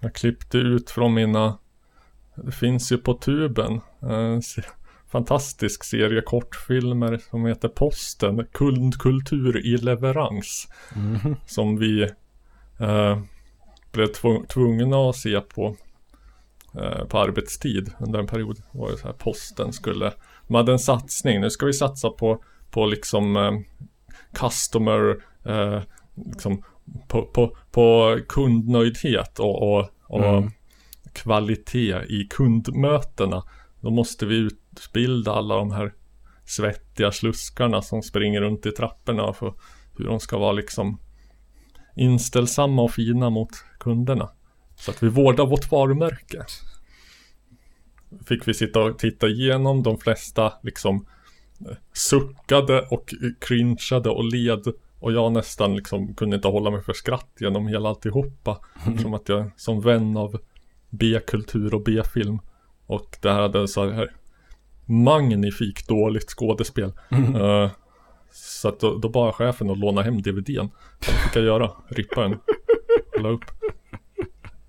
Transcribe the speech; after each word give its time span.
Jag 0.00 0.14
klippte 0.14 0.58
ut 0.58 0.90
från 0.90 1.14
mina, 1.14 1.58
det 2.34 2.52
finns 2.52 2.92
ju 2.92 2.98
på 2.98 3.14
tuben, 3.14 3.80
en 4.00 4.42
se- 4.42 4.62
fantastisk 5.08 5.84
serie 5.84 6.20
kortfilmer 6.22 7.20
som 7.30 7.46
heter 7.46 7.68
Posten, 7.68 8.46
kundkultur 8.52 9.66
i 9.66 9.76
leverans. 9.76 10.68
Mhm. 10.94 11.36
Som 11.46 11.76
vi 11.78 12.02
eh, 12.80 13.20
blev 13.92 14.06
tv- 14.06 14.46
tvungna 14.48 14.96
att 15.10 15.16
se 15.16 15.40
på 15.40 15.76
eh, 16.74 17.04
på 17.04 17.18
arbetstid 17.18 17.92
under 18.00 18.18
en 18.18 18.26
period. 18.26 18.56
Det 18.72 18.78
var 18.78 18.90
ju 18.90 18.96
så 18.96 19.06
här, 19.06 19.12
posten 19.14 19.72
skulle, 19.72 20.12
de 20.48 20.54
hade 20.54 20.72
en 20.72 20.78
satsning, 20.78 21.40
nu 21.40 21.50
ska 21.50 21.66
vi 21.66 21.72
satsa 21.72 22.10
på, 22.10 22.42
på 22.70 22.86
liksom 22.86 23.36
eh, 23.36 23.52
customer, 24.32 25.16
eh, 25.44 25.82
liksom 26.14 26.62
på, 27.08 27.22
på, 27.22 27.56
på 27.70 28.18
kundnöjdhet 28.28 29.38
och, 29.38 29.62
och, 29.62 29.90
och 30.02 30.24
Mm. 30.24 30.50
kvalitet 31.12 31.94
i 32.08 32.26
kundmötena. 32.30 33.42
Då 33.80 33.90
måste 33.90 34.26
vi 34.26 34.36
utbilda 34.36 35.32
alla 35.32 35.56
de 35.56 35.70
här 35.70 35.94
svettiga 36.44 37.12
sluskarna 37.12 37.82
som 37.82 38.02
springer 38.02 38.40
runt 38.40 38.66
i 38.66 38.70
trapporna 38.70 39.32
för 39.32 39.54
hur 39.98 40.04
de 40.04 40.20
ska 40.20 40.38
vara 40.38 40.52
liksom 40.52 41.00
inställsamma 41.96 42.82
och 42.82 42.90
fina 42.90 43.30
mot 43.30 43.50
kunderna. 43.80 44.30
Så 44.76 44.90
att 44.90 45.02
vi 45.02 45.08
vårdar 45.08 45.46
vårt 45.46 45.70
varumärke. 45.70 46.44
Fick 48.26 48.48
vi 48.48 48.54
sitta 48.54 48.80
och 48.80 48.98
titta 48.98 49.28
igenom 49.28 49.82
de 49.82 49.98
flesta 49.98 50.52
liksom 50.62 51.06
eh, 51.60 51.76
suckade 51.92 52.80
och 52.82 53.14
cringeade 53.40 54.10
och 54.10 54.24
led 54.24 54.64
och 55.00 55.12
jag 55.12 55.32
nästan 55.32 55.76
liksom 55.76 56.14
kunde 56.14 56.36
inte 56.36 56.48
hålla 56.48 56.70
mig 56.70 56.82
för 56.82 56.92
skratt 56.92 57.30
genom 57.40 57.66
hela 57.66 57.88
alltihopa. 57.88 58.58
Som 59.02 59.14
att 59.14 59.28
jag 59.28 59.50
som 59.56 59.80
vän 59.80 60.16
av 60.16 60.38
B-kultur 60.90 61.74
och 61.74 61.82
B-film 61.82 62.38
och 62.86 63.18
det 63.20 63.32
här 63.32 63.40
hade 63.40 63.68
så 63.68 63.90
här 63.90 64.10
magnifikt 64.84 65.88
dåligt 65.88 66.30
skådespel. 66.30 66.92
Eh, 67.10 67.70
så 68.32 68.68
att 68.68 68.80
då, 68.80 68.98
då 68.98 69.08
bad 69.08 69.34
chefen 69.34 69.70
att 69.70 69.78
låna 69.78 70.02
hem 70.02 70.22
DVDn. 70.22 70.68
Det 70.98 71.06
fick 71.06 71.36
jag 71.36 71.44
göra, 71.44 71.70
rippa 71.88 72.20
den, 72.20 72.38
la 73.20 73.28
upp. 73.28 73.44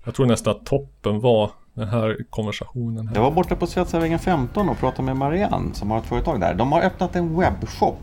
Jag 0.04 0.14
tror 0.14 0.26
nästan 0.26 0.56
att 0.56 0.66
toppen 0.66 1.20
var 1.20 1.50
den 1.74 1.88
här 1.88 2.18
konversationen 2.30 3.08
här. 3.08 3.14
Jag 3.14 3.22
var 3.22 3.30
borta 3.30 3.56
på 3.56 3.66
Svetsavägen 3.66 4.18
15 4.18 4.68
och 4.68 4.78
pratade 4.78 5.02
med 5.02 5.16
Marianne 5.16 5.74
som 5.74 5.90
har 5.90 5.98
ett 5.98 6.06
företag 6.06 6.40
där. 6.40 6.54
De 6.54 6.72
har 6.72 6.82
öppnat 6.82 7.16
en 7.16 7.40
webbshop. 7.40 7.98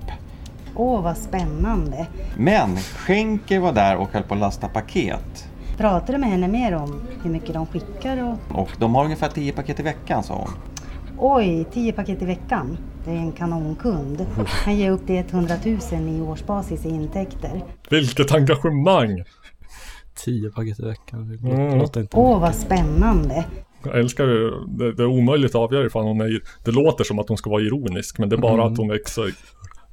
Åh, 0.79 1.01
vad 1.03 1.17
spännande. 1.17 2.07
Men 2.37 2.77
Schenker 2.77 3.59
var 3.59 3.73
där 3.73 3.97
och 3.97 4.09
höll 4.13 4.23
på 4.23 4.33
att 4.33 4.39
lasta 4.39 4.67
paket. 4.67 5.49
Pratar 5.77 6.13
du 6.13 6.19
med 6.19 6.29
henne 6.29 6.47
mer 6.47 6.75
om 6.75 7.01
hur 7.23 7.29
mycket 7.29 7.53
de 7.53 7.65
skickar 7.67 8.23
och... 8.51 8.59
Och 8.61 8.69
de 8.79 8.95
har 8.95 9.03
ungefär 9.05 9.29
10 9.29 9.51
paket 9.51 9.79
i 9.79 9.83
veckan 9.83 10.23
sa 10.23 10.33
hon. 10.35 10.49
Oj, 11.19 11.65
10 11.73 11.91
paket 11.93 12.21
i 12.21 12.25
veckan. 12.25 12.77
Det 13.05 13.11
är 13.11 13.15
en 13.15 13.31
kanonkund. 13.31 14.25
Han 14.47 14.77
ger 14.77 14.91
upp 14.91 15.07
till 15.07 15.15
100 15.29 15.55
000 15.65 15.77
i 16.09 16.21
årsbasis 16.21 16.85
i 16.85 16.89
intäkter. 16.89 17.63
Vilket 17.89 18.31
engagemang! 18.31 19.23
Tio 20.25 20.49
paket 20.51 20.79
i 20.79 20.85
veckan. 20.85 21.39
Det 21.43 21.49
Mm. 21.51 21.77
låter 21.79 22.01
inte 22.01 22.17
Åh, 22.17 22.39
vad 22.41 22.55
spännande. 22.55 23.45
Jag 23.83 23.99
älskar 23.99 24.25
det, 24.77 24.93
det 24.93 25.03
är 25.03 25.07
omöjligt 25.07 25.51
att 25.51 25.55
avgöra 25.61 25.85
ifall 25.85 26.03
hon 26.03 26.21
är, 26.21 26.41
det 26.65 26.71
låter 26.71 27.03
som 27.03 27.19
att 27.19 27.27
hon 27.27 27.37
ska 27.37 27.49
vara 27.49 27.61
ironisk 27.61 28.17
men 28.19 28.29
det 28.29 28.35
är 28.35 28.37
bara 28.37 28.53
Mm. 28.53 28.71
att 28.71 28.77
hon 28.77 28.91
är 28.91 28.95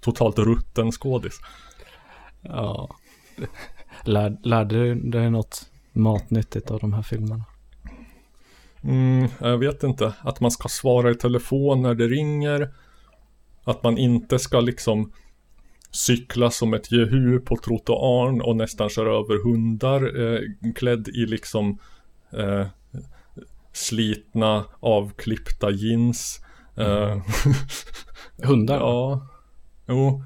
totalt 0.04 0.38
rutten 0.38 0.92
skådis. 0.92 1.40
Ja. 2.42 2.96
Lär, 4.04 4.36
lärde 4.42 4.74
du 4.74 4.94
dig 4.94 5.30
något 5.30 5.70
matnyttigt 5.92 6.70
av 6.70 6.78
de 6.80 6.92
här 6.92 7.02
filmerna? 7.02 7.44
Mm, 8.82 9.28
jag 9.40 9.58
vet 9.58 9.82
inte. 9.82 10.12
Att 10.20 10.40
man 10.40 10.50
ska 10.50 10.68
svara 10.68 11.10
i 11.10 11.14
telefon 11.14 11.82
när 11.82 11.94
det 11.94 12.08
ringer. 12.08 12.74
Att 13.64 13.82
man 13.82 13.98
inte 13.98 14.38
ska 14.38 14.60
liksom 14.60 15.12
cykla 15.90 16.50
som 16.50 16.74
ett 16.74 16.92
jehu 16.92 17.40
på 17.40 17.56
trottoaren 17.56 18.42
och 18.42 18.56
nästan 18.56 18.88
köra 18.88 19.10
över 19.10 19.44
hundar 19.44 20.20
eh, 20.22 20.40
klädd 20.74 21.08
i 21.08 21.26
liksom 21.26 21.78
eh, 22.32 22.66
slitna 23.72 24.64
avklippta 24.80 25.70
jeans. 25.70 26.40
Eh, 26.76 27.18
Hundar? 28.42 28.76
ja, 28.80 29.28
jo. 29.86 30.24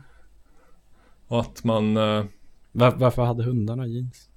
Och 1.27 1.41
att 1.41 1.65
man 1.65 1.97
eh, 1.97 2.25
Var, 2.73 2.91
varför 2.97 3.25
hade 3.25 3.45
hundarna 3.45 3.87
jeans? 3.87 4.31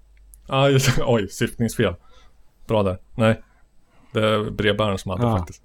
Ah, 0.47 0.67
just, 0.67 0.99
oj, 1.05 1.27
syftningsfel. 1.29 1.95
Bra 2.67 2.83
där. 2.83 2.97
Nej. 3.15 3.41
Det 4.13 4.27
är 4.27 4.49
brevbäraren 4.51 4.97
som 4.97 5.11
hade 5.11 5.23
Ja. 5.23 5.37
faktiskt. 5.37 5.63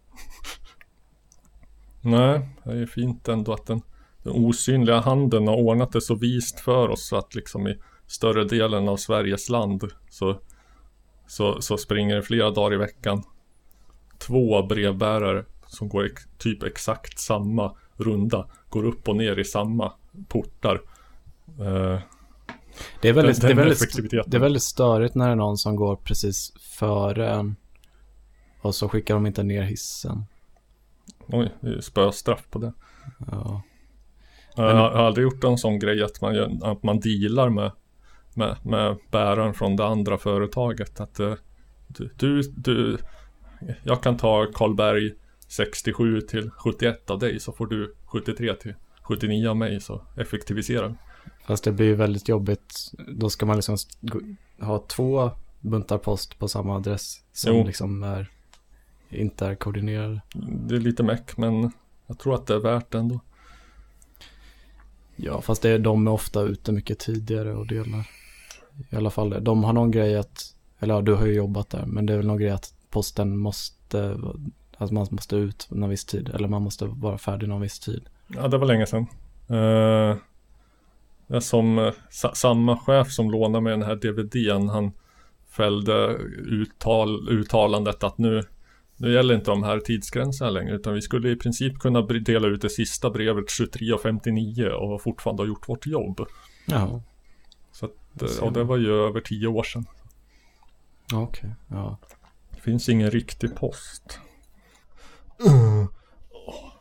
Nej, 2.01 2.49
det 2.65 2.71
är 2.71 2.75
ju 2.77 2.87
fint 2.87 3.29
ändå 3.29 3.53
att 3.53 3.67
den, 3.67 3.83
den 4.23 4.33
osynliga 4.33 5.01
handen 5.01 5.49
har 5.49 5.57
ordnat 5.57 5.93
det 5.93 6.01
så 6.01 6.15
vist 6.15 6.61
för 6.61 6.89
oss 6.89 7.07
så 7.09 7.17
att 7.17 7.35
liksom 7.35 7.69
i 7.69 7.79
större 8.07 8.45
delen 8.45 8.89
av 8.89 8.97
Sveriges 8.97 9.49
land 9.49 9.85
så, 10.11 10.41
så, 11.27 11.61
så 11.61 11.77
springer 11.79 12.17
det 12.17 12.23
flera 12.23 12.51
dagar 12.51 12.75
i 12.75 12.79
veckan 12.79 13.23
två 14.19 14.63
brevbärare 14.63 15.45
som 15.67 15.89
går 15.89 16.05
ex, 16.07 16.23
typ 16.39 16.63
exakt 16.63 17.19
samma 17.19 17.77
runda, 17.97 18.47
går 18.69 18.85
upp 18.85 19.09
och 19.09 19.17
ner 19.17 19.39
i 19.39 19.45
samma 19.45 19.93
portar. 20.29 20.81
Eh, 21.61 21.99
Det 23.03 23.09
är 23.09 23.13
väldigt, 23.13 23.41
Den- 23.41 23.47
det 23.49 23.53
är 23.53 23.57
den 23.57 23.69
väldigt, 23.69 24.31
det 24.31 24.37
är 24.37 24.41
väldigt 24.41 24.63
störigt 24.63 25.15
när 25.15 25.27
det 25.27 25.33
är 25.33 25.37
någon 25.37 25.57
som 25.59 25.77
går 25.77 25.97
precis 25.97 26.53
före 26.61 27.31
en. 27.31 27.57
Och 28.61 28.75
så 28.75 28.89
skickar 28.89 29.15
de 29.15 29.27
inte 29.27 29.43
ner 29.43 29.63
hissen. 29.63 30.25
oj, 31.27 31.53
det 31.61 31.67
är 31.69 31.73
ju 31.73 31.83
spöstraff 31.83 32.47
på 32.51 32.59
det. 32.59 32.73
Ja. 33.31 33.63
Jag 34.57 34.75
har 34.75 34.91
aldrig 34.91 35.23
gjort 35.23 35.45
en 35.45 35.59
sån 35.59 35.79
grej 35.79 36.03
att 36.03 36.21
man, 36.21 36.63
att 36.63 36.83
man 36.83 37.01
dealar 37.01 37.49
med, 37.49 37.71
med, 38.35 38.57
med 38.63 38.97
bäraren 39.11 39.55
från 39.55 39.77
det 39.77 39.87
andra 39.87 40.19
företaget. 40.19 41.01
Att 41.01 41.21
eh, 41.21 41.35
du, 41.87 42.11
du, 42.17 42.43
du 42.43 42.99
jag 43.83 44.03
kan 44.03 44.17
ta 44.17 44.47
Karlberg 44.55 45.15
67 45.49 46.21
till 46.21 46.51
71 46.51 47.11
av 47.11 47.19
dig 47.19 47.41
så 47.41 47.53
får 47.53 47.67
du 47.67 47.95
73 48.07 48.55
till 48.55 48.75
79 49.03 49.49
av 49.49 49.57
mig 49.57 49.81
så 49.81 50.03
effektiviserar 50.17 50.89
vi. 50.89 50.95
Fast 51.47 51.65
det 51.65 51.73
blir 51.73 51.87
ju 51.87 51.95
väldigt 51.95 52.29
jobbigt. 52.29 52.93
Då 53.09 53.31
ska 53.31 53.47
man 53.47 53.57
liksom 53.57 53.77
ha 54.61 54.79
två 54.79 55.31
buntar 55.61 55.99
post 55.99 56.39
på 56.39 56.49
samma 56.49 56.77
adress. 56.77 57.23
Som 57.33 57.57
Jo. 57.57 57.65
liksom 57.65 58.03
är, 58.03 58.31
inte 59.11 59.47
är 59.47 59.55
koordinerade. 59.55 60.21
Det 60.67 60.77
är 60.77 60.81
lite 60.81 61.03
meck 61.03 61.37
men 61.37 61.73
jag 62.07 62.19
tror 62.19 62.35
att 62.35 62.47
det 62.47 62.55
är 62.55 62.59
värt 62.59 62.91
det 62.91 62.99
ändå. 62.99 63.21
Ja, 65.17 65.41
fast 65.41 65.63
det 65.63 65.71
är, 65.71 65.79
de 65.79 66.07
är 66.07 66.11
ofta 66.11 66.43
ute 66.43 66.73
mycket 66.73 66.99
tidigare 66.99 67.55
och 67.55 67.67
delar. 67.67 68.09
I 68.91 68.97
alla 68.97 69.11
fall, 69.11 69.45
de 69.45 69.65
har 69.65 69.73
någon 69.73 69.91
grej 69.91 70.17
att, 70.17 70.55
eller 70.79 70.95
ja, 70.95 71.01
du 71.01 71.15
har 71.15 71.27
ju 71.27 71.35
jobbat 71.35 71.71
där, 71.71 71.87
men 71.87 72.07
det 72.07 72.13
är 72.13 72.17
väl 72.17 72.27
någon 72.27 72.39
grej 72.39 72.51
att 72.51 72.75
posten 72.91 73.37
måste, 73.37 74.19
alltså 74.77 74.95
man 74.95 75.07
måste 75.11 75.37
ut 75.37 75.67
någon 75.71 75.91
viss 75.91 76.05
tid, 76.05 76.31
eller 76.35 76.49
man 76.49 76.63
måste 76.63 76.85
vara 76.87 77.19
färdig 77.19 77.49
någon 77.49 77.61
viss 77.61 77.79
tid. 77.81 78.09
Ja, 78.29 78.49
det 78.49 78.59
var 78.59 78.67
länge 78.67 78.87
sedan. 78.87 79.07
Eh, 79.49 80.17
det 81.27 81.41
som 81.41 81.93
sa, 82.11 82.35
samma 82.35 82.79
chef 82.79 83.11
som 83.13 83.31
lånade 83.31 83.63
mig 83.63 83.71
den 83.71 83.83
här 83.83 83.97
DVDn, 83.97 84.69
han 84.69 84.93
fällde 85.49 86.07
uttal, 86.47 87.29
uttalandet 87.29 88.05
att 88.05 88.19
nu, 88.19 88.43
nu 88.97 89.13
gäller 89.13 89.35
inte 89.35 89.51
de 89.51 89.63
här 89.63 89.81
tidsgränserna 89.81 90.51
längre, 90.51 90.75
utan 90.75 90.95
vi 90.95 91.03
skulle 91.03 91.31
i 91.31 91.37
princip 91.37 91.79
kunna 91.79 92.01
dela 92.03 92.49
ut 92.49 92.63
det 92.63 92.69
sista 92.71 93.11
brevet 93.11 93.45
23.59 93.45 94.69
och 94.69 95.03
fortfarande 95.03 95.43
ha 95.43 95.49
gjort 95.49 95.69
vårt 95.69 95.87
jobb. 95.87 96.21
Ja, 96.67 97.03
Så 97.73 97.87
att, 97.87 98.23
eh, 98.23 98.43
och 98.45 98.53
det 98.53 98.65
var 98.65 98.77
ju 98.77 98.93
över 98.93 99.21
tio 99.21 99.47
år 99.47 99.63
sedan. 99.63 99.85
okej. 101.15 101.51
Ja. 101.69 101.99
Det 102.55 102.61
finns 102.61 102.89
ingen 102.89 103.11
riktig 103.11 103.57
post. 103.57 104.19
Mm. 105.45 105.89
Åh. 106.47 106.73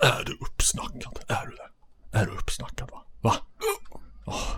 Är 0.00 0.24
du 0.24 0.32
uppsnackad? 0.32 1.18
Är 1.28 1.46
du 1.46 1.56
det? 1.56 2.18
Är 2.18 2.26
du 2.26 2.32
uppsnackad 2.32 2.90
va? 2.90 3.02
Va? 3.20 3.34
Åh. 4.24 4.56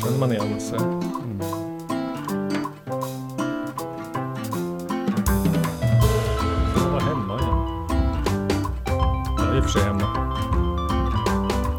Känner 0.00 0.18
man 0.18 0.32
igen 0.32 0.60
sig. 0.60 0.78
Jag 6.74 6.90
var 6.90 7.00
hemma 7.00 7.40
igen. 7.40 7.86
Jag 9.38 9.46
är 9.48 9.56
i 9.56 9.60
och 9.60 9.64
för 9.64 9.70
sig 9.70 9.82
hemma. 9.82 10.16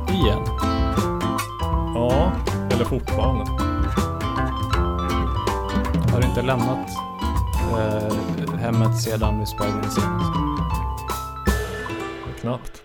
Igen. 0.09 0.43
Ja, 1.95 2.31
eller 2.71 2.85
fortfarande. 2.85 3.66
Har 6.11 6.21
du 6.21 6.27
inte 6.27 6.41
lämnat 6.41 6.89
eh, 7.77 8.55
hemmet 8.59 9.01
sedan 9.01 9.39
vi 9.39 9.45
spelade 9.45 9.77
in 9.77 9.91
senast? 9.91 10.31
Knappt. 12.41 12.83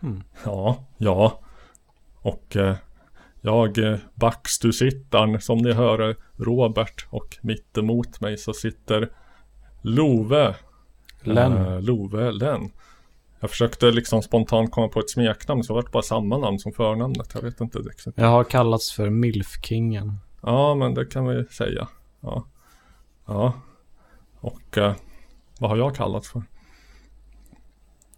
Hmm. 0.00 0.22
Ja, 0.44 0.84
ja. 0.98 1.40
Och 2.22 2.56
eh, 2.56 2.76
Jag 3.40 3.78
är 3.78 4.00
Backstusittaren 4.14 5.40
som 5.40 5.58
ni 5.58 5.72
hör 5.72 5.98
är 5.98 6.16
Robert 6.36 7.06
och 7.10 7.38
mitt 7.42 7.78
emot 7.78 8.20
mig 8.20 8.38
så 8.38 8.52
sitter 8.52 9.08
Love. 9.82 10.54
Len. 11.22 11.52
Eh, 11.52 11.80
Love 11.82 12.32
Len. 12.32 12.70
Jag 13.40 13.50
försökte 13.50 13.90
liksom 13.90 14.22
spontant 14.22 14.70
komma 14.70 14.88
på 14.88 15.00
ett 15.00 15.10
smeknamn 15.10 15.64
så 15.64 15.72
det 15.72 15.82
var 15.82 15.90
bara 15.92 16.02
samma 16.02 16.38
namn 16.38 16.58
som 16.58 16.72
förnamnet. 16.72 17.30
Jag 17.34 17.42
vet 17.42 17.60
inte 17.60 17.78
riktigt. 17.78 18.14
Jag 18.16 18.26
har 18.26 18.44
kallats 18.44 18.92
för 18.92 19.10
Milfkingen. 19.10 20.18
Ja, 20.42 20.74
men 20.74 20.94
det 20.94 21.06
kan 21.06 21.26
vi 21.26 21.44
säga. 21.44 21.88
Ja. 22.26 22.44
Ja. 23.26 23.52
Och 24.40 24.78
eh, 24.78 24.94
vad 25.60 25.70
har 25.70 25.76
jag 25.76 25.96
kallats 25.96 26.28
för? 26.28 26.42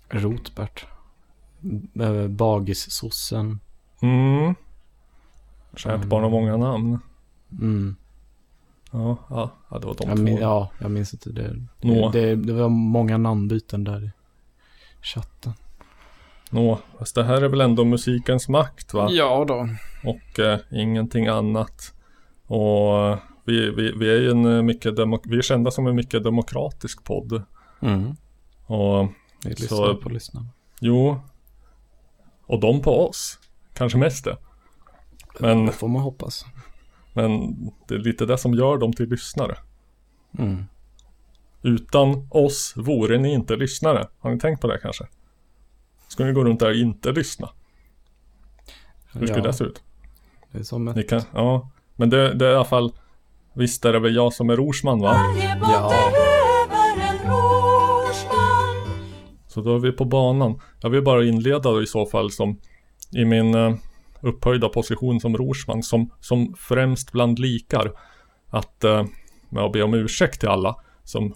Rotbert. 0.08 0.86
Äh, 2.00 2.26
Bagissossen. 2.28 3.60
Mm. 4.02 4.54
Kärt 5.76 6.04
barn 6.04 6.22
har 6.22 6.30
många 6.30 6.56
namn. 6.56 6.98
Mm. 7.52 7.96
Ja, 8.90 9.16
ja, 9.30 9.50
ja 9.70 9.78
det 9.78 9.86
var 9.86 9.94
de 9.94 10.08
Jag 10.08 10.16
två. 10.16 10.24
min, 10.24 10.36
ja, 10.36 10.70
jag 10.78 10.90
minns 10.90 11.12
inte 11.12 11.30
det. 11.30 11.56
Nå. 11.80 12.10
Det, 12.10 12.20
det. 12.20 12.36
Det 12.36 12.52
var 12.52 12.68
många 12.68 13.18
namnbyten 13.18 13.84
där 13.84 14.04
i 14.04 14.10
chatten. 15.02 15.52
Nå, 16.50 16.78
fast 16.98 17.14
det 17.14 17.24
här 17.24 17.42
är 17.42 17.48
väl 17.48 17.60
ändå 17.60 17.84
musikens 17.84 18.48
makt 18.48 18.94
va? 18.94 19.08
Ja 19.10 19.44
då. 19.48 19.68
Och 20.04 20.38
eh, 20.38 20.58
ingenting 20.70 21.26
annat. 21.26 21.94
Och 22.46 23.06
eh, 23.08 23.18
vi, 23.48 23.70
vi, 23.70 23.92
vi 23.92 24.10
är 24.10 24.20
ju 24.20 24.30
en 24.30 24.56
eh, 24.56 24.62
mycket 24.62 24.94
vi 25.24 25.38
är 25.38 25.42
kända 25.42 25.70
som 25.70 25.86
en 25.86 25.96
mycket 25.96 26.24
demokratisk 26.24 27.04
podd. 27.04 27.42
Mm. 27.80 28.16
Och 28.66 29.08
Vi 29.44 29.54
Så- 29.54 29.62
lyssnar 29.62 29.94
på 29.94 30.08
lyssnarna. 30.08 30.46
jo. 30.80 31.20
Och 32.46 32.60
de 32.60 32.82
på 32.82 33.08
oss. 33.08 33.38
Kanske 33.74 33.98
mest 33.98 34.24
det. 34.24 34.36
Men, 35.40 35.66
Det 35.66 35.72
får 35.72 35.88
man 35.88 36.02
hoppas. 36.02 36.44
men 37.12 37.54
det 37.88 37.94
är 37.94 37.98
lite 37.98 38.26
det 38.26 38.38
som 38.38 38.54
gör 38.54 38.78
dem 38.78 38.92
till 38.92 39.08
lyssnare. 39.08 39.56
Mm. 40.38 40.64
Utan 41.62 42.28
oss 42.30 42.74
vore 42.76 43.18
ni 43.18 43.32
inte 43.32 43.56
lyssnare. 43.56 44.06
Har 44.18 44.30
ni 44.30 44.38
tänkt 44.40 44.60
på 44.60 44.66
det 44.66 44.78
kanske? 44.82 45.04
Ska 46.08 46.24
ni 46.24 46.32
gå 46.32 46.44
runt 46.44 46.60
där 46.60 46.68
och 46.70 46.76
inte 46.76 47.12
lyssna? 47.12 47.48
Hur 49.12 49.26
skulle 49.26 49.38
ja, 49.40 49.46
det 49.46 49.52
se 49.52 49.64
ut? 49.64 49.82
det 50.52 50.58
är 50.58 50.62
som 50.62 50.88
ett... 50.88 51.08
Kan, 51.08 51.22
ja. 51.34 51.70
Men 51.96 52.10
det, 52.10 52.34
det 52.34 52.46
är 52.46 52.52
i 52.52 52.54
alla 52.54 52.64
fall 52.64 52.92
Visst 53.58 53.84
är 53.84 53.92
det 53.92 53.98
väl 53.98 54.14
jag 54.14 54.32
som 54.32 54.50
är 54.50 54.56
Rorsman 54.56 55.00
va? 55.00 55.16
Ja. 55.60 55.92
Så 59.48 59.60
då 59.60 59.74
är 59.74 59.78
vi 59.78 59.92
på 59.92 60.04
banan. 60.04 60.60
Jag 60.80 60.90
vill 60.90 61.02
bara 61.02 61.24
inleda 61.24 61.58
då 61.58 61.82
i 61.82 61.86
så 61.86 62.06
fall 62.06 62.30
som 62.30 62.60
i 63.16 63.24
min 63.24 63.54
eh, 63.54 63.74
upphöjda 64.20 64.68
position 64.68 65.20
som 65.20 65.36
Rorsman 65.36 65.82
som, 65.82 66.10
som 66.20 66.54
främst 66.58 67.12
bland 67.12 67.38
likar 67.38 67.92
att 68.50 68.84
eh, 68.84 69.04
med 69.48 69.64
att 69.64 69.72
be 69.72 69.82
om 69.82 69.94
ursäkt 69.94 70.40
till 70.40 70.48
alla 70.48 70.76
som, 71.04 71.34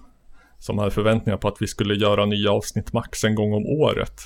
som 0.59 0.79
hade 0.79 0.91
förväntningar 0.91 1.37
på 1.37 1.49
att 1.49 1.63
vi 1.63 1.67
skulle 1.67 1.95
göra 1.95 2.27
nya 2.27 2.53
avsnitt 2.53 2.93
max 2.93 3.25
en 3.25 3.35
gång 3.35 3.53
om 3.53 3.67
året. 3.67 4.21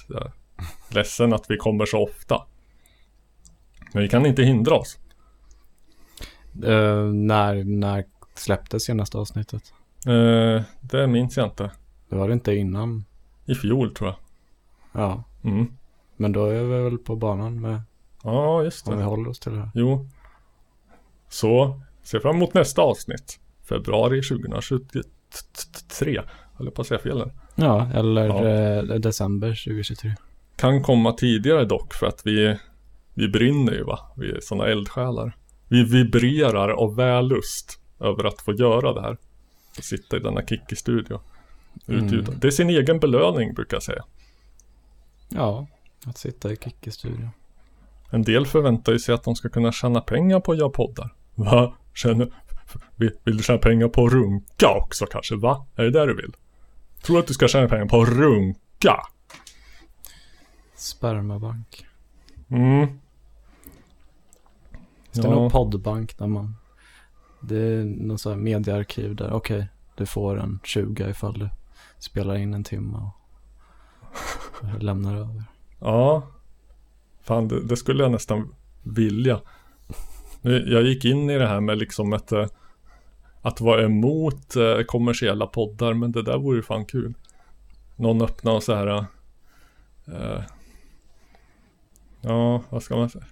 Ledsen 0.88 1.32
att 1.32 1.44
vi 1.48 1.56
kommer 1.56 1.86
så 1.86 2.02
ofta. 2.02 2.42
Men 3.92 4.02
vi 4.02 4.08
kan 4.08 4.26
inte 4.26 4.42
hindra 4.42 4.74
oss. 4.74 4.98
Eh, 6.64 7.02
när, 7.12 7.64
när 7.64 8.04
släpptes 8.34 8.84
senaste 8.84 9.18
avsnittet? 9.18 9.62
Eh, 10.06 10.62
det 10.80 11.06
minns 11.06 11.36
jag 11.36 11.46
inte. 11.46 11.70
Det 12.08 12.16
var 12.16 12.28
det 12.28 12.34
inte 12.34 12.54
innan. 12.54 13.04
I 13.44 13.54
fjol 13.54 13.94
tror 13.94 14.08
jag. 14.10 14.16
Ja. 15.02 15.24
Mm. 15.44 15.66
Men 16.16 16.32
då 16.32 16.44
är 16.46 16.62
vi 16.64 16.82
väl 16.82 16.98
på 16.98 17.16
banan 17.16 17.60
med, 17.60 17.80
Ja, 18.22 18.62
just 18.62 18.88
om 18.88 18.94
vi 18.94 19.00
det. 19.00 19.06
håller 19.06 19.30
oss 19.30 19.38
till 19.38 19.52
det 19.52 19.58
här. 19.58 19.70
Jo. 19.74 20.08
Så, 21.28 21.80
se 22.02 22.20
fram 22.20 22.36
emot 22.36 22.54
nästa 22.54 22.82
avsnitt. 22.82 23.40
Februari 23.68 24.22
2023. 24.22 26.20
Håller 26.54 26.70
på 26.70 26.80
att 26.82 26.88
säga 26.88 26.98
fel 27.00 27.18
här. 27.18 27.32
Ja, 27.54 27.90
eller 27.94 28.26
Ja. 28.26 28.44
eh, 28.48 28.82
december 29.00 29.48
2023. 29.48 30.14
Kan 30.56 30.82
komma 30.82 31.12
tidigare 31.12 31.64
dock 31.64 31.94
för 31.94 32.06
att 32.06 32.22
vi, 32.24 32.56
vi 33.14 33.28
brinner 33.28 33.72
ju 33.72 33.82
va. 33.84 33.98
Vi 34.16 34.30
är 34.30 34.40
sådana 34.40 34.66
eldsjälar. 34.66 35.36
Vi 35.68 35.84
vibrerar 35.84 36.68
av 36.68 36.96
vällust 36.96 37.80
över 38.00 38.24
att 38.24 38.40
få 38.40 38.52
göra 38.52 38.92
det 38.92 39.00
här. 39.00 39.16
Att 39.78 39.84
sitta 39.84 40.16
i 40.16 40.20
denna 40.20 40.42
Kikki-studio. 40.42 41.20
Utgjuta. 41.86 42.28
Mm. 42.28 42.40
Det 42.40 42.46
är 42.46 42.50
sin 42.50 42.70
egen 42.70 42.98
belöning 42.98 43.54
brukar 43.54 43.76
jag 43.76 43.82
säga. 43.82 44.04
Ja, 45.28 45.66
att 46.06 46.18
sitta 46.18 46.52
i 46.52 46.56
Kikki-studion. 46.56 47.30
En 48.10 48.22
del 48.22 48.46
förväntar 48.46 48.92
ju 48.92 48.98
sig 48.98 49.14
att 49.14 49.24
de 49.24 49.36
ska 49.36 49.48
kunna 49.48 49.72
tjäna 49.72 50.00
pengar 50.00 50.40
på 50.40 50.52
att 50.52 50.58
göra 50.58 50.70
poddar. 50.70 51.14
Va? 51.34 51.74
Känner, 51.94 52.32
vill, 52.96 53.10
vill 53.24 53.36
du 53.36 53.42
tjäna 53.42 53.58
pengar 53.58 53.88
på 53.88 54.06
att 54.06 54.12
runka 54.12 54.68
också 54.82 55.06
kanske? 55.06 55.36
Va? 55.36 55.66
Är 55.76 55.84
det 55.84 55.90
där 55.90 56.06
du 56.06 56.16
vill? 56.16 56.32
Tror 57.02 57.18
att 57.18 57.26
du 57.26 57.34
ska 57.34 57.48
tjäna 57.48 57.68
pengar 57.68 57.86
på 57.86 58.02
att 58.02 58.08
runka? 58.08 58.96
Spermabank. 60.74 61.86
Mm. 62.48 63.00
Det 65.22 65.28
är 65.28 65.32
Ja. 65.32 65.34
nog 65.34 65.52
poddbank 65.52 66.18
där 66.18 66.26
man... 66.26 66.56
Det 67.40 67.56
är 67.56 67.84
någon 67.84 68.18
sån 68.18 68.32
här 68.32 68.38
mediearkiv 68.40 69.16
där. 69.16 69.32
Okej, 69.32 69.66
du 69.94 70.06
får 70.06 70.38
en 70.40 70.58
20 70.64 71.08
ifall 71.10 71.38
du 71.38 71.48
spelar 71.98 72.34
in 72.36 72.54
en 72.54 72.64
timme 72.64 72.98
och 72.98 74.82
lämnar 74.82 75.16
över. 75.16 75.44
Ja. 75.80 76.22
Fan, 77.22 77.48
det, 77.48 77.64
det 77.66 77.76
skulle 77.76 78.02
jag 78.02 78.12
nästan 78.12 78.54
vilja. 78.82 79.40
Jag 80.42 80.82
gick 80.82 81.04
in 81.04 81.30
i 81.30 81.38
det 81.38 81.46
här 81.46 81.60
med 81.60 81.78
liksom 81.78 82.12
ett... 82.12 82.32
eh, 82.32 82.46
Att 83.42 83.60
vara 83.60 83.82
emot 83.84 84.56
eh, 84.56 84.82
kommersiella 84.86 85.46
poddar, 85.46 85.94
men 85.94 86.12
det 86.12 86.22
där 86.22 86.38
vore 86.38 86.56
ju 86.56 86.62
fan 86.62 86.84
kul. 86.84 87.14
Någon 87.96 88.22
öppnar 88.22 88.52
och 88.54 88.62
så 88.62 88.74
här... 88.74 88.86
eh, 90.06 90.42
ja, 92.20 92.62
vad 92.70 92.82
ska 92.82 92.96
man 92.96 93.10
säga? 93.10 93.24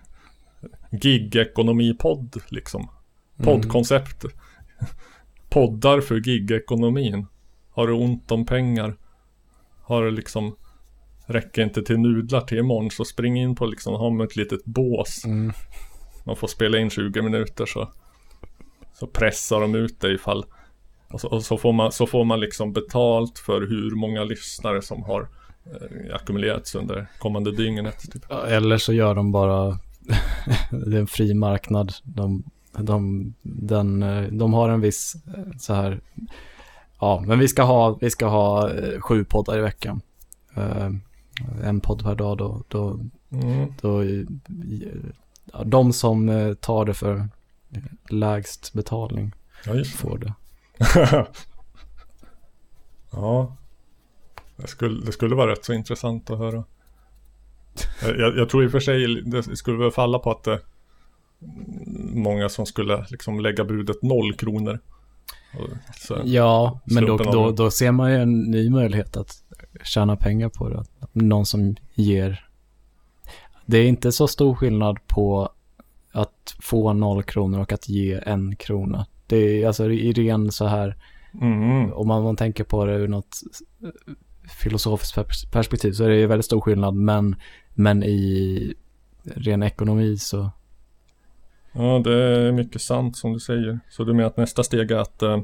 Gig-ekonomi-podd 1.01 2.43
liksom. 2.49 2.89
Poddkoncept. 3.37 4.25
Poddar 5.49 6.01
för 6.01 6.21
gig-ekonomin. 6.21 7.27
Har 7.71 7.87
du 7.87 7.93
ont 7.93 8.31
om 8.31 8.47
pengar? 8.47 8.97
Har 9.83 10.03
du 10.03 10.11
liksom 10.11 10.57
Räcker 11.27 11.63
inte 11.63 11.83
till 11.83 11.99
nudlar 11.99 12.41
till 12.41 12.59
imorgon 12.59 12.91
så 12.91 13.05
spring 13.05 13.41
in 13.41 13.57
på 13.57 13.67
liksom, 13.67 13.95
ha 13.95 14.11
med 14.11 14.25
ett 14.25 14.37
litet 14.37 14.65
bås. 14.65 15.25
Mm. 15.25 15.53
Man 16.25 16.37
får 16.37 16.49
spela 16.49 16.79
in 16.79 16.91
20 16.91 17.23
minuter 17.23 17.67
så 17.67 17.89
Så 18.93 19.07
pressar 19.07 19.61
de 19.61 19.75
ut 19.75 20.01
det 20.01 20.13
ifall 20.13 20.45
och 21.15 21.21
så, 21.21 21.29
och 21.29 21.43
så, 21.43 21.59
får 21.59 21.73
man, 21.73 21.93
så 21.93 22.07
får 22.07 22.25
man 22.25 22.41
liksom 22.41 22.73
betalt 22.73 23.39
för 23.39 23.61
hur 23.61 23.91
många 23.91 24.25
lyssnare 24.25 24.83
som 24.83 25.03
har 25.03 25.29
eh, 25.67 26.15
ackumulerats 26.15 26.75
under 26.75 27.07
kommande 27.19 27.53
dygnet. 27.53 28.13
Typ. 28.13 28.25
Eller 28.49 28.79
så 28.79 28.93
gör 28.93 29.15
de 29.15 29.33
bara... 29.33 29.79
det 30.71 30.97
är 30.97 31.01
en 31.01 31.07
fri 31.07 31.35
marknad. 31.35 31.93
De, 32.03 32.43
de, 32.73 33.35
den, 33.43 34.03
eh, 34.03 34.23
de 34.23 34.55
har 34.55 34.69
en 34.69 34.81
viss 34.81 35.17
eh, 35.27 35.57
så 35.59 35.75
här... 35.75 36.01
Ja, 37.01 37.25
men 37.27 37.39
vi 37.39 37.49
ska 37.49 37.63
ha, 37.63 37.99
vi 38.01 38.11
ska 38.11 38.27
ha 38.27 38.71
eh, 38.71 39.01
sju 39.01 39.25
poddar 39.25 39.59
i 39.59 39.61
veckan. 39.61 40.01
En 41.63 41.81
podd 41.81 42.03
per 42.03 42.15
dag 42.15 42.39
då. 42.39 42.63
då, 42.69 43.01
Mm. 43.31 43.73
då 43.81 44.05
ja, 45.53 45.65
de 45.65 45.93
som 45.93 46.57
tar 46.61 46.85
det 46.85 46.95
för 46.95 47.29
lägst 48.11 48.73
betalning 48.73 49.33
Ja, 49.67 49.85
får 49.85 50.19
det. 50.19 50.35
Ja. 53.11 53.57
Det 54.57 54.67
skulle, 54.67 55.05
det 55.05 55.13
skulle 55.13 55.35
vara 55.35 55.53
rätt 55.53 55.65
så 55.65 55.73
intressant 55.73 56.31
att 56.31 56.39
höra. 56.39 56.65
Jag, 58.03 58.37
jag, 58.37 58.49
tror 58.49 58.65
i 58.65 58.67
och 58.67 58.71
för 58.71 58.81
sig 58.81 59.23
det 59.23 59.57
skulle 59.57 59.79
väl 59.79 59.91
falla 59.91 60.19
på 60.19 60.31
att 60.31 60.45
det 60.45 60.61
många 62.15 62.49
som 62.49 62.67
skulle 62.67 63.07
liksom 63.09 63.41
lägga 63.41 63.65
budet 63.65 64.03
noll 64.03 64.33
kronor. 64.35 64.79
Så, 65.97 66.21
Ja, 66.25 66.81
men 66.85 67.07
då, 67.07 67.17
då, 67.17 67.51
då 67.51 67.71
ser 67.71 67.93
man 67.93 68.11
ju 68.11 68.17
en 68.17 68.41
ny 68.41 68.71
möjlighet 68.71 69.17
att 69.17 69.45
tjäna 69.83 70.17
pengar 70.17 70.49
på 70.49 70.69
det. 70.69 70.85
Någon 71.13 71.47
som 71.47 71.77
ger. 71.95 72.49
Det 73.67 73.79
är 73.79 73.87
inte 73.87 74.13
så 74.13 74.29
stor 74.29 74.55
skillnad 74.55 75.07
på 75.07 75.51
att 76.13 76.57
få 76.61 76.93
noll 76.93 77.23
kronor 77.23 77.61
och 77.61 77.73
att 77.73 77.89
ge 77.89 78.21
en 78.27 78.57
krona. 78.57 79.07
Det 79.27 79.37
är 79.63 79.67
alltså 79.67 79.91
i 79.91 80.13
ren 80.13 80.53
så 80.53 80.67
här, 80.67 80.97
Mm. 81.41 81.93
om 81.93 82.09
man, 82.09 82.23
man 82.23 82.37
tänker 82.37 82.65
på 82.65 82.85
det 82.85 82.93
ur 82.93 83.09
något 83.09 83.41
filosofiskt 84.49 85.17
pers- 85.17 85.51
perspektiv 85.53 85.93
så 85.93 86.05
är 86.05 86.09
det 86.09 86.17
ju 86.17 86.27
väldigt 86.27 86.47
stor 86.47 86.61
skillnad. 86.61 86.95
Men, 86.95 87.37
men 87.75 88.03
i 88.03 88.75
ren 89.23 89.63
ekonomi 89.63 90.19
så, 90.19 90.51
Ja, 91.77 92.01
det 92.05 92.15
är 92.15 92.53
mycket 92.53 92.83
sant 92.83 93.17
som 93.17 93.33
du 93.33 93.41
säger. 93.41 93.81
Så 93.91 94.05
du 94.05 94.15
menar 94.15 94.29
att 94.29 94.37
nästa 94.37 94.65
steg 94.65 94.91
är 94.91 94.97
att 94.97 95.23
eh, 95.23 95.41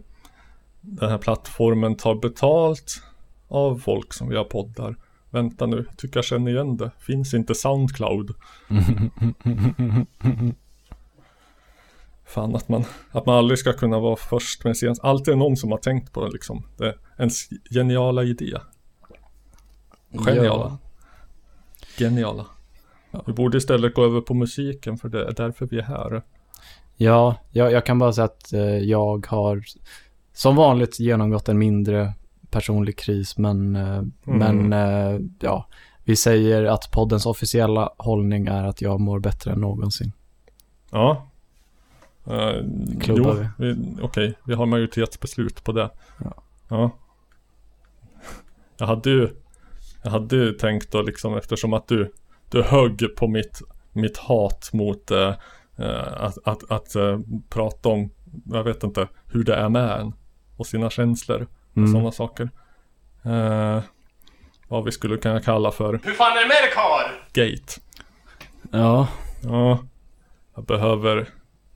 den 0.80 1.10
här 1.10 1.18
plattformen 1.18 1.96
tar 1.96 2.14
betalt 2.14 3.02
av 3.48 3.78
folk 3.78 4.12
som 4.12 4.28
vi 4.28 4.36
har 4.36 4.44
poddar. 4.44 4.96
Vänta 5.30 5.66
nu, 5.66 5.86
tycker 5.96 6.16
jag 6.16 6.24
känner 6.24 6.50
igen 6.50 6.76
det. 6.76 6.90
Finns 6.98 7.34
inte 7.34 7.54
Soundcloud? 7.54 8.34
Fan 12.24 12.56
att 12.56 12.68
man, 12.68 12.84
att 13.10 13.26
man 13.26 13.36
aldrig 13.36 13.58
ska 13.58 13.72
kunna 13.72 13.98
vara 13.98 14.16
först 14.16 14.64
med 14.64 14.76
sin, 14.76 14.94
alltid 15.02 15.34
är 15.34 15.38
någon 15.38 15.56
som 15.56 15.70
har 15.70 15.78
tänkt 15.78 16.12
på 16.12 16.24
det 16.24 16.32
liksom. 16.32 16.66
Det 16.76 16.86
är 16.86 16.96
ens 17.18 17.48
geniala 17.70 18.24
idé. 18.24 18.56
Geniala. 20.10 20.78
Geniala. 21.98 22.46
Vi 23.26 23.32
borde 23.32 23.58
istället 23.58 23.94
gå 23.94 24.04
över 24.04 24.20
på 24.20 24.34
musiken 24.34 24.98
för 24.98 25.08
det 25.08 25.24
är 25.24 25.32
därför 25.32 25.66
vi 25.66 25.78
är 25.78 25.82
här. 25.82 26.22
Ja, 26.96 27.36
jag, 27.50 27.72
jag 27.72 27.86
kan 27.86 27.98
bara 27.98 28.12
säga 28.12 28.24
att 28.24 28.52
eh, 28.52 28.78
jag 28.78 29.26
har 29.26 29.62
som 30.32 30.56
vanligt 30.56 31.00
genomgått 31.00 31.48
en 31.48 31.58
mindre 31.58 32.14
personlig 32.50 32.98
kris, 32.98 33.38
men, 33.38 33.76
eh, 33.76 34.02
men 34.22 34.72
eh, 34.72 35.20
ja, 35.40 35.66
vi 36.04 36.16
säger 36.16 36.64
att 36.64 36.90
poddens 36.90 37.26
officiella 37.26 37.92
hållning 37.96 38.46
är 38.46 38.64
att 38.64 38.82
jag 38.82 39.00
mår 39.00 39.18
bättre 39.18 39.52
än 39.52 39.60
någonsin. 39.60 40.12
Ja. 40.90 41.26
Uh, 42.26 43.00
Klubbar 43.00 43.50
jo, 43.58 43.64
vi. 43.64 43.96
Okej, 44.02 44.34
vi 44.44 44.54
har 44.54 44.66
majoritetsbeslut 44.66 45.64
på 45.64 45.72
det. 45.72 45.90
Ja. 46.24 46.34
ja. 46.68 46.90
Jag 48.76 48.86
hade 48.86 49.10
ju 49.10 49.28
Jag 50.02 50.10
hade 50.10 50.36
ju 50.36 50.52
tänkt 50.52 50.92
då 50.92 51.02
liksom 51.02 51.36
eftersom 51.36 51.72
att 51.72 51.88
du 51.88 52.12
Du 52.50 52.62
högg 52.62 53.16
på 53.16 53.28
mitt 53.28 53.62
Mitt 53.92 54.16
hat 54.16 54.70
mot 54.72 55.10
uh, 55.10 55.18
uh, 55.80 56.12
Att, 56.22 56.38
att, 56.44 56.70
att 56.70 56.96
uh, 56.96 57.18
prata 57.48 57.88
om 57.88 58.10
Jag 58.52 58.64
vet 58.64 58.82
inte 58.84 59.08
hur 59.26 59.44
det 59.44 59.54
är 59.54 59.68
med 59.68 60.00
en 60.00 60.12
Och 60.56 60.66
sina 60.66 60.90
känslor 60.90 61.42
och 61.70 61.76
Mm. 61.76 61.92
sådana 61.92 62.12
saker 62.12 62.50
uh, 63.26 63.80
Vad 64.68 64.84
vi 64.84 64.92
skulle 64.92 65.16
kunna 65.16 65.40
kalla 65.40 65.70
för 65.70 66.00
Hur 66.04 66.12
fan 66.12 66.32
är 66.36 66.40
det 66.42 66.48
med 66.48 66.56
dig 66.62 66.70
karl? 66.74 67.10
Gate 67.32 67.80
Ja, 68.72 69.08
Ja 69.42 69.78
Jag 70.54 70.64
behöver 70.64 71.28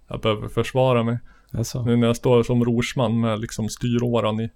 Jag 0.08 0.20
behöver 0.20 0.48
försvara 0.48 1.02
mig 1.02 1.18
det 1.50 1.58
är 1.60 1.62
så. 1.64 1.82
Nu 1.82 1.96
när 1.96 2.06
jag 2.06 2.16
står 2.16 2.42
som 2.42 2.64
rorsman 2.64 3.20
med 3.20 3.40
liksom 3.40 3.68
styråran 3.68 4.40
i, 4.40 4.50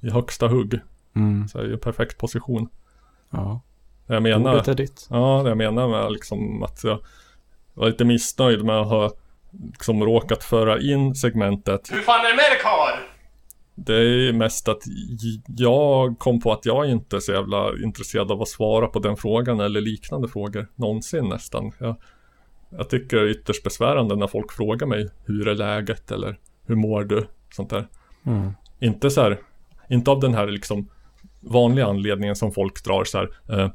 i 0.00 0.10
högsta 0.10 0.48
hugg 0.48 0.80
Mm. 1.16 1.48
så 1.48 1.58
är 1.58 1.62
det 1.62 1.68
ju 1.68 1.74
en 1.74 1.80
perfekt 1.80 2.18
position. 2.18 2.68
Ja, 3.30 3.60
Det 4.06 4.14
jag 4.14 4.22
menar, 4.22 4.54
ordet 4.54 4.68
är 4.68 4.74
ditt. 4.74 5.06
ja 5.10 5.40
det 5.44 5.48
jag 5.48 5.58
menar 5.58 5.88
med 5.88 6.12
liksom 6.12 6.62
att 6.62 6.84
jag 6.84 6.98
var 7.74 7.86
lite 7.86 8.04
missnöjd 8.04 8.64
med 8.64 8.76
att 8.80 8.88
ha 8.88 9.10
liksom 9.50 10.04
råkat 10.04 10.44
föra 10.44 10.80
in 10.80 11.14
segmentet. 11.14 11.88
Hur 11.92 12.00
fan 12.00 12.20
är 12.26 12.30
det 12.30 12.36
med 12.36 12.50
dig 12.50 12.58
karl? 12.62 12.98
Det 13.74 13.94
är 13.94 14.32
mest 14.32 14.68
att 14.68 14.82
jag 15.46 16.18
kom 16.18 16.40
på 16.40 16.52
att 16.52 16.66
jag 16.66 16.90
inte 16.90 17.16
är 17.16 17.20
så 17.20 17.32
jävla 17.32 17.72
intresserad 17.84 18.32
av 18.32 18.42
att 18.42 18.48
svara 18.48 18.86
på 18.86 18.98
den 18.98 19.16
frågan 19.16 19.60
eller 19.60 19.80
liknande 19.80 20.28
frågor 20.28 20.68
någonsin 20.74 21.28
nästan. 21.28 21.72
Jag, 21.78 21.96
jag 22.70 22.88
tycker 22.90 23.16
det 23.16 23.22
är 23.22 23.28
ytterst 23.28 23.62
besvärande 23.62 24.16
när 24.16 24.26
folk 24.26 24.52
frågar 24.52 24.86
mig 24.86 25.10
hur 25.24 25.48
är 25.48 25.54
läget 25.54 26.10
eller 26.10 26.38
hur 26.66 26.74
mår 26.74 27.04
du? 27.04 27.26
Sånt 27.52 27.70
där. 27.70 27.86
Mm. 28.26 28.52
Inte 28.80 29.10
så 29.10 29.20
här, 29.20 29.38
inte 29.88 30.10
av 30.10 30.20
den 30.20 30.34
här 30.34 30.46
liksom 30.46 30.88
vanliga 31.40 31.86
anledningen 31.86 32.36
som 32.36 32.52
folk 32.52 32.84
drar 32.84 33.04
så 33.04 33.18
här. 33.18 33.28
Eh, 33.48 33.70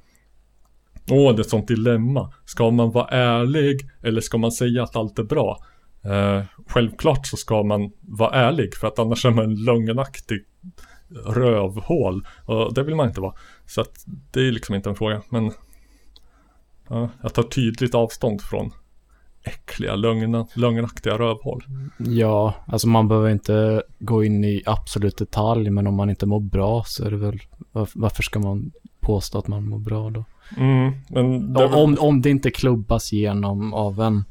Åh, 1.10 1.36
det 1.36 1.40
är 1.40 1.44
ett 1.44 1.50
sånt 1.50 1.68
dilemma. 1.68 2.34
Ska 2.46 2.72
man 2.72 2.92
vara 2.92 3.08
ärlig 3.08 3.90
eller 4.04 4.22
ska 4.22 4.38
man 4.38 4.52
säga 4.52 4.84
att 4.84 4.96
allt 4.96 5.20
är 5.20 5.24
bra? 5.24 5.58
Eh, 6.04 6.44
självklart 6.68 7.28
så 7.28 7.38
ska 7.38 7.64
man 7.64 7.92
vara 8.02 8.36
ärlig 8.36 8.76
för 8.76 8.88
att 8.88 9.00
annars 9.00 9.26
är 9.26 9.32
man 9.32 9.46
en 9.46 9.64
lögnaktig 9.64 10.46
rövhål. 11.26 12.28
Och 12.46 12.74
det 12.74 12.84
vill 12.84 12.96
man 12.96 13.08
inte 13.08 13.22
vara. 13.22 13.36
Så 13.66 13.82
att 13.82 14.06
det 14.32 14.48
är 14.48 14.52
liksom 14.52 14.76
inte 14.76 14.90
en 14.90 14.96
fråga. 14.96 15.22
Men 15.30 15.52
ja, 16.90 17.10
jag 17.24 17.34
tar 17.34 17.44
tydligt 17.44 17.96
avstånd 17.96 18.42
från 18.42 18.72
äckliga 19.46 19.96
lögna, 19.96 20.48
lögnaktiga 20.54 21.18
rövhål. 21.18 21.64
Ja, 21.98 22.54
alltså 22.68 22.88
man 22.88 23.08
behöver 23.08 23.30
inte 23.30 23.84
gå 24.00 24.24
in 24.24 24.44
i 24.44 24.64
absolut 24.66 25.18
detalj, 25.18 25.70
men 25.70 25.88
om 25.88 25.96
man 25.96 26.10
inte 26.10 26.26
mår 26.26 26.40
bra 26.40 26.84
så 26.86 27.06
är 27.06 27.12
det 27.12 27.18
väl, 27.18 27.40
varför, 27.72 28.24
ska 28.24 28.40
man 28.40 28.72
påstå 29.00 29.38
att 29.40 29.48
man 29.48 29.70
mår 29.70 29.80
bra 29.80 30.10
då? 30.10 30.24
Mm, 30.58 30.92
men 31.10 31.54
det 31.54 31.60
väl- 31.68 31.74
Om, 31.74 31.98
om 32.00 32.22
det 32.22 32.30
inte 32.30 32.52
klubbas 32.52 33.14
igenom 33.14 33.74
av 33.74 34.02
en, 34.02 34.24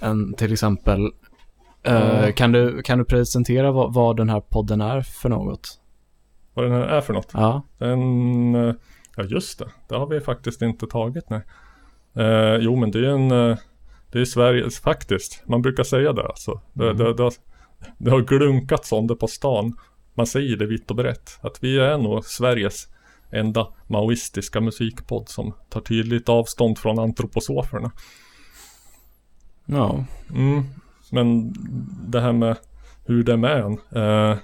en 0.00 0.34
till 0.34 0.52
exempel, 0.52 1.10
eh, 1.82 2.18
Mm. 2.18 2.32
kan, 2.32 2.52
du, 2.52 2.82
kan 2.82 2.98
du 2.98 3.04
presentera 3.04 3.72
vad, 3.72 3.94
vad 3.94 4.16
den 4.16 4.28
här 4.28 4.40
podden 4.40 4.80
är 4.80 5.02
för 5.02 5.28
något? 5.28 5.80
vad 6.54 6.64
den 6.64 6.72
här 6.72 6.80
är 6.82 7.00
för 7.00 7.12
något. 7.14 7.30
Ja, 7.34 7.62
En, 7.78 8.54
eh, 8.54 8.74
ja 9.16 9.22
just 9.24 9.58
det, 9.58 9.66
det 9.88 9.94
har 9.96 10.06
vi 10.06 10.20
faktiskt 10.20 10.62
inte 10.62 10.86
tagit 10.86 11.30
nej. 11.30 11.40
Eh, 12.16 12.56
jo 12.60 12.76
men 12.76 12.90
det 12.90 12.98
är 12.98 13.02
en, 13.02 13.30
eh, 13.50 13.56
det 14.14 14.20
är 14.20 14.24
Sveriges, 14.24 14.80
faktiskt, 14.80 15.42
man 15.46 15.62
brukar 15.62 15.84
säga 15.84 16.12
det 16.12 16.26
alltså. 16.26 16.60
Det, 16.72 16.84
Mm. 16.84 16.96
det, 16.96 17.14
det, 17.14 17.22
har, 17.22 17.32
det 17.98 18.10
har 18.10 18.20
glunkats 18.20 18.92
om 18.92 19.06
det 19.06 19.14
på 19.16 19.26
stan. 19.26 19.76
Man 20.14 20.26
säger 20.26 20.56
det 20.56 20.66
vitt 20.66 20.90
och 20.90 20.96
brett. 20.96 21.38
Att 21.40 21.64
vi 21.64 21.78
är 21.78 21.98
nog 21.98 22.24
Sveriges 22.24 22.88
enda 23.30 23.68
maoistiska 23.86 24.60
musikpodd 24.60 25.28
som 25.28 25.52
tar 25.68 25.80
tydligt 25.80 26.28
avstånd 26.28 26.78
från 26.78 26.98
antroposoferna. 26.98 27.90
ja, 29.66 30.04
Mm. 30.34 30.64
Men 31.10 31.54
det 32.08 32.20
här 32.20 32.32
med 32.32 32.56
hur 33.06 33.22
det 33.22 33.32
är 33.32 33.36
med 33.36 33.60
en. 33.60 33.78
Eh, 34.02 34.38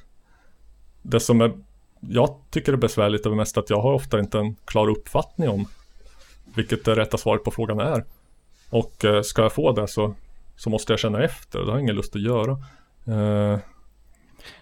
det 1.02 1.20
som 1.20 1.40
är, 1.40 1.52
jag 2.00 2.36
tycker 2.50 2.72
är 2.72 2.76
besvärligt 2.76 3.26
är 3.26 3.30
mest 3.30 3.58
att 3.58 3.70
jag 3.70 3.80
har 3.80 3.92
ofta 3.92 4.18
inte 4.18 4.38
en 4.38 4.56
klar 4.64 4.88
uppfattning 4.88 5.48
om 5.48 5.66
vilket 6.54 6.84
det 6.84 6.94
rätta 6.94 7.18
svaret 7.18 7.44
på 7.44 7.50
frågan 7.50 7.80
är. 7.80 8.04
Och 8.70 9.04
eh, 9.04 9.22
ska 9.22 9.42
jag 9.42 9.52
få 9.52 9.72
det 9.72 9.88
så, 9.88 10.14
så 10.56 10.70
måste 10.70 10.92
jag 10.92 11.00
känna 11.00 11.22
efter 11.22 11.58
det 11.58 11.64
har 11.64 11.72
jag 11.72 11.80
ingen 11.80 11.96
lust 11.96 12.16
att 12.16 12.22
göra. 12.22 12.52
Eh, 13.04 13.58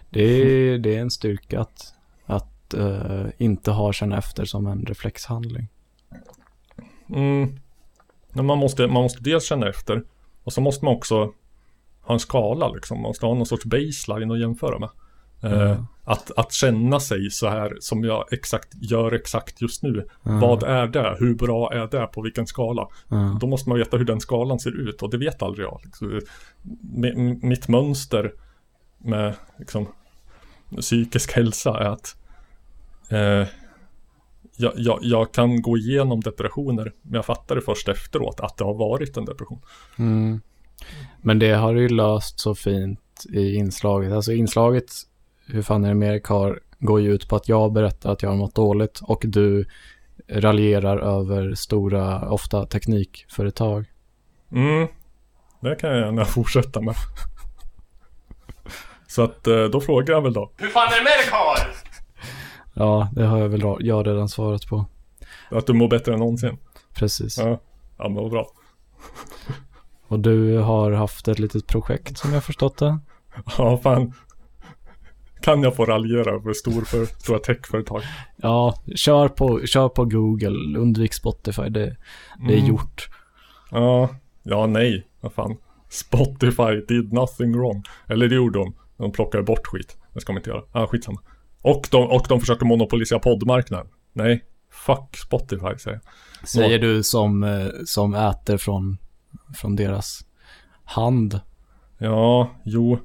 det 0.09 0.23
är, 0.23 0.77
det 0.77 0.95
är 0.95 1.01
en 1.01 1.11
styrka 1.11 1.61
att, 1.61 1.93
att 2.25 2.73
eh, 2.73 3.25
inte 3.37 3.71
ha 3.71 3.93
känna 3.93 4.17
efter 4.17 4.45
som 4.45 4.67
en 4.67 4.85
reflexhandling. 4.85 5.67
mm, 7.09 7.59
men 8.29 8.45
man, 8.45 8.57
måste, 8.57 8.87
man 8.87 9.03
måste 9.03 9.23
dels 9.23 9.45
känna 9.45 9.69
efter 9.69 10.03
och 10.43 10.53
så 10.53 10.61
måste 10.61 10.85
man 10.85 10.95
också 10.95 11.33
ha 12.01 12.13
en 12.13 12.19
skala 12.19 12.69
liksom. 12.69 13.01
Man 13.01 13.09
måste 13.09 13.25
ha 13.25 13.33
någon 13.33 13.45
sorts 13.45 13.65
baseline 13.65 14.31
att 14.31 14.39
jämföra 14.39 14.79
med. 14.79 14.89
Eh, 15.43 15.83
att, 16.03 16.31
att 16.37 16.53
känna 16.53 16.99
sig 16.99 17.31
så 17.31 17.49
här 17.49 17.77
som 17.79 18.03
jag 18.03 18.33
exakt 18.33 18.67
gör 18.81 19.11
exakt 19.11 19.61
just 19.61 19.83
nu. 19.83 20.07
Mm. 20.25 20.39
Vad 20.39 20.63
är 20.63 20.87
det? 20.87 21.15
Hur 21.19 21.35
bra 21.35 21.73
är 21.73 21.87
det? 21.87 22.07
På 22.07 22.21
vilken 22.21 22.47
skala? 22.47 22.87
Då 23.41 23.47
måste 23.47 23.69
man 23.69 23.77
veta 23.77 23.97
hur 23.97 24.05
den 24.05 24.19
skalan 24.19 24.59
ser 24.59 24.89
ut 24.89 25.01
och 25.01 25.09
det 25.09 25.17
vet 25.17 25.41
aldrig 25.41 25.67
jag. 25.67 25.81
Liksom, 25.83 26.21
mi- 26.95 27.39
mitt 27.45 27.67
mönster 27.67 28.33
med 28.97 29.35
liksom, 29.57 29.87
psykisk 30.81 31.31
hälsa 31.31 31.79
är 31.79 31.89
att 31.89 32.15
eh, 33.09 33.47
jag, 34.57 34.73
jag, 34.75 34.99
jag 35.01 35.33
kan 35.33 35.61
gå 35.61 35.77
igenom 35.77 36.21
depressioner 36.21 36.93
men 37.01 37.13
jag 37.13 37.25
fattar 37.25 37.55
det 37.55 37.61
först 37.61 37.87
efteråt 37.87 38.39
att 38.39 38.57
det 38.57 38.63
har 38.63 38.73
varit 38.73 39.17
en 39.17 39.25
depression. 39.25 39.61
Mm. 39.97 40.41
Men 41.21 41.39
det 41.39 41.51
har 41.51 41.73
du 41.73 41.81
ju 41.81 41.89
löst 41.89 42.39
så 42.39 42.55
fint 42.55 42.99
i 43.33 43.55
inslaget. 43.55 44.13
Alltså 44.13 44.31
inslaget, 44.31 44.91
hur 45.49 45.61
fan 45.61 45.83
är 45.83 45.87
det 45.87 45.95
med 45.95 46.23
Kar, 46.23 46.59
går 46.79 47.01
ju 47.01 47.13
ut 47.13 47.29
på 47.29 47.35
att 47.35 47.49
jag 47.49 47.73
berättar 47.73 48.11
att 48.11 48.23
jag 48.23 48.29
har 48.29 48.37
mått 48.37 48.55
dåligt 48.55 48.99
och 49.03 49.23
du 49.25 49.65
raljerar 50.27 50.97
över 50.97 51.53
stora, 51.53 52.29
ofta 52.29 52.65
teknikföretag. 52.65 53.85
Mm, 54.51 54.87
det 55.59 55.75
kan 55.75 55.89
jag 55.89 55.99
gärna 55.99 56.25
fortsätta 56.35 56.81
med. 56.81 56.95
Så 59.07 59.23
att 59.23 59.47
eh, 59.47 59.63
då 59.63 59.81
frågar 59.81 60.13
jag 60.13 60.21
väl 60.21 60.33
då. 60.33 60.51
Hur 60.57 60.67
fan 60.67 60.87
är 60.87 60.97
det 60.97 61.03
med 61.03 61.11
dig 61.11 61.27
karl? 61.29 61.75
Ja, 62.73 63.09
det 63.11 63.25
har 63.25 63.37
jag 63.37 63.49
väl 63.49 63.61
jag 63.79 64.07
redan 64.07 64.29
svarat 64.29 64.67
på. 64.67 64.85
Att 65.51 65.67
du 65.67 65.73
mår 65.73 65.87
bättre 65.87 66.13
än 66.13 66.19
någonsin. 66.19 66.57
Precis. 66.93 67.37
Ja, 67.37 67.59
ja 67.97 68.09
men 68.09 68.13
vad 68.13 68.31
bra. 68.31 68.47
Och 70.07 70.19
du 70.19 70.57
har 70.57 70.91
haft 70.91 71.27
ett 71.27 71.39
litet 71.39 71.67
projekt 71.67 72.17
som 72.17 72.33
jag 72.33 72.43
förstått 72.43 72.77
det. 72.77 72.99
Ja, 73.57 73.77
fan. 73.77 74.13
Kan 75.41 75.63
jag 75.63 75.75
få 75.75 75.85
raljera 75.85 76.31
över 76.31 76.53
stor 76.53 76.81
för, 76.81 77.05
stora 77.05 77.39
techföretag? 77.39 78.01
Ja, 78.35 78.75
kör 78.95 79.27
på, 79.27 79.65
kör 79.65 79.89
på 79.89 80.05
Google, 80.05 80.79
undvik 80.79 81.13
Spotify, 81.13 81.61
det, 81.69 81.95
det 82.47 82.53
är 82.53 82.57
Mm. 82.57 82.65
gjort. 82.69 83.09
Ja, 83.71 84.09
ja 84.43 84.67
nej, 84.67 85.07
vad 85.21 85.33
fan. 85.33 85.57
Spotify 85.89 86.85
did 86.87 87.13
nothing 87.13 87.57
wrong. 87.57 87.83
Eller 88.07 88.27
det 88.27 88.35
gjorde 88.35 88.59
de. 88.59 88.73
De 88.97 89.11
plockade 89.11 89.43
bort 89.43 89.67
skit. 89.67 89.97
Det 90.13 90.21
ska 90.21 90.33
man 90.33 90.39
inte 90.39 90.49
göra. 90.49 90.63
Ja, 90.73 90.87
skitsamma. 90.87 91.21
Och 91.61 91.87
de, 91.91 92.07
och 92.07 92.25
de 92.29 92.39
försöker 92.39 92.65
monopolisera 92.65 93.19
poddmarknaden. 93.19 93.87
Nej, 94.13 94.43
fuck 94.71 95.17
Spotify 95.17 95.77
säger 95.77 95.99
jag. 96.41 96.49
Säger 96.49 96.79
du 96.79 97.03
som, 97.03 97.43
eh, 97.43 97.67
som 97.85 98.13
äter 98.13 98.57
från, 98.57 98.97
från 99.57 99.75
deras 99.75 100.25
hand. 100.83 101.39
Ja, 101.97 102.49
jo. 102.63 102.99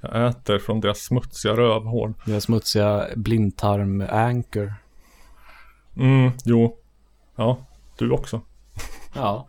Jag 0.00 0.26
äter 0.28 0.58
från 0.58 0.80
deras 0.80 0.98
smutsiga 0.98 1.56
rövhål. 1.56 2.14
Deras 2.26 2.44
smutsiga 2.44 3.06
blindtarm 3.16 4.04
anchor. 4.10 4.74
Mm, 5.96 6.30
jo. 6.44 6.76
Ja, 7.36 7.58
du 7.98 8.10
också. 8.10 8.40
Ja. 9.14 9.46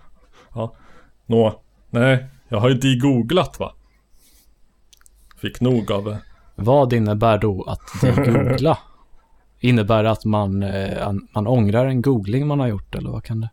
Nå, 1.25 1.61
nej, 1.89 2.25
jag 2.47 2.59
har 2.59 2.69
ju 2.69 2.75
degooglat 2.75 3.59
va. 3.59 3.73
fick 5.37 5.61
nog 5.61 5.91
av 5.91 6.17
Vad 6.55 6.93
innebär 6.93 7.37
då 7.37 7.63
att 7.63 8.01
degoogla? 8.01 8.77
Innebär 9.59 10.03
det 10.03 10.11
att 10.11 10.25
man, 10.25 10.63
eh, 10.63 11.07
an- 11.07 11.27
man 11.33 11.47
ångrar 11.47 11.85
en 11.85 12.01
googling 12.01 12.47
man 12.47 12.59
har 12.59 12.67
gjort 12.67 12.95
eller 12.95 13.09
vad 13.09 13.23
kan 13.23 13.41
det? 13.41 13.49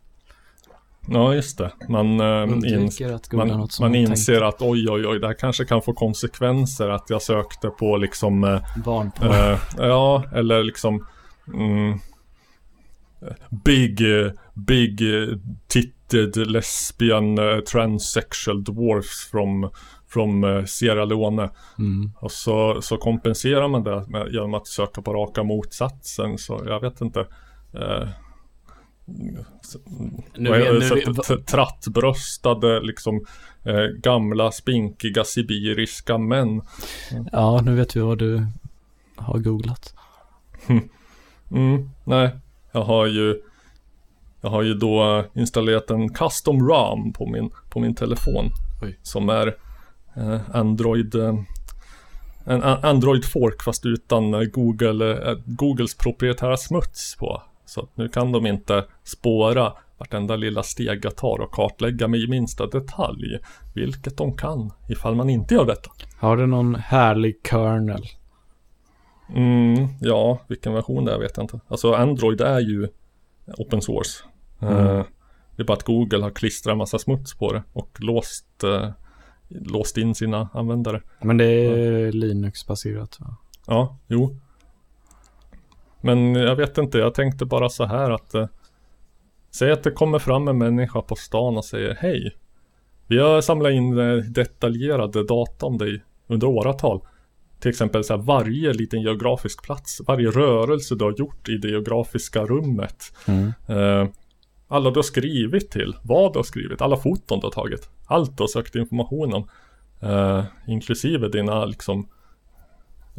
Ja, 1.11 1.35
just 1.35 1.57
det. 1.57 1.71
Man, 1.89 2.19
eh, 2.19 2.25
ins- 2.25 3.13
att 3.15 3.31
man, 3.33 3.67
man 3.81 3.95
inser 3.95 4.41
att 4.41 4.61
oj, 4.61 4.89
oj, 4.89 5.07
oj, 5.07 5.19
det 5.19 5.27
här 5.27 5.33
kanske 5.33 5.65
kan 5.65 5.81
få 5.81 5.93
konsekvenser 5.93 6.89
att 6.89 7.09
jag 7.09 7.21
sökte 7.21 7.69
på 7.69 7.97
liksom 7.97 8.43
eh, 8.43 8.61
Barn 8.85 9.11
på. 9.11 9.25
Eh, 9.25 9.59
ja, 9.77 10.23
eller 10.35 10.63
liksom 10.63 11.05
mm, 11.53 11.99
Big, 13.65 14.01
big 14.53 15.01
titted 15.67 16.47
lesbian 16.51 17.37
eh, 17.37 17.59
transsexual 17.59 18.63
dwarfs 18.63 19.27
from, 19.31 19.69
from 20.07 20.43
eh, 20.43 20.65
Sierra 20.65 21.05
Leone. 21.05 21.49
Mm. 21.79 22.11
Och 22.19 22.31
så, 22.31 22.81
så 22.81 22.97
kompenserar 22.97 23.67
man 23.67 23.83
det 23.83 24.05
med, 24.07 24.27
genom 24.33 24.53
att 24.53 24.67
söka 24.67 25.01
på 25.01 25.13
raka 25.13 25.43
motsatsen. 25.43 26.37
Så 26.37 26.61
jag 26.65 26.79
vet 26.81 27.01
inte. 27.01 27.25
Så- 27.71 28.07
Nu 29.17 29.45
nu 30.37 30.81
Så 31.23 31.37
Trattbröstade 31.37 32.79
liksom 32.79 33.25
eh, 33.63 33.83
gamla 34.03 34.51
spinkiga 34.51 35.23
sibiriska 35.23 36.17
män. 36.17 36.61
Ja, 37.31 37.61
nu 37.65 37.75
vet 37.75 37.95
vi 37.95 37.99
vad 37.99 38.17
du 38.17 38.45
har 39.15 39.39
googlat. 39.39 39.93
Mm, 41.51 41.89
nej, 42.03 42.31
jag 42.71 42.83
har 42.83 43.05
ju 43.05 43.41
Jag 44.41 44.49
har 44.49 44.61
ju 44.61 44.73
då 44.73 45.25
installerat 45.33 45.89
en 45.89 46.13
custom 46.13 46.69
RAM 46.69 47.13
på 47.13 47.25
min, 47.25 47.49
på 47.69 47.79
min 47.79 47.95
telefon. 47.95 48.49
Oj. 48.81 48.99
Som 49.01 49.29
är 49.29 49.55
eh, 50.15 50.39
Android 50.53 51.15
eh, 51.15 51.35
En 52.45 52.63
Android 52.63 53.25
Fork 53.25 53.63
fast 53.63 53.85
utan 53.85 54.33
eh, 54.33 54.41
Google, 54.41 55.29
eh, 55.29 55.37
Googles 55.45 55.97
proprietära 55.97 56.57
smuts 56.57 57.15
på. 57.15 57.41
Så 57.69 57.81
att 57.81 57.97
nu 57.97 58.09
kan 58.09 58.31
de 58.31 58.45
inte 58.45 58.85
spåra 59.03 59.73
vartenda 59.97 60.35
lilla 60.35 60.63
steg 60.63 61.05
jag 61.05 61.15
tar 61.15 61.41
och 61.41 61.51
kartlägga 61.51 62.07
mig 62.07 62.23
i 62.23 62.27
minsta 62.27 62.67
detalj. 62.67 63.39
Vilket 63.75 64.17
de 64.17 64.37
kan 64.37 64.71
ifall 64.89 65.15
man 65.15 65.29
inte 65.29 65.53
gör 65.53 65.65
detta. 65.65 65.91
Har 66.17 66.37
du 66.37 66.47
någon 66.47 66.75
härlig 66.75 67.35
kernel? 67.49 68.03
Mm, 69.35 69.87
ja, 70.01 70.39
vilken 70.47 70.73
version 70.73 71.05
det 71.05 71.13
är 71.13 71.19
vet 71.19 71.37
jag 71.37 71.43
inte. 71.43 71.59
Alltså 71.67 71.93
Android 71.93 72.41
är 72.41 72.59
ju 72.59 72.87
open 73.57 73.81
source. 73.81 74.23
Eh, 74.61 75.03
det 75.55 75.63
är 75.63 75.65
bara 75.65 75.73
att 75.73 75.83
Google 75.83 76.23
har 76.23 76.31
klistrat 76.31 76.71
en 76.71 76.77
massa 76.77 76.99
smuts 76.99 77.37
på 77.37 77.53
det 77.53 77.63
och 77.73 77.97
låst, 77.99 78.63
eh, 78.63 78.89
låst 79.47 79.97
in 79.97 80.15
sina 80.15 80.49
användare. 80.53 81.01
Men 81.21 81.37
det 81.37 81.45
är 81.45 82.11
Linux-baserat 82.11 83.17
va? 83.19 83.35
Ja, 83.67 83.97
jo. 84.07 84.39
Men 86.01 86.35
jag 86.35 86.55
vet 86.55 86.77
inte, 86.77 86.97
jag 86.97 87.13
tänkte 87.13 87.45
bara 87.45 87.69
så 87.69 87.85
här 87.85 88.11
att 88.11 88.33
eh, 88.33 88.47
Säg 89.51 89.71
att 89.71 89.83
det 89.83 89.91
kommer 89.91 90.19
fram 90.19 90.47
en 90.47 90.57
människa 90.57 91.01
på 91.01 91.15
stan 91.15 91.57
och 91.57 91.65
säger 91.65 91.95
Hej 91.99 92.35
Vi 93.07 93.17
har 93.19 93.41
samlat 93.41 93.71
in 93.71 93.97
eh, 93.99 94.15
detaljerade 94.15 95.23
data 95.23 95.65
om 95.65 95.77
dig 95.77 96.03
under 96.27 96.47
åratal 96.47 97.01
Till 97.59 97.69
exempel 97.69 98.03
så 98.03 98.15
här, 98.15 98.21
varje 98.23 98.73
liten 98.73 99.01
geografisk 99.01 99.63
plats 99.63 100.01
Varje 100.07 100.31
rörelse 100.31 100.95
du 100.95 101.03
har 101.05 101.15
gjort 101.17 101.49
i 101.49 101.57
det 101.57 101.69
geografiska 101.69 102.45
rummet 102.45 103.03
Mm. 103.27 103.53
eh, 103.67 104.09
Alla 104.67 104.89
du 104.89 104.95
har 104.95 105.03
skrivit 105.03 105.71
till 105.71 105.95
Vad 106.03 106.33
du 106.33 106.39
har 106.39 106.43
skrivit, 106.43 106.81
alla 106.81 106.97
foton 106.97 107.39
du 107.39 107.45
har 107.45 107.51
tagit 107.51 107.89
Allt 108.07 108.37
du 108.37 108.43
har 108.43 108.47
sökt 108.47 108.75
information 108.75 109.33
om 109.33 109.47
eh, 110.01 110.43
Inklusive 110.67 111.27
dina 111.27 111.65
liksom 111.65 112.07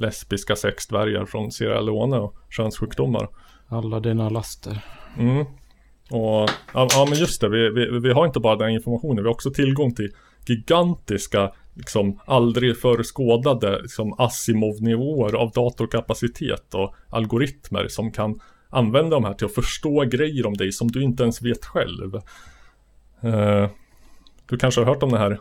lesbiska 0.00 0.56
sexdvärgar 0.56 1.24
från 1.24 1.52
Sierra 1.52 1.80
Leone 1.80 2.16
och 2.16 2.36
könssjukdomar. 2.50 3.28
Alla 3.68 4.00
dina 4.00 4.28
laster. 4.28 4.84
Mm. 5.18 5.44
Och 6.10 6.50
ja, 6.74 6.88
ja 6.90 7.06
men 7.08 7.18
just 7.18 7.40
det, 7.40 7.48
vi, 7.48 7.70
vi, 7.70 8.00
vi 8.00 8.12
har 8.12 8.26
inte 8.26 8.40
bara 8.40 8.56
den 8.56 8.70
informationen, 8.70 9.16
vi 9.16 9.22
har 9.22 9.34
också 9.34 9.50
tillgång 9.50 9.94
till 9.94 10.12
gigantiska, 10.46 11.52
liksom 11.74 12.20
aldrig 12.24 12.80
förr 12.80 13.02
skådade 13.02 13.82
liksom 13.82 14.14
Asimov-nivåer 14.18 15.34
av 15.34 15.50
datorkapacitet 15.50 16.74
och 16.74 16.94
algoritmer 17.08 17.88
som 17.88 18.12
kan 18.12 18.40
använda 18.70 19.16
de 19.16 19.24
här 19.24 19.34
till 19.34 19.46
att 19.46 19.54
förstå 19.54 20.04
grejer 20.04 20.46
om 20.46 20.54
dig 20.54 20.72
som 20.72 20.88
du 20.88 21.02
inte 21.02 21.22
ens 21.22 21.42
vet 21.42 21.64
själv. 21.64 22.14
Eh, 23.22 23.68
du 24.46 24.56
kanske 24.58 24.80
har 24.80 24.86
hört 24.86 25.02
om 25.02 25.10
den 25.10 25.20
här 25.20 25.38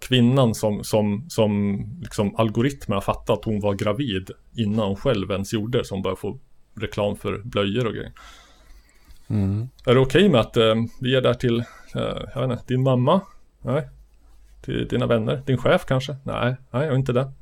kvinnan 0.00 0.54
som, 0.54 0.84
som, 0.84 1.24
som 1.28 1.78
liksom 2.00 2.36
algoritmerna 2.36 3.00
fattade 3.00 3.38
att 3.38 3.44
hon 3.44 3.60
var 3.60 3.74
gravid 3.74 4.30
innan 4.56 4.86
hon 4.86 4.96
själv 4.96 5.30
ens 5.30 5.52
gjorde, 5.52 5.84
som 5.84 6.02
började 6.02 6.20
få 6.20 6.38
reklam 6.74 7.16
för 7.16 7.38
blöjor 7.38 7.86
och 7.86 7.92
grejer. 7.92 8.12
Mm. 9.28 9.68
Är 9.86 9.94
det 9.94 10.00
okej 10.00 10.28
med 10.28 10.40
att 10.40 10.56
eh, 10.56 10.74
vi 11.00 11.14
är 11.14 11.20
där 11.20 11.34
till, 11.34 11.58
eh, 11.94 12.18
jag 12.34 12.40
vet 12.40 12.50
inte, 12.50 12.74
din 12.74 12.82
mamma? 12.82 13.20
Nej. 13.62 13.88
Till 14.62 14.88
dina 14.88 15.06
vänner? 15.06 15.42
Din 15.46 15.58
chef 15.58 15.84
kanske? 15.84 16.16
Nej, 16.22 16.56
nej, 16.70 16.84
jag 16.84 16.92
är 16.92 16.96
inte 16.96 17.12
det. 17.12 17.32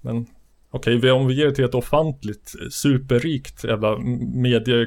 Men 0.00 0.26
okej, 0.72 0.96
vi- 0.96 1.10
om 1.10 1.26
vi 1.26 1.34
ger 1.34 1.46
det 1.46 1.54
till 1.54 1.64
ett 1.64 1.74
ofantligt, 1.74 2.54
eh, 2.60 2.68
superrikt 2.68 3.64
jävla 3.64 3.98
medie, 4.34 4.86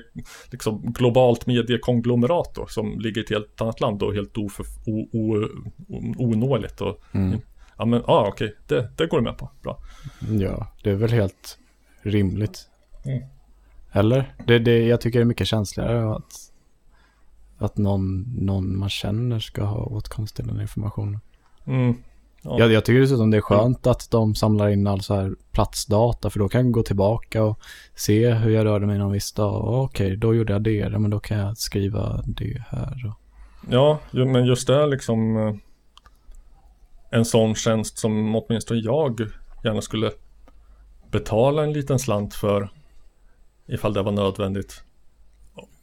liksom 0.51 0.81
globalt 0.93 1.45
mediekonglomerat 1.47 2.51
då, 2.55 2.65
som 2.67 2.99
ligger 2.99 3.21
i 3.21 3.23
ett 3.23 3.29
helt 3.29 3.61
annat 3.61 3.81
land 3.81 4.03
och 4.03 4.13
helt 4.13 4.37
oför, 4.37 4.65
o, 4.85 5.09
o, 5.11 5.35
o, 5.87 6.13
onåligt 6.17 6.81
och 6.81 7.01
Mm. 7.11 7.39
Ja 7.77 7.85
men, 7.85 8.01
ah, 8.05 8.27
okej, 8.27 8.55
det, 8.67 8.89
det 8.97 9.07
går 9.07 9.17
du 9.17 9.23
med 9.23 9.37
på. 9.37 9.49
Bra. 9.63 9.79
Ja, 10.39 10.67
det 10.83 10.89
är 10.91 10.95
väl 10.95 11.11
helt 11.11 11.57
rimligt. 12.01 12.69
Mm. 13.05 13.23
Eller? 13.91 14.33
Det, 14.47 14.59
det, 14.59 14.85
jag 14.87 15.01
tycker 15.01 15.19
det 15.19 15.23
är 15.23 15.25
mycket 15.25 15.47
känsligare 15.47 16.15
att, 16.15 16.33
att 17.57 17.77
någon, 17.77 18.21
någon 18.37 18.77
man 18.79 18.89
känner 18.89 19.39
ska 19.39 19.63
ha 19.63 19.83
åtkomst 19.85 20.35
till 20.35 20.47
den 20.47 20.61
informationen. 20.61 21.19
Mm. 21.65 21.95
Ja. 22.45 22.59
Jag, 22.59 22.71
jag 22.71 22.85
tycker 22.85 23.01
dessutom 23.01 23.31
det 23.31 23.37
är 23.37 23.41
skönt 23.41 23.87
att 23.87 24.11
de 24.11 24.35
samlar 24.35 24.69
in 24.69 24.87
all 24.87 25.01
så 25.01 25.15
här 25.15 25.35
platsdata 25.51 26.29
för 26.29 26.39
då 26.39 26.49
kan 26.49 26.65
jag 26.65 26.71
gå 26.71 26.83
tillbaka 26.83 27.43
och 27.43 27.59
se 27.95 28.33
hur 28.33 28.51
jag 28.51 28.65
rörde 28.65 28.85
mig 28.85 28.97
någon 28.97 29.11
viss 29.11 29.33
dag. 29.33 29.83
Okej, 29.83 30.17
då 30.17 30.35
gjorde 30.35 30.53
jag 30.53 30.61
det, 30.61 30.89
men 30.89 31.09
då 31.09 31.19
kan 31.19 31.37
jag 31.37 31.57
skriva 31.57 32.21
det 32.25 32.63
här. 32.69 33.13
Ja, 33.69 33.99
men 34.11 34.45
just 34.45 34.67
det 34.67 34.75
är 34.75 34.87
liksom 34.87 35.37
eh, 35.37 35.55
en 37.09 37.25
sån 37.25 37.55
tjänst 37.55 37.97
som 37.97 38.35
åtminstone 38.35 38.79
jag 38.79 39.21
gärna 39.63 39.81
skulle 39.81 40.11
betala 41.11 41.63
en 41.63 41.73
liten 41.73 41.99
slant 41.99 42.33
för 42.33 42.69
ifall 43.67 43.93
det 43.93 44.01
var 44.01 44.11
nödvändigt. 44.11 44.83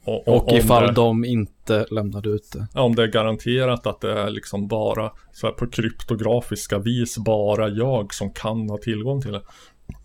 Och, 0.05 0.27
Och 0.27 0.51
om 0.51 0.57
ifall 0.57 0.87
det, 0.87 0.93
de 0.93 1.25
inte 1.25 1.85
lämnade 1.91 2.29
ut 2.29 2.51
det. 2.51 2.79
om 2.79 2.95
det 2.95 3.03
är 3.03 3.07
garanterat 3.07 3.87
att 3.87 4.01
det 4.01 4.11
är 4.19 4.29
liksom 4.29 4.67
bara 4.67 5.11
så 5.31 5.47
här 5.47 5.53
på 5.53 5.67
kryptografiska 5.67 6.79
vis 6.79 7.17
bara 7.17 7.69
jag 7.69 8.13
som 8.13 8.33
kan 8.33 8.69
ha 8.69 8.77
tillgång 8.77 9.21
till 9.21 9.31
det. 9.31 9.41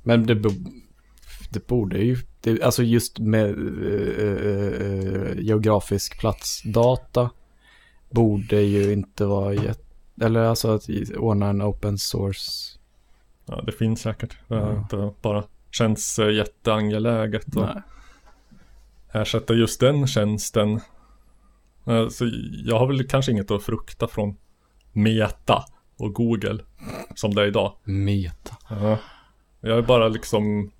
Men 0.03 0.27
det, 0.27 0.35
det 1.51 1.67
borde 1.67 1.99
ju, 1.99 2.17
det, 2.41 2.63
alltså 2.63 2.83
just 2.83 3.19
med 3.19 3.45
eh, 3.51 4.47
eh, 4.53 5.39
geografisk 5.39 6.21
platsdata 6.21 7.31
borde 8.11 8.61
ju 8.61 8.93
inte 8.93 9.25
vara 9.25 9.55
jätte, 9.55 9.85
eller 10.21 10.41
alltså 10.41 10.75
att 10.75 10.89
ordna 11.17 11.49
en 11.49 11.63
open 11.63 11.99
source. 11.99 12.51
Ja, 13.47 13.63
det 13.67 13.73
finns 13.73 14.01
säkert. 14.01 14.37
Det 14.49 14.55
Ja. 14.55 14.79
inte 14.79 15.11
bara 15.23 15.45
känns 15.71 16.19
jätteangeläget. 16.19 17.57
Och, 17.57 17.63
Nej. 17.63 17.83
Ersätta 19.13 19.55
just 19.55 19.81
den 19.81 20.07
tjänsten. 20.07 20.81
Eh, 21.87 22.09
Så 22.09 22.31
jag 22.65 22.79
har 22.79 22.87
väl 22.87 23.09
kanske 23.09 23.33
inget 23.33 23.51
att 23.51 23.63
frukta 23.63 24.09
från 24.09 24.37
Meta 24.93 25.65
och 25.99 26.15
Google 26.15 26.59
som 27.15 27.35
det 27.35 27.43
är 27.43 27.47
idag. 27.47 27.77
Meta. 27.85 28.57
Jag 29.61 29.79
är 29.79 29.83
bara 29.83 30.09
liksom 30.09 30.71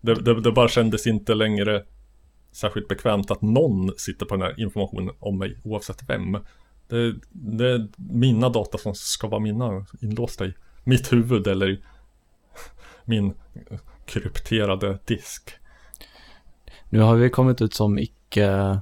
det, 0.00 0.14
det, 0.14 0.40
det 0.40 0.52
bara 0.52 0.68
kändes 0.68 1.06
inte 1.06 1.34
längre 1.34 1.84
särskilt 2.52 2.88
bekvämt 2.88 3.30
att 3.30 3.42
någon 3.42 3.92
sitter 3.98 4.26
på 4.26 4.36
den 4.36 4.42
här 4.42 4.60
informationen 4.60 5.14
om 5.18 5.38
mig 5.38 5.58
oavsett 5.64 6.08
vem. 6.08 6.32
Det, 6.88 7.14
det 7.30 7.70
är 7.70 7.88
mina 7.96 8.48
data 8.48 8.78
som 8.78 8.94
ska 8.94 9.28
vara 9.28 9.40
mina 9.40 9.86
inlåsta 10.00 10.46
i 10.46 10.54
mitt 10.84 11.12
huvud 11.12 11.46
eller 11.46 11.80
min 13.04 13.34
krypterade 14.06 14.98
disk. 15.04 15.50
Nu 16.90 17.00
har 17.00 17.16
vi 17.16 17.30
kommit 17.30 17.62
ut 17.62 17.74
som 17.74 17.98
icke, 17.98 18.80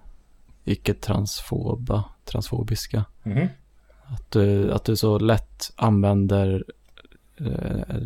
icke 0.64 0.94
transfoba, 0.94 2.04
transfobiska. 2.24 3.04
Att 4.06 4.30
du, 4.30 4.72
att 4.72 4.84
du 4.84 4.96
så 4.96 5.18
lätt 5.18 5.72
använder 5.76 6.64
eh, 7.40 7.96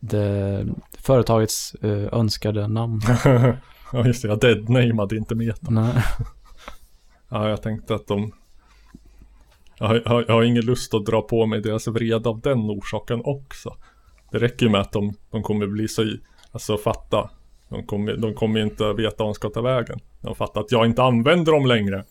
det, 0.00 0.66
företagets 0.98 1.74
eh, 1.74 2.08
önskade 2.12 2.68
namn. 2.68 3.00
ja 3.92 4.06
just 4.06 4.22
det, 4.22 4.28
jag 4.28 4.40
deadnameade 4.40 5.16
inte 5.16 5.34
Meta. 5.34 5.70
Nej. 5.70 5.92
Ja, 7.28 7.48
jag 7.48 7.62
tänkte 7.62 7.94
att 7.94 8.06
de 8.06 8.32
jag 9.78 9.86
har, 9.86 9.94
jag 10.04 10.10
har- 10.10 10.24
jag 10.28 10.34
har 10.34 10.42
ingen 10.42 10.64
lust 10.64 10.94
att 10.94 11.06
dra 11.06 11.22
på 11.22 11.46
mig 11.46 11.60
deras 11.60 11.86
vrede 11.86 12.28
av 12.28 12.40
den 12.40 12.58
orsaken 12.58 13.20
också. 13.24 13.76
Det 14.30 14.38
räcker 14.38 14.66
ju 14.66 14.72
med 14.72 14.80
att 14.80 14.92
de, 14.92 15.14
de 15.30 15.42
kommer 15.42 15.66
bli 15.66 15.88
så 15.88 16.04
alltså 16.52 16.76
fatta. 16.76 17.30
De 17.74 17.86
kommer, 17.86 18.16
de 18.16 18.34
kommer 18.34 18.60
inte 18.60 18.92
veta 18.92 19.14
vad 19.18 19.28
de 19.28 19.34
ska 19.34 19.50
ta 19.50 19.60
vägen. 19.62 20.00
De 20.20 20.34
fattar 20.34 20.60
att 20.60 20.72
jag 20.72 20.86
inte 20.86 21.02
använder 21.02 21.52
dem 21.52 21.66
längre. 21.66 22.04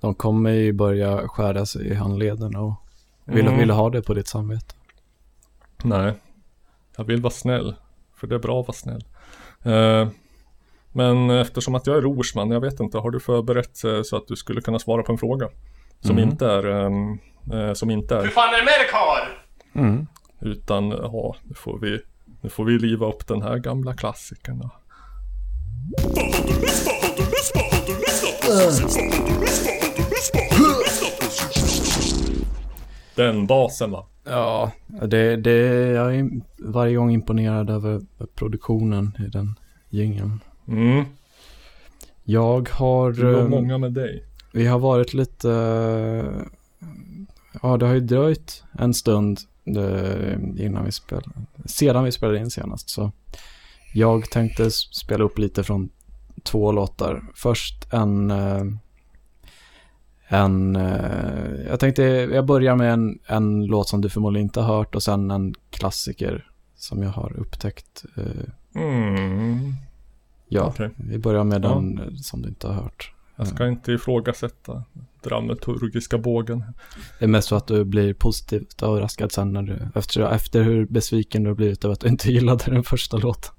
De 0.00 0.14
kommer 0.14 0.50
ju 0.50 0.72
börja 0.72 1.28
skära 1.28 1.66
sig 1.66 1.86
i 1.88 1.94
handleden 1.94 2.56
och 2.56 2.72
vill, 3.24 3.46
Mm. 3.46 3.58
vill 3.58 3.70
ha 3.70 3.90
det 3.90 4.02
på 4.02 4.14
ditt 4.14 4.28
samvete. 4.28 4.74
Nej. 5.84 6.12
Jag 6.96 7.04
vill 7.04 7.20
vara 7.20 7.30
snäll. 7.32 7.74
För 8.16 8.26
det 8.26 8.34
är 8.34 8.38
bra 8.38 8.60
att 8.60 8.66
vara 8.68 8.76
snäll. 8.76 9.04
Eh, 9.64 10.08
men 10.92 11.30
eftersom 11.30 11.74
att 11.74 11.86
jag 11.86 11.96
är 11.96 12.00
rorsman, 12.00 12.50
jag 12.50 12.60
vet 12.60 12.80
inte, 12.80 12.98
har 12.98 13.10
du 13.10 13.20
förberett 13.20 13.84
eh, 13.84 14.02
så 14.02 14.16
att 14.16 14.26
du 14.28 14.36
skulle 14.36 14.60
kunna 14.60 14.78
svara 14.78 15.02
på 15.02 15.12
en 15.12 15.18
fråga? 15.18 15.48
Som 16.00 16.18
Mm. 16.18 16.28
inte 16.30 16.46
är, 16.46 16.66
ehm, 16.86 17.18
eh, 17.52 17.72
som 17.72 17.90
inte 17.90 18.14
Hur 18.14 18.24
är, 18.24 18.28
fan 18.28 18.54
är 18.54 18.58
det 18.58 18.64
med 18.64 18.74
dig 18.80 18.88
karl? 18.90 19.28
Mm. 19.84 20.06
utan 20.40 20.90
ja, 20.90 21.36
nu 21.42 21.54
får 21.54 21.78
vi, 21.78 22.00
nu 22.40 22.48
får 22.50 22.64
vi 22.64 22.78
liva 22.78 23.06
upp 23.06 23.26
den 23.26 23.42
här 23.42 23.56
gamla 23.58 23.94
klassikern. 23.94 24.68
Den 33.14 33.46
basen 33.46 33.90
va? 33.90 34.06
Ja, 34.24 34.72
det, 35.06 35.36
det, 35.36 35.52
jag 35.90 36.16
är 36.16 36.30
varje 36.58 36.96
gång 36.96 37.10
imponerad 37.10 37.70
över 37.70 38.00
produktionen 38.34 39.16
i 39.18 39.22
den 39.30 39.54
jingeln. 39.88 40.40
Mm, 40.68 41.04
Jag 42.24 42.68
har... 42.68 43.12
det 43.12 43.32
var 43.32 43.40
eh, 43.40 43.48
många 43.48 43.78
med 43.78 43.92
dig. 43.92 44.24
Vi 44.52 44.66
har 44.66 44.78
varit 44.78 45.14
lite... 45.14 45.48
Ja, 47.62 47.76
det 47.76 47.86
har 47.86 47.94
ju 47.94 48.00
dröjt 48.00 48.62
en 48.78 48.94
stund 48.94 49.40
eh, 49.76 50.64
innan 50.64 50.84
vi 50.84 50.92
spelade, 50.92 51.28
sedan 51.66 52.04
vi 52.04 52.12
spelade 52.12 52.38
in 52.38 52.50
senast. 52.50 52.90
Så 52.90 53.12
jag 53.92 54.30
tänkte 54.30 54.70
spela 54.70 55.24
upp 55.24 55.38
lite 55.38 55.62
från 55.64 55.88
två 56.42 56.72
låtar. 56.72 57.22
Först 57.34 57.92
en... 57.92 58.30
eh, 58.30 58.62
En... 60.32 60.76
eh, 60.76 61.60
Jag 61.68 61.80
tänkte, 61.80 62.02
jag 62.02 62.46
börjar 62.46 62.76
med 62.76 62.92
en, 62.92 63.18
en 63.26 63.66
låt 63.66 63.88
som 63.88 64.00
du 64.00 64.08
förmodligen 64.08 64.46
inte 64.46 64.60
har 64.60 64.76
hört 64.76 64.94
och 64.94 65.02
sen 65.02 65.30
en 65.30 65.54
klassiker 65.70 66.50
som 66.76 67.02
jag 67.02 67.10
har 67.10 67.32
upptäckt. 67.36 68.04
eh, 68.16 68.24
Mm, 68.74 69.72
Ja, 70.48 70.64
okej. 70.66 70.90
vi 70.96 71.18
börjar 71.18 71.44
med 71.44 71.64
Ja. 71.64 71.68
den 71.68 71.98
eh, 71.98 72.14
som 72.14 72.42
du 72.42 72.48
inte 72.48 72.66
har 72.66 72.74
hört. 72.74 73.12
Jag 73.36 73.46
ska 73.46 73.68
inte 73.68 73.92
ifrågasätta 73.92 74.84
dramaturgiska 75.22 76.18
bågen. 76.18 76.64
Det 77.18 77.24
är 77.24 77.28
mest 77.28 77.48
så 77.48 77.56
att 77.56 77.66
du 77.66 77.84
blir 77.84 78.14
positivt 78.14 78.82
överraskad 78.82 79.32
sen 79.32 79.52
när 79.52 79.62
du, 79.62 79.78
efter, 79.94 80.20
efter 80.32 80.62
hur 80.62 80.86
besviken 80.86 81.42
du 81.42 81.50
har 81.50 81.54
blivit 81.54 81.84
över 81.84 81.92
att 81.92 82.00
du 82.00 82.08
inte 82.08 82.32
gillade 82.32 82.64
den 82.70 82.82
första 82.84 83.16
låten. 83.16 83.52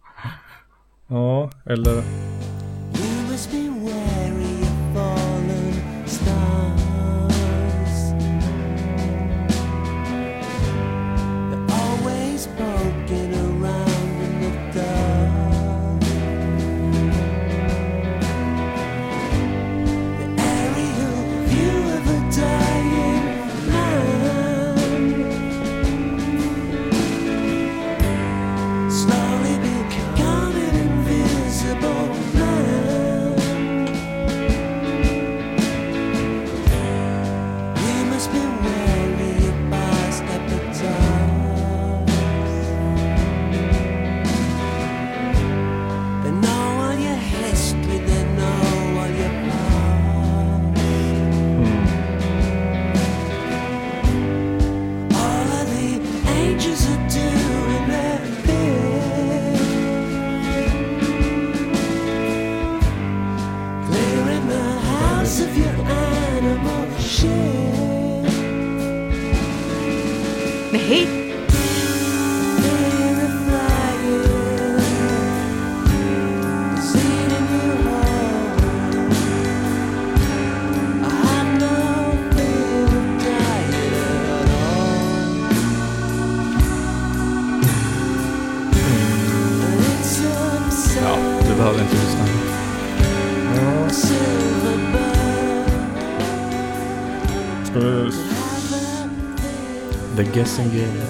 Ja, 1.11 1.49
eller 1.65 2.03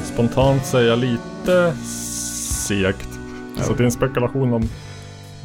Spontant 0.04 0.66
säga 0.66 0.96
lite 0.96 1.74
segt. 2.68 3.08
Så 3.62 3.74
din 3.74 3.92
spekulation 3.92 4.54
om 4.54 4.70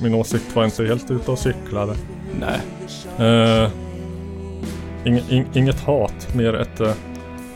min 0.03 0.15
åsikt 0.15 0.57
var 0.57 0.65
inte 0.65 0.87
helt 0.87 1.11
ute 1.11 1.31
och 1.31 1.39
cyklade. 1.39 1.95
Nej. 2.41 2.61
Uh, 3.21 3.69
ing, 5.05 5.21
ing, 5.29 5.47
inget 5.55 5.81
hat, 5.81 6.35
mer 6.35 6.55
ett, 6.55 6.81
eh, 6.81 6.93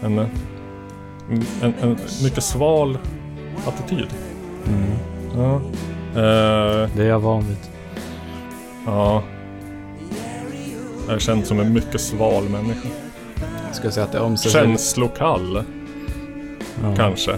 en, 0.03 0.19
eh, 0.19 0.27
en, 1.63 1.75
en 1.81 1.97
mycket 2.23 2.45
sval 2.45 2.99
attityd. 3.67 4.07
Mm. 4.69 4.91
Ja. 5.37 5.55
Eh, 6.21 6.89
Det 6.97 7.03
är 7.03 7.09
jag 7.09 7.21
van 7.21 7.47
vid. 7.49 7.57
ja. 8.87 9.23
Jag 11.07 11.15
är 11.15 11.19
känd 11.21 11.47
som 11.47 11.61
en 11.61 11.73
mycket 11.73 12.01
sval 12.01 12.49
människa. 12.49 12.89
Jag 13.67 13.77
skulle 13.77 13.93
säga 13.93 14.05
att 14.05 14.13
det 14.13 14.21
omsätter... 14.21 14.65
Känslokall, 14.65 15.65
Ja. 16.83 16.95
kanske. 16.97 17.37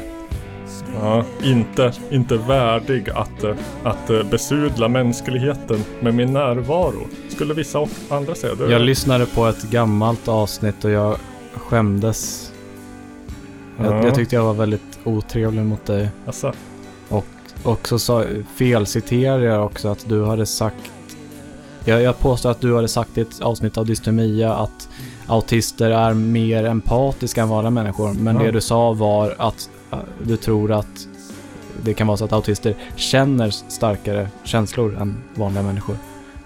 Ja, 1.01 1.25
inte, 1.43 1.93
inte 2.11 2.37
värdig 2.37 3.11
att, 3.11 3.45
att 3.83 4.31
besudla 4.31 4.89
mänskligheten 4.89 5.85
med 6.01 6.15
min 6.15 6.33
närvaro. 6.33 7.07
Skulle 7.29 7.55
vissa 7.55 7.79
och 7.79 7.89
andra 8.11 8.35
säga. 8.35 8.55
Det, 8.55 8.73
Jag 8.73 8.83
lyssnade 8.83 9.27
på 9.27 9.47
ett 9.47 9.63
gammalt 9.63 10.29
avsnitt 10.29 10.85
och 10.85 10.91
jag 10.91 11.17
skämdes. 11.55 12.53
Ja. 13.79 13.85
Jag, 13.85 14.05
jag 14.05 14.15
tyckte 14.15 14.37
jag 14.37 14.45
var 14.45 14.55
väldigt 14.55 14.99
otrevlig 15.05 15.65
mot 15.65 15.87
dig. 15.87 16.09
alltså, 16.27 16.53
Och 17.63 17.89
så 17.89 17.99
sa, 17.99 18.25
felciterade 18.57 19.45
jag 19.45 19.67
också 19.67 19.89
att 19.89 20.09
du 20.09 20.25
hade 20.25 20.47
sagt... 20.47 20.93
Jag, 21.85 22.03
jag 22.03 22.19
påstår 22.19 22.51
att 22.51 22.61
du 22.61 22.75
hade 22.75 22.89
sagt 22.89 23.19
i 23.19 23.21
ett 23.21 23.41
avsnitt 23.41 23.79
av 23.79 23.87
Dystemia 23.87 24.55
att 24.55 24.89
autister 25.27 25.91
är 25.91 26.15
mer 26.15 26.65
empatiska 26.65 27.43
än 27.43 27.49
vanliga 27.49 27.71
människor. 27.71 28.13
Men 28.13 28.37
Ja. 28.37 28.43
det 28.43 28.51
du 28.51 28.61
sa 28.61 28.93
var 28.93 29.35
att 29.39 29.71
äh, 29.93 29.99
du 30.25 30.37
tror 30.37 30.73
att 30.73 31.07
det 31.85 31.95
kan 31.95 32.07
vara 32.07 32.17
så 32.17 32.25
att 32.25 32.33
autister 32.33 32.75
känner 32.97 33.51
starkare 33.51 34.29
känslor 34.45 34.97
än 35.01 35.17
vanliga 35.35 35.63
människor. 35.63 35.97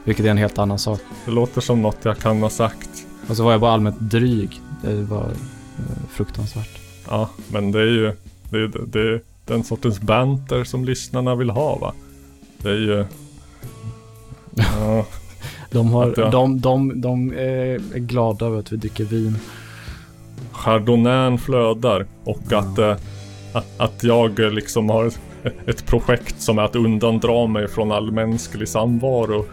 Vilket 0.04 0.26
är 0.26 0.30
en 0.30 0.36
helt 0.38 0.58
annan 0.58 0.78
sak. 0.78 1.00
det 1.24 1.30
låter 1.30 1.60
som 1.60 1.82
något 1.82 1.98
jag 2.02 2.18
kan 2.18 2.42
ha 2.42 2.50
sagt. 2.50 2.90
Och 3.28 3.36
så 3.36 3.44
var 3.44 3.52
jag 3.52 3.60
bara 3.60 3.72
allmänt 3.72 4.00
dryg. 4.00 4.60
Det 4.82 4.94
var 5.02 5.24
eh, 5.24 6.08
fruktansvärt. 6.10 6.78
Ja, 7.08 7.28
men 7.48 7.72
det 7.72 7.80
är 7.80 7.84
ju 7.86 8.12
det 8.50 8.56
är, 8.58 8.86
det 8.86 9.00
är 9.00 9.22
den 9.44 9.64
sortens 9.64 10.00
banter 10.00 10.64
som 10.64 10.84
lyssnarna 10.84 11.34
vill 11.34 11.50
ha 11.50 11.76
va. 11.78 11.92
Det 12.58 12.68
är 12.70 12.74
ju... 12.74 13.04
Ja, 14.80 15.06
De, 15.76 15.92
har, 15.92 16.10
Att 16.10 16.16
jag- 16.18 16.30
de, 16.30 16.60
de, 16.60 17.00
de 17.00 17.32
är 17.32 17.98
glada 17.98 18.46
över 18.46 18.58
att 18.58 18.72
vi 18.72 18.76
dricker 18.76 19.04
vin. 19.04 19.36
chardonnayn 20.52 21.38
flödar 21.38 22.06
och 22.24 22.52
att, 22.52 22.78
eh, 22.78 22.96
att, 23.52 23.66
att 23.80 24.04
jag 24.04 24.40
eh, 24.40 24.50
liksom 24.50 24.90
har 24.90 25.10
ett, 25.66 25.86
projekt 25.86 26.40
som 26.40 26.58
är 26.58 26.62
att 26.62 26.76
undandra 26.76 27.46
mig 27.46 27.68
från 27.68 27.92
all 27.92 28.12
mänsklig 28.12 28.68
samvaro. 28.68 29.44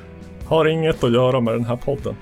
Har 0.45 0.65
inget 0.65 1.03
att 1.03 1.11
göra 1.13 1.39
med 1.39 1.53
den 1.53 1.65
här 1.65 1.75
podden. 1.75 2.15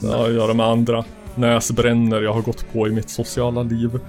Det 0.00 0.06
har 0.06 0.24
att 0.28 0.34
göra 0.34 0.54
med 0.54 0.66
andra 0.66 1.04
näsbränner 1.34 2.22
jag 2.22 2.32
har 2.32 2.42
gått 2.42 2.72
på 2.72 2.88
i 2.88 2.92
mitt 2.92 3.10
sociala 3.10 3.62
liv. 3.62 4.00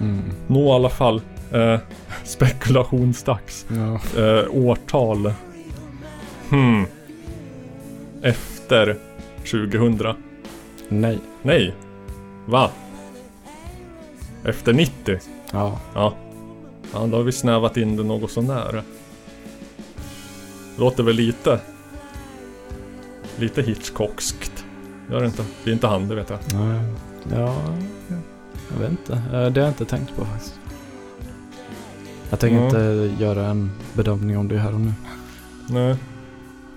Mm. 0.00 0.20
Nå 0.46 0.66
i 0.68 0.70
alla 0.70 0.88
fall. 0.90 1.20
Eh, 1.52 1.78
Spekulationsdags. 2.24 3.66
Ja. 3.68 4.22
Eh, 4.22 4.44
årtal. 4.50 5.32
Hmm. 6.50 6.84
Efter 8.62 8.96
2000. 9.50 10.14
Nej. 10.88 11.18
Nej. 11.42 11.74
Va? 12.46 12.70
Efter 14.44 14.72
90? 14.72 15.18
Ja. 15.52 15.80
Ja. 15.94 16.14
Ja, 16.92 17.06
då 17.06 17.16
har 17.16 17.22
vi 17.24 17.32
snävat 17.32 17.76
in 17.76 17.96
det 17.96 18.02
något 18.02 18.30
sånär. 18.30 18.82
Låter 20.78 21.02
väl 21.02 21.16
lite... 21.16 21.60
Lite 23.36 23.62
Hitchcockskt. 23.62 24.64
Gör 25.10 25.20
det 25.20 25.26
inte? 25.26 25.44
Det 25.64 25.70
är 25.70 25.74
inte 25.74 25.86
han, 25.86 26.08
det 26.08 26.14
vet 26.14 26.30
jag. 26.30 26.38
Nej. 26.60 26.80
Ja. 27.36 27.56
Jag 28.72 28.78
vet 28.80 28.90
inte. 28.90 29.12
Eh, 29.12 29.30
Det 29.30 29.38
har 29.38 29.50
jag 29.66 29.68
inte 29.68 29.84
tänkt 29.84 30.16
på 30.16 30.24
faktiskt. 30.24 30.60
Jag 32.30 32.38
tänker 32.40 32.58
Ja. 32.58 32.64
inte 32.66 33.14
göra 33.24 33.46
en 33.46 33.70
bedömning 33.92 34.38
om 34.38 34.48
det 34.48 34.58
här 34.58 34.74
och 34.74 34.80
nu. 34.80 34.92
Nej. 35.68 35.96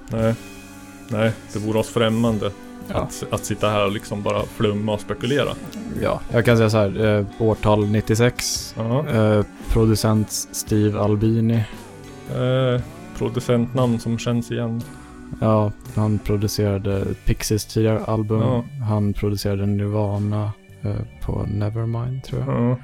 Nej. 0.10 0.36
Nej, 1.10 1.32
det 1.54 1.60
vore 1.60 1.80
oss 1.80 1.90
främmande. 1.90 2.52
Ja. 2.88 2.96
Att, 2.96 3.24
att 3.32 3.46
sitta 3.46 3.70
här 3.70 3.86
och 3.86 3.92
liksom 3.92 4.24
bara 4.24 4.44
flumma 4.44 4.94
och 4.94 5.02
spekulera. 5.02 5.50
Ja, 6.02 6.22
jag 6.32 6.46
kan 6.46 6.58
säga 6.58 6.70
så 6.70 6.78
här. 6.78 7.06
Eh, 7.06 7.26
årtal 7.40 7.86
96. 7.88 8.76
Ja. 8.78 9.08
Eh, 9.10 9.46
producent 9.70 10.32
Steve 10.32 11.00
Albini. 11.00 11.64
Eh, 12.36 12.82
producentnamn 13.18 14.00
som 14.00 14.20
känns 14.20 14.52
igen. 14.52 14.82
Ja, 15.42 15.72
han 15.96 16.20
producerade 16.20 17.06
Pixies 17.26 17.66
tidigare 17.66 18.00
album. 18.06 18.42
Ja. 18.42 18.64
Han 18.86 19.14
producerade 19.14 19.66
Nirvana 19.66 20.52
eh, 20.82 20.96
på 21.22 21.46
Nevermind 21.48 22.24
tror 22.24 22.42
jag. 22.42 22.50
Ja. 22.50 22.78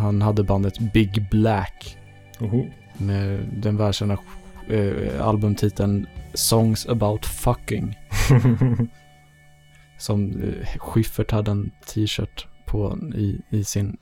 Han 0.00 0.22
hade 0.22 0.42
bandet 0.42 0.78
Big 0.78 1.28
Black 1.30 1.96
Oho. 2.40 2.66
med 2.98 3.40
den 3.52 3.76
världskända 3.76 4.18
eh, 4.68 5.26
albumtiteln 5.26 6.06
Songs 6.36 6.86
about 6.86 7.26
fucking. 7.26 7.96
Som 9.98 10.42
eh, 10.42 10.78
Schyffert 10.78 11.30
hade 11.30 11.50
en 11.50 11.70
t-shirt 11.86 12.46
på 12.66 12.98
i, 13.14 13.40
i 13.50 13.64
sin 13.64 13.96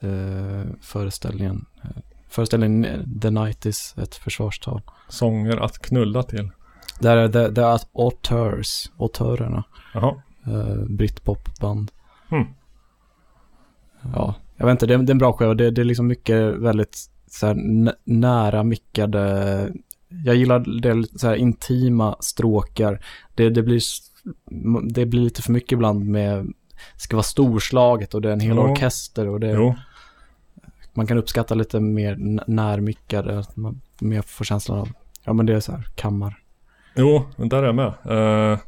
eh, 0.00 0.62
föreställningen. 0.80 1.66
Eh, 1.82 1.90
föreställningen 2.28 2.84
eh, 2.84 3.20
The 3.22 3.30
Night 3.30 3.66
is 3.66 3.94
ett 3.98 4.14
försvarstal. 4.14 4.80
Sånger 5.08 5.56
att 5.56 5.78
knulla 5.78 6.22
till. 6.22 6.50
Där 7.00 7.16
är 7.16 7.28
det, 7.28 7.50
det 7.50 7.62
är 7.62 7.80
auteurs, 7.92 8.90
autörerna. 8.98 9.64
Jaha. 9.94 10.22
Eh, 10.46 10.84
Britpopband. 10.88 11.90
Hmm. 12.28 12.46
Ja, 14.14 14.34
jag 14.56 14.66
vet 14.66 14.72
inte, 14.72 14.86
det 14.86 14.94
är, 14.94 14.98
det 14.98 15.10
är 15.10 15.14
en 15.14 15.18
bra 15.18 15.32
skiva. 15.32 15.54
Det, 15.54 15.70
det 15.70 15.80
är 15.80 15.84
liksom 15.84 16.06
mycket 16.06 16.54
väldigt 16.54 17.10
så 17.26 17.46
här, 17.46 17.56
nära 18.04 18.62
mickade. 18.62 19.72
Jag 20.08 20.36
gillar 20.36 20.80
det 20.80 21.18
så 21.18 21.26
här 21.28 21.34
intima 21.34 22.16
stråkar. 22.20 23.00
Det, 23.34 23.50
det, 23.50 23.62
blir, 23.62 23.80
det 24.92 25.06
blir 25.06 25.20
lite 25.20 25.42
för 25.42 25.52
mycket 25.52 25.72
ibland 25.72 26.06
med, 26.06 26.52
ska 26.96 27.16
vara 27.16 27.22
storslaget 27.24 28.14
och 28.14 28.22
det 28.22 28.28
är 28.28 28.32
en 28.32 28.40
hel 28.40 28.56
Ja. 28.56 28.62
orkester 28.70 29.28
och 29.28 29.40
det, 29.40 29.50
Jo. 29.50 29.74
man 30.94 31.06
kan 31.06 31.18
uppskatta 31.18 31.54
lite 31.54 31.80
mer 31.80 32.12
n- 32.12 32.40
närmickade. 32.46 33.38
Att 33.38 33.56
man 33.56 33.80
mer 34.00 34.22
får 34.22 34.44
känslan 34.44 34.78
av, 34.78 34.88
ja 35.24 35.32
men 35.32 35.46
det 35.46 35.54
är 35.54 35.60
så 35.60 35.72
här 35.72 35.86
kammar. 35.94 36.38
Jo, 36.94 37.24
men 37.36 37.48
där 37.48 37.62
är 37.62 37.66
jag 37.66 37.74
med. 37.74 37.92
Eh, 38.52 38.58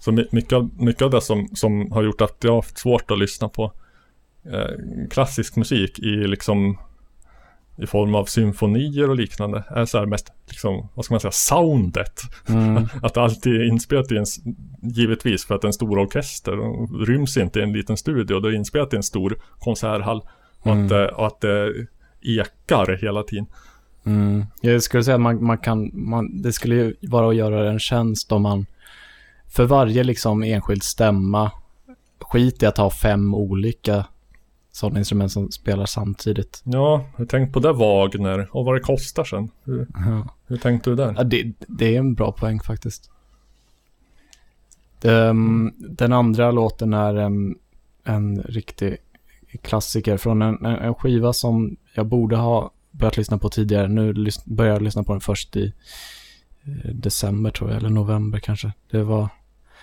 så 0.00 0.12
my- 0.12 0.28
mycket, 0.32 0.80
mycket 0.80 1.02
av 1.02 1.10
det 1.10 1.20
som, 1.20 1.48
som 1.54 1.92
har 1.92 2.02
gjort 2.02 2.20
att 2.20 2.36
jag 2.40 2.50
har 2.50 2.56
haft 2.56 2.78
svårt 2.78 3.10
att 3.10 3.18
lyssna 3.18 3.48
på 3.48 3.72
eh, 4.52 5.06
klassisk 5.10 5.56
musik 5.56 5.98
i 5.98 6.06
liksom 6.26 6.78
i 7.76 7.86
form 7.86 8.14
av 8.14 8.24
symfonier 8.24 9.10
och 9.10 9.16
liknande 9.16 9.64
är 9.68 9.84
så 9.84 9.98
här 9.98 10.06
mest 10.06 10.32
liksom, 10.48 10.88
vad 10.94 11.04
ska 11.04 11.14
man 11.14 11.20
säga, 11.20 11.32
soundet. 11.32 12.20
Mm. 12.48 12.88
Att 13.02 13.16
allt 13.16 13.46
är 13.46 13.68
inspelat 13.68 14.12
i 14.12 14.16
en, 14.16 14.24
givetvis 14.82 15.46
för 15.46 15.54
att 15.54 15.64
en 15.64 15.72
stor 15.72 15.98
orkester 15.98 16.56
ryms 17.04 17.36
inte 17.36 17.60
i 17.60 17.62
en 17.62 17.72
liten 17.72 17.96
studio. 17.96 18.40
Det 18.40 18.48
är 18.48 18.52
inspelat 18.52 18.92
i 18.92 18.96
en 18.96 19.02
stor 19.02 19.38
konserthall 19.58 20.22
och, 20.60 20.70
Mm. 20.70 20.86
att, 20.86 21.12
och 21.12 21.26
att 21.26 21.40
det 21.40 21.72
ekar 22.22 22.98
hela 23.00 23.22
tiden. 23.22 23.46
Mm. 24.06 24.44
Jag 24.60 24.82
skulle 24.82 25.04
säga 25.04 25.14
att 25.14 25.20
man, 25.20 25.44
man 25.44 25.58
kan, 25.58 25.90
man, 25.92 26.42
det 26.42 26.52
skulle 26.52 26.74
ju 26.74 26.94
vara 27.00 27.28
att 27.28 27.36
göra 27.36 27.70
en 27.70 27.78
tjänst 27.78 28.32
om 28.32 28.42
man 28.42 28.66
för 29.48 29.64
varje 29.64 30.04
liksom 30.04 30.42
enskild 30.42 30.82
stämma 30.82 31.50
skit 32.20 32.62
i 32.62 32.66
att 32.66 32.78
ha 32.78 32.90
fem 32.90 33.34
olika 33.34 34.04
sådana 34.74 34.98
instrument 34.98 35.32
som 35.32 35.50
spelar 35.50 35.86
samtidigt. 35.86 36.62
Ja, 36.64 37.06
hur 37.16 37.26
tänkt 37.26 37.52
på 37.52 37.60
det 37.60 37.72
Wagner 37.72 38.48
och 38.56 38.64
vad 38.64 38.74
det 38.74 38.80
kostar 38.80 39.24
sen? 39.24 39.50
Hur, 39.64 39.86
hur 40.46 40.56
tänkte 40.56 40.90
du 40.90 40.96
där? 40.96 41.14
Ja, 41.16 41.24
det, 41.24 41.52
det 41.58 41.94
är 41.94 41.98
en 41.98 42.14
bra 42.14 42.32
poäng 42.32 42.60
faktiskt. 42.60 43.10
Ehm, 45.02 45.72
den 45.76 46.12
andra 46.12 46.50
låten 46.50 46.92
är 46.92 47.14
en, 47.14 47.54
en 48.04 48.42
riktig 48.42 48.96
klassiker 49.62 50.16
från 50.16 50.42
en, 50.42 50.64
en, 50.64 50.76
en 50.76 50.94
skiva 50.94 51.32
som 51.32 51.76
jag 51.94 52.06
borde 52.06 52.36
ha 52.36 52.70
börjat 52.90 53.16
lyssna 53.16 53.38
på 53.38 53.48
tidigare. 53.48 53.88
Nu 53.88 54.12
lys- 54.12 54.42
börjar 54.44 54.72
jag 54.72 54.82
lyssna 54.82 55.02
på 55.02 55.12
den 55.12 55.20
först 55.20 55.56
i 55.56 55.72
eh, 56.64 56.90
december 56.94 57.50
tror 57.50 57.70
jag, 57.70 57.78
eller 57.78 57.90
november 57.90 58.38
kanske. 58.38 58.72
Det 58.90 59.02
var, 59.02 59.28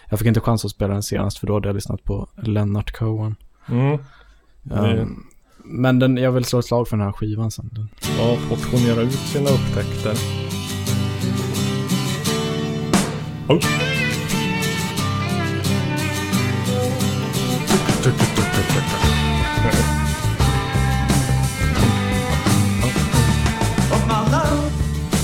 jag 0.10 0.20
fick 0.20 0.28
inte 0.28 0.40
chans 0.40 0.66
att 0.66 0.72
spela 0.72 0.94
den 0.94 1.04
senast 1.04 1.38
för 1.38 1.48
då 1.48 1.54
hade 1.54 1.68
jag 1.68 1.76
lyssnat 1.76 2.04
på 2.04 2.30
Leonard 2.36 2.92
Cohen. 2.92 3.36
Mm. 3.70 4.00
Det- 4.64 5.08
men 5.64 6.00
den, 6.00 6.18
jag 6.18 6.32
vill 6.32 6.46
slå 6.46 6.60
ett 6.60 6.66
slag 6.66 6.88
för 6.88 6.98
den 6.98 7.06
här 7.06 7.12
skivan 7.14 7.52
sen. 7.52 7.70
Den, 7.72 7.90
Ja, 8.18 8.38
portionera 8.50 9.02
ut 9.02 9.14
sina 9.14 9.50
upptäckter. 9.50 10.14
Oh. 13.48 13.60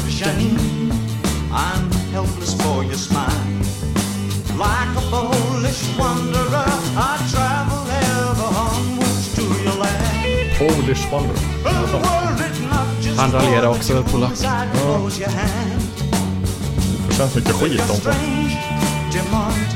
Janine. 0.10 0.92
I'm 1.52 1.92
helpless 2.12 2.54
for 2.62 2.84
your 2.84 2.96
smile. 2.96 3.32
Like 4.58 5.07
land. 10.88 10.98
Polish 10.98 11.12
Wonder. 11.12 11.34
But 11.64 11.92
were 11.92 12.46
it 12.46 12.62
not 12.72 13.02
just 13.02 13.20
Han 13.20 13.32
raljerar 13.32 13.62
for 13.62 13.76
också 13.76 14.04
the 14.04 14.12
polack. 14.12 14.32
jewels 14.32 14.44
I'd 14.44 14.72
close 14.74 15.22
your 15.22 15.32
hand. 15.32 15.82
Det 17.08 17.16
känns 17.16 17.36
mycket 17.36 17.52
skit 17.56 17.72
Your 17.72 17.82
om 17.82 17.96
det. 17.96 18.02
strange 18.02 18.58
demand 19.12 19.68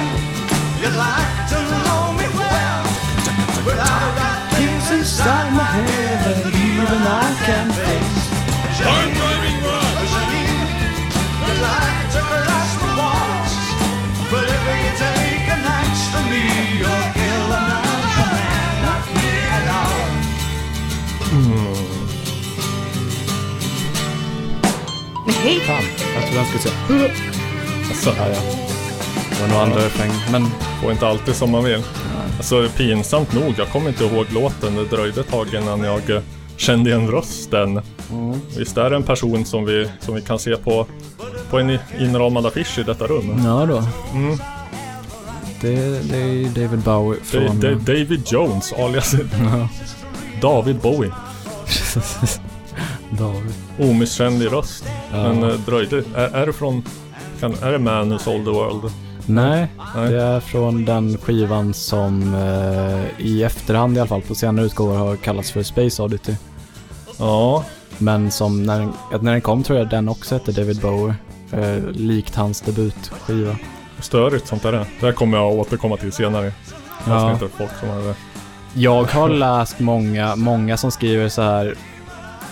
fan, 25.68 25.84
jag 26.16 26.24
trodde 26.24 26.38
han 26.40 26.46
skulle 26.46 26.62
säga 26.62 27.10
Alltså, 27.90 28.10
Ja, 28.18 28.28
ja. 28.28 28.42
Det 29.30 29.42
var 29.42 29.48
nog 29.48 29.58
andra 29.58 29.86
refräng. 29.86 30.12
Men 30.32 30.46
får 30.82 30.92
inte 30.92 31.08
alltid 31.08 31.36
som 31.36 31.52
man 31.52 31.64
vill. 31.64 31.84
Alltså 32.38 32.68
pinsamt 32.78 33.34
nog, 33.34 33.54
jag 33.58 33.68
kommer 33.68 33.90
inte 33.90 34.04
ihåg 34.06 34.26
låten. 34.34 34.76
Det 34.76 34.84
dröjde 34.96 35.22
ett 35.22 35.30
tag 35.30 35.48
innan 35.54 35.84
jag 35.84 36.10
eh, 36.10 36.22
kände 36.58 36.90
igen 36.90 37.08
rösten. 37.12 37.82
Visst 38.58 38.78
är 38.78 38.90
det 38.90 38.96
en 38.96 39.04
person 39.04 39.46
som 39.46 39.66
vi, 39.66 39.90
som 40.00 40.16
vi 40.16 40.22
kan 40.22 40.40
se 40.40 40.56
på, 40.56 40.86
på 41.50 41.60
en 41.60 41.80
inramad 42.00 42.46
affisch 42.46 42.80
i 42.80 42.84
detta 42.84 43.08
rum? 43.08 43.42
ja 43.46 43.66
då. 43.66 43.84
Mm. 44.14 44.38
Det, 45.62 45.76
det 46.12 46.18
är 46.18 46.62
David 46.64 46.80
Bowie 46.80 47.20
Det, 47.32 47.48
från... 47.48 47.60
det, 47.60 47.76
David 47.76 48.22
Jones 48.26 48.74
alias 48.74 49.14
Ja. 49.14 49.68
David 50.42 50.76
Bowie. 50.76 51.12
David. 53.12 53.54
Omisskännlig 53.80 54.52
röst. 54.52 54.84
Ja. 55.12 55.18
Men 55.34 55.44
eh, 55.44 55.56
dröjde. 55.56 55.98
Är, 56.16 56.28
är 56.36 56.46
det 56.46 56.54
från... 56.54 56.84
Kan, 57.40 57.54
är 57.64 57.72
det 57.72 57.80
Man 57.80 58.10
Who 58.12 58.18
Sold 58.20 58.46
the 58.46 58.52
World? 58.52 58.92
Nej, 59.26 59.68
Nej. 59.96 60.12
det 60.12 60.22
är 60.24 60.40
från 60.40 60.86
den 60.86 61.18
skivan 61.18 61.74
som 61.74 62.34
eh, 62.36 63.26
i 63.26 63.44
efterhand 63.44 63.98
i 63.98 64.00
alla 64.00 64.08
fall 64.08 64.22
på 64.22 64.36
senare 64.36 64.66
utgåvor 64.66 64.96
har 64.96 65.16
kallats 65.16 65.52
för 65.52 65.64
Space 65.64 66.04
Oddity. 66.04 66.36
Ja, 67.18 67.66
Men 67.98 68.32
som 68.32 68.64
när 68.64 68.80
den, 68.80 68.94
när 69.22 69.32
den 69.32 69.42
kom 69.42 69.64
tror 69.64 69.80
jag 69.80 69.90
den 69.90 70.10
också 70.10 70.36
hette 70.36 70.52
David 70.52 70.82
Bowie. 70.82 71.16
Eh, 71.52 71.84
likt 71.92 72.36
hans 72.36 72.62
debutskiva. 72.62 73.56
störigt 74.00 74.48
sånt 74.48 74.64
där. 74.64 74.72
Det 74.72 75.06
här 75.06 75.12
kommer 75.12 75.38
jag 75.38 75.52
återkomma 75.54 75.98
till 75.98 76.12
senare. 76.12 76.54
Jag 77.08 77.16
Ja. 77.22 77.32
inte 77.34 77.48
folk 77.58 77.72
som 77.80 77.90
har. 77.90 78.16
Jag 78.74 79.04
har 79.04 79.30
läst 79.30 79.80
många, 79.80 80.36
många 80.36 80.78
som 80.78 80.92
skriver 80.92 81.30
så 81.30 81.42
här. 81.42 81.76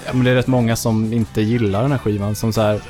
Ja, 0.08 0.14
men 0.14 0.24
det 0.24 0.32
är 0.32 0.36
rätt 0.36 0.48
många 0.48 0.76
som 0.76 1.14
inte 1.14 1.42
gillar 1.42 1.82
den 1.82 1.92
här 1.92 1.98
skivan. 1.98 2.36
Som 2.36 2.54
så 2.54 2.62
här. 2.62 2.82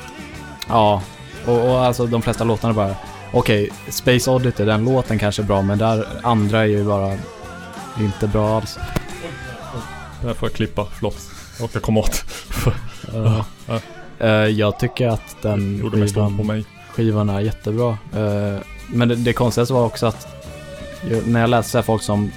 Ja, 0.68 1.02
och, 1.46 1.70
och 1.70 1.84
alltså 1.84 2.06
de 2.06 2.22
flesta 2.22 2.44
låtarna 2.44 2.74
bara. 2.74 2.94
Okej, 3.32 3.70
Space 3.88 4.30
Oddity, 4.30 4.64
den 4.64 4.84
låten 4.84 5.18
kanske 5.18 5.42
är 5.42 5.46
bra, 5.46 5.62
men 5.62 5.78
där 5.78 6.06
andra 6.22 6.58
är 6.58 6.66
ju 6.66 6.84
bara 6.84 7.16
inte 8.00 8.26
bra 8.26 8.56
alls. 8.56 8.78
Det 10.22 10.34
får 10.34 10.48
jag 10.48 10.56
klippa, 10.56 10.86
förlåt. 10.94 11.16
Jag 11.74 11.82
komma 11.82 12.00
åt. 12.00 12.24
Eh, 14.20 14.30
jag 14.30 14.78
tycker 14.78 15.08
att 15.08 15.36
den 15.42 15.78
Gjorde 15.78 16.02
ont 16.02 16.14
på 16.14 16.20
skivan, 16.20 16.46
mig. 16.46 16.64
skivan 16.90 17.28
är 17.28 17.40
jättebra. 17.40 17.98
Eh, 18.16 18.60
men 18.88 19.08
det, 19.08 19.14
det 19.16 19.32
konstigaste 19.32 19.74
var 19.74 19.84
också 19.84 20.06
att 20.06 20.44
när 21.24 21.40
jag 21.40 21.50
läste 21.50 21.82
folk 21.82 22.02
som 22.02 22.30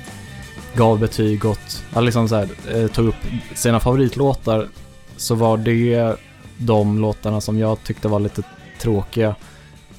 gav 0.76 1.00
betyg 1.00 1.46
åt, 1.46 1.84
ja, 1.94 2.02
liksom 2.02 2.30
så 2.30 2.36
här, 2.36 2.48
eh, 2.74 2.88
tog 2.88 3.08
upp 3.08 3.16
sina 3.56 3.80
favoritlåtar 3.80 4.68
så 5.18 5.36
var 5.36 5.58
det 5.58 6.16
de 6.58 7.00
låtarna 7.00 7.42
som 7.42 7.60
jag 7.60 7.84
tyckte 7.84 8.08
var 8.08 8.20
lite 8.20 8.44
tråkiga. 8.82 9.36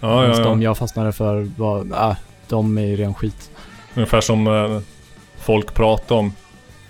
Ja, 0.01 0.21
Medan 0.21 0.39
ja, 0.39 0.45
de 0.45 0.63
ja. 0.63 0.69
jag 0.69 0.79
fastnade 0.79 1.13
för 1.13 1.51
var, 1.57 2.09
äh, 2.11 2.17
de 2.49 2.79
är 2.79 2.83
ju 2.83 2.97
ren 2.97 3.15
skit. 3.15 3.51
Ungefär 3.95 4.21
som 4.21 4.47
eh, 4.47 4.81
folk 5.39 5.75
pratar 5.75 6.17
om 6.17 6.33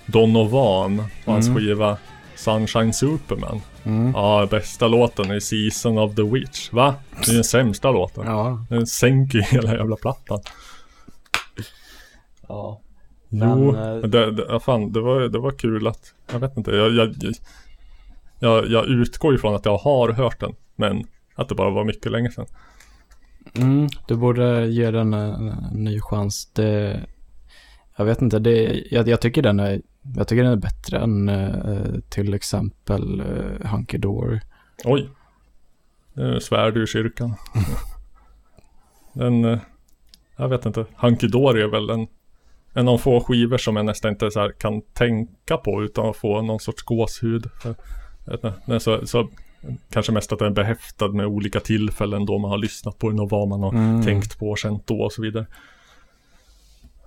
Donovan 0.06 1.00
och 1.24 1.32
hans 1.32 1.46
Mm. 1.48 1.58
skiva 1.58 1.96
Sunshine 2.36 2.92
Superman. 2.92 3.60
Mm. 3.84 4.12
Ja, 4.14 4.46
bästa 4.50 4.88
låten 4.88 5.30
är 5.30 5.40
Season 5.40 5.98
of 5.98 6.14
the 6.14 6.22
Witch. 6.22 6.72
Va? 6.72 6.94
Det 7.24 7.30
är 7.30 7.34
den 7.34 7.44
sämsta 7.44 7.90
låten. 7.90 8.26
Ja. 8.26 8.64
Den 8.68 8.86
sänker 8.86 9.38
hela 9.40 9.74
jävla 9.74 9.96
plattan. 9.96 10.40
ja. 12.48 12.80
Jo, 13.32 13.38
Men, 13.38 13.68
eh, 13.68 14.00
men 14.00 14.10
det, 14.10 14.30
det, 14.30 14.46
ja, 14.48 14.60
fan, 14.60 14.92
det, 14.92 15.00
var, 15.00 15.20
det 15.20 15.38
var 15.38 15.50
kul 15.50 15.86
att, 15.86 16.14
jag 16.32 16.38
vet 16.38 16.56
inte, 16.56 16.70
jag, 16.70 16.92
jag, 16.92 17.14
jag, 18.38 18.66
jag 18.66 18.86
utgår 18.86 19.34
ifrån 19.34 19.54
att 19.54 19.64
jag 19.64 19.76
har 19.76 20.12
hört 20.12 20.40
den. 20.40 20.54
Men 20.76 21.04
att 21.34 21.48
det 21.48 21.54
bara 21.54 21.70
var 21.70 21.84
mycket 21.84 22.12
länge 22.12 22.30
sedan. 22.30 22.46
Mm, 23.54 23.88
du 24.08 24.16
borde 24.16 24.66
ge 24.66 24.90
den 24.90 25.14
en, 25.14 25.48
en 25.48 25.84
ny 25.84 26.00
chans. 26.00 26.50
Det, 26.52 27.00
jag 27.96 28.04
vet 28.04 28.22
inte, 28.22 28.38
det, 28.38 28.82
jag, 28.90 29.08
jag, 29.08 29.20
tycker 29.20 29.42
den 29.42 29.60
är, 29.60 29.80
jag 30.16 30.28
tycker 30.28 30.42
den 30.42 30.52
är 30.52 30.56
bättre 30.56 30.98
än 30.98 31.28
eh, 31.28 32.00
till 32.08 32.34
exempel 32.34 33.20
uh, 33.20 33.66
Hunky 33.66 33.98
Dory. 33.98 34.40
Oj. 34.84 35.08
Nu 36.12 36.40
svär 36.40 36.70
du 36.70 36.84
i 36.84 36.86
kyrkan. 36.86 37.34
Den, 39.12 39.44
eh, 39.44 39.58
jag 40.36 40.48
vet 40.48 40.66
inte. 40.66 40.86
Hunky 40.96 41.26
Dory 41.26 41.62
är 41.62 41.68
väl 41.68 41.90
en, 41.90 42.06
en 42.72 42.88
av 42.88 42.98
få 42.98 43.20
skivor 43.20 43.58
som 43.58 43.76
jag 43.76 43.86
nästan 43.86 44.10
inte 44.10 44.30
så 44.30 44.50
kan 44.58 44.82
tänka 44.82 45.56
på 45.56 45.82
utan 45.82 46.06
att 46.06 46.16
få 46.16 46.42
någon 46.42 46.60
sorts 46.60 46.82
gåshud. 46.82 47.46
Inte, 48.30 48.80
så, 48.80 49.06
så, 49.06 49.28
kanske 49.90 50.12
mest 50.12 50.32
att 50.32 50.38
den 50.38 50.48
är 50.48 50.54
behäftad 50.54 51.08
med 51.14 51.26
olika 51.26 51.60
tillfällen 51.60 52.26
då 52.26 52.38
man 52.38 52.50
har 52.50 52.58
lyssnat 52.58 52.98
på 52.98 53.10
den 53.10 53.20
och 53.20 53.30
vad 53.30 53.48
man 53.48 53.62
har 53.62 53.70
Mm. 53.72 54.02
tänkt 54.02 54.38
på 54.38 54.50
och 54.50 54.58
känt 54.58 54.86
då 54.86 55.00
och 55.00 55.12
så 55.12 55.22
vidare. 55.22 55.46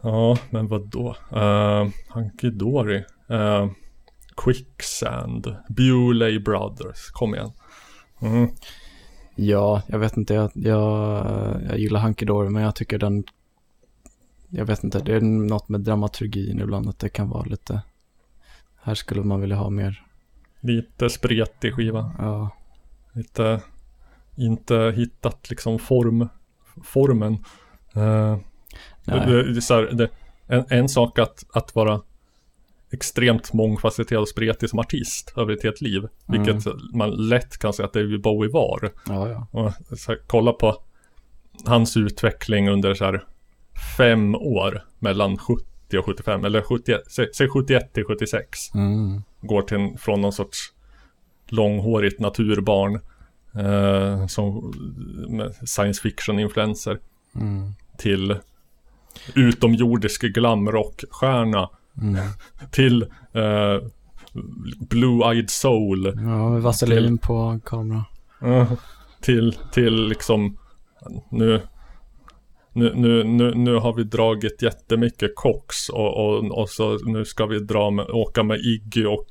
Ja, 0.01 0.37
men 0.49 0.67
vad 0.67 0.87
då? 0.87 1.15
Uh, 1.35 1.89
Hunky 2.09 2.49
Dory. 2.49 3.03
Uh, 3.31 3.67
Quicksand. 4.37 5.55
Bewley 5.69 6.39
Brothers. 6.39 7.09
Kom 7.11 7.35
igen. 7.35 7.51
Mm. 8.21 8.49
Ja, 9.35 9.81
jag 9.87 9.99
vet 9.99 10.17
inte, 10.17 10.33
jag, 10.33 10.51
jag, 10.53 11.61
jag 11.69 11.77
gillar 11.79 11.99
Hunky 11.99 12.25
Dory 12.25 12.49
men 12.49 12.63
jag 12.63 12.75
tycker 12.75 12.97
den, 12.97 13.23
jag 14.55 14.65
vet 14.65 14.83
inte, 14.83 14.99
det 14.99 15.15
är 15.15 15.21
något 15.21 15.69
med 15.69 15.81
dramaturgin 15.81 16.59
ibland 16.59 16.89
att 16.89 16.99
det 16.99 17.09
kan 17.09 17.29
vara 17.29 17.43
lite, 17.43 17.81
här 18.81 18.95
skulle 18.95 19.23
man 19.23 19.41
vilja 19.41 19.55
ha 19.55 19.69
mer, 19.69 20.05
Lite 20.61 21.09
spretig 21.09 21.73
skiva. 21.73 22.11
ja, 22.17 22.49
Lite 23.13 23.61
inte 24.35 24.93
hittat 24.95 25.49
liksom 25.49 25.79
form, 25.79 26.29
formen. 26.83 27.33
Uh, 27.97 28.37
det, 29.03 29.53
det, 29.53 29.61
så 29.61 29.73
här, 29.73 29.81
det, 29.81 30.09
en, 30.47 30.65
en 30.69 30.89
sak 30.89 31.19
att, 31.19 31.45
att 31.53 31.75
vara 31.75 32.01
extremt 32.91 33.53
mångfacetterad 33.53 34.21
och 34.21 34.27
spretig 34.27 34.69
som 34.69 34.79
artist 34.79 35.33
över 35.37 35.53
ett 35.53 35.63
helt 35.63 35.81
liv. 35.81 36.07
Vilket 36.25 36.65
man 36.93 37.09
lätt 37.09 37.57
kan 37.57 37.73
säga 37.73 37.85
att 37.85 37.93
David 37.93 38.21
Bowie 38.21 38.51
var. 38.51 38.91
ja, 39.07 39.29
ja. 39.29 39.47
Och 39.51 39.71
här, 40.07 40.19
kolla 40.27 40.51
på 40.51 40.75
hans 41.65 41.97
utveckling 41.97 42.69
under 42.69 42.93
så 42.93 43.05
här 43.05 43.23
fem 43.97 44.35
år 44.35 44.81
mellan 44.99 45.37
70 45.37 45.65
och 45.99 46.05
75 46.05 46.45
eller 46.45 46.61
71, 46.61 47.01
sä- 47.09 47.27
säg 47.35 47.49
71 47.49 47.93
till 47.93 48.03
76. 48.05 48.73
Mm. 48.75 49.21
Går 49.41 49.61
till 49.61 49.97
från 49.99 50.21
någon 50.21 50.33
sorts 50.33 50.57
långhårigt 51.47 52.19
naturbarn 52.19 52.99
eh, 53.55 54.27
som 54.27 54.73
med 55.29 55.55
science 55.65 56.01
fiction 56.01 56.39
influenser 56.39 56.99
Mm. 57.35 57.73
till 57.97 58.35
utomjordisk 59.35 60.21
glamrockstjärna 60.21 61.69
Mm. 62.01 62.15
till 62.71 63.01
eh, 63.33 63.79
Blue-Eyed 64.89 65.47
Soul 65.49 66.13
Ja, 66.15 66.49
vaselin 66.59 67.17
på 67.17 67.59
kamera. 67.65 68.05
Ja, 68.41 68.67
till, 69.21 69.57
till 69.71 70.07
liksom 70.07 70.57
nu, 71.31 71.61
nu, 72.75 72.93
nu, 72.95 73.23
nu, 73.23 73.53
nu 73.55 73.75
har 73.75 73.93
vi 73.93 74.03
dragit 74.03 74.61
jättemycket 74.61 75.31
kox 75.35 75.89
och, 75.89 76.17
och, 76.25 76.59
och 76.59 76.69
så 76.69 76.97
nu 77.05 77.25
ska 77.25 77.45
vi 77.45 77.59
dra 77.59 77.89
med, 77.89 78.05
åka 78.09 78.43
med 78.43 78.59
Iggy 78.59 79.05
och 79.05 79.25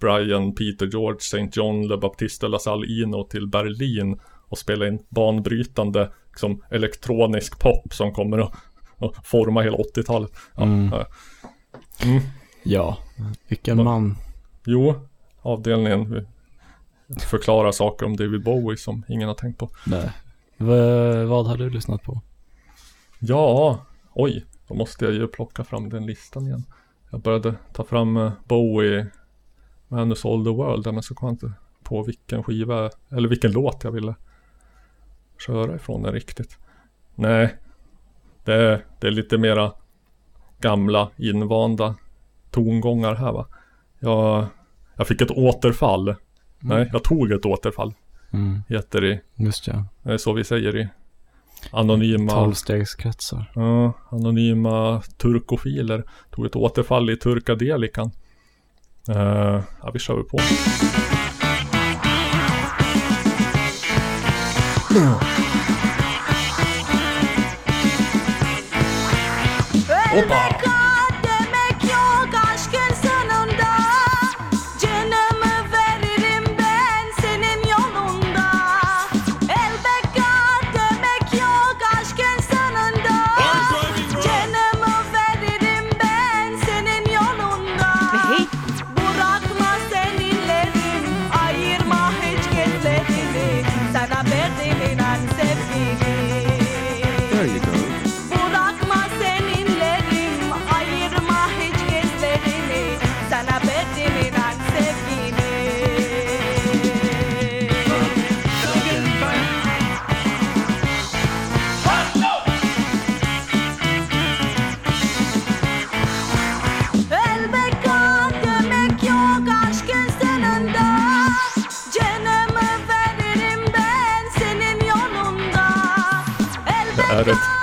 Brian, 0.00 0.54
Peter 0.54 0.86
George, 0.86 1.18
St. 1.18 1.48
John, 1.52 1.88
Le 1.88 1.96
Baptiste 1.96 2.48
La 2.48 2.58
Salle 2.58 2.86
Ino 2.86 3.24
till 3.24 3.46
Berlin 3.48 4.20
och 4.48 4.58
spela 4.58 4.86
in 4.88 4.98
banbrytande 5.08 6.10
liksom, 6.28 6.62
elektronisk 6.70 7.58
pop 7.60 7.92
som 7.94 8.12
kommer 8.12 8.38
att, 8.38 8.52
att 8.98 9.26
forma 9.26 9.62
hela 9.62 9.76
80-talet. 9.76 10.30
Ja, 10.56 10.62
Mm. 10.62 10.92
Mm. 12.04 12.20
Ja, 12.62 12.98
vilken 13.48 13.76
Va- 13.78 13.84
man. 13.84 14.16
Jo, 14.66 14.94
avdelningen 15.42 16.26
förklarar 17.20 17.72
saker 17.72 18.06
om 18.06 18.16
David 18.16 18.42
Bowie 18.44 18.76
som 18.76 19.04
ingen 19.08 19.28
har 19.28 19.34
tänkt 19.34 19.58
på. 19.58 19.70
Nej. 19.86 20.10
V- 20.56 21.24
vad 21.24 21.46
har 21.46 21.56
du 21.56 21.70
lyssnat 21.70 22.02
på? 22.02 22.20
Ja, 23.26 23.84
oj, 24.12 24.44
då 24.68 24.74
måste 24.74 25.04
jag 25.04 25.14
ju 25.14 25.26
plocka 25.28 25.64
fram 25.64 25.88
den 25.88 26.06
listan 26.06 26.46
igen. 26.46 26.64
Jag 27.10 27.20
började 27.20 27.54
ta 27.72 27.84
fram 27.84 28.16
eh, 28.16 28.32
Bowie, 28.44 29.06
Manus 29.88 30.24
All 30.24 30.44
the 30.44 30.50
World, 30.50 30.94
men 30.94 31.02
så 31.02 31.14
kom 31.14 31.26
jag 31.28 31.32
inte 31.34 31.52
på 31.82 32.02
vilken 32.02 32.42
skiva, 32.42 32.90
eller 33.10 33.28
vilken 33.28 33.52
låt 33.52 33.84
jag 33.84 33.90
ville 33.92 34.14
köra 35.46 35.74
ifrån 35.76 36.02
den 36.02 36.12
riktigt. 36.12 36.58
Nej, 37.14 37.54
det 38.44 38.54
är, 38.54 38.84
det 39.00 39.06
är 39.06 39.10
lite 39.10 39.38
mera 39.38 39.72
gamla 40.60 41.10
invanda 41.16 41.94
tongångar 42.50 43.14
här 43.14 43.32
va. 43.32 43.46
Jag, 43.98 44.46
jag 44.94 45.06
fick 45.08 45.20
ett 45.20 45.30
återfall. 45.30 46.14
Nej, 46.58 46.90
jag 46.92 47.04
tog 47.04 47.32
ett 47.32 47.46
återfall, 47.46 47.94
Mm, 48.32 48.62
heter 48.68 49.00
det. 49.00 49.20
just 49.34 49.66
ja. 49.66 49.84
Det 50.02 50.12
är 50.12 50.18
så 50.18 50.32
vi 50.32 50.44
säger 50.44 50.76
i 50.76 50.88
anonyma 51.70 52.32
Tolvstegskretsar. 52.32 53.52
Ja, 53.54 53.92
anonyma 54.10 55.02
turkofiler 55.18 56.04
tog 56.30 56.46
ett 56.46 56.56
återfall 56.56 57.10
i 57.10 57.16
turkadelikan. 57.16 58.10
Uh, 59.10 59.60
ja, 59.82 59.90
vi 59.92 59.98
kör 59.98 60.14
väl 60.14 60.24
på. 60.24 60.38
Hoppa! 70.14 70.43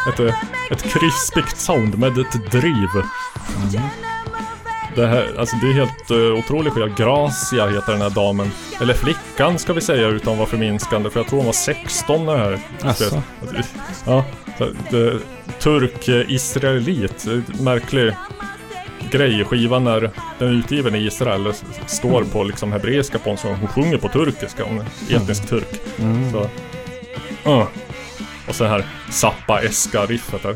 Ett, 0.09 0.19
ett, 0.19 0.35
ett 0.71 0.83
krispigt 0.83 1.57
sound 1.57 1.97
med 1.97 2.17
ett 2.17 2.51
driv. 2.51 2.89
Det, 4.95 5.07
här, 5.07 5.35
alltså 5.39 5.55
det 5.55 5.67
är 5.67 5.73
helt 5.73 6.11
uh, 6.11 6.33
otroligt 6.33 6.73
skiva. 6.73 6.87
Gracia 6.87 7.67
heter 7.67 7.91
den 7.91 8.01
här 8.01 8.09
damen. 8.09 8.51
Eller 8.81 8.93
flickan 8.93 9.59
ska 9.59 9.73
vi 9.73 9.81
säga 9.81 10.07
utan 10.07 10.33
att 10.33 10.39
vara 10.39 10.49
förminskande. 10.49 11.09
För 11.09 11.19
jag 11.19 11.27
tror 11.27 11.39
hon 11.39 11.45
var 11.45 11.53
16 11.53 12.25
när 12.25 12.33
det 12.33 12.39
här 12.39 12.59
Asså? 12.81 13.21
Ja, 14.05 14.25
turk-israelit. 15.59 17.27
Märklig 17.61 18.13
grej. 19.11 19.45
Skivan 19.45 19.83
när 19.83 20.11
den 20.39 20.47
är 20.47 20.53
utgiven 20.53 20.95
i 20.95 21.05
Israel 21.05 21.53
står 21.87 22.23
på 22.23 22.43
liksom 22.43 22.71
hebreiska 22.71 23.19
på 23.19 23.29
en 23.29 23.37
så 23.37 23.47
hon 23.47 23.67
sjunger 23.67 23.97
på 23.97 24.07
turkiska. 24.07 24.63
Hon 24.63 24.79
är 24.79 25.15
etnisk 25.15 25.47
turk. 25.47 25.81
Så, 26.31 26.49
ja. 27.43 27.67
Och 28.51 28.57
så 28.57 28.65
här 28.65 28.85
Zappa-eska 29.09 30.05
riffet 30.05 30.43
där. 30.43 30.55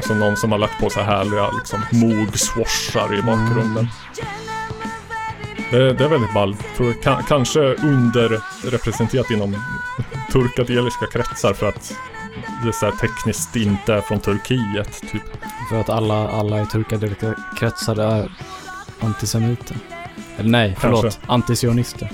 Så 0.00 0.14
någon 0.14 0.36
som 0.36 0.52
har 0.52 0.58
lagt 0.58 0.80
på 0.80 0.90
så 0.90 1.00
här 1.00 1.06
härliga 1.06 1.50
liksom 1.50 1.82
moog-swashar 1.90 3.18
i 3.18 3.22
bakgrunden. 3.22 3.88
Det, 5.70 5.92
det 5.92 6.04
är 6.04 6.08
väldigt 6.08 6.34
ball. 6.34 6.56
Tror, 6.76 7.02
ka, 7.02 7.22
kanske 7.28 7.60
underrepresenterat 7.60 9.30
inom 9.30 9.56
turkadeliska 10.32 11.06
kretsar 11.06 11.52
för 11.52 11.68
att 11.68 11.94
det 12.64 12.72
så 12.72 12.86
här 12.86 12.92
tekniskt 12.92 13.56
inte 13.56 13.94
är 13.94 14.00
från 14.00 14.20
Turkiet. 14.20 15.00
Typ. 15.12 15.22
För 15.70 15.80
att 15.80 15.88
alla, 15.88 16.28
alla 16.28 16.62
i 16.62 16.66
turkadeliska 16.66 17.34
kretsar 17.58 17.96
är 17.96 18.32
antisemiter. 19.00 19.76
Eller 20.38 20.50
nej, 20.50 20.76
förlåt. 20.80 21.02
Kanske. 21.02 21.20
Antisionister. 21.26 22.10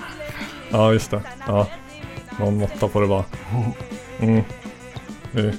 Ja, 0.70 0.92
just 0.92 1.10
det. 1.10 1.22
Ja. 1.46 1.66
Någon 2.40 2.58
måtta 2.58 2.88
får 2.88 3.00
det 3.00 3.06
vara. 3.06 3.24
Mm. 4.20 4.42
Vi, 5.32 5.52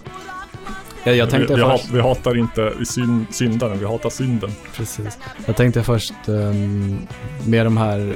Jag, 1.04 1.16
jag 1.16 1.30
tänkte 1.30 1.54
vi, 1.56 1.62
vi, 1.62 1.68
först... 1.70 1.84
hat, 1.84 1.94
vi 1.94 2.02
hatar 2.02 2.38
inte 2.38 2.74
syn, 2.86 3.28
syndaren, 3.32 3.80
vi 3.80 3.86
hatar 3.86 4.10
synden. 4.10 4.50
Precis. 4.76 5.18
Jag 5.46 5.56
tänkte 5.56 5.84
först 5.84 6.14
um, 6.28 7.08
med 7.48 7.66
de 7.66 7.78
här 7.78 8.16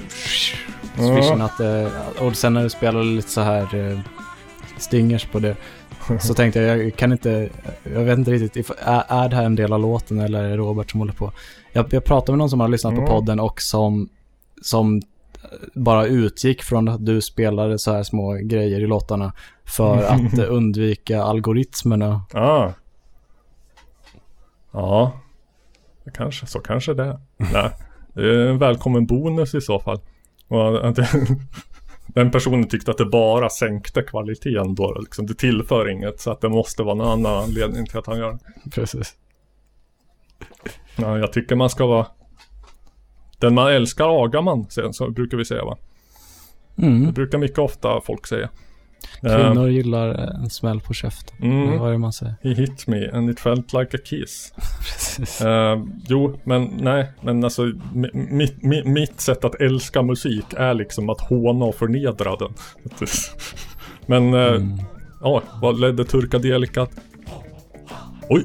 swishen 0.96 1.42
att 1.42 1.60
eh, 1.60 1.88
och 2.20 2.36
sen 2.36 2.54
när 2.54 2.64
du 2.64 2.70
spelade 2.70 3.06
lite 3.06 3.30
så 3.30 3.42
här 3.42 3.76
eh, 3.92 4.00
stingers 4.78 5.26
på 5.26 5.40
det 5.40 5.56
så 6.22 6.34
tänkte 6.34 6.60
jag, 6.60 6.84
jag 6.86 6.96
kan 6.96 7.12
inte, 7.12 7.50
jag 7.84 8.02
vet 8.02 8.18
inte 8.18 8.32
riktigt, 8.32 8.56
if, 8.56 8.72
är, 8.80 9.04
är 9.08 9.30
det 9.30 9.36
här 9.36 9.44
en 9.44 9.56
del 9.56 9.74
av 9.74 9.80
låten 9.80 10.20
eller 10.20 10.44
är 10.44 10.50
det 10.50 10.58
Robert 10.58 10.92
som 10.92 11.00
håller 11.00 11.14
på? 11.14 11.32
Jag, 11.74 11.86
jag 11.94 12.04
pratade 12.06 12.32
med 12.32 12.38
någon 12.38 12.50
som 12.50 12.60
har 12.60 12.68
lyssnat 12.68 12.94
Mm. 12.94 13.06
på 13.06 13.12
podden 13.12 13.40
och 13.40 13.62
som, 13.62 14.10
som 14.62 15.02
bara 15.74 16.06
utgick 16.06 16.64
från 16.64 16.88
att 16.88 17.06
du 17.06 17.22
spelade 17.22 17.80
så 17.80 17.94
här 17.94 18.04
små 18.04 18.34
grejer 18.34 18.80
i 18.80 18.88
låtarna 18.88 19.34
för 19.66 20.04
att 20.04 20.38
eh, 20.38 20.46
undvika 20.54 21.24
algoritmerna. 21.24 22.22
Ah. 22.34 22.72
Ja. 24.72 25.12
Det 26.04 26.12
kanske, 26.12 26.46
så 26.46 26.60
kanske 26.60 26.94
det 26.94 27.04
är. 27.04 27.20
Nej. 27.38 27.72
Det 28.14 28.22
är 28.22 28.48
en 28.48 28.58
välkommen 28.58 29.06
bonus 29.06 29.56
i 29.56 29.62
så 29.62 29.80
fall. 29.80 30.00
Och 30.48 30.94
det, 30.94 31.08
den 32.08 32.32
personen 32.32 32.68
tyckte 32.68 32.92
att 32.92 32.98
det 32.98 33.06
bara 33.06 33.50
sänkte 33.50 34.02
kvaliteten 34.02 34.76
då. 34.76 34.98
Liksom, 35.00 35.26
det 35.26 35.34
tillför 35.34 35.90
inget. 35.90 36.22
Så 36.22 36.32
att 36.32 36.42
det 36.42 36.50
måste 36.50 36.84
vara 36.84 36.96
någon 36.96 37.08
annan 37.08 37.44
anledning 37.44 37.86
till 37.86 37.98
att 37.98 38.08
han 38.08 38.18
gör 38.18 38.32
det. 38.32 38.70
Precis. 38.70 39.16
Ja, 40.96 41.18
jag 41.18 41.34
tycker 41.34 41.56
man 41.56 41.70
ska 41.70 41.86
vara 41.86 42.08
Den 43.40 43.54
man 43.56 43.72
älskar 43.72 44.24
agar 44.26 44.42
man, 44.42 44.66
sen, 44.70 44.94
så 44.94 45.10
brukar 45.12 45.38
vi 45.38 45.46
säga 45.46 45.66
va? 45.66 45.78
Det 46.76 46.86
Mm. 46.86 47.14
brukar 47.14 47.38
mycket 47.38 47.60
ofta 47.60 48.02
folk 48.02 48.28
säga. 48.28 48.50
Kvinnor 49.22 49.70
gillar 49.70 50.08
en 50.10 50.50
smäll 50.50 50.80
på 50.82 50.94
käften. 50.94 51.38
Mm. 51.42 51.80
Vad 51.80 51.88
är 51.88 51.92
det 51.92 51.98
man 51.98 52.14
säger? 52.14 52.36
He 52.44 52.50
hit 52.54 52.88
me 52.88 53.10
and 53.12 53.30
it 53.30 53.40
felt 53.40 53.74
like 53.74 53.98
a 53.98 54.00
kiss. 54.06 54.54
Precis. 54.80 55.42
Eh, 55.42 55.84
jo, 56.08 56.40
men 56.44 56.64
nej, 56.82 57.12
men 57.22 57.44
alltså 57.44 57.64
mi- 57.66 58.32
mitt, 58.32 58.56
mi- 58.64 58.86
mitt 58.86 59.22
sätt 59.22 59.46
att 59.46 59.56
älska 59.62 60.02
musik 60.02 60.46
är 60.58 60.74
liksom 60.74 61.10
att 61.10 61.22
håna 61.22 61.66
och 61.66 61.76
förnedra 61.76 62.36
den. 62.36 62.54
Men, 64.06 64.34
eh, 64.34 64.48
Mm. 64.56 64.78
ja, 65.22 65.42
vad 65.62 65.80
ledde 65.80 66.06
Turkadelikat? 66.06 66.92
Oj! 68.30 68.44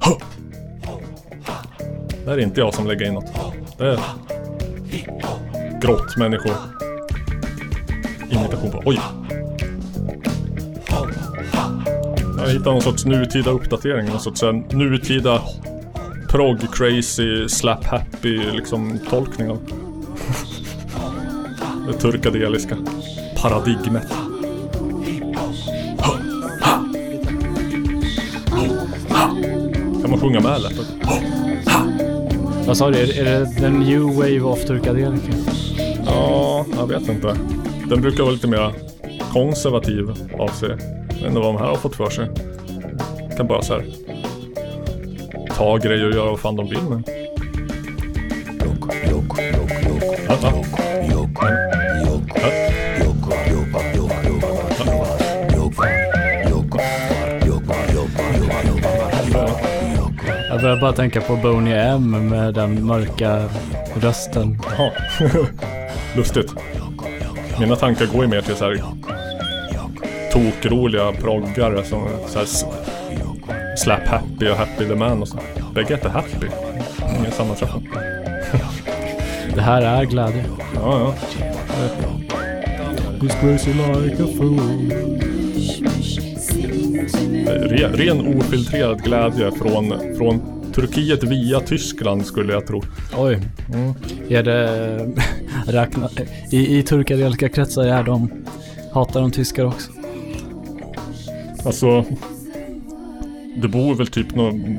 Ha! 0.00 0.20
Det 2.30 2.34
är 2.34 2.40
inte 2.40 2.60
jag 2.60 2.74
som 2.74 2.86
lägger 2.86 3.06
in 3.06 3.14
något. 3.14 3.32
Det 3.78 3.86
är 3.86 4.00
grottmänniskor. 5.80 6.52
Imitation 8.30 8.70
på, 8.70 8.82
oj! 8.84 9.00
Jag 12.38 12.48
hittade 12.48 12.70
någon 12.70 12.82
sorts 12.82 13.04
nutida 13.04 13.50
uppdatering, 13.50 14.06
någon 14.06 14.20
sorts 14.20 14.42
eh, 14.42 14.52
nutida 14.52 15.42
prog 16.28 16.74
crazy 16.74 17.48
slap 17.48 17.84
happy 17.84 18.52
liksom 18.52 18.98
tolkning 19.10 19.50
av 19.50 19.58
det 21.86 21.92
turkadeliska 21.92 22.76
paradigmet. 23.42 24.08
Kan 30.02 30.10
man 30.10 30.20
sjunga 30.20 30.40
med 30.40 30.60
lätt? 30.60 31.29
Vad 32.70 32.76
sa 32.76 32.90
du? 32.90 32.98
Är, 32.98 33.26
är 33.26 33.40
det 33.40 33.46
the 33.46 33.68
new 33.68 34.02
wave 34.02 34.40
of 34.40 34.64
turkadelika”? 34.64 35.32
Ja, 36.06 36.66
jag 36.76 36.86
vet 36.86 37.08
inte. 37.08 37.36
Den 37.88 38.00
brukar 38.00 38.22
vara 38.22 38.32
lite 38.32 38.48
mer 38.48 38.72
konservativ 39.32 40.10
av 40.38 40.48
sig. 40.48 40.68
Jag 41.08 41.16
vet 41.16 41.26
inte 41.26 41.40
vad 41.40 41.54
de 41.54 41.56
här 41.56 41.66
har 41.66 41.76
fått 41.76 41.96
för 41.96 42.10
sig. 42.10 42.28
Kan 43.36 43.46
bara 43.46 43.62
så 43.62 43.74
här 43.74 43.84
ta 45.56 45.76
grejer 45.76 46.06
och 46.06 46.14
göra 46.14 46.30
vad 46.30 46.40
fan 46.40 46.56
de 46.56 46.68
vill 46.68 46.82
med. 46.82 47.19
Jag 60.60 60.64
börjar 60.64 60.80
bara 60.80 60.92
tänka 60.92 61.20
på 61.20 61.36
Boney 61.36 61.72
M 61.72 62.28
med 62.28 62.54
den 62.54 62.86
mörka 62.86 63.48
rösten. 63.94 64.58
Jaha. 64.78 64.90
Lustigt. 66.16 66.54
Mina 67.60 67.76
tankar 67.76 68.06
går 68.06 68.24
ju 68.24 68.30
mer 68.30 68.40
till 68.40 68.54
så 68.56 68.64
här 68.64 68.82
tokroliga 70.32 71.12
proggare 71.12 71.84
som 71.84 72.08
så 72.26 72.38
här 72.38 72.46
Slap 73.76 74.06
Happy 74.06 74.48
och 74.48 74.56
Happy 74.56 74.88
the 74.88 74.94
Man 74.94 75.22
och 75.22 75.28
så. 75.28 75.38
Bägge 75.74 75.94
heter 75.94 76.08
Happy. 76.08 76.46
Ingen 77.18 77.32
sammanträffande. 77.32 77.88
Det 79.54 79.60
här 79.60 79.82
är 79.82 80.04
glädje. 80.04 80.44
Ja, 80.74 81.00
ja. 81.00 81.14
Who's 83.20 83.40
crazy 83.40 83.72
like 83.72 84.22
a 84.22 84.26
fool? 84.36 85.29
Re, 87.54 87.88
ren 87.88 88.38
ofiltrerad 88.38 89.02
glädje 89.02 89.50
från, 89.52 89.94
från 90.16 90.40
Turkiet 90.74 91.24
via 91.24 91.60
Tyskland 91.60 92.26
skulle 92.26 92.52
jag 92.52 92.66
tro. 92.66 92.82
Oj. 93.16 93.40
Är 94.28 94.42
det... 94.42 95.08
Räkna, 95.66 96.08
I, 96.50 96.78
I 96.78 96.82
turkadeliska 96.82 97.48
kretsar 97.48 97.84
är 97.84 98.02
de... 98.02 98.30
Hatar 98.92 99.20
de 99.20 99.30
tyskar 99.30 99.64
också? 99.64 99.90
Alltså 101.64 102.04
Det 103.62 103.68
bor 103.68 103.94
väl 103.94 104.06
typ 104.06 104.34
någon 104.34 104.78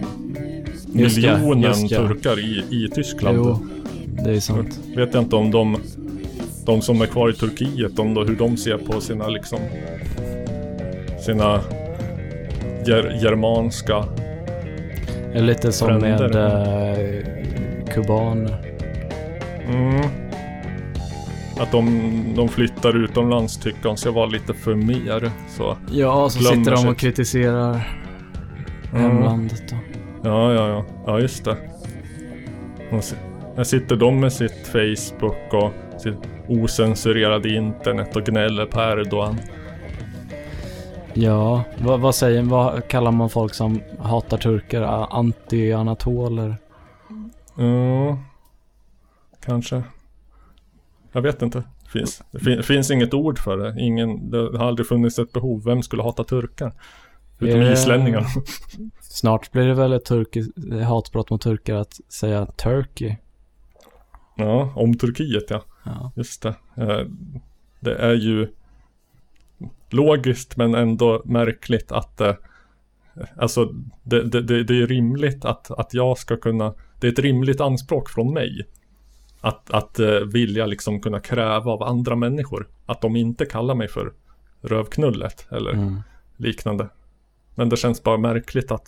Just 0.94 1.16
miljonen 1.16 1.62
just 1.62 1.96
turkar 1.96 2.40
i, 2.40 2.64
i 2.70 2.90
Tyskland. 2.96 3.38
Jo, 3.38 3.68
det 4.26 4.32
är 4.32 4.40
sant. 4.40 4.80
Vet 4.96 5.14
jag 5.14 5.24
inte 5.24 5.36
om 5.36 5.52
de 5.52 5.78
De 6.66 6.82
som 6.82 7.02
är 7.02 7.06
kvar 7.06 7.30
i 7.30 7.34
Turkiet, 7.34 8.00
om 8.00 8.14
då, 8.14 8.24
hur 8.24 8.36
de 8.36 8.58
ser 8.58 8.78
på 8.78 9.02
sina 9.02 9.28
liksom 9.28 9.60
Sina 11.26 11.62
ger, 12.86 13.20
Germanska 13.24 14.06
lite 15.34 15.72
som 15.72 15.94
med 16.00 16.18
Fränder. 16.18 17.00
eh, 17.00 17.94
kubaner. 17.94 18.58
mm, 19.70 20.02
Att 21.60 21.72
de, 21.72 22.14
de 22.36 22.48
flyttar 22.50 23.04
utomlands 23.04 23.58
tycker 23.58 23.84
de 23.84 23.98
ska 23.98 24.12
vara 24.12 24.26
lite 24.26 24.54
för 24.54 24.76
mer 24.76 25.32
så 25.58 25.78
Ja, 25.92 26.30
så 26.30 26.40
sitter 26.44 26.72
de 26.72 26.88
och 26.88 26.98
kritiserar 26.98 27.88
hemlandet 28.94 29.64
då. 29.70 29.76
Ja, 30.24 30.54
ja, 30.54 30.68
ja. 30.68 30.86
Ja, 31.06 31.20
just 31.20 31.46
det. 31.46 31.58
Här 33.58 33.64
sitter 33.64 33.96
de 33.96 34.20
med 34.20 34.34
sitt 34.34 34.68
Facebook 34.68 35.54
och 35.54 35.72
sitt 36.02 36.18
osensurerade 36.48 37.50
internet 37.50 38.16
och 38.16 38.24
gnäller 38.26 38.66
på 38.66 38.80
Erdogan. 38.82 39.38
Ja, 41.14 41.64
vad, 41.80 42.00
vad 42.00 42.16
säger 42.16 42.42
vad 42.44 42.88
kallar 42.88 43.12
man 43.12 43.30
folk 43.30 43.54
som 43.54 43.82
hatar 44.00 44.38
turkar? 44.38 44.82
Anti-anatoler? 45.12 46.56
Ja, 47.56 48.18
kanske. 49.46 49.84
Jag 51.12 51.22
vet 51.22 51.42
inte. 51.42 51.64
Finns, 51.94 52.24
det 52.32 52.40
fin, 52.40 52.64
finns 52.64 52.92
inget 52.92 53.14
ord 53.14 53.40
för 53.40 53.58
det. 53.58 53.82
Ingen, 53.82 54.30
det 54.32 54.38
har 54.58 54.66
aldrig 54.68 54.88
funnits 54.88 55.20
ett 55.20 55.32
behov. 55.34 55.64
Vem 55.64 55.82
skulle 55.84 56.04
hata 56.04 56.24
turkar? 56.24 56.74
Utom 57.40 57.60
det- 57.60 57.72
islänningar. 57.74 58.26
Snart 59.02 59.52
blir 59.52 59.68
det 59.68 59.74
väl 59.74 59.94
ett 59.94 60.06
turki, 60.06 60.44
hatbrott 60.84 61.30
mot 61.30 61.42
turkar 61.42 61.76
att 61.76 61.94
säga 62.10 62.46
Turkey. 62.46 63.16
Ja, 64.36 64.74
om 64.76 64.98
Turkiet 64.98 65.44
ja. 65.50 65.62
Ja. 65.84 66.12
Just 66.16 66.42
det. 66.42 66.56
Eh, 66.78 67.00
Det 67.80 67.96
är 67.96 68.14
ju 68.14 68.48
logiskt 69.90 70.58
men 70.58 70.76
ändå 70.76 71.22
märkligt 71.26 71.92
att 71.92 72.22
eh, 72.22 72.34
Alltså 73.38 73.66
det, 74.04 74.24
det, 74.24 74.64
det, 74.64 74.78
är 74.82 74.88
rimligt 74.88 75.46
att, 75.46 75.72
att 75.72 75.94
jag 75.94 76.18
ska 76.18 76.38
kunna 76.38 76.74
Det 77.00 77.08
är 77.08 77.12
ett 77.12 77.20
rimligt 77.20 77.62
anspråk 77.62 78.10
från 78.10 78.34
mig 78.34 78.68
Att, 79.42 79.72
att 79.72 80.00
eh, 80.00 80.10
vilja 80.10 80.66
liksom 80.66 81.02
kunna 81.02 81.20
kräva 81.20 81.72
av 81.72 81.84
andra 81.84 82.16
människor 82.16 82.68
Att 82.86 83.02
de 83.02 83.16
inte 83.16 83.46
kallar 83.46 83.76
mig 83.76 83.88
för 83.88 84.14
Rövknullet 84.62 85.48
eller 85.52 85.74
Mm. 85.74 86.02
liknande 86.38 86.90
Men 87.56 87.70
det 87.70 87.78
känns 87.78 88.04
bara 88.04 88.18
märkligt 88.18 88.72
att 88.72 88.88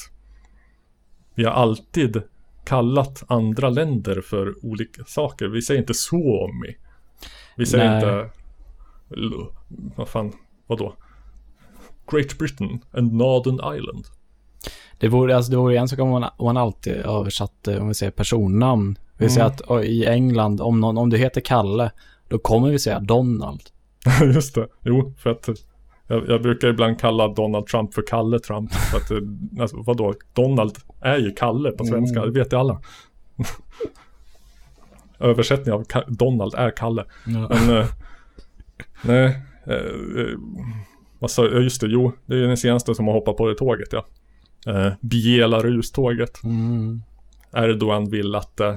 Vi 1.36 1.44
har 1.44 1.52
alltid 1.52 2.22
kallat 2.66 3.24
andra 3.28 3.70
länder 3.70 4.22
för 4.22 4.66
olika 4.66 5.04
saker 5.06 5.48
Vi 5.48 5.62
säger 5.62 5.82
inte 5.82 5.94
Suomi 5.94 6.78
Vi 7.58 7.66
säger 7.66 7.90
Nej. 7.90 7.96
inte 7.96 8.30
Vad 9.96 10.10
fan, 10.10 10.34
vadå? 10.68 10.94
Great 12.12 12.38
Britain 12.38 12.80
and 12.92 13.14
Northern 13.14 13.76
Island 13.78 14.06
Det 15.00 15.08
vore, 15.08 15.36
alltså, 15.36 15.52
det 15.52 15.58
vore 15.58 15.78
en 15.78 15.88
sak 15.88 16.00
om 16.00 16.10
man, 16.10 16.24
om 16.38 16.46
man 16.46 16.58
alltid 16.58 16.94
översatte, 16.94 17.80
om 17.80 17.88
vi 17.88 17.94
säger 17.94 18.12
personnamn. 18.12 18.98
Vi 19.18 19.30
säger 19.30 19.46
Mm. 19.46 19.54
att 19.56 19.62
oj, 19.68 19.86
i 19.86 20.06
England, 20.06 20.62
om, 20.62 20.80
någon, 20.80 20.98
om 20.98 21.10
du 21.10 21.18
heter 21.18 21.42
Kalle, 21.42 21.92
då 22.28 22.38
kommer 22.38 22.70
vi 22.70 22.80
säga 22.80 23.00
Donald. 23.00 23.62
Just 24.34 24.56
det, 24.56 24.68
jo 24.82 25.14
för 25.18 25.30
att 25.30 25.50
jag, 26.08 26.30
jag 26.30 26.42
brukar 26.42 26.68
ibland 26.68 27.00
kalla 27.00 27.28
Donald 27.28 27.68
Trump 27.68 27.94
för 27.94 28.04
Kalle 28.08 28.40
Trump 28.40 28.74
för 28.74 28.98
att, 28.98 29.12
eh, 29.12 29.62
alltså, 29.62 29.78
vadå? 29.82 30.14
Donald 30.34 30.78
är 31.02 31.18
ju 31.18 31.32
Kalle 31.32 31.72
på 31.72 31.86
svenska, 31.86 32.26
det 32.26 32.32
vet 32.32 32.54
ju 32.54 32.58
alla 32.58 32.82
Översättning 35.20 35.74
av 35.74 35.84
Ka- 35.84 36.06
Donald 36.10 36.54
är 36.56 36.72
Kalle 36.78 37.06
Men 37.26 37.78
eh, 37.78 37.86
Nej 39.02 39.42
eh, 39.68 39.76
eh, 40.22 40.38
Vad 41.20 41.32
sa 41.32 41.46
jag? 41.46 41.64
Just 41.64 41.82
det, 41.82 41.88
jo 41.88 42.12
Det 42.26 42.34
är 42.34 42.38
ju 42.38 42.48
den 42.48 42.58
senaste 42.58 42.96
som 42.96 43.08
har 43.08 43.14
hoppat 43.14 43.38
på 43.38 43.48
det 43.48 43.56
tåget 43.56 43.90
ja 43.92 44.06
eh, 44.68 44.94
Belarus-tåget 45.02 46.44
Mm. 46.44 47.02
Erdogan 47.54 48.10
vill 48.10 48.36
att 48.36 48.60
eh, 48.60 48.76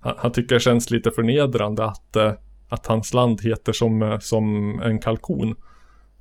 han, 0.00 0.14
han 0.18 0.32
tycker 0.32 0.54
det 0.54 0.60
känns 0.60 0.90
lite 0.90 1.10
förnedrande 1.10 1.84
att, 1.84 2.16
eh, 2.16 2.32
att 2.68 2.86
hans 2.86 3.14
land 3.14 3.40
heter 3.40 3.72
som, 3.72 4.02
eh, 4.02 4.18
som 4.18 4.78
en 4.82 4.98
kalkon. 4.98 5.56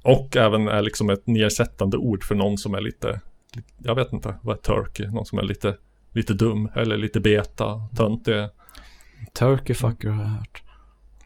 Och 0.03 0.37
även 0.37 0.67
är 0.67 0.81
liksom 0.81 1.09
ett 1.09 1.27
nedsättande 1.27 1.97
ord 1.97 2.23
för 2.23 2.35
någon 2.35 2.57
som 2.57 2.73
är 2.73 2.81
lite, 2.81 3.21
jag 3.77 3.95
vet 3.95 4.13
inte, 4.13 4.35
vad 4.41 4.57
är 4.57 4.61
turkey? 4.61 5.07
Någon 5.07 5.25
som 5.25 5.39
är 5.39 5.43
lite, 5.43 5.77
lite 6.11 6.33
dum 6.33 6.69
eller 6.75 6.97
lite 6.97 7.19
beta, 7.19 7.87
töntig. 7.97 8.47
Turkey 9.33 9.75
fucker 9.75 10.09
har 10.09 10.23
jag 10.23 10.29
hört. 10.29 10.63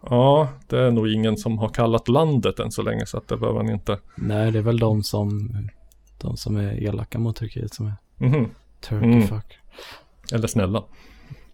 Ja, 0.10 0.48
det 0.68 0.80
är 0.80 0.92
nog 0.92 1.08
ingen 1.08 1.38
som 1.38 1.58
har 1.58 1.70
kallat 1.70 2.08
landet 2.08 2.60
än 2.60 2.72
så 2.72 2.82
länge 2.82 3.06
så 3.06 3.18
att 3.18 3.28
det 3.28 3.38
behöver 3.38 3.64
man 3.64 3.74
inte. 3.74 4.00
Nej, 4.16 4.52
det 4.52 4.60
är 4.60 4.64
väl 4.64 4.80
de 4.80 5.04
som, 5.04 5.52
de 6.18 6.38
som 6.38 6.56
är 6.58 6.84
elaka 6.84 7.20
mot 7.20 7.36
Turkiet 7.36 7.74
som 7.74 7.86
är 7.86 7.94
Mhm. 8.18 8.50
Turkey 8.82 9.10
Mm. 9.12 9.28
fuck. 9.28 9.58
Eller 10.34 10.48
snälla. 10.48 10.84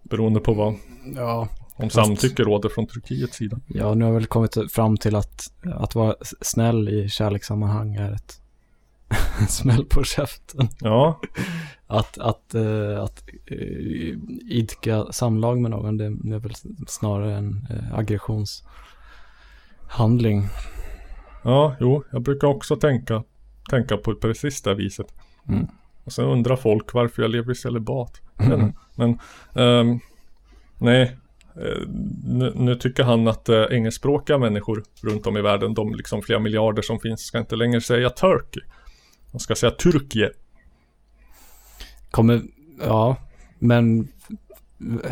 Beroende 0.04 0.39
på 0.39 0.54
vad, 0.54 0.76
Ja. 1.16 1.47
om 1.76 1.89
samtycke 1.89 2.43
råder 2.43 2.70
från 2.70 2.88
Turkiets 2.88 3.38
sida. 3.38 3.60
Ja, 3.68 3.93
nu 3.93 4.06
har 4.06 4.12
jag 4.12 4.20
väl 4.20 4.26
kommit 4.28 4.72
fram 4.72 4.97
till 4.97 5.16
att, 5.16 5.41
att 5.76 5.95
vara 5.95 6.16
snäll 6.41 6.89
i 6.89 7.10
kärlekssammanhang 7.10 7.95
är 7.95 8.12
ett 8.12 8.41
smäll 9.50 9.86
på 9.86 10.04
käften. 10.04 10.70
Ja, 10.80 11.20
Att, 11.92 12.18
att, 12.18 12.56
eh, 12.56 13.04
att 13.04 13.24
eh, 13.46 13.58
idka 14.50 15.06
samlag 15.12 15.60
med 15.60 15.72
någon, 15.72 15.98
det 15.98 16.06
är 16.06 16.40
väl 16.40 16.54
snarare 16.88 17.34
en 17.34 17.68
eh, 17.70 18.00
aggressionshandling. 18.00 20.48
Ja, 21.44 21.76
jo, 21.80 22.04
jag 22.12 22.22
brukar 22.22 22.48
också 22.48 22.76
tänka, 22.76 23.24
tänka 23.70 23.98
på 23.98 24.16
precis 24.16 24.62
det 24.62 24.76
viset. 24.76 25.14
Mm. 25.48 25.68
Och 26.04 26.14
sen 26.14 26.26
undrar 26.26 26.56
folk 26.56 26.94
varför 26.94 27.22
jag 27.22 27.32
lever 27.32 27.52
i 27.52 27.56
celibat. 27.56 28.22
Men, 28.36 28.74
men 28.96 29.20
ehm, 29.56 30.00
nej, 30.78 31.18
nu, 32.24 32.54
nu 32.56 32.76
tycker 32.76 33.04
han 33.04 33.28
att 33.28 33.50
uh, 33.50 33.66
engelskspråkiga 33.70 34.38
människor 34.38 34.84
runt 35.02 35.28
om 35.28 35.38
i 35.38 35.42
världen, 35.42 35.74
de 35.74 35.94
liksom 35.94 36.22
flera 36.22 36.40
miljarder 36.40 36.82
som 36.82 37.00
finns, 37.00 37.22
ska 37.22 37.40
inte 37.40 37.56
längre 37.56 37.82
säga 37.82 38.10
Turkey. 38.10 38.64
De 39.32 39.40
ska 39.40 39.56
säga 39.56 39.72
Turkie. 39.72 40.30
Kommer, 42.12 42.41
ja, 42.88 43.16
men 43.60 44.07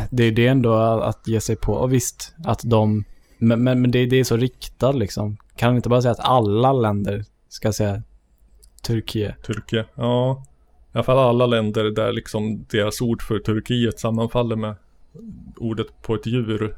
det 0.10 0.24
är 0.24 0.32
det 0.32 0.48
ändå 0.48 0.74
att 0.76 1.28
ge 1.28 1.42
sig 1.42 1.56
på. 1.56 1.74
Och 1.74 1.94
visst, 1.94 2.36
att 2.46 2.62
de, 2.64 3.04
men, 3.38 3.64
men, 3.64 3.82
men 3.82 3.92
det, 3.92 4.06
det 4.06 4.20
är 4.20 4.24
så 4.24 4.38
riktat 4.38 4.96
liksom. 4.96 5.38
Kan 5.56 5.76
inte 5.76 5.90
bara 5.90 6.02
säga 6.02 6.12
att 6.12 6.20
alla 6.20 6.74
länder 6.74 7.26
ska 7.50 7.74
säga 7.74 8.04
Turkiet? 8.82 9.44
Turkie. 9.44 9.86
Ja, 9.96 10.44
i 10.94 10.98
alla 10.98 11.04
fall 11.04 11.18
alla 11.18 11.46
länder 11.46 11.84
där 11.84 12.12
liksom 12.14 12.66
deras 12.70 13.02
ord 13.02 13.22
för 13.22 13.40
Turkiet 13.40 14.00
sammanfaller 14.00 14.56
med 14.56 14.76
ordet 15.58 15.88
på 16.02 16.16
ett 16.16 16.26
djur. 16.26 16.78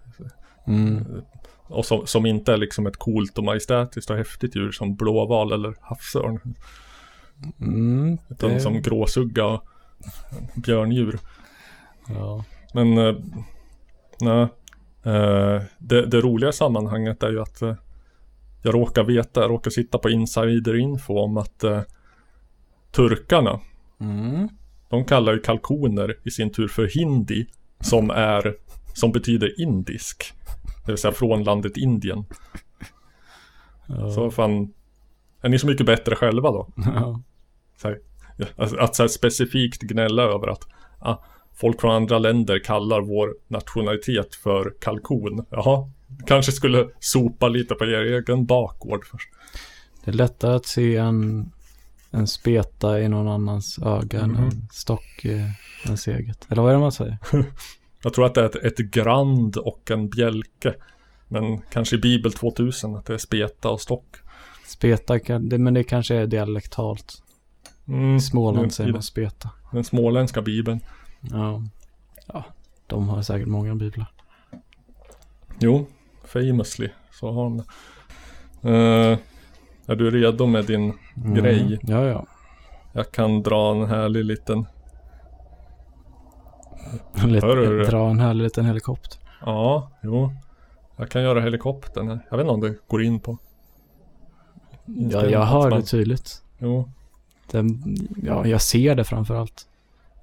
Mm. 0.67 1.05
Och 1.72 1.86
som, 1.86 2.07
som 2.07 2.26
inte 2.26 2.53
är 2.53 2.57
liksom 2.57 2.88
ett 2.88 2.97
coolt 2.97 3.38
och 3.38 3.43
majestätiskt 3.43 4.09
och 4.09 4.17
häftigt 4.17 4.55
djur 4.55 4.72
som 4.72 4.95
blåval 4.95 5.51
eller 5.51 5.76
havsörn. 5.82 6.39
Mm, 7.59 8.17
Utan 8.30 8.49
det- 8.49 8.59
som 8.59 8.82
gråsugga 8.82 9.45
och 9.45 9.63
björndjur. 10.56 11.20
Ja. 12.08 12.43
Men 12.74 12.97
eh, 12.97 13.16
nej, 14.22 14.41
eh, 15.04 15.62
det, 15.78 16.06
det 16.06 16.22
roliga 16.22 16.52
sammanhanget 16.52 17.24
är 17.24 17.30
ju 17.32 17.41
att 17.41 17.62
eh, 17.62 17.76
jag 18.62 18.74
råkar 18.76 19.04
veta, 19.04 19.41
jag 19.41 19.52
råkar 19.52 19.72
sitta 19.72 19.97
på 19.97 20.10
insiderinfo 20.10 21.20
om 21.20 21.38
att 21.38 21.64
eh, 21.64 21.82
turkarna, 22.91 23.60
Mm. 24.02 24.50
de 24.89 25.06
kallar 25.06 25.34
ju 25.34 25.39
kalkoner 25.39 26.16
i 26.24 26.32
sin 26.32 26.52
tur 26.52 26.68
för 26.68 26.88
hindi 26.88 27.47
som 27.80 28.10
är, 28.10 28.56
som 28.93 29.12
betyder 29.12 29.62
indisk. 29.62 30.34
Det 30.86 30.91
vill 30.91 30.97
säga 30.97 31.12
från 31.12 31.43
landet 31.43 31.78
Indien. 31.78 32.26
Ja. 33.88 34.12
Så 34.12 34.32
fan, 34.32 34.74
är 35.41 35.50
ni 35.50 35.60
så 35.60 35.68
mycket 35.68 35.86
bättre 35.86 36.16
själva 36.16 36.52
då? 36.52 36.68
Ja. 36.76 37.22
Så 37.78 37.88
här, 37.88 38.00
att, 38.56 38.78
att 38.78 38.96
så 38.96 39.08
specifikt 39.08 39.82
gnälla 39.82 40.24
över 40.24 40.48
att 40.48 40.68
ah, 41.00 41.16
folk 41.56 41.82
från 41.82 41.92
andra 41.96 42.20
länder 42.20 42.60
kallar 42.64 43.02
vår 43.02 43.36
nationalitet 43.48 44.36
för 44.36 44.74
kalkon. 44.82 45.46
Jaha, 45.50 45.90
kanske 46.28 46.52
skulle 46.52 46.88
sopa 47.00 47.48
lite 47.48 47.76
på 47.76 47.86
er 47.86 48.02
egen 48.02 48.46
bakgård 48.46 49.06
först. 49.06 49.30
Det 50.06 50.12
är 50.12 50.16
lättare 50.16 50.56
att 50.56 50.66
se 50.66 50.96
en, 50.98 51.52
en 52.12 52.28
speta 52.28 53.02
i 53.02 53.08
någon 53.10 53.28
annans 53.28 53.80
öga 53.80 54.20
än 54.22 54.32
Mhm. 54.32 54.44
en 54.44 54.68
stock 54.72 55.26
i 55.26 55.46
ens 55.86 56.08
eget. 56.08 56.48
Eller 56.50 56.62
vad 56.62 56.72
är 56.72 56.76
det 56.76 56.82
man 56.82 56.92
säger? 56.92 57.18
Jag 58.04 58.14
tror 58.14 58.26
att 58.26 58.34
det 58.36 58.42
är 58.42 58.46
ett, 58.46 58.56
ett 58.56 58.78
grand 58.78 59.58
och 59.58 59.92
en 59.92 60.10
bjälke. 60.10 60.74
Men 61.28 61.62
kanske 61.62 61.96
i 61.96 62.00
Bibel 62.00 62.34
2000 62.34 62.96
att 62.96 63.06
det 63.06 63.14
är 63.14 63.18
speta 63.18 63.70
och 63.70 63.82
stock. 63.82 64.06
Speta, 64.68 65.20
kan, 65.20 65.50
det, 65.50 65.58
men 65.58 65.74
det 65.74 65.84
kanske 65.84 66.16
är 66.16 66.28
dialektalt. 66.28 67.24
Mm, 67.90 68.20
Småland 68.20 68.74
säger 68.74 68.92
man 68.92 69.04
speta. 69.04 69.50
Den 69.72 69.84
småländska 69.84 70.42
bibeln. 70.42 70.80
Ja. 71.22 71.64
ja, 72.28 72.44
de 72.88 73.10
har 73.10 73.22
säkert 73.22 73.48
många 73.48 73.76
biblar. 73.76 74.12
Jo, 75.60 75.86
famously 76.24 76.90
så 77.12 77.32
har 77.32 77.44
de 77.44 77.58
det. 77.58 77.64
Eh, 78.70 79.18
är 79.86 79.96
du 79.96 80.12
redo 80.12 80.46
med 80.46 80.66
din 80.66 80.94
grej? 81.16 81.62
Mm. 81.62 81.80
Ja, 81.82 82.04
ja. 82.04 82.26
Jag 82.94 83.12
kan 83.12 83.44
dra 83.44 83.72
en 83.72 83.90
härlig 83.90 84.26
liten 84.26 84.66
Lite, 87.26 87.46
Hör 87.46 87.56
du 87.56 87.84
dra 87.84 88.10
en 88.10 88.20
härlig 88.20 88.44
liten 88.44 88.66
helikopter. 88.66 89.20
Ja, 89.42 89.92
jo. 90.04 90.32
Jag 90.98 91.10
kan 91.10 91.22
göra 91.22 91.42
helikoptern. 91.42 92.08
här. 92.08 92.26
Jag 92.30 92.38
vet 92.38 92.44
inte 92.44 92.54
om 92.54 92.62
det 92.62 92.76
går 92.88 93.04
in 93.04 93.20
på. 93.20 93.38
Ja, 94.86 95.26
jag 95.26 95.46
hör 95.46 95.72
det 95.72 95.82
tydligt. 95.82 96.44
Jo. 96.58 96.90
Den, 97.52 97.97
ja, 98.24 98.47
jag 98.47 98.62
ser 98.62 98.95
det 98.95 99.04
framför 99.04 99.36
allt. 99.36 99.68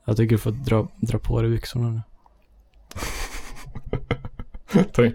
Jag 0.04 0.16
tycker 0.16 0.34
du 0.34 0.38
får 0.38 0.50
dra, 0.50 0.88
dra 0.96 1.18
på 1.18 1.42
dig 1.42 1.50
byxorna 1.50 1.90
nu. 1.90 2.00
Tänk, 4.92 5.14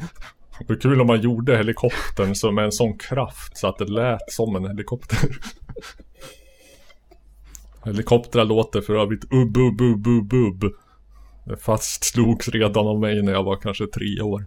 det 0.60 0.70
var 0.70 0.76
kul 0.76 1.02
om 1.02 1.08
man 1.08 1.22
gjorde 1.22 1.58
helikoptern 1.58 2.36
som 2.36 2.56
med 2.56 2.66
en 2.66 2.72
sån 2.72 2.98
kraft 2.98 3.58
så 3.58 3.68
att 3.68 3.78
det 3.78 3.86
lät 3.86 4.32
som 4.32 4.56
en 4.56 4.68
helikopter. 4.68 5.20
Helikoptrar 7.86 8.46
låter 8.46 8.82
för 8.82 8.96
övrigt 8.96 9.24
ubb, 9.24 9.58
ubb, 9.58 9.82
ubb, 9.82 10.08
ubb, 10.08 10.34
ubb. 10.34 10.64
Det 11.46 11.58
fastslogs 11.58 12.48
redan 12.48 12.88
av 12.88 13.00
mig 13.00 13.22
när 13.22 13.32
jag 13.32 13.44
var 13.44 13.56
kanske 13.56 13.88
tre 13.88 14.22
år. 14.22 14.46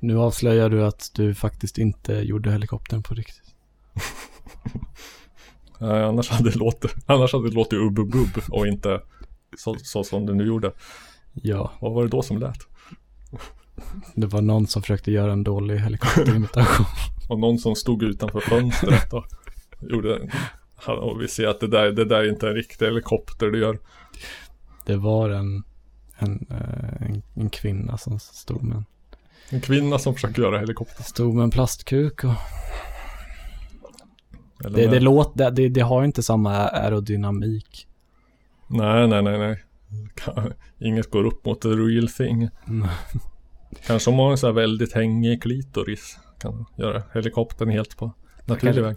Nu 0.00 0.18
avslöjar 0.18 0.70
du 0.70 0.84
att 0.84 1.10
du 1.14 1.34
faktiskt 1.34 1.78
inte 1.78 2.12
gjorde 2.12 2.50
helikoptern 2.50 3.02
på 3.02 3.14
riktigt. 3.14 3.54
Annars 5.82 6.28
hade 6.30 6.50
det 6.50 6.56
låtit, 6.56 6.94
annars 7.06 7.32
hade 7.32 7.48
det 7.48 7.54
låtit 7.54 7.78
ubb-bubb 7.78 8.42
och 8.50 8.66
inte 8.66 9.00
så, 9.58 9.76
så 9.82 10.04
som 10.04 10.26
det 10.26 10.34
nu 10.34 10.44
gjorde. 10.46 10.72
Ja, 11.32 11.72
Vad 11.80 11.92
var 11.92 12.02
det 12.02 12.08
då 12.08 12.22
som 12.22 12.38
lät? 12.38 12.58
det 14.14 14.26
var 14.26 14.40
någon 14.42 14.66
som 14.66 14.82
försökte 14.82 15.10
göra 15.12 15.32
en 15.32 15.44
dålig 15.44 15.78
helikopterimitation. 15.78 16.86
Och 17.28 17.38
någon 17.38 17.58
som 17.58 17.74
stod 17.76 18.02
utanför 18.02 18.40
fönstret 18.40 19.12
och 19.12 19.24
gjorde 19.80 20.28
och 20.86 21.20
vi 21.20 21.28
ser 21.28 21.46
att 21.48 21.60
det 21.60 21.66
där, 21.68 21.90
det 21.92 22.04
där 22.04 22.16
är 22.24 22.28
inte 22.28 22.48
en 22.48 22.54
riktig 22.54 22.86
helikopter 22.86 23.46
det 23.50 23.58
gör. 23.58 23.78
Det 24.86 24.96
var 24.96 25.30
en, 25.30 25.62
en, 26.18 26.46
eh, 26.50 27.02
en, 27.06 27.22
en 27.34 27.50
kvinna 27.50 27.98
som 27.98 28.18
stod 28.20 28.62
med, 28.62 28.76
en- 28.76 28.84
En 29.50 29.60
kvinna 29.60 29.98
som 29.98 30.14
försöker 30.14 30.42
göra 30.42 30.58
helikopter. 30.58 31.02
stod 31.02 31.34
med 31.34 31.44
en 31.44 31.50
plastkuk 31.50 32.24
och 32.24 32.30
Eller 34.64 34.78
det, 34.78 34.86
det, 34.86 35.00
låt, 35.00 35.38
det, 35.38 35.50
det, 35.50 35.68
det 35.68 35.80
har 35.80 36.04
inte 36.04 36.22
samma 36.22 36.56
aerodynamik. 36.56 37.86
Nej, 38.66 39.08
nej, 39.08 39.22
nej, 39.22 39.38
nej. 39.38 39.62
Inget 40.80 41.10
går 41.10 41.24
upp 41.24 41.44
mot 41.44 41.60
the 41.60 41.68
real 41.68 42.08
thing. 42.08 42.48
Mm. 42.68 42.88
Kanske 43.86 44.10
om 44.10 44.16
man 44.16 44.24
har 44.24 44.30
en 44.32 44.38
så 44.38 44.46
här 44.46 44.54
väldigt 44.54 44.92
hängig 44.92 45.42
klitoris. 45.42 46.18
Kan 46.38 46.64
göra 46.76 47.02
helikoptern 47.14 47.68
helt 47.68 47.96
på 47.96 48.12
naturlig 48.44 48.82
väg. 48.82 48.96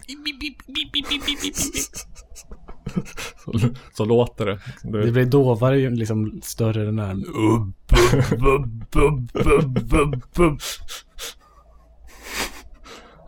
Så, 3.44 3.52
så 3.92 4.04
låter 4.04 4.46
det. 4.46 4.60
Det 4.82 5.04
det 5.04 5.12
blir 5.12 5.24
dovare 5.24 5.78
ju 5.78 5.90
liksom 5.90 6.40
större 6.42 6.84
den 6.84 6.98
är. 6.98 7.16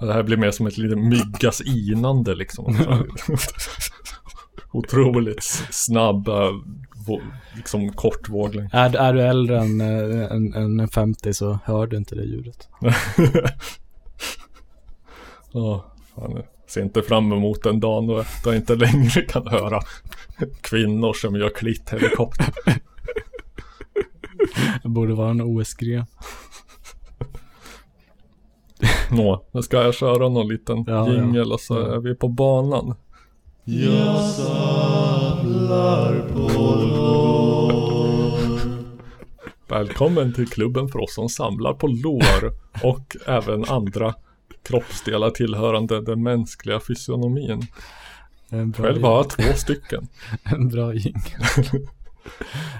Det 0.06 0.12
här 0.12 0.22
blir 0.22 0.36
mer 0.36 0.50
som 0.50 0.66
ett 0.66 0.78
litet 0.78 0.98
myggas 0.98 1.60
inande 1.60 2.34
liksom. 2.34 2.76
Otroligt 4.72 5.42
snabba, 5.70 6.50
vå- 7.06 7.22
liksom 7.56 7.92
kortvågling. 7.92 8.68
Är, 8.72 8.96
är 8.96 9.12
du 9.12 9.22
äldre 9.22 9.60
än, 9.60 9.80
eh, 9.80 10.32
än, 10.32 10.80
än 10.80 10.88
50 10.88 11.34
så 11.34 11.58
hör 11.64 11.86
du 11.86 11.96
inte 11.96 12.14
det 12.14 12.24
ljudet. 12.24 12.68
Ja, 15.52 15.92
fan, 16.14 16.32
jag 16.34 16.44
ser 16.70 16.82
inte 16.82 17.02
fram 17.02 17.32
emot 17.32 17.62
den 17.62 17.80
dagen 17.80 18.06
då 18.06 18.24
jag 18.44 18.56
inte 18.56 18.74
längre 18.74 19.20
kan 19.22 19.46
höra 19.46 19.80
kvinnor 20.60 21.12
som 21.12 21.36
gör 21.36 21.50
klitthelikopter. 21.50 22.54
Det 24.82 24.88
borde 24.88 25.14
vara 25.14 25.30
en 25.30 25.40
OS-gren. 25.40 26.06
Nå, 29.10 29.44
nu 29.52 29.62
ska 29.62 29.82
jag 29.82 29.94
köra 29.94 30.28
någon 30.28 30.48
liten 30.48 30.84
Ja, 30.86 31.08
jingel 31.08 31.52
och 31.52 31.60
så 31.60 31.74
ja. 31.74 31.94
är 31.94 31.98
vi 31.98 32.14
på 32.14 32.28
banan. 32.28 32.94
Välkommen 39.68 40.34
till 40.34 40.48
klubben 40.48 40.88
för 40.88 40.98
oss 40.98 41.14
som 41.14 41.28
samlar 41.28 41.74
på 41.74 41.86
lår 41.86 42.52
och 42.84 43.16
även 43.26 43.64
andra 43.64 44.14
kroppsdelar 44.62 45.30
tillhörande 45.30 46.00
den 46.00 46.22
mänskliga 46.22 46.80
fysionomin. 46.80 47.62
En 48.48 48.70
bra, 48.70 48.86
Själv 48.86 49.02
har 49.02 49.16
jag 49.16 49.30
två 49.30 49.52
stycken. 49.56 50.08
en 50.42 50.68
bra 50.68 50.94
jingel. 50.94 51.42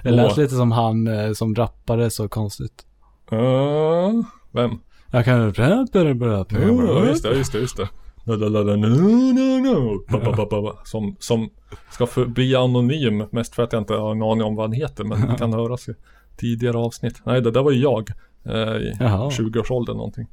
Det 0.03 0.11
lät 0.11 0.37
lite 0.37 0.55
som 0.55 0.71
han 0.71 1.07
eh, 1.07 1.31
som 1.33 1.55
rappade 1.55 2.11
så 2.11 2.29
konstigt. 2.29 2.85
Uh, 3.31 4.23
vem? 4.51 4.79
Jag 5.11 5.25
kan... 5.25 5.53
Ja, 5.57 7.05
just 7.05 7.23
det, 7.23 7.35
just 7.35 7.51
det, 7.51 7.59
just 7.59 7.77
det. 7.77 7.89
No, 8.23 8.33
no, 8.33 9.59
no. 9.59 10.03
Ba, 10.09 10.45
ba, 10.45 10.61
ba. 10.61 10.73
Som, 10.83 11.15
som 11.19 11.49
ska 11.91 12.05
förbli 12.07 12.55
anonym, 12.55 13.23
mest 13.31 13.55
för 13.55 13.63
att 13.63 13.73
jag 13.73 13.81
inte 13.81 13.93
har 13.93 14.11
en 14.11 14.21
aning 14.23 14.43
om 14.43 14.55
vad 14.55 14.65
han 14.65 14.73
heter, 14.73 15.03
men 15.03 15.35
kan 15.37 15.53
höras 15.53 15.89
i 15.89 15.93
tidigare 16.37 16.77
avsnitt. 16.77 17.21
Nej, 17.23 17.41
det 17.41 17.51
där 17.51 17.63
var 17.63 17.71
ju 17.71 17.81
jag. 17.81 18.09
Eh, 18.45 18.53
I 18.77 18.93
Jaha. 18.99 19.29
20-årsåldern 19.29 19.97
någonting. 19.97 20.27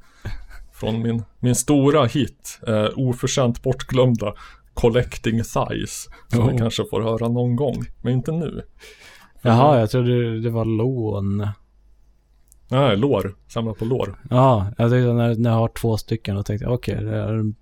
Från 0.73 1.01
min, 1.01 1.23
min 1.39 1.55
stora 1.55 2.05
hit, 2.05 2.59
eh, 2.67 2.87
oförtjänt 2.95 3.63
bortglömda 3.63 4.33
Collecting 4.73 5.43
Thighs. 5.43 6.07
Som 6.27 6.39
Oh. 6.41 6.51
vi 6.51 6.57
kanske 6.57 6.83
får 6.89 7.01
höra 7.01 7.27
någon 7.27 7.55
gång, 7.55 7.85
men 8.01 8.13
inte 8.13 8.31
nu. 8.31 8.61
Jaha, 9.41 9.79
jag 9.79 9.89
trodde 9.89 10.41
det 10.41 10.49
var 10.49 10.65
lån. 10.65 11.47
Nej, 12.67 12.97
lår. 12.97 13.35
Samla 13.47 13.73
på 13.73 13.85
lår. 13.85 14.19
Ja, 14.29 14.67
jag 14.77 14.91
tänkte 14.91 15.13
när, 15.13 15.35
när 15.35 15.49
jag 15.49 15.57
har 15.57 15.67
två 15.67 15.97
stycken 15.97 16.35
då 16.35 16.43
tänkte 16.43 16.65
jag 16.65 16.73
okej, 16.73 17.03
det 17.03 17.17
är 17.17 17.53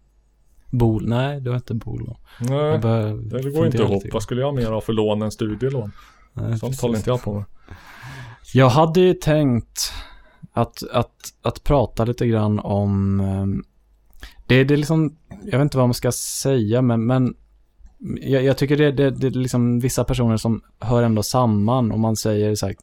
bol. 0.72 1.08
Nej, 1.08 1.41
det 1.41 1.49
var 1.49 1.58
inte 1.58 1.74
bolån. 1.74 2.18
Nej, 2.39 2.58
Jag 2.58 2.82
börjar 2.82 3.41
det 3.43 3.49
går 3.49 3.66
inte 3.66 3.78
ihop. 3.78 4.03
Vad 4.14 4.24
skulle 4.24 4.41
jag 4.41 4.56
mer 4.56 4.72
ha 4.72 4.82
för 4.82 4.93
lån 4.93 5.22
än 5.22 5.32
studielån? 5.32 5.91
Nej, 6.34 6.60
Sånt 6.60 6.82
håller 6.82 6.97
inte 6.97 7.10
jag 7.10 7.22
på 7.22 7.34
med. 7.34 7.45
Jag 8.53 8.70
hade 8.70 8.99
ju 8.99 9.14
tänkt 9.14 9.93
att, 10.53 10.84
att, 10.91 11.34
att 11.41 11.64
prata 11.64 12.06
lite 12.06 12.28
grann 12.28 12.60
om 12.60 13.20
ehm, 13.20 13.64
det, 14.47 14.64
det 14.64 14.74
är 14.74 14.78
liksom, 14.78 15.16
jag 15.30 15.58
vet 15.58 15.62
inte 15.62 15.78
vad 15.78 15.88
man 15.88 15.93
ska 15.93 16.12
säga, 16.12 16.82
men, 16.82 17.06
men 17.06 17.36
jag, 18.22 18.43
jag 18.43 18.58
tycker 18.58 18.78
det, 18.78 18.91
det, 18.91 19.12
det 19.12 19.28
är 19.28 19.32
liksom 19.32 19.80
vissa 19.80 20.03
personer 20.03 20.38
som 20.38 20.62
hör 20.80 21.03
ändå 21.03 21.24
samman 21.24 21.91
om 21.91 22.01
man 22.01 22.16
säger 22.16 22.56
så 22.56 22.66
här, 22.66 22.76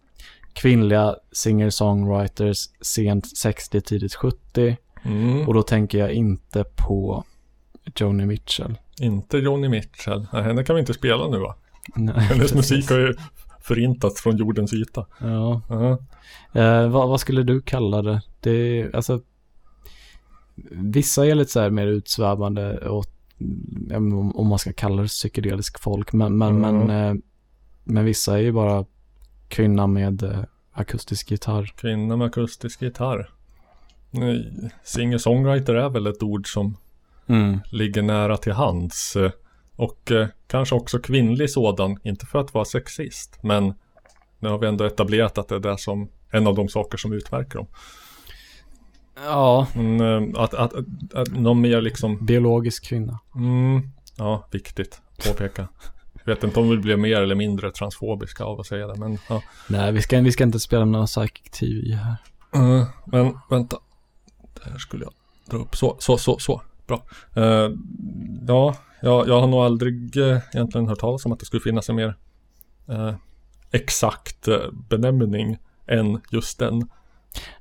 kvinnliga 0.55 1.17
singer-songwriters 1.33 2.69
sent 2.81 3.37
60, 3.39 3.81
tidigt 3.81 4.15
70 4.15 4.77
Mm. 5.05 5.49
och 5.49 5.55
då 5.55 5.63
tänker 5.63 5.99
jag 5.99 6.13
inte 6.13 6.65
på 6.77 7.25
Joni 7.97 8.27
Mitchell. 8.27 8.79
Inte 9.01 9.39
Joni 9.39 9.69
Mitchell. 9.69 10.27
Nej, 10.33 10.43
henne 10.43 10.65
kan 10.65 10.77
vi 10.77 10.81
inte 10.81 10.95
spela 10.95 11.29
nu 11.29 11.39
va? 11.39 11.55
Nej, 11.97 12.15
Hennes 12.19 12.39
precis. 12.53 12.55
musik 12.57 12.91
har 12.91 12.99
ju 12.99 13.15
förintats 13.61 14.21
från 14.23 14.37
jordens 14.37 14.73
yta. 14.73 15.07
Ja. 15.19 15.61
Ja. 15.69 15.99
Eh, 16.61 16.89
vad, 16.89 17.09
vad 17.09 17.21
skulle 17.21 17.43
du 17.43 17.61
kalla 17.63 18.03
det? 18.03 18.23
Det 18.41 18.51
är, 18.51 18.97
alltså, 18.97 19.21
vissa 20.71 21.27
är 21.27 21.35
lite 21.35 21.51
så 21.53 21.61
här 21.61 21.71
mer 21.71 21.87
utsvävande 21.87 22.89
om 24.35 24.47
man 24.47 24.59
ska 24.59 24.73
kalla 24.73 25.03
det 25.03 25.09
psykedelisk 25.09 25.79
folk, 25.81 26.13
men, 26.13 26.39
men, 26.39 26.65
Mm. 26.65 26.79
men, 26.79 26.91
eh, 27.09 27.15
men 27.85 28.05
vissa 28.05 28.35
är 28.35 28.43
ju 28.43 28.53
bara 28.53 28.85
kvinna 29.53 29.87
med 29.87 30.23
eh, 30.23 30.39
akustisk 30.73 31.31
gitarr. 31.31 31.73
Kvinna 31.77 32.17
med 32.17 32.27
akustisk 32.27 32.83
gitarr. 32.83 33.31
Singer-songwriter 34.85 35.75
är 35.75 35.89
väl 35.89 36.07
ett 36.07 36.23
ord 36.23 36.53
som 36.53 36.77
ligger 37.71 38.03
nära 38.03 38.37
till 38.37 38.53
hands. 38.53 39.17
eh, 39.17 39.31
Och 39.77 40.11
eh, 40.11 40.27
kanske 40.47 40.75
också 40.75 40.99
kvinnlig 40.99 41.51
sådan. 41.51 41.99
Inte 42.03 42.27
för 42.27 42.39
att 42.41 42.55
vara 42.55 42.65
sexist. 42.65 43.39
Men 43.43 43.75
nu 44.39 44.49
har 44.49 44.59
vi 44.59 44.67
ändå 44.67 44.85
etablerat 44.85 45.39
att 45.39 45.49
det 45.49 45.55
är 45.55 45.61
det 45.61 45.79
som 45.79 46.09
en 46.31 46.47
av 46.47 46.55
de 46.55 46.69
saker 46.69 46.99
som 46.99 47.13
utmärker 47.13 47.59
dem. 47.59 47.67
Ja, 49.25 49.67
eh, 49.75 50.43
att, 50.43 50.55
att, 50.55 50.75
att, 50.75 51.15
att 51.15 51.33
någon 51.33 51.61
mer 51.61 51.81
liksom 51.81 52.27
biologisk 52.27 52.85
kvinna. 52.85 53.19
Mm, 53.35 53.91
ja, 54.17 54.49
viktigt 54.51 55.01
påpeka. 55.27 55.69
Jag 56.25 56.35
vet 56.35 56.45
inte 56.45 56.61
om 56.61 56.71
vi 56.71 56.77
blir 56.77 56.97
mer 56.97 57.21
eller 57.21 57.35
mindre 57.35 57.71
transfobiska 57.71 58.45
av 58.45 58.61
att 58.61 58.67
säga 58.67 58.87
det, 58.87 58.99
men 58.99 59.19
ja. 59.29 59.43
Nej, 59.69 59.93
vi 59.93 60.03
ska, 60.03 60.21
vi 60.21 60.33
ska 60.33 60.45
inte 60.45 60.61
spela 60.61 60.85
någon 60.85 61.07
psychic 61.07 61.51
TV 61.51 61.95
här. 61.95 62.17
Eh, 62.55 62.87
men 63.05 63.39
vänta. 63.51 63.77
Det 64.55 64.71
här 64.71 64.79
skulle 64.79 65.05
jag 65.05 65.13
dra 65.51 65.59
upp. 65.59 65.77
Så, 65.77 65.97
så, 65.99 66.19
så, 66.19 66.39
så. 66.39 66.63
Bra. 66.87 67.03
Eh, 67.35 67.71
ja, 68.49 68.77
jag, 69.01 69.29
jag 69.29 69.41
har 69.41 69.47
nog 69.47 69.61
aldrig 69.61 70.17
eh, 70.17 70.39
egentligen 70.55 70.89
hört 70.89 70.99
talas 70.99 71.27
om 71.27 71.33
att 71.33 71.41
det 71.41 71.47
skulle 71.47 71.63
finnas 71.63 71.89
en 71.89 71.97
mer 71.97 72.17
eh, 72.89 73.15
exakt 73.71 74.49
benämning 74.89 75.59
än 75.87 76.21
just 76.31 76.59
den. 76.59 76.89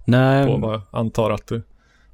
Nej, 0.06 0.46
På 0.46 0.58
vad 0.58 0.74
jag 0.74 0.82
antar 0.92 1.32
att 1.32 1.48
det, 1.48 1.62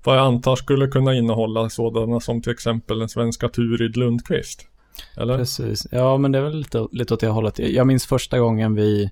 vad 0.03 0.17
jag 0.17 0.25
antar 0.25 0.55
skulle 0.55 0.87
kunna 0.87 1.13
innehålla 1.13 1.69
sådana 1.69 2.19
som 2.19 2.41
till 2.41 2.51
exempel 2.51 2.99
den 2.99 3.09
svenska 3.09 3.49
Turid 3.49 3.97
Lundqvist. 3.97 4.67
Eller? 5.15 5.37
Precis. 5.37 5.87
Ja, 5.91 6.17
men 6.17 6.31
det 6.31 6.37
är 6.37 6.43
väl 6.43 6.57
lite, 6.57 6.87
lite 6.91 7.13
åt 7.13 7.19
det 7.19 7.27
hållet. 7.27 7.59
Jag 7.59 7.87
minns 7.87 8.05
första 8.05 8.39
gången 8.39 8.75
vi 8.75 9.11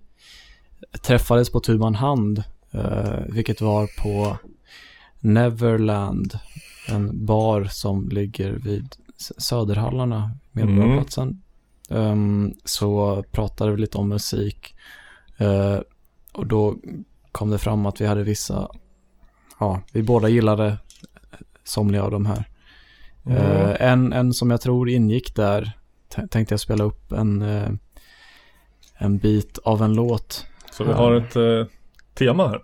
träffades 1.02 1.50
på 1.50 1.60
tu 1.60 1.78
man 1.78 1.96
hand, 1.96 2.44
eh, 2.72 3.20
vilket 3.28 3.62
var 3.62 3.88
på 4.02 4.38
Neverland, 5.20 6.40
en 6.90 7.26
bar 7.26 7.64
som 7.64 8.10
ligger 8.10 8.52
vid 8.52 8.96
Söderhallarna, 9.18 10.32
Medborgarplatsen. 10.52 11.42
Ehm, 11.90 12.54
så 12.66 13.24
pratade 13.32 13.72
vi 13.72 13.78
lite 13.78 13.98
om 13.98 14.10
musik 14.10 14.76
uh, 15.42 15.80
och 16.34 16.48
då 16.48 16.76
kom 17.32 17.50
det 17.50 17.58
fram 17.58 17.86
att 17.86 18.02
vi 18.02 18.06
hade 18.06 18.24
vissa, 18.24 18.70
ja, 19.60 19.82
vi 19.92 20.04
båda 20.04 20.30
gillade 20.30 20.78
somliga 21.64 22.04
av 22.04 22.12
de 22.12 22.26
här. 22.26 22.50
Mm. 23.26 23.38
Eh, 23.38 23.92
en, 23.92 24.14
en 24.14 24.34
som 24.34 24.52
jag 24.52 24.62
tror 24.62 24.90
ingick 24.90 25.36
där 25.36 25.72
tänkte 26.30 26.54
jag 26.54 26.60
spela 26.60 26.84
upp 26.84 27.12
en, 27.12 27.42
eh, 27.42 27.70
en 28.98 29.18
bit 29.18 29.58
av 29.64 29.82
en 29.84 29.94
låt. 29.94 30.46
Så 30.72 30.84
vi 30.84 30.94
har 30.94 31.14
ett 31.14 31.36
eh, 31.36 31.66
tema 32.14 32.48
här. 32.48 32.62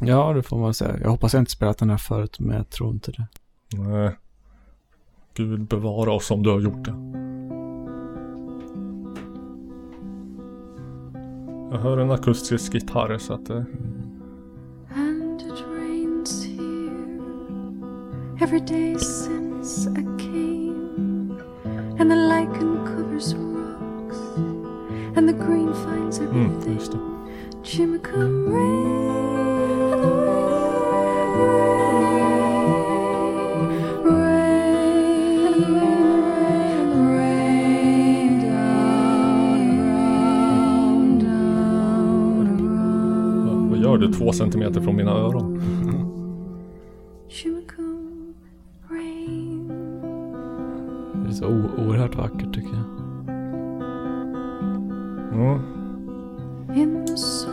Ja, 0.00 0.32
det 0.32 0.42
får 0.42 0.58
man 0.58 0.74
säga. 0.74 0.98
Jag 1.02 1.10
hoppas 1.10 1.32
jag 1.32 1.42
inte 1.42 1.50
spelat 1.50 1.78
den 1.78 1.90
här 1.90 1.96
förut, 1.96 2.40
men 2.40 2.56
jag 2.56 2.70
tror 2.70 2.90
inte 2.90 3.12
det. 3.12 3.26
Nej. 3.72 4.16
Gud 5.34 5.60
bevara 5.60 6.12
oss 6.12 6.30
om 6.30 6.42
du 6.42 6.50
har 6.50 6.60
gjort 6.60 6.84
det. 6.84 6.94
Jag 11.70 11.78
hör 11.78 11.98
en 11.98 12.10
akustisk 12.10 12.74
gitarr 12.74 13.18
så 13.18 13.34
att 13.34 13.46
det... 13.46 13.56
And 13.56 13.95
every 18.40 18.60
day 18.60 18.96
since 18.98 19.86
I 19.88 20.02
came. 20.18 21.38
And 21.98 22.10
the 22.10 22.16
lichen 22.16 22.84
covers 22.84 23.34
rocks, 23.34 24.18
and 25.16 25.28
the 25.28 25.32
green 25.32 25.72
finds 25.74 26.18
Mm, 26.18 26.26
everything. 26.28 26.78
det. 26.92 26.98
Jimmy 27.62 27.98
come 27.98 28.48
rain, 28.48 29.90
rain, 34.04 35.64
rain, 35.64 36.90
rain 37.16 38.40
down, 38.40 39.58
down, 41.18 42.46
down. 42.48 43.46
Vad- 43.46 43.70
Vad 43.70 43.78
gör 43.78 43.98
du 43.98 44.12
två 44.12 44.32
centimeter 44.32 44.80
från 44.80 44.96
mina 44.96 45.10
öron? 45.10 45.60
Så 51.46 51.52
o- 51.52 51.86
oerhört 51.88 52.14
vackert 52.16 52.54
tycker 52.54 52.68
jag. 52.70 52.84
Mm. 55.34 55.58
Leaves. 56.74 57.46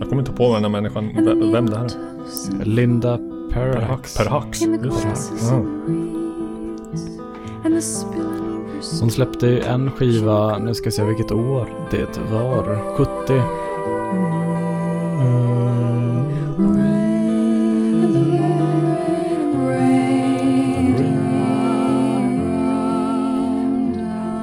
Jag 0.00 0.08
kommer 0.08 0.22
inte 0.22 0.32
på 0.32 0.54
den 0.54 0.62
här 0.62 0.70
människan, 0.70 1.08
ve- 1.14 1.52
vem 1.52 1.66
det 1.66 1.76
här 1.76 1.84
är. 1.84 2.64
Linda 2.64 3.18
Per 3.50 3.72
Perhax. 3.72 3.88
Hax. 3.90 4.16
Per 4.18 4.26
Hax. 4.30 4.62
In 4.62 4.78
the 4.78 4.84
Just 4.86 5.02
det. 5.02 5.08
grasses 5.08 5.50
Ja. 5.50 5.56
and 5.56 5.88
reeds. 5.88 7.08
And 7.64 7.74
the 7.74 7.80
spilling 7.80 8.26
over 8.26 9.00
Hon 9.00 9.10
släppte 9.10 9.58
en 9.58 9.90
skiva, 9.90 10.58
nu 10.58 10.74
ska 10.74 10.86
jag 10.86 10.94
se 10.94 11.04
vilket 11.04 11.32
år 11.32 11.68
det 11.90 12.06
var. 12.32 12.78
70. 12.96 13.42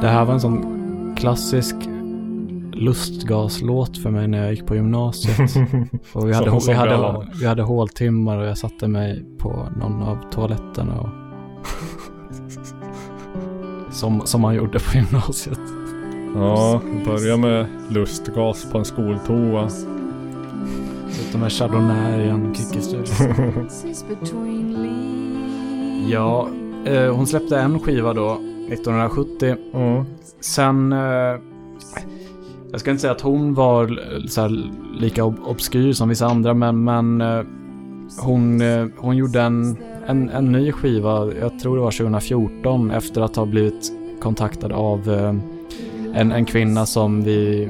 Det 0.02 0.08
här 0.08 0.26
var 0.26 0.34
en 0.34 0.40
sån 0.42 0.66
klassisk 1.18 1.76
lustgaslåt 2.74 3.98
för 3.98 4.10
mig 4.10 4.28
när 4.28 4.38
jag 4.44 4.52
gick 4.52 4.66
på 4.66 4.76
gymnasiet. 4.76 5.40
Och 6.14 6.30
vi 6.30 6.34
hade, 6.34 6.46
Som- 6.50 6.56
vi, 6.56 6.62
som 6.62 6.74
vi 6.74 6.80
alla 6.80 7.12
hade, 7.12 7.28
vi 7.40 7.46
hade 7.48 7.64
håltimmar 7.64 8.38
och 8.38 8.46
jag 8.46 8.58
satte 8.58 8.88
mig 8.88 9.24
på 9.38 9.68
någon 9.80 10.02
av 10.04 10.18
toaletterna 10.32 11.00
och 11.00 11.10
som, 13.94 14.22
som 14.26 14.42
man 14.42 14.56
gjorde 14.56 14.80
på 14.80 14.98
gymnasiet. 14.98 15.60
Ja, 16.36 16.82
börja 17.06 17.38
med 17.38 17.66
lustgas 17.90 18.72
på 18.72 18.78
en 18.78 18.86
skoltoa. 18.86 19.70
Sitta 21.10 21.38
med 21.38 21.52
Chardonnay 21.52 22.22
i 22.26 22.30
en. 22.30 22.56
Ja, 26.10 26.48
eh, 26.86 27.16
hon 27.16 27.28
släppte 27.28 27.60
en 27.60 27.80
skiva 27.80 28.14
då, 28.14 28.38
1970. 28.72 29.56
Ja. 29.74 30.06
Sen, 30.40 30.92
eh, 30.94 31.00
jag 32.72 32.80
ska 32.80 32.92
inte 32.92 33.02
säga 33.02 33.14
att 33.14 33.22
hon 33.22 33.54
var 33.54 33.84
eh, 33.84 34.42
här, 34.44 34.72
lika 35.00 35.24
ob- 35.24 35.44
obskyr 35.46 35.94
som 35.94 36.10
vissa 36.10 36.26
andra, 36.26 36.54
men, 36.54 36.84
men 36.84 37.22
eh, 37.22 37.42
hon, 38.22 38.62
eh, 38.62 38.86
hon 38.98 39.18
gjorde 39.18 39.42
en, 39.42 39.78
en, 40.08 40.30
en 40.30 40.52
ny 40.52 40.72
skiva, 40.72 41.32
jag 41.42 41.60
tror 41.60 41.76
det 41.76 41.82
var 41.82 41.92
2014, 41.92 42.92
efter 42.92 43.22
att 43.22 43.36
ha 43.36 43.46
blivit 43.46 43.92
kontaktad 44.22 44.72
av 44.72 45.10
eh, 45.10 45.36
en, 46.22 46.32
en 46.32 46.46
kvinna 46.46 46.86
som 46.86 47.24
vi, 47.24 47.70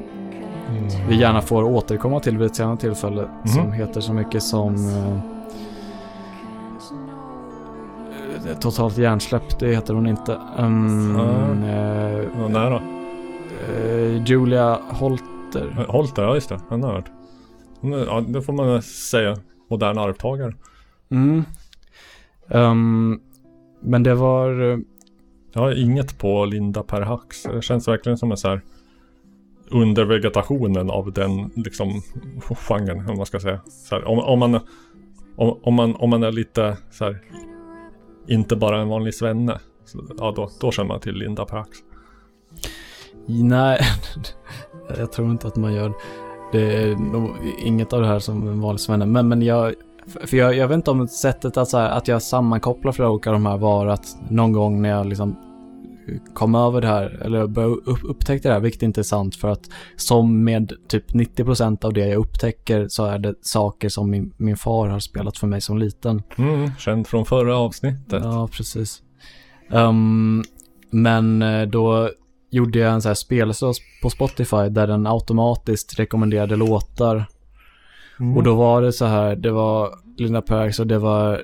vi 1.10 1.16
gärna 1.20 1.42
får 1.42 1.64
återkomma 1.64 2.20
till 2.20 2.38
vid 2.38 2.46
ett 2.48 2.56
senare 2.56 2.78
tillfälle, 2.78 3.28
som 3.46 3.72
heter 3.72 4.02
så 4.02 4.14
mycket 4.14 4.44
som 4.44 4.76
Totalt 8.62 8.98
hjärnsläpp, 8.98 9.60
det 9.60 9.68
heter 9.76 9.94
hon 9.94 10.08
inte. 10.08 10.40
Um, 10.58 11.16
Ja. 11.18 11.68
eh, 11.68 12.26
Ja, 12.40 12.48
nära. 12.48 12.82
Eh, 13.70 14.24
Julia 14.26 14.80
Holter. 14.90 15.86
Holter, 15.88 16.24
ja 16.24 16.36
just 16.36 16.50
det. 16.50 16.60
Han 16.70 16.84
har 16.84 16.94
hört. 16.94 17.12
Hon 17.80 17.94
är- 17.94 18.06
Ja, 18.06 18.22
det 18.28 18.42
får 18.42 18.54
man 18.54 18.82
säga. 18.82 19.38
Modern 19.70 19.98
arvtagare. 19.98 20.54
Mm. 21.12 21.44
Ehm, 22.50 23.20
men 23.82 24.04
det 24.04 24.16
var... 24.16 24.72
eh, 24.72 24.78
Jag 25.54 25.62
har 25.62 25.80
inget 25.84 26.18
på 26.20 26.46
Linda 26.46 26.84
Per 26.84 27.02
Hax. 27.02 27.44
Det 27.44 27.62
känns 27.62 27.88
verkligen 27.88 28.18
som 28.18 28.32
en 28.32 28.38
så 28.38 28.48
här 28.50 28.62
under 29.70 30.06
vegetationen 30.06 30.90
av 30.90 31.14
den 31.14 31.52
liksom 31.56 32.02
genren, 32.68 33.10
om 33.10 33.18
man 33.18 33.26
ska 33.26 33.40
säga. 33.40 33.60
Här, 33.92 34.08
om, 34.08 34.20
om, 34.20 34.40
man, 34.40 34.56
om, 35.36 35.60
om, 35.64 35.74
man, 35.74 35.96
om 35.96 36.10
man 36.10 36.24
är 36.24 36.32
lite 36.32 36.78
så 36.92 37.06
här, 37.06 37.22
inte 38.28 38.56
bara 38.56 38.82
en 38.82 38.88
vanlig 38.88 39.16
svenne. 39.16 39.60
Så, 39.86 40.00
ja, 40.18 40.34
då, 40.36 40.50
då 40.60 40.72
känner 40.72 40.88
man 40.88 41.00
till 41.00 41.16
Linda 41.16 41.46
Prax. 41.46 41.70
Nej, 43.26 43.80
jag 44.98 45.12
tror 45.12 45.32
inte 45.32 45.48
att 45.48 45.56
man 45.56 45.74
gör 45.74 45.94
det. 46.52 46.84
är 46.84 46.96
nog 46.96 47.30
inget 47.64 47.94
av 47.94 48.02
det 48.02 48.08
här 48.08 48.20
som 48.20 48.48
en 48.48 48.62
vanlig 48.62 48.80
svenne. 48.80 49.06
Men, 49.06 49.28
men 49.28 49.42
jag... 49.42 49.74
För 50.26 50.38
jag, 50.38 50.56
jag 50.56 50.68
vet 50.68 50.76
inte 50.76 50.92
om 50.92 51.08
sättet 51.08 51.58
att, 51.58 51.68
så 51.68 51.78
här, 51.78 51.90
att 51.90 52.08
jag 52.08 52.22
sammankopplar 52.22 52.92
flera 52.92 53.10
olika 53.10 53.30
av 53.30 53.34
de 53.34 53.46
här 53.46 53.58
var 53.58 53.88
att 53.88 54.18
någon 54.30 54.52
gång 54.52 54.82
när 54.82 54.90
jag 54.90 55.06
liksom 55.06 55.36
kom 56.34 56.56
över 56.56 56.82
det 56.82 56.88
här, 56.88 57.22
eller 57.22 57.70
upptäckte 58.10 58.48
det 58.48 58.54
här, 58.54 58.62
vilket 58.62 58.82
inte 58.82 59.02
är 59.02 59.04
sant 59.04 59.36
för 59.36 59.48
att 59.48 59.70
som 59.96 60.44
med 60.44 60.74
typ 60.88 61.12
90% 61.12 61.86
av 61.86 61.94
det 61.94 62.08
jag 62.08 62.20
upptäcker 62.20 62.88
så 62.90 63.06
är 63.06 63.20
det 63.20 63.36
saker 63.42 63.90
som 63.90 64.10
min, 64.10 64.34
min 64.38 64.58
far 64.58 64.88
har 64.88 65.00
spelat 65.00 65.38
för 65.38 65.48
mig 65.48 65.62
som 65.62 65.78
liten. 65.78 66.24
Mm, 66.38 66.72
känd 66.80 67.08
från 67.08 67.26
förra 67.26 67.58
avsnittet. 67.58 68.24
Ja, 68.24 68.50
precis. 68.52 69.02
Ehm, 69.72 70.44
men 70.90 71.42
eh, 71.42 71.62
då 71.62 72.10
gjorde 72.50 72.80
jag 72.80 72.94
en 72.94 73.02
så 73.02 73.08
här 73.08 73.16
spellista 73.16 73.74
på 74.02 74.10
Spotify 74.10 74.70
där 74.70 74.88
den 74.88 75.08
automatiskt 75.08 76.00
rekommenderade 76.00 76.56
låtar. 76.56 77.26
Mm. 78.20 78.38
Och 78.38 78.44
då 78.44 78.56
var 78.56 78.82
det 78.82 78.94
så 78.94 79.06
här, 79.06 79.36
det 79.36 79.52
var 79.52 79.96
Linda 80.18 80.42
Perks 80.42 80.80
och 80.80 80.88
det 80.88 81.00
var 81.00 81.42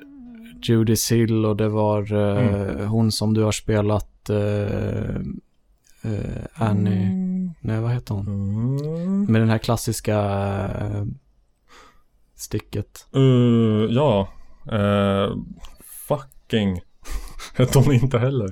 Judy 0.62 0.96
Sill 0.96 1.46
och 1.46 1.56
det 1.56 1.68
var 1.68 2.12
eh, 2.12 2.86
hon 2.86 3.12
som 3.12 3.34
du 3.34 3.42
har 3.42 3.52
spelat 3.52 4.17
eh, 4.30 5.16
eh, 6.02 6.44
Annie, 6.54 7.54
nej 7.60 7.80
vad 7.80 7.92
heter 7.92 8.14
hon? 8.14 8.26
Mm. 8.26 9.24
Med 9.24 9.40
den 9.40 9.50
här 9.50 9.58
klassiska 9.58 10.18
eh, 10.80 11.04
sticket. 12.38 13.06
Uh, 13.16 13.86
ja. 13.90 14.28
Uh, 14.72 15.36
fucking. 16.08 16.80
Hette 17.54 17.78
hon 17.78 17.92
inte 17.92 18.18
heller. 18.18 18.46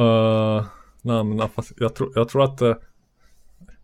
Uh, 0.00 0.66
nej, 1.02 1.24
men 1.24 1.48
jag, 1.76 1.94
tror, 1.94 2.12
jag 2.14 2.28
tror 2.28 2.44
att 2.44 2.62
uh, 2.62 2.74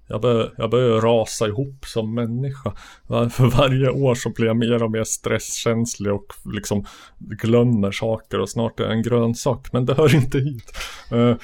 jag, 0.07 0.21
bör, 0.21 0.55
jag 0.59 0.71
börjar 0.71 1.01
rasa 1.01 1.47
ihop 1.47 1.85
som 1.87 2.15
människa. 2.15 2.73
För 3.09 3.57
varje 3.57 3.91
år 3.91 4.15
så 4.15 4.31
blir 4.31 4.47
jag 4.47 4.57
mer 4.57 4.83
och 4.83 4.91
mer 4.91 5.05
stresskänslig 5.05 6.13
och 6.13 6.27
liksom 6.45 6.85
glömmer 7.19 7.91
saker 7.91 8.41
och 8.41 8.51
snart 8.51 8.81
är 8.81 8.85
jag 8.85 8.93
en 8.93 9.03
grönsak. 9.03 9.73
Men 9.73 9.87
det 9.87 9.95
hör 9.95 10.15
inte 10.15 10.39
hit. 10.39 10.73
Uh, 11.13 11.37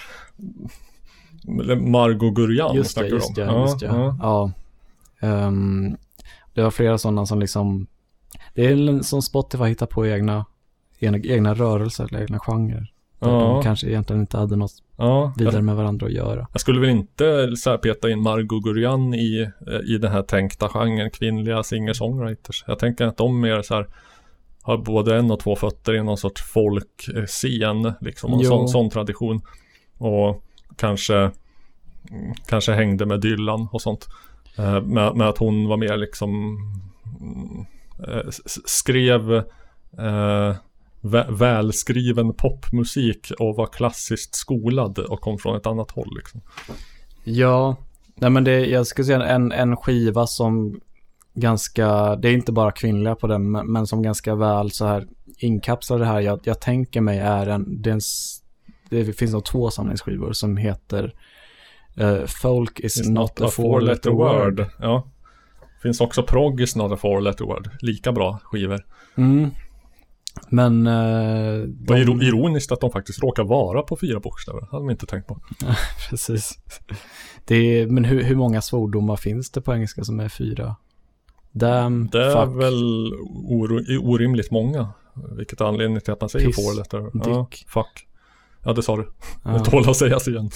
Margot 1.76 2.34
Gurjan 2.34 2.76
Just 2.76 2.96
det, 2.96 3.02
du 3.02 3.08
just 3.08 3.28
om. 3.28 3.34
det, 3.34 3.60
just 3.60 3.80
det. 3.80 3.86
ja. 3.86 4.16
Ja. 4.20 4.52
Ehm, 5.20 5.96
det 6.54 6.62
var 6.62 6.70
flera 6.70 6.98
sådana 6.98 7.26
som 7.26 7.40
liksom, 7.40 7.86
det 8.54 8.66
är 8.66 9.02
som 9.02 9.22
Spotify 9.22 9.64
hittar 9.64 9.86
på 9.86 10.06
egna, 10.06 10.46
egna, 10.98 11.18
egna 11.18 11.54
rörelser 11.54 12.04
eller 12.04 12.22
egna 12.22 12.38
genrer. 12.38 12.92
Ja. 13.18 13.28
De 13.28 13.62
kanske 13.62 13.86
egentligen 13.86 14.20
inte 14.20 14.38
hade 14.38 14.56
något 14.56 14.82
Ja, 15.00 15.32
jag, 15.36 15.44
vidare 15.44 15.62
med 15.62 15.76
varandra 15.76 16.06
att 16.06 16.12
göra. 16.12 16.46
jag 16.52 16.60
skulle 16.60 16.80
väl 16.80 16.90
inte 16.90 17.56
så 17.56 17.70
här 17.70 17.78
peta 17.78 18.10
in 18.10 18.20
Margot 18.20 18.64
Gurjan 18.64 19.14
i, 19.14 19.50
eh, 19.66 19.94
i 19.94 19.98
den 19.98 20.12
här 20.12 20.22
tänkta 20.22 20.68
genren 20.68 21.10
kvinnliga 21.10 21.62
singer-songwriters. 21.62 22.64
Jag 22.66 22.78
tänker 22.78 23.06
att 23.06 23.16
de 23.16 23.40
mer 23.40 23.62
så 23.62 23.74
här 23.74 23.86
har 24.62 24.78
både 24.78 25.16
en 25.16 25.30
och 25.30 25.40
två 25.40 25.56
fötter 25.56 25.94
i 25.94 26.02
någon 26.02 26.16
sorts 26.16 26.42
folkscen, 26.42 27.92
liksom, 28.00 28.32
en 28.32 28.44
sån, 28.44 28.68
sån 28.68 28.90
tradition. 28.90 29.40
Och 29.98 30.44
kanske, 30.76 31.16
mm, 31.16 31.32
kanske 32.46 32.72
hängde 32.72 33.06
med 33.06 33.20
Dylan 33.20 33.68
och 33.72 33.82
sånt. 33.82 34.08
Eh, 34.58 34.80
Med, 34.80 35.16
med 35.16 35.28
att 35.28 35.38
hon 35.38 35.68
var 35.68 35.76
mer 35.76 35.96
liksom 35.96 36.30
mm, 37.20 37.66
eh, 38.08 38.30
skrev 38.66 39.34
eh, 39.98 40.54
vä- 41.00 41.38
välskriven 41.38 42.34
popmusik 42.34 43.32
och 43.38 43.56
var 43.56 43.66
klassiskt 43.66 44.34
skolad 44.34 44.98
och 44.98 45.20
kom 45.20 45.38
från 45.38 45.56
ett 45.56 45.66
annat 45.66 45.90
håll 45.90 46.08
liksom. 46.16 46.40
Ja, 47.24 47.76
nej 48.14 48.30
men 48.30 48.44
det, 48.44 48.66
jag 48.66 48.86
skulle 48.86 49.04
säga 49.04 49.24
en, 49.24 49.52
en 49.52 49.76
skiva 49.76 50.26
som 50.26 50.80
ganska, 51.34 52.16
det 52.16 52.28
är 52.28 52.32
inte 52.32 52.52
bara 52.52 52.72
kvinnliga 52.72 53.14
på 53.14 53.26
den, 53.26 53.50
men, 53.50 53.72
men 53.72 53.86
som 53.86 54.02
ganska 54.02 54.34
väl 54.34 54.70
så 54.70 54.86
här 54.86 55.06
inkapslade 55.38 56.04
här. 56.04 56.20
Jag, 56.20 56.40
jag 56.44 56.60
tänker 56.60 57.00
mig 57.00 57.18
är 57.18 57.46
en, 57.46 57.82
det, 57.82 57.90
är 57.90 57.94
en, 57.94 58.00
det 58.88 59.12
finns 59.12 59.32
nog 59.32 59.44
två 59.44 59.70
samlingsskivor 59.70 60.32
som 60.32 60.56
heter 60.56 61.14
eh, 61.96 62.24
Folk 62.26 62.80
is 62.80 63.02
It's 63.02 63.10
not, 63.10 63.40
a 63.40 63.48
four 63.48 63.80
letter 63.80 64.10
word. 64.10 64.66
Ja. 64.78 65.06
Finns 65.82 66.00
också 66.00 66.22
prog 66.22 66.60
is 66.60 66.76
not 66.76 66.92
a 66.92 66.96
four 66.96 67.20
letter 67.20 67.44
word. 67.44 67.70
Lika 67.80 68.12
bra 68.12 68.38
skivor. 68.44 68.84
Mm. 69.16 69.50
Men 70.48 70.86
eh, 70.86 71.62
de, 71.66 71.94
iro- 71.96 72.22
ironiskt 72.22 72.72
att 72.72 72.80
de 72.80 72.90
faktiskt 72.90 73.22
råkar 73.22 73.44
vara 73.44 73.82
på 73.82 73.96
fyra 73.96 74.20
bokstäver. 74.20 74.68
Hade 74.70 74.82
man 74.84 74.90
inte 74.90 75.06
tänkt 75.06 75.26
på. 75.28 75.38
precis. 76.10 76.58
Det 77.44 77.54
är, 77.56 77.86
men 77.86 78.04
hur, 78.04 78.22
hur 78.22 78.36
många 78.36 78.62
svordomar 78.62 79.16
finns 79.16 79.50
det 79.50 79.60
på 79.60 79.74
engelska 79.74 80.04
som 80.04 80.20
är 80.20 80.28
fyra? 80.28 80.76
Damn, 81.52 82.08
Det 82.12 82.24
är 82.24 82.46
fuck, 82.46 82.56
väl 82.62 83.12
orimligt 84.00 84.50
många. 84.50 84.88
Vilket 85.36 85.60
är 85.60 85.64
anledningen 85.64 86.00
till 86.02 86.12
att 86.12 86.20
man 86.20 86.30
säger 86.30 86.46
Piss, 86.46 86.56
four 86.56 86.76
letter. 86.76 87.10
Ja, 87.30 87.46
fuck. 87.66 88.06
Ja, 88.64 88.72
det 88.72 88.82
sa 88.82 88.96
du. 88.96 89.08
Ja, 89.44 89.50
Det 89.50 89.64
tål 89.64 89.88
att 89.88 89.96
sägas 89.96 90.28
igen. 90.28 90.50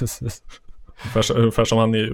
precis. 0.00 0.42
Ungefär, 1.14 1.36
ungefär 1.38 1.64
som 1.64 1.78
han 1.78 1.94
i 1.94 2.10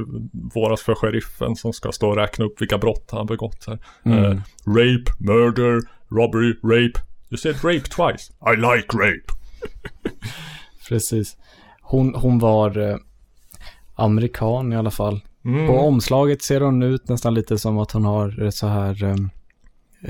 våras 0.54 0.80
för 0.82 0.94
sheriffen 0.94 1.56
som 1.56 1.72
ska 1.72 1.92
stå 1.92 2.08
och 2.08 2.16
räkna 2.16 2.44
upp 2.44 2.60
vilka 2.60 2.78
brott 2.78 3.08
han 3.10 3.26
begått 3.26 3.64
här. 3.66 3.78
Mm. 4.04 4.24
Eh, 4.24 4.38
rape, 4.66 5.12
murder, 5.18 5.80
robbery, 6.10 6.52
rape. 6.62 7.00
You 7.30 7.36
said 7.38 7.64
rape 7.64 7.88
twice. 7.88 8.32
I 8.52 8.56
like 8.56 8.86
rape. 8.96 9.32
Precis. 10.88 11.36
Hon, 11.82 12.14
hon 12.14 12.38
var 12.38 12.78
eh, 12.78 12.96
amerikan 13.94 14.72
i 14.72 14.76
alla 14.76 14.90
fall. 14.90 15.20
Mm. 15.44 15.66
På 15.66 15.78
omslaget 15.78 16.42
ser 16.42 16.60
hon 16.60 16.82
ut 16.82 17.08
nästan 17.08 17.34
lite 17.34 17.58
som 17.58 17.78
att 17.78 17.92
hon 17.92 18.04
har 18.04 18.42
ett 18.42 18.54
så 18.54 18.66
här 18.66 19.04
eh, 19.04 19.16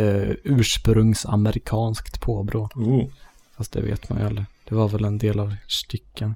eh, 0.07 0.35
ursprungsamerikanskt 0.45 2.21
påbrå. 2.21 2.69
Oh. 2.75 3.05
Fast 3.57 3.73
det 3.73 3.81
vet 3.83 4.09
man 4.11 4.19
ju 4.19 4.27
aldrig. 4.27 4.47
Det 4.69 4.75
var 4.75 4.89
väl 4.89 5.05
en 5.05 5.19
del 5.19 5.41
av 5.41 5.55
stycken. 5.67 6.35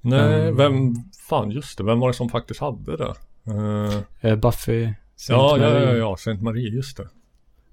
Nej, 0.00 0.42
Mm. 0.42 0.56
vem, 0.56 0.94
fan 1.28 1.50
just 1.50 1.78
det, 1.78 1.84
vem 1.84 2.00
var 2.00 2.08
det 2.08 2.14
som 2.14 2.28
faktiskt 2.28 2.60
hade 2.60 2.96
det? 2.96 3.14
Eh, 3.46 4.00
Eh, 4.30 4.36
Buffy 4.36 4.92
St. 5.16 5.32
ja, 5.32 5.56
ja, 5.58 5.70
Mary. 5.70 5.84
ja, 5.84 5.92
ja, 5.92 6.16
Saint 6.16 6.42
Marie, 6.42 6.68
just 6.68 6.96
det. 6.96 7.08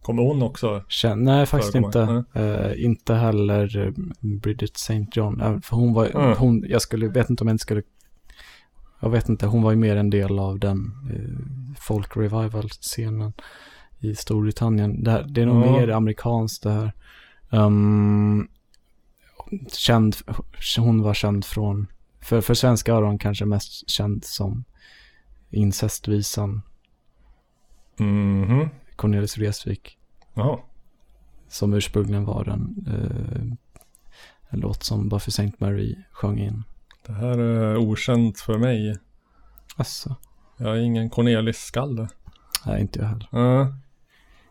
Kommer 0.06 0.24
hon 0.24 0.42
också? 0.44 0.84
Kän- 0.90 1.16
nej, 1.16 1.46
faktiskt 1.46 1.76
inte. 1.76 2.24
Eh, 2.34 2.84
inte 2.86 3.14
heller 3.14 3.78
eh, 3.88 3.92
Bridget 4.20 4.76
St. 4.76 5.06
John. 5.12 5.42
Eh, 5.42 5.60
för 5.60 5.76
hon 5.76 5.94
var, 5.94 6.06
Mm. 6.06 6.38
hon, 6.38 6.66
jag 6.68 6.82
skulle, 6.82 7.08
vet 7.08 7.30
inte 7.30 7.44
om 7.44 7.48
jag 7.48 7.54
inte 7.54 7.62
skulle, 7.62 7.82
jag 9.00 9.10
vet 9.10 9.30
inte, 9.30 9.48
hon 9.48 9.62
var 9.62 9.72
ju 9.72 9.78
mer 9.78 9.96
en 9.96 10.10
del 10.10 10.40
av 10.40 10.60
den 10.60 10.92
eh, 11.14 11.76
folk 11.80 12.18
revival-scenen 12.18 13.34
i 14.00 14.16
Storbritannien. 14.16 15.04
Det, 15.04 15.12
här, 15.12 15.26
det 15.30 15.42
är 15.42 15.46
nog 15.46 15.66
Ja. 15.66 15.72
mer 15.72 15.90
amerikanskt 15.90 16.64
det 16.64 16.72
här. 16.72 16.94
Um, 17.50 18.48
känd, 19.72 20.16
hon 20.78 21.02
var 21.02 21.14
känd 21.14 21.46
från, 21.46 21.88
för, 22.22 22.42
för 22.42 22.54
svenska 22.54 22.94
öron 22.94 23.20
kanske 23.20 23.46
mest 23.46 23.90
känd 23.90 24.24
som 24.26 24.64
incestvisan 25.52 26.62
Mhm. 27.98 28.70
Cornelis 28.96 29.38
Vreeswijk. 29.38 29.98
Ja. 30.34 30.64
Som 31.48 31.74
ursprungligen 31.74 32.26
var 32.26 32.50
en, 32.50 32.86
eh, 32.88 33.58
en 34.50 34.60
låt 34.60 34.84
som 34.84 35.10
Buffy 35.10 35.30
St. 35.30 35.52
Mary 35.58 35.96
sjöng 36.12 36.40
in. 36.40 36.64
Det 37.06 37.14
här 37.14 37.38
är 37.38 37.78
okänt 37.78 38.40
för 38.40 38.58
mig. 38.58 38.98
Alltså, 39.76 40.16
Jag 40.58 40.70
är 40.78 40.82
ingen 40.82 41.10
Cornelis-skalle. 41.10 42.08
nej 42.66 42.82
inte 42.82 43.00
jag 43.00 43.08
heller. 43.08 43.62
Uh, 43.62 43.68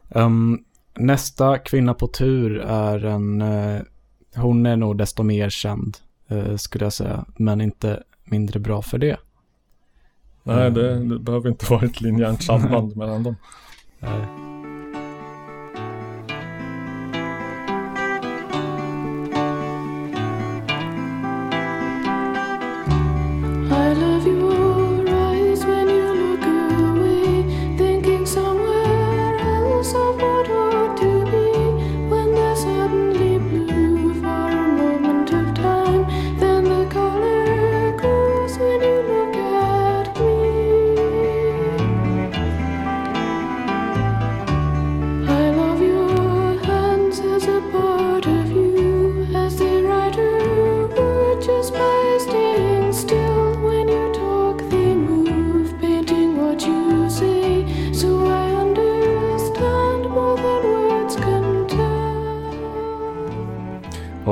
Um, 0.09 0.65
nästa 0.95 1.59
kvinna 1.59 1.95
på 1.95 2.07
tur 2.09 2.59
är 2.61 3.05
en, 3.05 3.43
eh, 3.43 3.81
hon 4.35 4.67
är 4.67 4.77
nog 4.77 4.99
desto 4.99 5.23
mer 5.23 5.51
känd 5.51 5.97
eh, 6.29 6.57
skulle 6.57 6.85
jag 6.85 6.93
säga, 6.93 7.25
men 7.37 7.61
inte 7.61 8.03
mindre 8.25 8.61
bra 8.61 8.83
för 8.83 8.99
det. 8.99 9.17
nej, 10.43 10.67
Mm. 10.67 10.75
det, 10.75 11.15
det 11.15 11.19
behöver 11.19 11.49
inte 11.51 11.71
vara 11.71 11.87
ett 11.87 12.01
linjärt 12.01 12.43
samband 12.43 12.97
mellan 12.97 13.23
dem. 13.23 13.37
Eh, 14.07 14.54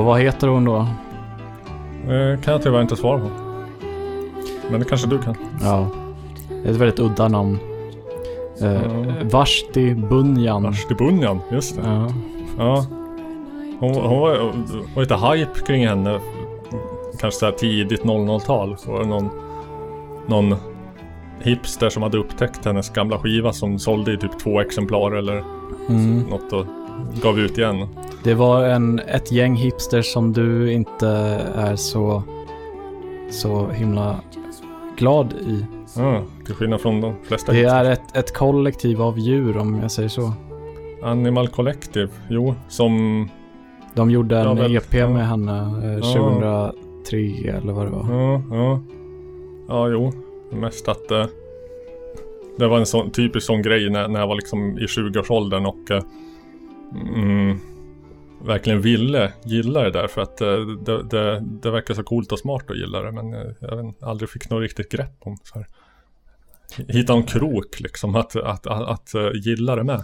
och 0.03 0.07
vad 0.07 0.21
heter 0.21 0.47
hon 0.47 0.65
då? 0.65 0.75
Eh, 0.75 2.39
kan 2.41 2.51
jag 2.51 2.63
tyvärr 2.63 2.81
inte 2.81 2.95
svara 2.95 3.19
på. 3.19 3.29
Men 4.71 4.79
det 4.79 4.85
kanske 4.85 5.07
du 5.07 5.19
kan. 5.19 5.35
Ja, 5.61 5.87
det 6.49 6.69
är 6.69 6.71
ett 6.71 6.77
väldigt 6.77 6.99
udda 6.99 7.27
namn. 7.27 7.59
Eh. 8.61 9.27
Vashti 9.31 9.95
Bunyan. 9.95 10.63
Vashti 10.63 10.95
Bunyan, 10.95 11.39
just 11.51 11.75
det. 11.75 11.81
Ja, 11.85 12.07
Ja. 12.57 12.85
Hon, 13.79 13.95
hon 13.95 14.19
var, 14.19 14.37
var 14.95 15.01
lite 15.01 15.15
hype 15.15 15.59
kring 15.65 15.87
henne. 15.87 16.19
Kanske 17.19 17.39
så 17.39 17.45
här 17.45 17.53
tidigt 17.53 18.03
00-tal. 18.03 18.77
Så 18.77 18.91
var 18.91 18.99
det 18.99 19.07
någon, 19.07 19.29
någon 20.27 20.55
hipster 21.41 21.89
som 21.89 22.03
hade 22.03 22.17
upptäckt 22.17 22.65
hennes 22.65 22.89
gamla 22.89 23.19
skiva 23.19 23.53
som 23.53 23.79
sålde 23.79 24.13
i 24.13 24.17
typ 24.17 24.39
två 24.39 24.61
exemplar 24.61 25.11
eller 25.11 25.43
mm. 25.89 26.19
något 26.19 26.53
och 26.53 26.65
gav 27.23 27.39
ut 27.39 27.57
igen. 27.57 27.87
Det 28.23 28.33
var 28.33 28.63
en, 28.63 28.99
ett 28.99 29.31
gäng 29.31 29.55
hipsters 29.55 30.05
som 30.05 30.33
du 30.33 30.71
inte 30.71 31.07
är 31.55 31.75
så, 31.75 32.23
så 33.31 33.67
himla 33.67 34.19
glad 34.97 35.33
i. 35.33 35.65
Ja, 35.95 36.23
till 36.45 36.55
skillnad 36.55 36.81
från 36.81 37.01
de 37.01 37.15
flesta 37.23 37.51
Det 37.51 37.57
hipsters. 37.57 37.73
är 37.73 37.91
ett, 37.91 38.17
ett 38.17 38.33
kollektiv 38.33 39.01
av 39.01 39.19
djur 39.19 39.57
om 39.57 39.79
jag 39.81 39.91
säger 39.91 40.09
så. 40.09 40.33
Animal 41.03 41.47
Collective, 41.47 42.09
jo, 42.29 42.55
som... 42.69 43.29
De 43.93 44.11
gjorde 44.11 44.39
en 44.39 44.57
väl, 44.57 44.75
EP 44.75 44.93
ja. 44.93 45.09
med 45.09 45.27
henne 45.27 45.57
eh, 45.83 45.93
Ja. 45.93 46.73
2003 47.05 47.17
eller 47.57 47.73
vad 47.73 47.85
det 47.85 47.91
var. 47.91 48.05
Ja, 48.09 48.41
ja. 48.51 48.81
Ja, 49.67 49.87
jo. 49.89 50.11
Mest 50.51 50.87
att 50.87 51.11
eh, 51.11 51.25
det 52.57 52.67
var 52.67 52.77
en 52.77 52.85
sån 52.85 53.11
typisk 53.11 53.45
sån 53.45 53.61
grej 53.61 53.89
när, 53.89 54.07
när 54.07 54.19
jag 54.19 54.27
var 54.27 54.35
liksom 54.35 54.77
i 54.77 54.85
20-årsåldern 54.85 55.65
och 55.65 55.91
eh, 55.91 56.03
mm, 57.15 57.59
verkligen 58.43 58.81
ville 58.81 59.33
gilla 59.43 59.81
det 59.83 59.91
där 59.91 60.07
för 60.07 60.21
att 60.21 60.41
eh, 60.41 60.57
det, 60.59 61.03
det, 61.03 61.39
det 61.39 61.71
verkar 61.71 61.93
så 61.93 62.03
coolt 62.03 62.31
och 62.31 62.39
smart 62.39 62.71
att 62.71 62.77
gilla 62.77 63.01
det 63.01 63.11
men 63.11 63.33
eh, 63.33 63.51
jag 63.59 63.75
vet, 63.75 64.03
aldrig 64.03 64.29
fick 64.29 64.49
något 64.49 64.61
riktigt 64.61 64.91
grepp 64.91 65.15
om 65.19 65.37
så 65.43 65.59
här. 65.59 65.67
Hitta 66.87 67.13
en 67.13 67.23
krok 67.23 67.79
liksom 67.79 68.15
att, 68.15 68.35
att, 68.35 68.67
att, 68.67 68.87
att 68.87 69.13
eh, 69.13 69.29
gilla 69.33 69.75
det 69.75 69.83
med. 69.83 70.03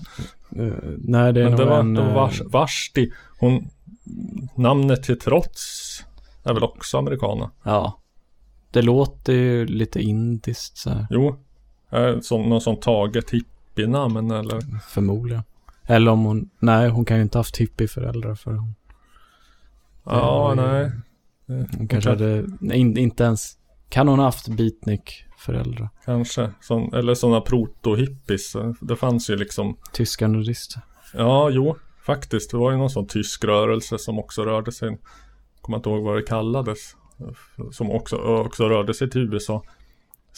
Nej, 0.98 1.34
det 1.34 1.42
är 1.42 1.44
Men 1.44 1.52
nog 1.52 1.60
det 1.60 1.66
var, 1.66 1.80
en... 1.80 1.94
det 1.94 2.02
var 2.02 2.14
Vars, 2.14 2.42
Vashti. 2.42 3.12
Hon, 3.40 3.70
namnet 4.56 5.04
till 5.04 5.20
trots 5.20 5.86
är 6.44 6.54
väl 6.54 6.64
också 6.64 6.98
amerikana. 6.98 7.52
Ja. 7.64 8.00
Det 8.72 8.82
låter 8.82 9.34
ju 9.34 9.66
lite 9.66 10.02
indiskt 10.02 10.78
så 10.78 10.90
här, 10.90 11.08
Jo, 11.10 11.36
som, 12.22 12.50
någon 12.50 12.62
sån 12.62 12.80
taget 12.80 13.30
hippie-namn 13.30 14.32
eller? 14.32 14.60
förmodligen. 14.90 15.44
Eller 15.90 16.12
om 16.12 16.24
hon... 16.24 16.50
Nej, 16.60 16.90
hon 16.90 17.06
kan 17.06 17.18
ju 17.18 17.24
inte 17.24 17.38
haft 17.38 17.58
hippie-föräldrar 17.58 18.36
för 18.36 18.52
hon, 18.52 18.76
Ja, 20.04 20.12
Ja, 20.12 20.54
nej. 20.56 20.92
hon 21.78 21.88
kanske 21.88 22.10
hade... 22.10 22.46
Nej, 22.60 22.78
in, 22.80 22.98
inte 22.98 23.24
ens... 23.24 23.58
Kan 23.90 24.08
hon 24.08 24.20
ha 24.20 24.26
haft 24.26 24.48
beatnik-föräldrar? 24.48 25.90
Kanske. 26.06 26.52
Sån, 26.62 26.94
eller 26.94 27.14
sådana 27.14 27.40
proto-hippies. 27.40 28.76
Det 28.82 28.96
fanns 28.96 29.30
ju 29.30 29.36
liksom. 29.36 29.78
Tyska 29.94 30.28
nudister. 30.28 30.82
Ja, 31.14 31.50
jo, 31.50 31.76
faktiskt. 32.06 32.52
Det 32.52 32.58
var 32.58 32.72
ju 32.72 32.78
någon 32.78 32.90
sån 32.90 33.08
tysk 33.08 33.44
rörelse 33.44 33.98
som 33.98 34.20
också 34.20 34.44
rörde 34.46 34.72
sig. 34.72 34.98
Kommer 35.62 35.78
inte 35.78 35.90
ihåg 35.90 36.04
vad 36.04 36.16
det 36.16 36.22
kallades. 36.24 36.96
Som 37.72 37.92
också, 37.92 38.16
också 38.18 38.70
rörde 38.70 38.94
sig 38.94 39.10
till 39.10 39.34
USA. 39.34 39.64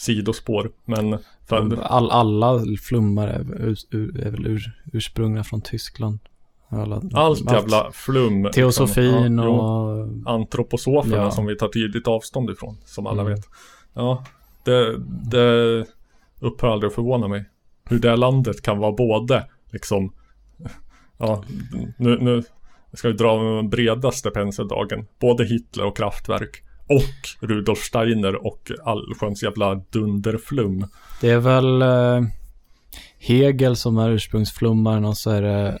Sidospår. 0.02 0.70
Men 0.84 1.18
för, 1.48 1.82
All, 1.82 2.10
alla 2.10 2.64
flummar 2.82 3.28
är, 3.28 3.40
ur, 3.40 3.76
ur, 3.90 4.26
är 4.26 4.30
väl 4.30 4.46
ur, 4.46 4.72
ursprungna 4.92 5.44
från 5.44 5.60
Tyskland. 5.60 6.18
Alla, 6.68 7.02
allt 7.14 7.52
jävla 7.52 7.90
flum. 7.92 8.44
liksom. 8.44 8.52
Teosofin 8.62 9.38
Ja, 9.38 9.44
jo. 9.44 9.50
och... 9.52 10.08
antroposoferna 10.34 11.16
Ja. 11.16 11.30
som 11.30 11.46
vi 11.46 11.56
tar 11.56 11.68
tydligt 11.68 12.08
avstånd 12.08 12.50
ifrån, 12.50 12.76
som 12.84 13.06
alla 13.06 13.22
Mm. 13.22 13.34
vet. 13.34 13.44
Ja, 13.94 14.24
det, 14.64 14.96
det 15.30 15.86
upphör 16.40 16.68
aldrig 16.68 16.88
att 16.88 16.94
förvåna 16.94 17.28
mig. 17.28 17.44
Hur 17.84 17.98
det 17.98 18.16
landet 18.16 18.62
kan 18.62 18.78
vara 18.78 18.92
både 18.92 19.46
liksom, 19.72 20.12
ja, 21.18 21.44
nu, 21.96 22.18
nu 22.20 22.42
ska 22.92 23.08
vi 23.08 23.14
dra 23.14 23.42
den 23.42 23.68
bredaste 23.70 24.30
penseldragen. 24.30 25.06
Både 25.20 25.44
Hitler 25.44 25.84
och 25.84 25.96
Kraftwerk. 25.96 26.62
Och 26.88 27.46
Rudolf 27.48 27.78
Steiner 27.78 28.46
och 28.46 28.70
allsköns 28.84 29.42
jävla 29.42 29.74
dunderflum. 29.74 30.86
Det 31.20 31.30
är 31.30 31.38
väl 31.38 31.82
eh, 31.82 32.28
Hegel 33.18 33.76
som 33.76 33.98
är 33.98 34.10
ursprungsflummaren 34.10 35.04
och 35.04 35.16
så 35.16 35.30
är 35.30 35.42
det 35.42 35.78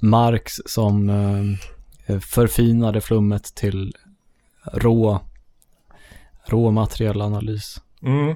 Marx 0.00 0.52
som 0.66 1.10
eh, 1.10 2.18
förfinade 2.18 3.00
flummet 3.00 3.54
till 3.54 3.92
rå, 4.72 5.20
rå 6.46 6.70
materiell 6.70 7.20
analys. 7.20 7.80
Mm. 8.02 8.34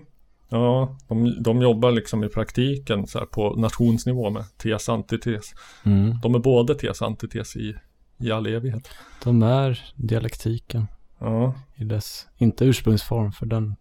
Ja, 0.48 0.96
de, 1.08 1.42
de 1.42 1.62
jobbar 1.62 1.90
liksom 1.90 2.24
i 2.24 2.28
praktiken 2.28 3.06
så 3.06 3.18
här 3.18 3.26
på 3.26 3.54
nationsnivå 3.54 4.30
med 4.30 4.44
tes 4.58 4.88
antites. 4.88 5.54
Mm. 5.84 6.20
De 6.22 6.34
är 6.34 6.38
både 6.38 6.74
tes 6.74 7.02
antites 7.02 7.56
i, 7.56 7.74
i 8.18 8.32
all 8.32 8.46
evighet. 8.46 8.88
De 9.24 9.42
är 9.42 9.92
dialektiken 9.96 10.86
Ja, 11.18 11.54
i 11.76 11.84
dess, 11.84 12.26
inte 12.36 12.64
ursprungsform 12.64 13.32
för 13.32 13.46
den 13.46 13.76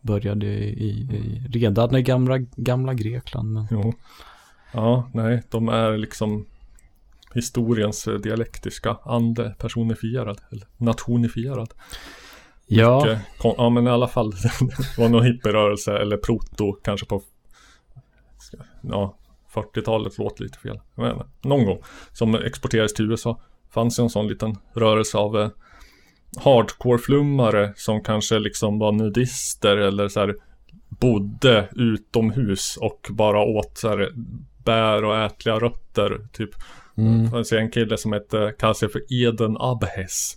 började 0.00 0.46
i, 0.46 0.88
i, 0.88 0.90
i 0.90 1.48
redan 1.48 1.96
i 1.96 2.02
gamla, 2.02 2.38
gamla 2.38 2.94
Grekland. 2.94 3.52
Men 3.52 3.66
jo. 3.70 3.92
Ja, 4.72 5.10
nej, 5.12 5.42
de 5.50 5.68
är 5.68 5.96
liksom 5.96 6.46
historiens 7.34 8.08
dialektiska 8.22 8.96
ande 9.04 9.54
personifierad, 9.58 10.40
eller 10.50 10.66
nationifierad. 10.76 11.74
ja, 12.66 12.96
Och, 12.96 13.06
eh, 13.06 13.18
ja, 13.58 13.70
men 13.70 13.86
i 13.86 13.90
alla 13.90 14.08
fall, 14.08 14.30
det 14.42 14.98
var 14.98 15.08
någon 15.08 15.24
hippierörelse 15.24 15.98
eller 15.98 16.16
proto, 16.16 16.72
kanske 16.72 17.06
på 17.06 17.22
ja, 18.80 19.16
40-talet, 19.54 20.18
låter 20.18 20.42
lite 20.42 20.58
fel. 20.58 20.80
Inte. 20.98 21.26
Någon 21.42 21.64
gång, 21.64 21.78
som 22.12 22.34
exporterades 22.34 22.94
till 22.94 23.10
USA. 23.10 23.40
Fanns 23.70 23.98
ju 23.98 24.02
en 24.02 24.10
sån 24.10 24.28
liten 24.28 24.56
rörelse 24.72 25.18
av 25.18 25.40
eh, 25.40 25.48
hardcore-flummare 26.36 27.72
som 27.76 28.02
kanske 28.02 28.38
liksom 28.38 28.78
var 28.78 28.92
nudister 28.92 29.76
eller 29.76 30.08
så 30.08 30.20
här 30.20 30.34
bodde 30.88 31.68
utomhus 31.72 32.76
och 32.80 33.06
bara 33.10 33.40
åt 33.42 33.78
så 33.78 33.88
här 33.88 34.08
bär 34.64 35.04
och 35.04 35.16
ätliga 35.18 35.58
rötter. 35.58 36.20
Typ. 36.32 36.50
mm, 36.96 37.24
Det 37.24 37.30
fanns 37.30 37.52
en 37.52 37.70
kille 37.70 37.96
som 37.98 38.12
hette, 38.12 38.54
kallar 38.58 38.74
sig 38.74 38.88
för 38.88 39.02
Eden 39.10 39.56
Abhes. 39.60 40.36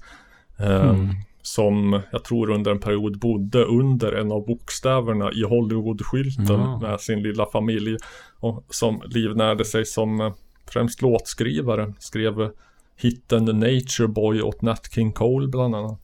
Eh, 0.59 0.89
Mm. 0.89 1.07
Som 1.41 2.01
jag 2.11 2.23
tror 2.23 2.49
under 2.49 2.71
en 2.71 2.79
period 2.79 3.19
bodde 3.19 3.63
under 3.63 4.11
en 4.11 4.31
av 4.31 4.45
bokstäverna 4.45 5.31
i 5.31 5.43
Hollywood-skylten 5.43 6.45
Ja. 6.59 6.79
med 6.79 6.99
sin 7.01 7.23
lilla 7.23 7.45
familj. 7.45 7.97
Och 8.39 8.65
som 8.69 9.01
livnärde 9.05 9.65
sig 9.65 9.85
som 9.85 10.21
eh, 10.21 10.33
främst 10.71 11.01
låtskrivare. 11.01 11.93
Skrev 11.99 12.51
hitten 12.97 13.45
Nature 13.45 14.07
Boy 14.07 14.41
åt 14.41 14.61
Nat 14.61 14.93
King 14.93 15.11
Cole 15.11 15.47
bland 15.47 15.75
annat. 15.75 16.01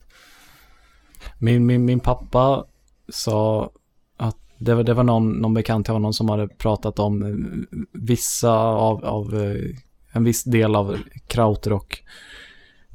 Min, 1.38 1.66
min, 1.66 1.84
min 1.84 2.00
pappa 2.00 2.64
sa 3.08 3.70
att 4.16 4.36
det 4.58 4.74
var, 4.74 4.82
det 4.82 4.94
var 4.94 5.04
någon, 5.04 5.32
någon 5.32 5.54
bekant 5.54 5.86
till 5.86 5.94
honom 5.94 6.12
som 6.12 6.28
hade 6.28 6.48
pratat 6.48 6.98
om 6.98 7.22
eh, 7.22 7.78
vissa 7.92 8.52
av, 8.60 9.04
av 9.04 9.42
eh, 9.42 9.76
en 10.12 10.24
viss 10.24 10.44
del 10.44 10.76
av 10.76 10.98
krautrock 11.26 12.04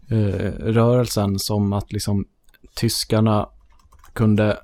eh, 0.10 0.52
rörelsen 0.60 1.40
som 1.40 1.74
att 1.74 1.92
liksom 1.92 2.26
tyskarna 2.76 3.50
kunde 4.14 4.58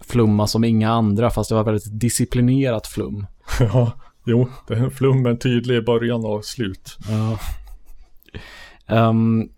flumma 0.00 0.46
som 0.46 0.64
inga 0.64 0.90
andra 0.90 1.30
fast 1.30 1.48
det 1.48 1.54
var 1.54 1.64
väldigt 1.64 2.00
disciplinerat 2.00 2.86
flum. 2.86 3.26
ja, 3.60 3.92
jo, 4.24 4.48
det 4.68 4.74
är 4.74 4.78
en 4.78 4.90
flum 4.90 5.22
med 5.22 5.30
en 5.30 5.38
tydlig 5.38 5.84
början 5.84 6.24
och 6.24 6.44
slut. 6.44 6.96
Ja. 7.08 7.38
Ehm, 8.86 9.48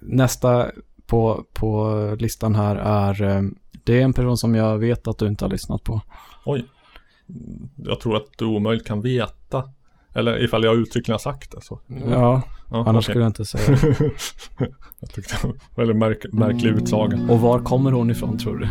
nästa 0.00 0.70
på, 1.06 1.44
på 1.52 1.94
listan 2.18 2.54
här 2.54 2.76
är, 2.76 3.22
eh, 3.22 3.42
det 3.84 4.00
är 4.00 4.04
en 4.04 4.12
person 4.12 4.36
som 4.38 4.54
jag 4.54 4.78
vet 4.78 5.08
att 5.08 5.18
du 5.18 5.26
inte 5.26 5.44
har 5.44 5.50
lyssnat 5.50 5.84
på. 5.84 6.00
Oj. 6.44 6.64
Jag 7.76 8.00
tror 8.00 8.16
att 8.16 8.26
du 8.38 8.44
omöjligt 8.44 8.86
kan 8.86 9.00
veta. 9.00 9.64
Eller 10.14 10.44
ifall 10.44 10.64
jag 10.64 10.76
uttryckligen 10.76 11.14
har 11.14 11.18
sagt 11.32 11.52
det 11.52 11.60
så. 11.62 11.80
Ja, 12.10 12.42
Ja, 12.70 12.78
annars 12.78 12.88
okej. 12.88 13.02
skulle 13.02 13.24
jag 13.24 13.28
inte 13.30 13.44
säga 13.44 13.76
det. 13.76 14.10
jag 15.00 15.10
tyckte 15.10 15.34
det 15.42 15.46
var 15.48 15.54
väldigt 15.76 15.96
märk- 15.96 16.32
märklig 16.32 16.70
utsaga. 16.70 17.18
Och 17.30 17.40
var 17.40 17.58
kommer 17.58 17.92
hon 17.92 18.10
ifrån 18.10 18.38
tror 18.38 18.56
du? 18.58 18.68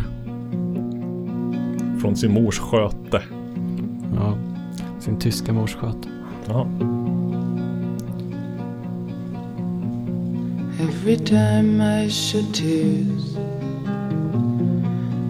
Från 2.00 2.16
sin 2.16 2.32
mors 2.32 2.58
sköte. 2.58 3.22
Ja, 4.14 4.38
sin 5.00 5.18
tyska 5.18 5.52
mors 5.52 5.74
sköt. 5.74 5.96
Jaha. 6.48 6.66
Every 10.82 11.16
time 11.16 11.80
I 11.80 12.08
shed 12.08 12.52
tears, 12.52 13.36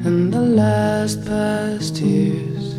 and 0.07 0.32
the 0.32 0.40
last 0.40 1.26
past 1.26 2.00
years, 2.00 2.76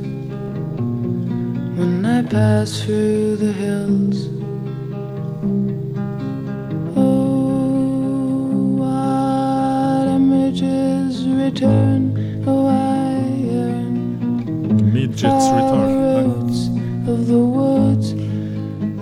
when 1.77 2.03
I 2.03 2.23
pass 2.23 2.81
through 2.81 3.35
the 3.35 3.53
hills. 3.53 4.27
Oh, 6.97 8.81
what 8.81 10.07
images 10.07 11.27
return, 11.27 12.43
oh, 12.47 12.65
I 12.65 13.19
yearn 13.51 14.91
Midgets 14.91 15.47
return. 15.57 15.93
Roots 16.25 16.59
of 17.07 17.27
the 17.27 17.37
woods, 17.37 18.15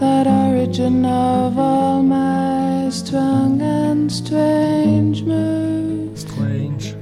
that 0.01 0.27
origin 0.27 1.05
of 1.05 1.57
all 1.57 2.03
my 2.03 2.50
strong 2.91 3.61
and 3.61 4.11
strange 4.11 5.23
moods. 5.25 6.21
Strange. 6.21 6.95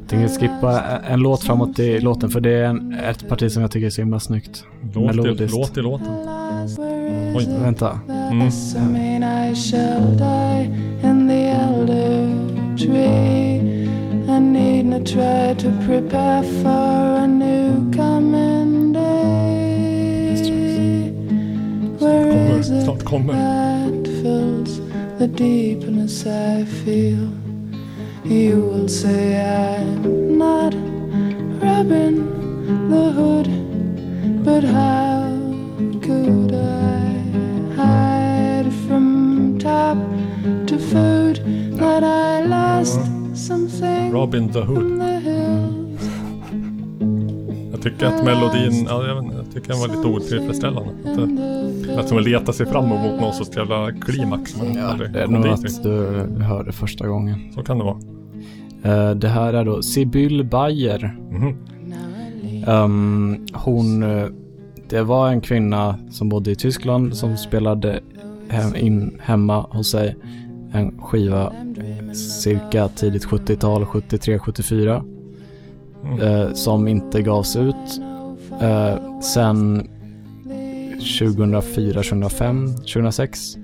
Jag 0.00 0.08
tänker 0.08 0.28
skippa 0.28 0.80
en 0.98 1.20
låt 1.20 1.42
framåt 1.42 1.78
i 1.78 2.00
låten 2.00 2.30
för 2.30 2.40
det 2.40 2.50
är 2.50 2.64
en, 2.64 2.94
ett 2.94 3.28
parti 3.28 3.52
som 3.52 3.62
jag 3.62 3.70
tycker 3.70 3.86
är 3.86 3.90
så 3.90 4.00
himla 4.00 4.20
snyggt. 4.20 4.64
Låt 4.94 5.14
i, 5.14 5.16
Melodiskt. 5.16 5.56
låt 5.56 5.76
i 5.76 5.80
låten. 5.80 6.06
Oj. 7.36 7.48
Vänta. 7.62 8.00
Mm. 8.30 8.48
I? 8.48 8.50
I. 20.48 21.12
Where 21.98 22.32
Kommer, 22.32 22.62
snart 22.62 23.04
kommer. 23.04 23.52
The 25.22 25.28
deepness 25.28 26.26
I 26.26 26.64
feel? 26.64 27.30
You 28.24 28.56
will 28.70 28.88
say 28.88 29.38
I'm 29.40 30.36
not 30.36 30.74
Robin 31.62 32.14
the 32.90 33.04
Hood, 33.16 33.48
but 34.44 34.64
how 34.64 35.30
could 36.06 36.52
I 36.54 37.06
hide 37.76 38.72
from 38.84 39.60
top 39.60 39.96
to 40.66 40.76
food 40.90 41.36
that 41.78 42.02
I 42.02 42.42
lost 42.42 43.00
something 43.34 44.10
Robin 44.10 44.50
the 44.52 44.64
Hood. 44.64 45.02
Jag 47.72 47.82
tycker 47.82 48.06
att 48.06 48.24
melodin, 48.24 48.86
ja, 48.88 49.06
jag, 49.06 49.32
jag 49.34 49.52
tycker 49.54 49.68
den 49.68 49.80
var 49.80 49.88
lite 49.88 50.08
otillfredsställande. 50.08 51.51
Som 52.06 52.18
att 52.18 52.24
leta 52.24 52.52
sig 52.52 52.66
fram 52.66 52.84
emot 52.84 53.20
någon 53.20 53.32
sorts 53.32 53.56
jävla 53.56 53.92
klimax. 53.92 54.56
Men 54.56 54.84
aldrig 54.84 55.12
Det 55.12 55.22
är 55.22 55.26
nog 55.26 55.46
att 55.46 55.82
du 55.82 56.42
hörde 56.42 56.72
första 56.72 57.06
gången. 57.06 57.52
Så 57.54 57.62
kan 57.62 57.78
det 57.78 57.84
vara. 57.84 57.98
Eh, 58.82 59.14
det 59.14 59.28
här 59.28 59.54
är 59.54 59.64
då 59.64 59.82
Sibyl 59.82 60.44
Bayer. 60.44 61.16
Mhm. 61.30 61.56
Ehm, 62.66 63.46
hon, 63.52 64.02
eh, 64.02 64.26
det 64.88 65.02
var 65.02 65.28
en 65.28 65.40
kvinna 65.40 65.98
som 66.10 66.28
bodde 66.28 66.50
i 66.50 66.54
Tyskland 66.54 67.16
som 67.16 67.36
spelade 67.36 68.00
hem, 68.48 68.76
in 68.76 69.18
hemma 69.22 69.66
hos 69.70 69.90
sig 69.90 70.16
en 70.72 70.98
skiva 70.98 71.52
cirka 72.14 72.88
tidigt 72.88 73.24
70-tal, 73.26 73.84
73-74. 73.84 75.04
Mm. 76.04 76.20
Eh, 76.20 76.52
som 76.52 76.88
inte 76.88 77.22
gavs 77.22 77.56
ut. 77.56 78.00
Eh, 78.60 79.20
sen 79.20 79.88
2004, 81.18 81.92
2005, 81.92 82.74
2006 82.76 83.56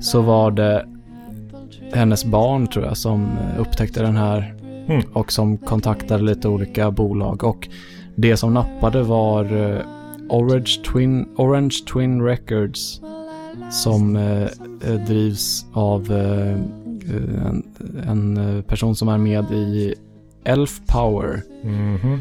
så 0.00 0.20
var 0.20 0.50
det 0.50 0.86
hennes 1.92 2.24
barn 2.24 2.66
tror 2.66 2.84
jag 2.84 2.96
som 2.96 3.38
upptäckte 3.58 4.02
den 4.02 4.16
här 4.16 4.52
Mm. 4.88 5.02
och 5.12 5.32
som 5.32 5.58
kontaktade 5.58 6.22
lite 6.22 6.48
olika 6.48 6.90
bolag. 6.90 7.44
Och 7.44 7.68
det 8.14 8.36
som 8.36 8.54
nappade 8.54 9.02
var 9.02 9.44
eh, 9.44 9.80
Orange, 10.28 10.80
Twin, 10.92 11.28
Orange 11.36 11.76
Twin 11.92 12.22
Records 12.22 13.00
som 13.70 14.16
eh, 14.16 14.42
eh, 14.86 15.06
drivs 15.06 15.66
av 15.72 16.12
eh, 16.12 16.50
eh, 16.50 17.46
en, 17.46 17.62
en 18.08 18.62
person 18.62 18.96
som 18.96 19.08
är 19.08 19.18
med 19.18 19.50
i 19.50 19.94
Elf 20.44 20.80
Power. 20.86 21.42
Mhm. 21.62 22.20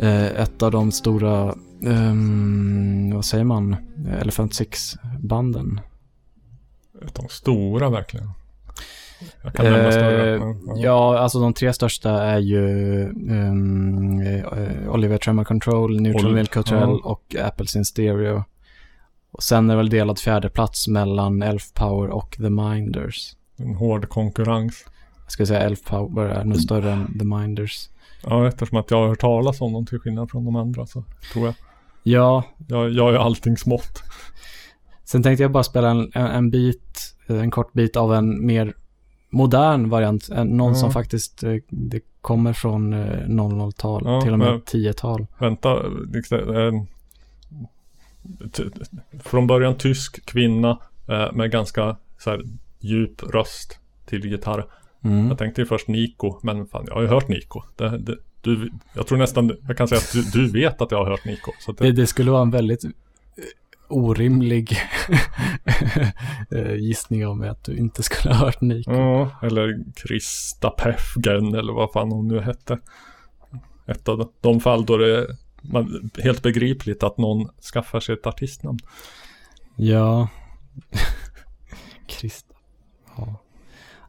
Eh, 0.00 0.26
ett 0.42 0.62
av 0.62 0.70
de 0.70 0.92
stora, 0.92 1.54
ehm, 1.86 3.10
vad 3.14 3.24
säger 3.24 3.44
man, 3.44 3.76
Elephant 4.20 4.54
Six-banden. 4.54 5.80
De 7.12 7.28
stora 7.28 7.90
verkligen. 7.90 8.30
Jag 9.42 9.54
kan 9.54 9.64
nämna 9.64 9.92
större. 9.92 10.36
Eh, 10.36 10.42
ja, 10.76 11.18
alltså 11.18 11.40
de 11.40 11.54
tre 11.54 11.72
största 11.72 12.22
är 12.22 12.38
ju 12.38 12.64
um, 13.08 14.20
eh, 14.20 14.88
Oliver 14.88 15.18
Tremor 15.18 15.44
Control, 15.44 16.00
Neutral 16.00 16.26
Ol- 16.26 16.34
Milk 16.34 16.54
Hotel 16.56 16.78
ja. 16.78 17.00
och 17.04 17.36
Apples 17.44 17.76
in 17.76 17.84
Stereo. 17.84 18.44
Och 19.30 19.42
sen 19.42 19.70
är 19.70 19.76
väl 19.76 19.88
delad 19.90 20.18
fjärde 20.18 20.50
plats 20.50 20.88
mellan 20.88 21.42
Elf 21.42 21.72
Power 21.74 22.08
och 22.10 22.36
The 22.36 22.50
Minders. 22.50 23.36
En 23.56 23.74
hård 23.74 24.08
konkurrens. 24.08 24.84
Jag 25.24 25.32
skulle 25.32 25.46
säga 25.46 25.60
Elf 25.60 25.82
Power 25.84 26.24
är 26.24 26.44
nog 26.44 26.60
större 26.60 26.92
än 26.92 27.18
The 27.18 27.24
Minders. 27.24 27.88
Ja, 28.24 28.48
eftersom 28.48 28.78
att 28.78 28.90
jag 28.90 28.98
har 28.98 29.08
hört 29.08 29.20
talas 29.20 29.60
om 29.60 29.72
dem 29.72 29.86
till 29.86 29.98
skillnad 29.98 30.30
från 30.30 30.44
de 30.44 30.56
andra 30.56 30.86
så 30.86 31.04
tror 31.32 31.44
jag. 31.46 31.54
Ja, 32.02 32.44
Jag, 32.68 32.90
jag 32.90 33.14
är 33.14 33.18
allting 33.18 33.56
smått. 33.56 34.02
sen 35.04 35.22
tänkte 35.22 35.42
jag 35.42 35.52
bara 35.52 35.62
spela 35.62 35.90
en, 35.90 36.10
en, 36.14 36.26
en 36.26 36.50
bit, 36.50 37.14
eh, 37.28 37.36
en 37.40 37.50
kort 37.50 37.72
bit 37.72 37.96
av 37.96 38.14
en 38.14 38.46
mer 38.46 38.74
modern 39.30 39.88
variant. 39.88 40.28
En, 40.28 40.46
någon 40.46 40.68
Ja. 40.72 40.74
som 40.74 40.92
faktiskt, 40.92 41.42
eh, 41.42 41.54
det 41.68 42.00
kommer 42.20 42.52
från 42.52 42.92
eh, 42.92 43.26
00-tal, 43.28 44.02
Ja, 44.04 44.20
till 44.20 44.32
och 44.32 44.38
med 44.38 44.50
men- 44.52 44.60
10-tal. 44.62 45.26
Vänta, 45.38 45.82
liksom, 46.12 46.38
eh, 46.56 46.82
från 49.24 49.46
början 49.46 49.74
tysk 49.74 50.26
kvinna 50.26 50.78
eh, 51.08 51.32
med 51.32 51.50
ganska 51.50 51.96
så 52.18 52.30
här, 52.30 52.42
djup 52.80 53.22
röst 53.22 53.78
till 54.06 54.24
gitarr. 54.24 54.66
Mm. 55.04 55.28
Jag 55.28 55.38
tänkte 55.38 55.60
ju 55.60 55.66
först 55.66 55.88
Nico, 55.88 56.38
men 56.42 56.66
fan 56.66 56.84
jag 56.86 56.94
har 56.94 57.02
ju 57.02 57.08
hört 57.08 57.28
Nico. 57.28 57.62
Det, 57.76 57.98
det, 57.98 58.16
du, 58.42 58.70
jag 58.94 59.06
tror 59.06 59.18
nästan, 59.18 59.56
jag 59.68 59.76
kan 59.76 59.88
säga 59.88 59.98
att 59.98 60.12
du, 60.12 60.22
du 60.22 60.52
vet 60.52 60.80
att 60.80 60.90
jag 60.90 60.98
har 60.98 61.10
hört 61.10 61.26
att 61.68 61.76
det, 61.76 61.84
Det, 61.84 61.92
det 61.92 62.06
skulle 62.06 62.30
vara 62.30 62.42
en 62.42 62.50
väldigt 62.50 62.84
eh, 62.84 62.90
orimlig 63.88 64.70
eh, 66.50 66.74
gissning 66.74 67.38
mig 67.38 67.48
att 67.48 67.64
du 67.64 67.76
inte 67.76 68.02
skulle 68.02 68.34
ha 68.34 68.44
hört 68.44 68.60
Nico. 68.60 68.92
Ja, 68.92 69.30
eller 69.42 69.84
Krista 69.94 70.70
Pefgen 70.70 71.54
eller 71.54 71.72
vad 71.72 71.92
fan 71.92 72.12
hon 72.12 72.28
nu 72.28 72.40
hette. 72.40 72.78
Ett 73.86 74.08
av 74.08 74.32
de, 74.40 74.60
fall 74.60 74.86
då 74.86 74.96
det 74.96 75.18
är 75.18 75.26
helt 76.22 76.42
begripligt 76.42 77.02
att 77.02 77.18
någon 77.18 77.48
skaffar 77.72 78.00
sig 78.00 78.14
ett 78.14 78.26
artistnamn. 78.26 78.78
Ja. 79.76 80.28
Krista. 82.06 82.54
Ja. 83.16 83.40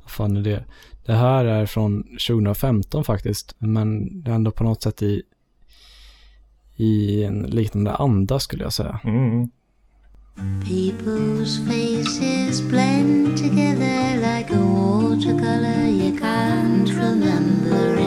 Vad 0.01 0.11
fan 0.11 0.37
är 0.37 0.41
det? 0.41 0.63
Det 1.05 1.13
här 1.13 1.45
är 1.45 1.65
från 1.65 2.03
2015 2.03 3.03
faktiskt. 3.03 3.55
Men 3.57 4.21
det 4.23 4.31
är 4.31 4.35
ändå 4.35 4.51
på 4.51 4.63
något 4.63 4.83
sätt 4.83 5.01
i, 5.01 5.23
i 6.75 7.23
en 7.23 7.41
liknande 7.41 7.95
anda 7.95 8.39
skulle 8.39 8.63
jag 8.63 8.73
säga. 8.73 8.99
Mm. 9.03 9.49
People's 10.63 11.59
faces 11.67 12.61
blend 12.61 13.37
together 13.37 14.15
like 14.17 14.49
a 14.51 14.59
watercolor 14.59 15.87
you 15.87 16.17
can't 16.17 16.89
remember 16.89 18.02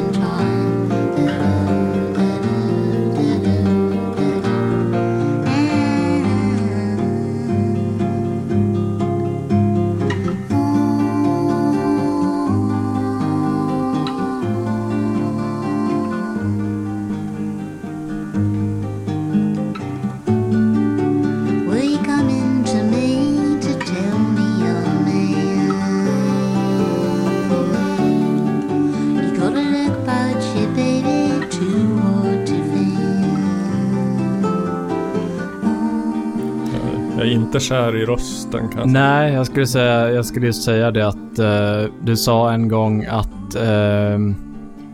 inte 37.37 37.61
kär 37.61 37.97
i 37.97 38.05
rösten 38.07 38.69
kanske. 38.69 38.91
Nej, 38.91 39.33
jag 39.33 39.47
skulle 39.47 39.67
säga, 39.67 40.11
jag 40.11 40.27
skulle 40.27 40.47
just 40.47 40.63
säga 40.63 40.91
det 40.91 41.09
att 41.09 41.39
eh, 41.39 41.93
du 42.03 42.17
sa 42.17 42.53
en 42.53 42.69
gång 42.69 43.05
att 43.05 43.55
eh, 43.55 44.19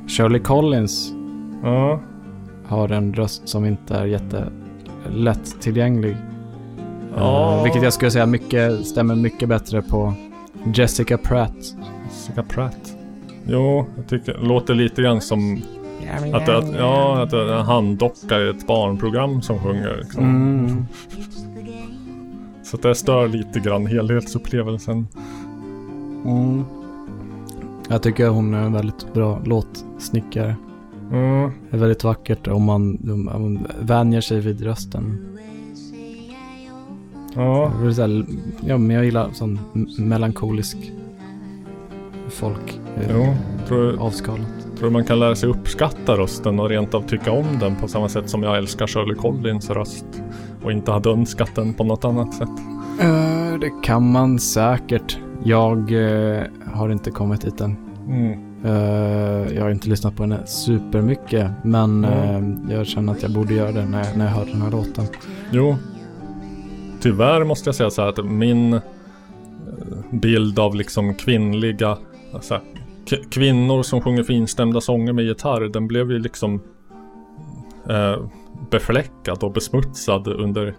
Shirley 0.09 0.41
Collins 0.41 1.13
Ja, 1.63 2.01
har 2.67 2.89
en 2.89 3.15
röst 3.15 3.49
som 3.49 3.65
inte 3.65 3.95
är 3.95 4.05
jättelätt 4.07 5.61
tillgänglig. 5.61 6.17
Ja. 7.17 7.57
Eh, 7.57 7.63
vilket 7.63 7.83
jag 7.83 7.93
skulle 7.93 8.11
säga 8.11 8.27
mycket, 8.27 8.87
stämmer 8.87 9.15
mycket 9.15 9.49
bättre 9.49 9.83
på 9.83 10.13
Jessica 10.75 11.19
Pratt. 11.19 11.57
Jessica 12.11 12.43
Pratt. 12.43 12.97
Jo, 13.47 13.87
jag 13.97 14.07
tycker 14.09 14.39
låter 14.43 14.75
lite 14.75 15.03
grann 15.03 15.21
som 15.21 15.63
att, 16.35 16.47
det- 16.47 16.59
att, 16.59 16.75
ja, 16.79 17.23
att 17.23 17.31
det 17.31 17.37
är 17.41 17.53
en 17.59 17.67
handdocka 17.67 18.41
i 18.41 18.49
ett 18.49 18.67
barnprogram 18.67 19.43
som 19.43 19.59
sjunger. 19.59 19.97
Liksom. 20.03 20.25
Mm. 20.25 20.87
Så 22.73 22.79
det 22.79 22.95
stör 22.95 23.29
lite 23.29 23.61
grann 23.61 23.87
helhetsupplevelsen. 23.87 25.07
Mm. 26.25 26.65
Jag 27.89 28.03
tycker 28.03 28.29
hon 28.29 28.55
är 28.55 28.63
en 28.63 28.73
väldigt 28.73 29.15
bra 29.15 29.43
låtsnickare. 29.45 30.57
Mm. 31.11 31.51
Det 31.71 31.77
är 31.77 31.81
väldigt 31.81 32.05
vackert 32.05 32.49
om 32.49 32.63
man, 32.65 32.99
om 33.13 33.25
man 33.25 33.67
vänjer 33.81 34.21
sig 34.21 34.41
vid 34.41 34.63
rösten. 34.63 35.19
Ja, 37.35 37.73
så 37.95 38.03
här, 38.03 38.25
ja, 38.61 38.79
men 38.79 38.97
jag 38.97 39.05
gillar 39.05 39.31
sån 39.33 39.59
melankolisk 39.99 40.93
folk. 42.29 42.81
eh, 42.97 43.11
jo. 43.11 43.35
Tror, 43.69 43.99
Avskalat. 44.01 44.67
tror 44.79 44.91
man 44.91 45.05
kan 45.05 45.19
lära 45.19 45.37
sig 45.37 45.49
uppskatta 45.49 46.17
rösten 46.17 46.61
och 46.61 46.69
rent 46.69 46.95
av 46.95 47.03
tycka 47.03 47.33
om 47.33 47.47
den 47.61 47.77
på 47.77 47.89
samma 47.89 48.09
sätt 48.09 48.31
som 48.31 48.43
jag 48.43 48.59
älskar 48.59 48.87
Shirley 48.87 49.15
Collins 49.15 49.71
röst. 49.71 50.22
Och 50.65 50.73
inte 50.73 50.93
hade 50.93 51.11
önskat 51.11 51.55
den 51.55 51.75
på 51.75 51.85
något 51.85 52.05
annat 52.05 52.35
sätt. 52.35 52.49
Eh, 53.01 53.59
det 53.61 53.71
kan 53.83 54.13
man 54.13 54.39
säkert. 54.39 55.19
Jag 55.45 55.79
eh, 55.93 56.43
har 56.73 56.91
inte 56.91 57.11
kommit 57.11 57.41
dit 57.41 57.61
än. 57.61 57.77
Mm. 58.09 58.39
Eh, 58.65 59.55
jag 59.57 59.63
har 59.63 59.71
inte 59.71 59.89
lyssnat 59.89 60.17
på 60.17 60.23
henne 60.23 60.47
supermycket. 60.47 61.51
Men 61.65 62.05
Mm. 62.05 62.71
jag 62.71 62.87
känner 62.87 63.13
att 63.13 63.23
jag 63.23 63.31
borde 63.33 63.55
göra 63.55 63.73
det 63.73 63.85
när, 63.85 64.17
när 64.17 64.25
jag 64.25 64.33
hör 64.33 64.47
den 64.47 64.63
här 64.63 64.71
låten. 64.71 65.05
Jo. 65.51 65.77
Tyvärr 67.01 67.45
måste 67.45 67.69
jag 67.69 67.75
säga 67.75 67.91
så 67.91 68.03
här 68.03 68.09
att 68.09 68.25
min 68.25 68.81
bild 70.11 70.59
av 70.59 70.75
liksom 70.75 71.15
kvinnliga 71.15 71.99
alltså, 72.35 72.61
kvinnor 73.31 73.83
som 73.83 74.01
sjunger 74.01 74.23
finstämda 74.23 74.81
sånger 74.81 75.13
med 75.13 75.25
gitarr 75.25 75.61
den 75.69 75.89
blev 75.89 76.11
ju 76.11 76.19
liksom 76.19 76.61
eh, 77.89 78.17
befläckad 78.71 79.43
och 79.45 79.53
besmutsad 79.53 80.29
under 80.29 80.75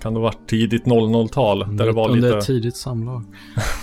kan 0.00 0.14
det 0.14 0.20
ha 0.20 0.24
varit 0.24 0.48
tidigt 0.48 0.84
00-tal 0.84 1.76
där 1.76 1.86
det 1.86 1.92
var 1.92 2.10
Under 2.10 2.28
lite 2.28 2.46
tidigt 2.46 2.76
samlag. 2.76 3.24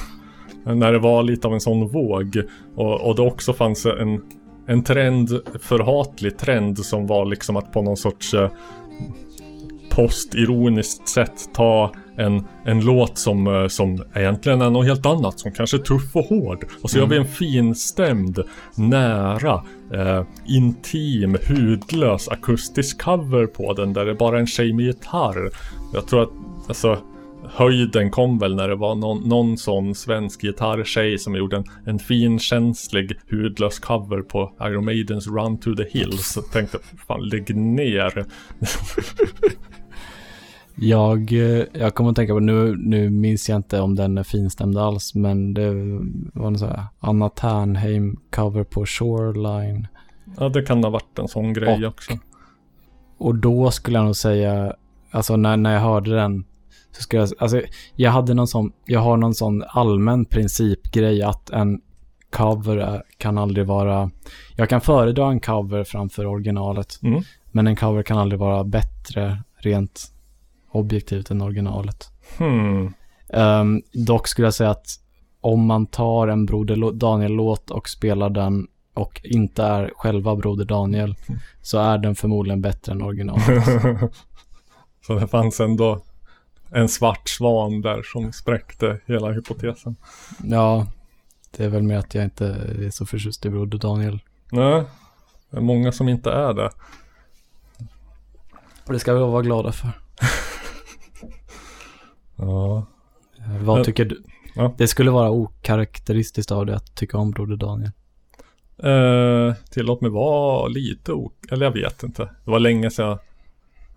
när 0.64 0.94
det 0.94 1.00
var 1.00 1.24
lite 1.24 1.48
av 1.48 1.54
en 1.54 1.62
sån 1.62 1.88
våg 1.88 2.42
och, 2.76 3.02
och 3.02 3.16
det 3.16 3.22
också 3.22 3.54
fanns 3.54 3.86
en 3.86 4.22
en 4.70 4.84
trend, 4.84 5.30
förhatlig 5.60 6.38
trend 6.38 6.80
som 6.80 7.08
var 7.08 7.26
liksom 7.26 7.58
att 7.58 7.72
på 7.72 7.82
någon 7.82 7.98
sorts 7.98 8.34
eh, 8.34 8.52
postironiskt 10.00 11.08
sätt 11.08 11.50
ta 11.54 11.92
en, 12.16 12.44
en 12.66 12.80
låt 12.86 13.18
som, 13.18 13.48
eh, 13.48 13.68
som 13.68 14.04
egentligen 14.14 14.62
är 14.62 14.70
något 14.70 14.86
helt 14.86 15.06
annat, 15.06 15.40
som 15.40 15.52
kanske 15.52 15.78
är 15.78 15.82
tuff 15.82 16.16
och 16.16 16.26
hård. 16.26 16.66
Och 16.82 16.90
så 16.90 16.98
gör 16.98 17.06
vi 17.06 17.18
en 17.18 17.26
finstämd, 17.26 18.40
nära, 18.76 19.64
eh, 19.94 20.24
intim, 20.48 21.38
hudlös 21.48 22.28
akustisk 22.28 23.02
cover 23.02 23.46
på 23.46 23.74
den 23.74 23.94
där 23.94 24.06
det 24.06 24.16
bara 24.16 24.36
är 24.36 24.40
en 24.40 24.48
tjej 24.48 24.74
med 24.74 24.86
gitarr. 24.86 25.52
Jag 25.94 26.08
tror 26.08 26.24
att, 26.24 26.30
alltså 26.68 26.98
höjden 27.44 28.12
kom 28.12 28.40
väl 28.40 28.56
när 28.56 28.68
det 28.68 28.76
var 28.76 28.96
någon, 28.96 29.30
någon 29.30 29.58
sån 29.58 29.96
svensk 29.96 30.42
gitarrtjej 30.42 31.18
som 31.18 31.36
gjorde 31.36 31.58
en, 31.58 31.66
en 31.86 32.00
fin 32.00 32.40
känslig 32.40 33.20
hudlös 33.32 33.80
cover 33.80 34.22
på 34.22 34.54
Iron 34.62 34.86
Maidens 34.86 35.28
Run 35.28 35.58
to 35.58 35.76
the 35.76 35.90
Hills. 35.90 36.34
Så 36.34 36.42
tänkte 36.42 36.78
fan 37.08 37.30
lägg 37.30 37.56
ner. 37.56 38.26
Jag, 40.82 41.32
eh, 41.34 41.64
jag 41.74 41.96
kommer 41.96 42.10
att 42.10 42.16
tänka 42.16 42.34
på, 42.34 42.40
nu, 42.40 42.76
nu 42.78 43.10
minns 43.10 43.50
jag 43.50 43.56
inte 43.56 43.80
om 43.82 43.96
den 43.96 44.18
är 44.18 44.24
finstämd 44.24 44.78
alls, 44.78 45.16
men 45.16 45.54
det 45.54 45.70
var 46.34 46.48
en 46.48 46.58
sån 46.58 46.68
här 46.70 46.84
Anna 47.00 47.30
Ternheim 47.30 48.18
cover 48.36 48.64
på 48.64 48.86
Shoreline. 48.86 49.88
Ja, 50.38 50.50
det 50.50 50.62
kan 50.62 50.84
ha 50.84 50.90
varit 50.92 51.20
en 51.20 51.28
sån 51.28 51.54
grej 51.54 51.86
Och- 51.86 51.92
också. 51.92 52.14
Och 53.18 53.36
då 53.36 53.72
skulle 53.72 53.98
jag 53.98 54.06
nog 54.06 54.16
säga, 54.16 54.74
alltså 55.12 55.36
när, 55.36 55.58
när 55.58 55.74
jag 55.74 55.82
hörde 55.82 56.16
den, 56.16 56.44
så 56.92 57.02
skulle 57.02 57.22
jag, 57.22 57.30
alltså 57.40 57.62
jag 57.96 58.12
hade 58.12 58.34
någon 58.34 58.48
sån, 58.48 58.72
jag 58.86 59.00
har 59.00 59.18
någon 59.18 59.34
sån 59.36 59.64
allmän 59.68 60.26
principgrej 60.26 61.22
att 61.24 61.50
en 61.50 61.82
cover 62.32 63.04
kan 63.18 63.38
aldrig 63.38 63.66
vara, 63.66 64.12
jag 64.56 64.70
kan 64.70 64.82
föredra 64.82 65.28
en 65.30 65.40
cover 65.40 65.84
framför 65.84 66.26
originalet, 66.26 67.00
Mm. 67.04 67.22
men 67.52 67.68
en 67.68 67.76
cover 67.76 68.04
kan 68.04 68.18
aldrig 68.18 68.40
vara 68.40 68.64
bättre 68.64 69.44
rent 69.58 70.12
objektivt 70.72 71.32
än 71.32 71.42
originalet. 71.42 72.08
Hmm. 72.38 72.94
Ehm, 73.30 73.82
dock 73.94 74.28
skulle 74.28 74.48
jag 74.48 74.54
säga 74.54 74.70
att 74.70 74.88
om 75.42 75.66
man 75.66 75.86
tar 75.86 76.28
en 76.28 76.46
Broder 76.46 76.92
Daniel-låt 76.92 77.72
och 77.72 77.90
spelar 77.90 78.30
den 78.30 78.68
och 78.94 79.22
inte 79.24 79.64
är 79.64 79.92
själva 79.96 80.36
Broder 80.36 80.66
Daniel 80.66 81.16
så 81.62 81.80
är 81.80 81.98
den 81.98 82.16
förmodligen 82.16 82.62
bättre 82.62 82.92
än 82.92 83.02
originalet. 83.02 83.64
Så 85.08 85.14
det 85.14 85.28
fanns 85.28 85.60
ändå 85.60 86.02
en 86.72 86.90
svart 86.90 87.30
svan 87.30 87.82
där 87.82 88.04
som 88.04 88.34
spräckte 88.34 89.00
hela 89.06 89.32
hypotesen. 89.32 89.96
ja, 90.44 90.88
det 91.58 91.66
är 91.66 91.70
väl 91.70 91.84
mer 91.84 91.98
att 91.98 92.16
jag 92.16 92.24
inte 92.24 92.46
är 92.48 92.90
så 92.90 93.06
förtjust 93.06 93.46
i 93.46 93.50
Broder 93.50 93.78
Daniel. 93.78 94.20
Nej, 94.52 94.84
det 95.50 95.58
är 95.58 95.62
många 95.62 95.92
som 95.92 96.10
inte 96.10 96.32
är 96.32 96.54
det. 96.54 96.70
Och 98.86 98.94
det 98.94 99.00
ska 99.00 99.14
vi 99.14 99.20
vara 99.20 99.42
glada 99.42 99.72
för. 99.72 99.92
Ja. 102.40 102.86
Vad 103.62 103.84
tycker 103.84 104.06
du? 104.06 104.24
Ja. 104.56 104.74
Det 104.78 104.88
skulle 104.88 105.12
vara 105.12 105.30
okaraktäristiskt 105.30 106.52
av 106.52 106.66
dig 106.66 106.76
att 106.76 106.96
tycka 106.96 107.18
om 107.18 107.32
Broder 107.32 107.56
Daniel. 107.56 107.92
Eh, 108.84 109.56
tillåt 109.72 110.02
mig 110.02 110.12
vara 110.12 110.68
lite 110.68 111.14
o... 111.14 111.32
Eller 111.52 111.66
jag 111.66 111.74
vet 111.74 112.04
inte. 112.04 112.24
Det 112.24 112.52
var 112.52 112.60
länge 112.60 112.90
sedan 112.90 113.08
jag 113.08 113.20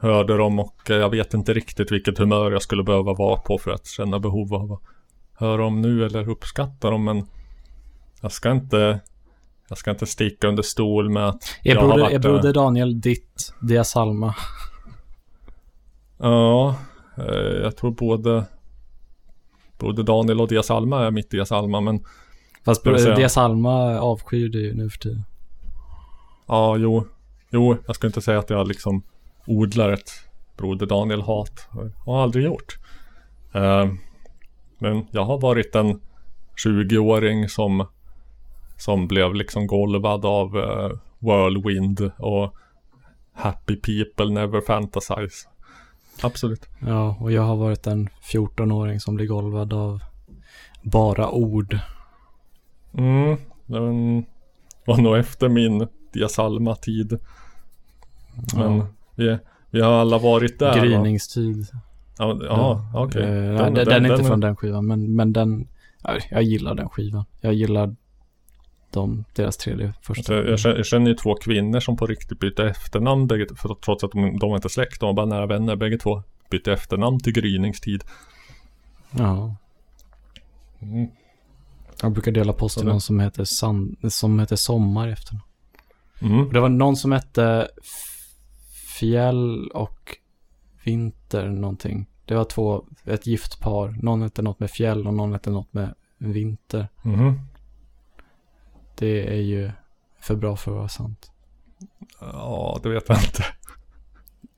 hörde 0.09 0.37
dem 0.37 0.59
och 0.59 0.91
eh, 0.91 0.97
jag 0.97 1.11
vet 1.11 1.35
inte 1.35 1.55
riktigt 1.55 1.93
vilket 1.93 2.19
humör 2.19 2.51
jag 2.51 2.63
skulle 2.63 2.83
behöva 2.83 3.15
vara 3.15 3.37
på 3.37 3.59
för 3.59 3.71
att 3.71 3.87
känna 3.87 4.19
behov 4.19 4.55
av 4.55 4.73
att 4.73 4.81
höra 5.35 5.57
dem 5.57 5.83
nu 5.83 6.05
eller 6.07 6.29
uppskatta 6.29 6.91
dem. 6.91 7.05
Men 7.05 7.27
jag 8.21 8.33
ska 8.33 8.51
inte... 8.51 9.01
Jag 9.69 9.79
ska 9.79 9.91
inte 9.91 10.07
sticka 10.07 10.49
under 10.49 10.63
stol 10.63 11.11
med 11.11 11.29
att 11.29 11.43
Är, 11.63 11.75
jag 11.75 11.81
har 11.81 11.89
broder, 11.89 12.03
varit, 12.03 12.15
är 12.15 12.19
Broder 12.19 12.53
Daniel 12.53 13.01
ditt 13.01 13.55
Dia 13.61 13.85
Salma? 13.85 14.35
Ja, 16.19 16.77
jag 17.63 17.77
tror 17.77 17.91
både 17.91 18.45
Både 19.79 20.03
Daniel 20.03 20.41
och 20.41 20.49
Dias 20.49 20.71
Alma 20.71 21.07
är 21.07 21.11
mitt 21.11 21.31
Dias 21.31 21.53
Alma 21.53 21.81
men 21.81 22.05
Fast 22.65 22.85
Det 22.85 22.91
vill 22.93 23.03
säga- 23.03 23.17
Dia 23.17 23.29
Salma 23.29 24.01
avskyr 24.01 24.49
du 24.49 24.63
ju 24.67 24.75
nu 24.75 24.91
för 24.91 24.99
tiden. 24.99 25.23
Ja, 26.47 26.77
jo 26.77 27.05
Jo, 27.51 27.77
jag 27.87 27.97
ska 27.97 28.07
inte 28.07 28.21
säga 28.21 28.39
att 28.39 28.51
jag 28.51 28.69
liksom 28.69 29.03
odlar 29.47 29.93
ett 29.93 30.11
Broder 30.57 30.87
Daniel-hat 30.87 31.69
Har 32.05 32.23
aldrig 32.23 32.45
gjort. 32.45 32.79
Eh, 33.55 33.93
Men 34.79 35.07
jag 35.11 35.25
har 35.25 35.39
varit 35.41 35.75
en 35.75 36.01
20-åring 36.65 37.49
som 37.49 37.87
Som 38.77 39.09
blev 39.09 39.35
liksom 39.35 39.67
golvad 39.67 40.25
av 40.25 40.59
eh, 40.59 40.91
Whirlwind 41.19 42.11
och 42.19 42.55
Happy 43.35 43.77
people 43.77 44.35
never 44.35 44.61
fantasize 44.61 45.49
Absolut 46.21 46.69
Ja, 46.79 47.17
och 47.21 47.33
jag 47.33 47.43
har 47.43 47.57
varit 47.57 47.87
en 47.87 48.09
14-åring 48.33 49.01
som 49.01 49.15
blir 49.15 49.27
golvad 49.27 49.73
av 49.73 50.03
bara 50.83 51.31
ord. 51.31 51.79
Mm, 52.95 53.37
den 53.67 54.25
var 54.85 54.97
nog 54.97 55.17
efter 55.17 55.49
min 55.49 55.89
Diasalma-tid. 56.13 57.19
Men 58.57 58.77
Ja. 58.79 58.87
vi, 59.15 59.39
vi 59.71 59.81
har 59.81 59.93
alla 59.93 60.19
varit 60.19 60.59
där. 60.59 60.81
Gryningstid. 60.81 61.67
Ja, 62.19 62.39
ja 62.43 62.91
okej. 62.95 63.23
Eh, 63.23 63.29
nej, 63.31 63.73
den, 63.73 63.75
den, 63.75 64.07
är 64.07 64.13
inte 64.13 64.25
från 64.25 64.41
den 64.41 64.57
skivan, 64.57 64.87
men, 64.87 65.17
men 65.17 65.33
den, 65.33 65.69
ja, 66.03 66.19
jag 66.31 66.43
gillar 66.43 66.75
den 66.75 66.89
skivan. 66.89 67.25
Jag 67.41 67.55
gillar 67.55 67.97
de, 68.93 69.25
deras 69.35 69.57
tredje 69.57 69.95
första. 70.03 70.37
Alltså, 70.37 70.51
jag, 70.51 70.59
känner, 70.59 70.77
jag 70.77 70.87
känner 70.87 71.09
ju 71.11 71.15
två 71.15 71.35
kvinnor 71.35 71.81
som 71.81 71.97
på 71.97 72.07
riktigt 72.07 72.39
bytte 72.39 72.65
efternamn 72.65 73.27
bägge, 73.27 73.47
för, 73.57 73.75
trots 73.75 74.05
att 74.05 74.11
de, 74.11 74.39
de 74.39 74.51
var 74.51 74.57
inte 74.57 74.69
släkt, 74.69 75.01
de 75.01 75.07
var 75.07 75.13
bara 75.13 75.27
nära 75.27 75.47
vänner 75.47 75.77
bägge 75.77 75.99
två. 75.99 76.23
Bytte 76.51 76.73
efternamn 76.73 77.21
till 77.21 77.33
gryningstid. 77.33 78.05
Ja. 79.11 79.57
Mm. 80.83 81.09
Jag 82.03 82.13
brukar 82.13 82.33
dela 82.33 82.53
post 82.53 82.79
till 82.79 82.87
någon 82.87 83.01
som 83.01 83.21
heter, 83.21 83.45
Sand, 83.45 83.97
som 84.09 84.41
heter 84.41 84.57
Sommar 84.57 85.09
i 85.09 85.13
efternamn. 85.13 85.45
Mm. 86.21 86.53
Det 86.53 86.61
var 86.61 86.69
någon 86.69 86.97
som 86.97 87.13
hette 87.13 87.69
Fjäll 88.99 89.69
och 89.69 90.17
Vinter 90.85 91.49
någonting. 91.49 92.07
Det 92.25 92.35
var 92.35 92.45
två, 92.45 92.85
ett 93.05 93.27
gift 93.27 93.61
par. 93.61 93.89
Någon 94.03 94.23
hette 94.23 94.43
något 94.43 94.61
med 94.61 94.71
fjäll 94.71 95.07
och 95.07 95.15
någon 95.15 95.33
hette 95.33 95.51
något 95.51 95.73
med 95.73 95.95
vinter. 96.19 96.89
Mhm. 97.03 97.41
Det 99.03 99.29
är 99.29 99.41
ju 99.41 99.71
för 100.21 100.37
bra 100.37 100.57
för 100.57 100.71
att 100.71 100.77
vara 100.77 100.89
sant. 100.89 101.33
Ja, 102.21 102.81
det 102.83 102.89
vet 102.89 103.09
jag 103.09 103.19
inte. 103.19 103.45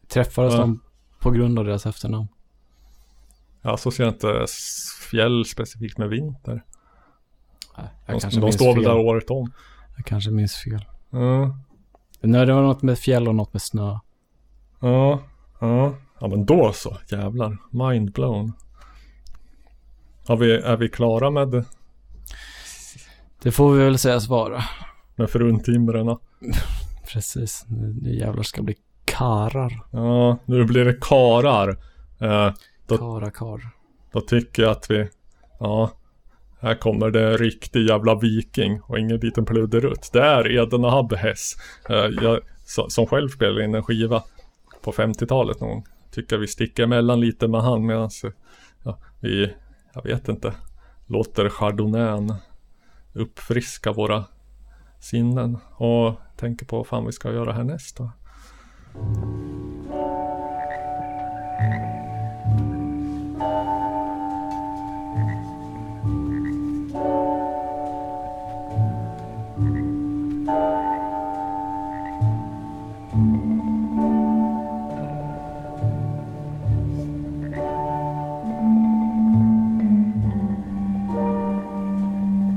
Träffades 0.08 0.54
Ja. 0.54 0.60
de 0.60 0.80
på 1.20 1.30
grund 1.30 1.58
av 1.58 1.64
deras 1.64 1.86
efternamn? 1.86 2.28
Jag 3.62 3.74
associerar 3.74 4.08
inte 4.10 4.46
fjäll 5.10 5.44
specifikt 5.44 5.98
med 5.98 6.08
vinter. 6.08 6.64
Nej, 7.76 7.86
jag 8.06 8.16
De, 8.16 8.20
kanske 8.20 8.40
de 8.40 8.52
står 8.52 8.74
väl 8.74 8.84
där 8.84 8.96
året 8.96 9.30
om. 9.30 9.52
Jag 9.96 10.06
kanske 10.06 10.30
minns 10.30 10.54
fel. 10.56 10.84
Mm. 11.12 11.52
Nej, 12.20 12.46
det 12.46 12.52
var 12.54 12.62
något 12.62 12.82
med 12.82 12.98
fjäll 12.98 13.28
och 13.28 13.34
något 13.34 13.52
med 13.52 13.62
snö. 13.62 13.98
Ja, 14.80 15.20
ja. 15.60 15.94
Ja 16.20 16.28
men 16.28 16.46
då 16.46 16.72
så, 16.72 16.98
jävlar. 17.10 17.58
Mind 17.70 18.12
blown. 18.12 18.52
Har 20.26 20.36
vi, 20.36 20.52
är 20.56 20.76
vi 20.76 20.88
klara 20.88 21.30
med, 21.30 21.64
Det 23.44 23.50
får 23.52 23.72
vi 23.72 23.84
väl 23.84 23.98
sägas 23.98 24.28
vara. 24.28 24.62
med 25.16 25.30
fruntimmerna? 25.30 26.18
Precis. 27.12 27.64
Nu, 27.68 28.14
jävlar 28.14 28.42
ska 28.42 28.62
bli 28.62 28.76
karar. 29.04 29.80
Ja, 29.90 30.38
nu 30.44 30.64
blir 30.64 30.84
det 30.84 30.96
karar. 31.00 31.68
Eh, 32.20 32.52
Då- 32.86 32.98
Kara 32.98 33.30
kar. 33.30 33.60
då 34.12 34.20
tycker 34.20 34.62
jag 34.62 34.70
att 34.72 34.90
vi, 34.90 35.08
ja, 35.60 35.90
här 36.60 36.74
kommer 36.74 37.10
det 37.10 37.36
riktig 37.36 37.88
jävla 37.88 38.14
viking 38.14 38.80
och 38.82 38.98
ingen 38.98 39.16
liten 39.16 39.44
pludderutt. 39.44 40.10
Det 40.12 40.20
är 40.22 40.50
Eden 40.52 40.84
Ahabhes. 40.84 41.54
Eh, 41.88 41.96
jag, 41.96 42.40
so- 42.66 42.88
som 42.88 43.06
själv 43.06 43.28
spelade 43.28 43.64
in 43.64 43.74
en 43.74 43.82
skiva 43.82 44.22
på 44.82 44.92
50-talet 44.92 45.60
någon 45.60 45.70
gång. 45.70 45.84
Tycker 46.10 46.38
vi 46.38 46.46
sticker 46.46 46.82
emellan 46.82 47.20
lite 47.20 47.48
med 47.48 47.62
han 47.62 47.86
medan 47.86 48.10
ja, 48.82 48.98
vi, 49.20 49.52
jag 49.94 50.02
vet 50.02 50.28
inte, 50.28 50.52
låter 51.06 51.48
chardonnayen 51.48 52.34
uppfriska 53.14 53.92
våra 53.92 54.24
sinnen 55.00 55.58
och 55.76 56.14
tänker 56.36 56.66
på 56.66 56.76
vad 56.76 56.86
fan 56.86 57.06
vi 57.06 57.12
ska 57.12 57.32
göra 57.32 57.52
härnäst 57.52 57.96
då. 57.96 58.10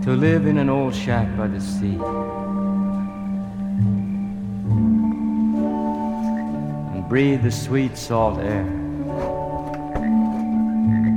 To 0.08 0.14
live 0.14 0.48
in 0.48 0.58
an 0.58 0.70
old 0.70 0.96
shack 0.96 1.28
by 1.36 1.48
the 1.48 1.60
sea. 1.60 2.00
And 6.94 7.10
breathe 7.10 7.44
the 7.44 7.52
sweet 7.52 7.98
salt 7.98 8.40
air, 8.40 8.64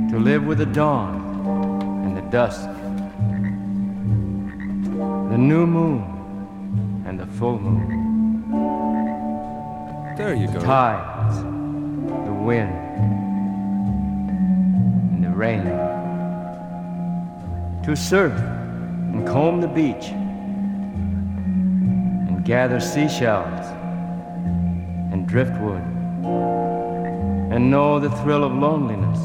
to 0.09 0.19
live 0.19 0.45
with 0.45 0.57
the 0.57 0.65
dawn 0.65 2.03
and 2.03 2.17
the 2.17 2.21
dusk, 2.23 2.67
the 5.31 5.37
new 5.37 5.65
moon 5.65 6.03
and 7.07 7.17
the 7.17 7.27
full 7.27 7.59
moon, 7.59 7.87
There 10.17 10.33
you 10.35 10.47
the 10.47 10.59
go. 10.59 10.65
tides, 10.65 11.37
the 11.37 12.33
wind, 12.33 12.73
and 15.13 15.23
the 15.23 15.29
rain. 15.29 15.63
To 17.85 17.95
surf 17.95 18.33
and 19.21 19.29
comb 19.29 19.61
the 19.61 19.67
beach 19.67 20.07
and 22.27 22.43
gather 22.43 22.79
seashells 22.79 23.67
and 25.11 25.27
driftwood 25.27 25.83
and 27.53 27.69
know 27.69 27.99
the 27.99 28.09
thrill 28.21 28.43
of 28.43 28.51
loneliness 28.51 29.19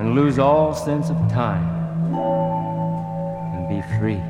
and 0.00 0.16
lose 0.16 0.40
all 0.40 0.74
sense 0.74 1.10
of 1.10 1.16
time 1.30 1.64
and 3.54 3.68
be 3.68 3.80
free. 3.98 4.22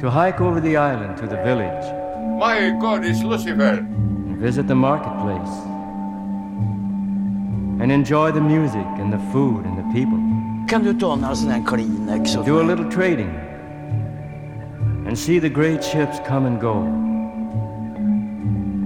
To 0.00 0.10
hike 0.10 0.42
over 0.42 0.60
the 0.60 0.76
island 0.76 1.16
to 1.18 1.26
the 1.26 1.36
village 1.36 1.84
My 2.38 2.70
God, 2.78 3.04
it's 3.04 3.22
Lucifer. 3.22 3.78
and 3.78 4.36
visit 4.38 4.66
the 4.66 4.74
marketplace 4.74 5.69
and 7.90 7.98
enjoy 7.98 8.30
the 8.30 8.40
music 8.40 8.86
and 9.00 9.12
the 9.12 9.18
food 9.32 9.66
and 9.66 9.76
the 9.76 9.82
people. 9.92 10.18
Kan 10.68 10.84
du 10.84 10.94
ta 10.94 11.16
några 11.16 11.34
sådana 11.34 11.56
här 11.56 11.64
Kleenex 11.66 12.36
och... 12.36 12.46
Do 12.46 12.60
a 12.60 12.62
little 12.62 12.90
trading 12.90 13.30
and 15.06 15.18
see 15.18 15.40
the 15.40 15.48
great 15.48 15.84
ships 15.84 16.20
come 16.28 16.46
and 16.46 16.60
go. 16.60 16.74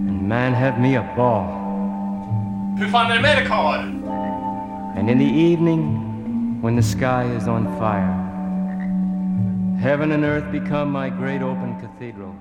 And 0.08 0.28
man, 0.28 0.54
have 0.54 0.80
me 0.80 0.96
a 0.96 1.14
ball. 1.16 1.44
Hur 2.78 2.88
fan 2.88 3.10
är 3.10 3.16
det 3.16 3.22
med 3.22 3.36
dig 3.36 3.46
karl? 3.46 3.80
And 4.98 5.10
in 5.10 5.18
the 5.18 5.52
evening, 5.52 6.60
when 6.62 6.76
the 6.76 6.82
sky 6.82 7.36
is 7.36 7.48
on 7.48 7.66
fire, 7.78 8.14
heaven 9.80 10.12
and 10.12 10.24
earth 10.24 10.50
become 10.52 10.90
my 10.90 11.10
great 11.10 11.42
open 11.42 11.74
cathedral, 11.80 12.34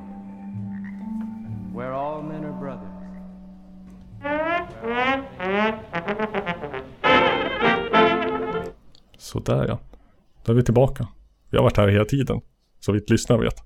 Sådär 9.17 9.65
ja. 9.67 9.79
Då 10.45 10.51
är 10.51 10.55
vi 10.55 10.63
tillbaka. 10.63 11.07
Vi 11.49 11.57
har 11.57 11.63
varit 11.63 11.77
här 11.77 11.87
hela 11.87 12.05
tiden. 12.05 12.41
Så 12.79 12.91
vitt 12.91 13.09
lyssnare 13.09 13.41
vet. 13.41 13.63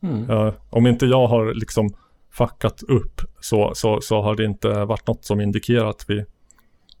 Mm. 0.00 0.26
Ja, 0.28 0.54
om 0.70 0.86
inte 0.86 1.06
jag 1.06 1.26
har 1.26 1.54
liksom 1.54 1.94
fuckat 2.30 2.82
upp 2.82 3.20
så, 3.40 3.72
så, 3.74 4.00
så 4.00 4.22
har 4.22 4.36
det 4.36 4.44
inte 4.44 4.84
varit 4.84 5.06
något 5.06 5.24
som 5.24 5.40
indikerar 5.40 5.90
att 5.90 6.04
vi 6.08 6.24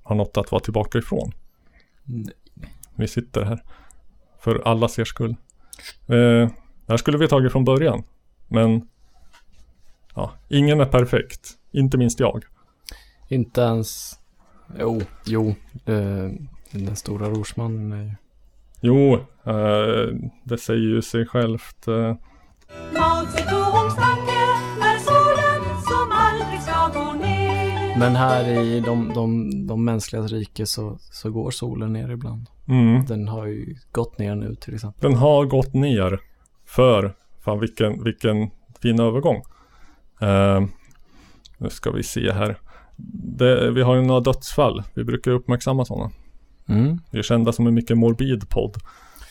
har 0.02 0.16
något 0.16 0.36
att 0.36 0.52
vara 0.52 0.62
tillbaka 0.62 0.98
ifrån. 0.98 1.32
Nej. 2.04 2.34
Vi 2.94 3.08
sitter 3.08 3.42
här. 3.44 3.62
För 4.40 4.62
alla 4.64 4.88
ser 4.88 5.04
skull. 5.04 5.36
Eh, 6.06 6.50
det 6.86 6.88
här 6.88 6.96
skulle 6.96 7.18
vi 7.18 7.28
tagit 7.28 7.52
från 7.52 7.64
början. 7.64 8.02
Men 8.48 8.88
ja, 10.14 10.32
ingen 10.48 10.80
är 10.80 10.86
perfekt. 10.86 11.50
Inte 11.72 11.98
minst 11.98 12.20
jag. 12.20 12.44
Inte 13.28 13.60
ens... 13.60 14.17
Jo, 14.78 15.00
jo. 15.24 15.54
Den 16.70 16.96
stora 16.96 17.28
rorsmannen 17.28 17.92
är 17.92 18.02
ju... 18.04 18.10
Jo, 18.80 19.14
eh, 19.44 20.14
det 20.44 20.58
säger 20.58 20.80
ju 20.80 21.02
sig 21.02 21.26
självt. 21.26 21.88
Eh, 21.88 21.94
Mao 22.92 23.26
Zedongs 23.26 23.94
tanke 23.94 24.32
är 24.80 24.98
solen 24.98 25.80
som 25.82 26.12
aldrig 26.12 26.62
ska 26.62 27.00
gå 27.00 27.12
ner. 27.12 27.98
Men 27.98 28.16
här 28.16 28.48
i 28.48 28.80
de, 28.80 29.12
de, 29.14 29.50
de 29.66 29.84
mänskligas 29.84 30.32
rike 30.32 30.66
så, 30.66 30.98
så 31.00 31.30
går 31.30 31.50
solen 31.50 31.92
ner 31.92 32.10
ibland. 32.10 32.46
mm. 32.68 33.04
Den 33.04 33.28
har 33.28 33.46
ju 33.46 33.76
gått 33.92 34.18
ner 34.18 34.34
nu 34.34 34.54
till 34.54 34.74
exempel. 34.74 35.10
Den 35.10 35.18
har 35.18 35.44
gått 35.44 35.74
ner 35.74 36.20
för, 36.66 37.14
fan 37.40 37.60
vilken, 37.60 38.04
vilken 38.04 38.50
fin 38.82 39.00
övergång. 39.00 39.42
Eh, 40.20 40.60
nu 41.58 41.70
ska 41.70 41.90
vi 41.90 42.02
se 42.02 42.32
här. 42.32 42.58
Det, 43.36 43.70
vi 43.70 43.82
har 43.82 43.94
ju 43.94 44.02
några 44.02 44.20
dödsfall. 44.20 44.82
Vi 44.94 45.04
brukar 45.04 45.30
uppmärksamma 45.30 45.84
sådana. 45.84 46.10
Mm. 46.68 46.98
Vi 47.10 47.18
är 47.18 47.22
kända 47.22 47.52
som 47.52 47.66
en 47.66 47.74
mycket 47.74 47.98
morbid 47.98 48.48
podd. 48.48 48.76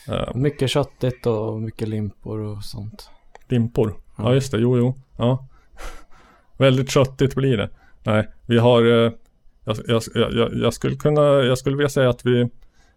Eh, 0.08 0.34
Mycket 0.34 0.70
köttigt 0.70 1.26
och 1.26 1.62
mycket 1.62 1.88
limpor 1.88 2.38
och 2.38 2.64
sånt. 2.64 3.10
limpor. 3.48 3.94
Ja 4.18 4.34
just 4.34 4.52
det, 4.52 4.58
jo 4.58 4.78
jo. 4.78 4.94
Ja. 5.16 5.46
Väldigt 6.58 6.90
köttigt 6.90 7.34
blir 7.34 7.56
det. 7.56 7.70
Nej, 8.02 8.28
vi 8.46 8.58
har 8.58 8.82
eh, 8.82 9.12
jag, 9.64 9.76
jag, 9.86 10.02
jag, 10.32 10.54
jag 10.54 10.74
skulle 10.74 10.96
kunna, 10.96 11.20
jag 11.22 11.58
skulle 11.58 11.76
vilja 11.76 11.88
säga 11.88 12.10
att 12.10 12.26
vi 12.26 12.48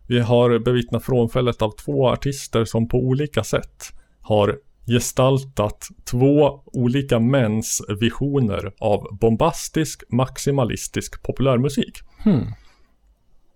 Vi 0.07 0.19
har 0.19 0.60
bevittnat 0.60 1.03
frånfället 1.03 1.61
av 1.61 1.72
två 1.72 2.10
artister 2.10 2.65
som 2.65 2.88
på 2.88 2.98
olika 2.98 3.43
sätt 3.43 3.93
har 4.22 4.57
gestaltat 4.88 5.88
två 6.06 6.62
olika 6.66 7.20
mäns 7.20 7.82
visioner 7.99 8.72
av 8.80 9.18
bombastisk 9.22 10.03
maximalistisk 10.10 11.24
populärmusik. 11.24 11.99
Hmm. 12.24 12.45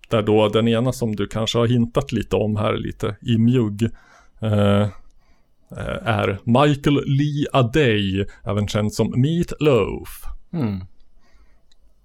Där 0.08 0.22
då 0.22 0.48
den 0.48 0.68
ena 0.68 0.92
som 0.92 1.16
du 1.16 1.26
kanske 1.26 1.58
har 1.58 1.66
hintat 1.66 2.12
lite 2.12 2.36
om 2.36 2.56
här 2.56 2.76
lite 2.76 3.16
i 3.22 3.38
mjugg 3.38 3.82
eh, 4.40 4.82
eh, 4.82 4.88
är 6.02 6.38
Michael 6.44 7.02
Lee 7.06 7.46
Adey, 7.52 8.24
även 8.44 8.68
känd 8.68 8.92
som 8.92 9.12
Meat 9.16 9.52
Loaf. 9.60 10.24
Hmm. 10.50 10.84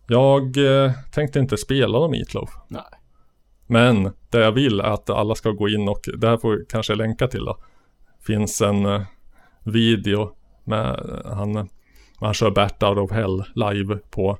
Jag 0.07 0.57
eh, 0.57 0.91
tänkte 1.11 1.39
inte 1.39 1.57
spela 1.57 1.99
någon 1.99 2.11
Meat 2.11 2.33
Loaf. 2.33 2.49
Nej. 2.67 2.81
Men 3.67 4.03
det 4.29 4.39
jag 4.39 4.51
vill 4.51 4.79
är 4.79 4.83
att 4.83 5.09
alla 5.09 5.35
ska 5.35 5.51
gå 5.51 5.69
in 5.69 5.89
och, 5.89 6.09
det 6.17 6.27
här 6.27 6.37
får 6.37 6.51
vi 6.51 6.65
kanske 6.69 6.95
länka 6.95 7.27
till 7.27 7.45
då. 7.45 7.57
Finns 8.21 8.61
en 8.61 8.85
eh, 8.85 9.01
video 9.63 10.31
med 10.63 10.89
eh, 11.25 11.33
han, 11.33 11.69
han 12.15 12.33
kör 12.33 12.51
Bat 12.51 12.83
Out 12.83 12.97
of 12.97 13.11
Hell 13.11 13.43
live 13.55 13.95
på 13.95 14.37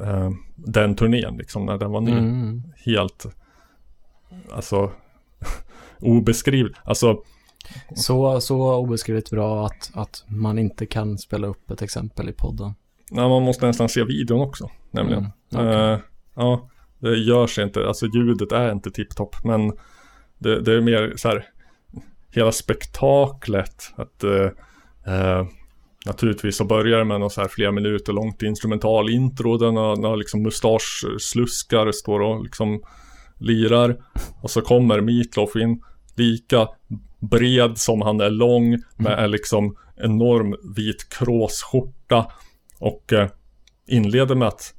eh, 0.00 0.30
den 0.54 0.94
turnén 0.94 1.36
liksom 1.36 1.66
när 1.66 1.78
den 1.78 1.90
var 1.90 2.00
ny. 2.00 2.12
Mm. 2.12 2.62
Helt, 2.84 3.26
alltså 4.52 4.92
obeskrivligt. 6.00 6.78
Alltså 6.84 7.22
Så, 7.94 8.40
så 8.40 8.76
obeskrivligt 8.76 9.30
bra 9.30 9.66
att, 9.66 9.90
att 9.94 10.24
man 10.28 10.58
inte 10.58 10.86
kan 10.86 11.18
spela 11.18 11.46
upp 11.46 11.70
ett 11.70 11.82
exempel 11.82 12.28
i 12.28 12.32
podden. 12.32 12.74
Nej, 13.10 13.28
man 13.28 13.42
måste 13.42 13.66
nästan 13.66 13.88
se 13.88 14.04
videon 14.04 14.40
också, 14.40 14.70
nämligen. 14.90 15.26
Mm, 15.52 15.66
okej. 15.68 15.92
Eh, 15.92 15.98
ja, 16.34 16.68
det 16.98 17.16
görs 17.16 17.58
inte, 17.58 17.86
alltså 17.86 18.06
ljudet 18.06 18.52
är 18.52 18.72
inte 18.72 18.90
tipptopp, 18.90 19.44
men 19.44 19.72
det, 20.38 20.60
det 20.60 20.72
är 20.74 20.80
mer 20.80 21.12
så 21.16 21.28
här, 21.28 21.46
hela 22.32 22.52
spektaklet, 22.52 23.92
att 23.96 24.24
eh, 24.24 24.50
eh, 25.14 25.46
naturligtvis 26.06 26.56
så 26.56 26.64
börjar 26.64 26.98
det 26.98 27.04
med 27.04 27.20
något 27.20 27.32
så 27.32 27.40
här 27.40 27.48
flera 27.48 27.72
minuter 27.72 28.12
långt 28.12 28.42
instrumental 28.42 29.10
intro, 29.10 29.56
där 29.56 29.72
några, 29.72 29.94
några 29.94 30.16
liksom 30.16 30.42
mustaschsluskar 30.42 31.92
står 31.92 32.20
och 32.20 32.42
liksom 32.44 32.82
lirar, 33.38 33.96
och 34.42 34.50
så 34.50 34.60
kommer 34.60 35.00
Meatloaf 35.00 35.56
in, 35.56 35.82
lika 36.16 36.68
bred 37.20 37.78
som 37.78 38.02
han 38.02 38.20
är 38.20 38.30
lång, 38.30 38.78
med 38.96 39.24
en 39.24 39.30
liksom 39.30 39.76
enorm 39.96 40.56
vit 40.76 41.08
kråsskjorta, 41.08 42.26
och 42.78 43.12
eh, 43.12 43.28
inleder 43.86 44.34
med 44.34 44.48
att 44.48 44.74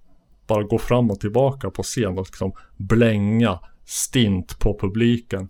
bara 0.48 0.64
gå 0.64 0.78
fram 0.78 1.12
och 1.12 1.20
tillbaka 1.20 1.70
på 1.70 1.84
scen 1.84 2.18
och 2.18 2.26
liksom 2.28 2.54
blänga 2.78 3.60
stint 3.86 4.60
på 4.60 4.80
publiken. 4.80 5.50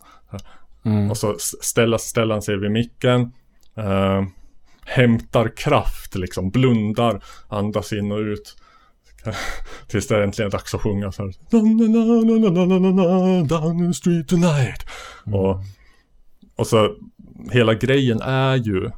Mm. 0.85 1.11
Och 1.11 1.17
så 1.17 1.35
s- 1.35 1.63
ställa, 1.63 1.97
ställer 1.97 2.33
han 2.33 2.41
sig 2.41 2.57
vid 2.59 2.71
micken. 2.71 3.21
Eh, 3.75 4.23
hämtar 4.85 5.57
kraft 5.57 6.15
liksom, 6.15 6.49
blundar, 6.49 7.23
andas 7.47 7.93
in 7.93 8.11
och 8.11 8.19
ut. 8.19 8.55
Tills 9.87 10.07
det 10.07 10.23
äntligen 10.23 10.47
är 10.47 10.51
dags 10.51 10.73
att 10.75 10.81
sjunga 10.81 11.11
så 11.11 11.23
här. 11.23 11.33
Down 13.47 13.87
the 13.87 13.93
street 13.93 14.27
tonight. 14.27 14.85
Och, 15.25 15.59
och 16.55 16.67
så 16.67 16.95
hela 17.51 17.73
grejen 17.73 18.21
är 18.21 18.55
ju 18.55 18.89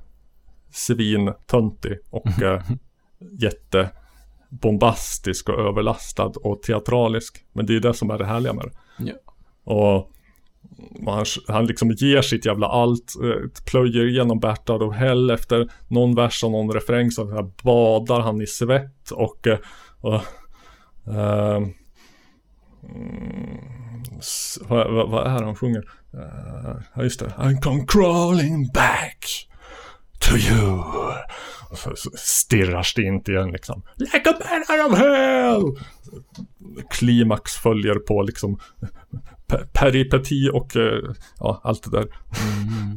svintöntig 0.71 1.97
och 2.09 2.41
eh, 2.41 2.61
jätte 3.39 3.89
bombastisk 4.49 5.49
och 5.49 5.59
överlastad 5.59 6.31
och 6.43 6.61
teatralisk. 6.63 7.45
Men 7.53 7.65
det 7.65 7.75
är 7.75 7.79
det 7.79 7.93
som 7.93 8.09
är 8.09 8.17
det 8.17 8.25
härliga 8.25 8.53
med 8.53 8.65
det. 8.65 8.71
Ja. 9.11 9.13
Och 9.73 10.11
han, 11.05 11.25
han 11.47 11.65
liksom 11.65 11.91
ger 11.91 12.21
sitt 12.21 12.45
jävla 12.45 12.67
allt, 12.67 13.13
eh, 13.23 13.49
plöjer 13.65 14.07
igenom 14.07 14.39
Bertard 14.39 14.81
och 14.81 14.93
Hell 14.93 15.29
efter 15.29 15.71
någon 15.87 16.15
vers 16.15 16.43
och 16.43 16.51
någon 16.51 16.71
refräng 16.73 17.11
så 17.11 17.31
här 17.31 17.51
badar 17.63 18.19
han 18.19 18.41
i 18.41 18.47
svett 18.47 19.11
och, 19.11 19.47
eh, 19.47 19.57
och 20.01 20.21
ehm, 21.13 21.73
mm, 22.83 23.57
vad, 24.67 24.93
vad, 24.93 25.09
vad 25.09 25.27
är 25.27 25.39
det 25.39 25.45
han 25.45 25.55
sjunger? 25.55 25.89
Eh, 26.13 26.75
Ja 26.93 27.03
just 27.03 27.19
det. 27.19 27.33
I'm 27.37 27.61
come 27.61 27.85
crawling 27.87 28.71
back 28.73 29.47
to 30.19 30.37
you. 30.37 30.83
Och 31.71 31.77
så, 31.77 31.95
så 31.95 32.09
stirrar 32.15 32.83
stint 32.83 33.27
igen 33.27 33.51
liksom. 33.51 33.81
Like 33.97 34.29
a 34.29 34.33
man 34.39 34.79
out 34.79 34.91
of 34.91 34.97
hell! 34.99 35.63
Klimax 36.89 37.51
följer 37.51 37.95
på 37.95 38.21
liksom 38.21 38.59
pe- 39.47 39.65
peripeti 39.73 40.49
och 40.53 40.75
eh, 40.75 40.99
ja, 41.39 41.61
allt 41.63 41.83
det 41.83 41.97
där. 41.97 42.07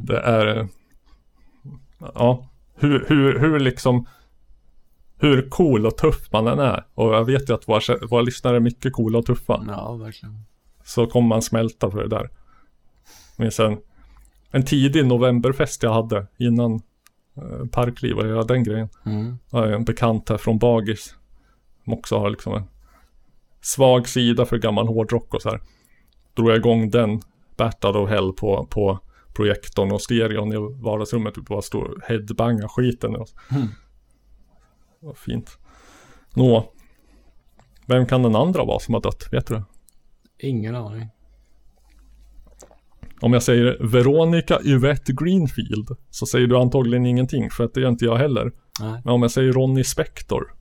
Det 0.04 0.18
är 0.18 0.56
eh, 0.56 0.66
ja, 2.14 2.48
hur, 2.76 3.04
hur, 3.08 3.38
hur 3.38 3.60
liksom 3.60 4.06
hur 5.20 5.48
cool 5.50 5.86
och 5.86 5.96
tuff 5.96 6.32
man 6.32 6.46
än 6.46 6.58
är. 6.58 6.86
Och 6.94 7.14
jag 7.14 7.24
vet 7.24 7.50
ju 7.50 7.54
att 7.54 7.68
våra, 7.68 8.06
våra 8.10 8.22
lyssnare 8.22 8.56
är 8.56 8.60
mycket 8.60 8.92
coola 8.92 9.18
och 9.18 9.26
tuffa. 9.26 9.64
Ja, 9.68 9.94
verkligen. 9.94 10.44
Så 10.84 11.06
kommer 11.06 11.28
man 11.28 11.42
smälta 11.42 11.90
för 11.90 12.02
det 12.02 12.08
där. 12.08 12.30
Minns 13.36 13.60
en, 13.60 13.78
en 14.50 14.64
tidig 14.64 15.06
novemberfest 15.06 15.82
jag 15.82 15.92
hade 15.92 16.26
innan 16.38 16.82
parkliv 17.70 18.16
och 18.18 18.26
göra 18.26 18.44
den 18.44 18.64
grejen. 18.64 18.88
Mm. 19.06 19.38
Jag 19.50 19.58
har 19.58 19.66
en 19.66 19.84
bekant 19.84 20.28
här 20.28 20.36
från 20.36 20.58
Bagis. 20.58 21.14
Som 21.84 21.92
också 21.92 22.18
har 22.18 22.30
liksom 22.30 22.54
en 22.54 22.64
svag 23.60 24.08
sida 24.08 24.46
för 24.46 24.58
gammal 24.58 24.86
hårdrock 24.86 25.34
och 25.34 25.42
så 25.42 25.48
här. 25.48 25.60
Drog 26.34 26.50
jag 26.50 26.56
igång 26.56 26.90
den, 26.90 27.22
Battle 27.56 27.90
of 27.90 28.10
Hell 28.10 28.32
på, 28.32 28.66
på 28.70 28.98
projektorn 29.34 29.92
och 29.92 30.02
stereon 30.02 30.52
i 30.52 30.82
vardagsrummet. 30.82 31.34
Typ 31.34 31.46
bara 31.46 31.62
stå 31.62 31.80
och 31.80 32.02
headbanga 32.02 32.68
skiten. 32.68 33.16
Och 33.16 33.28
Mm. 33.50 33.68
Vad 35.00 35.16
fint. 35.16 35.58
Nå. 36.34 36.72
Vem 37.86 38.06
kan 38.06 38.22
den 38.22 38.36
andra 38.36 38.64
vara 38.64 38.78
som 38.78 38.94
har 38.94 39.00
dött? 39.00 39.28
Vet 39.32 39.46
du 39.46 39.54
det? 39.54 39.64
Ingen 40.38 40.74
aning. 40.74 41.08
Om 43.20 43.32
jag 43.32 43.42
säger 43.42 43.76
Veronica 43.80 44.58
Yvette 44.64 45.12
Greenfield 45.12 45.88
så 46.10 46.26
säger 46.26 46.46
du 46.46 46.56
antagligen 46.58 47.06
ingenting 47.06 47.50
för 47.50 47.64
att 47.64 47.74
det 47.74 47.80
gör 47.80 47.88
inte 47.88 48.04
jag 48.04 48.16
heller. 48.16 48.52
Nej. 48.80 49.00
Men 49.04 49.14
om 49.14 49.22
jag 49.22 49.30
säger 49.30 49.52
Ronnie 49.52 49.84
Spector. 49.84 50.54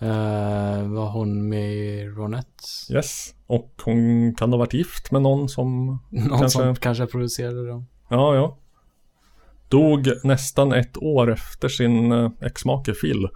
Eh, 0.00 0.88
var 0.88 1.10
hon 1.10 1.48
med 1.48 1.74
i 1.74 2.04
Ronettes? 2.06 2.90
Yes. 2.90 3.34
Och 3.46 3.72
hon 3.84 4.34
kan 4.34 4.52
ha 4.52 4.58
varit 4.58 4.74
gift 4.74 5.10
med 5.10 5.22
någon 5.22 5.48
som 5.48 5.86
Någon 6.10 6.38
kanske... 6.38 6.58
som 6.58 6.76
kanske 6.76 7.06
producerade 7.06 7.68
dem. 7.68 7.86
Ja, 8.08 8.34
ja. 8.34 8.58
Dog 9.68 10.08
nästan 10.24 10.72
ett 10.72 10.96
år 10.96 11.32
efter 11.32 11.68
sin 11.68 12.12
eh, 12.12 12.30
exmake 12.40 12.92
Phil. 12.92 13.28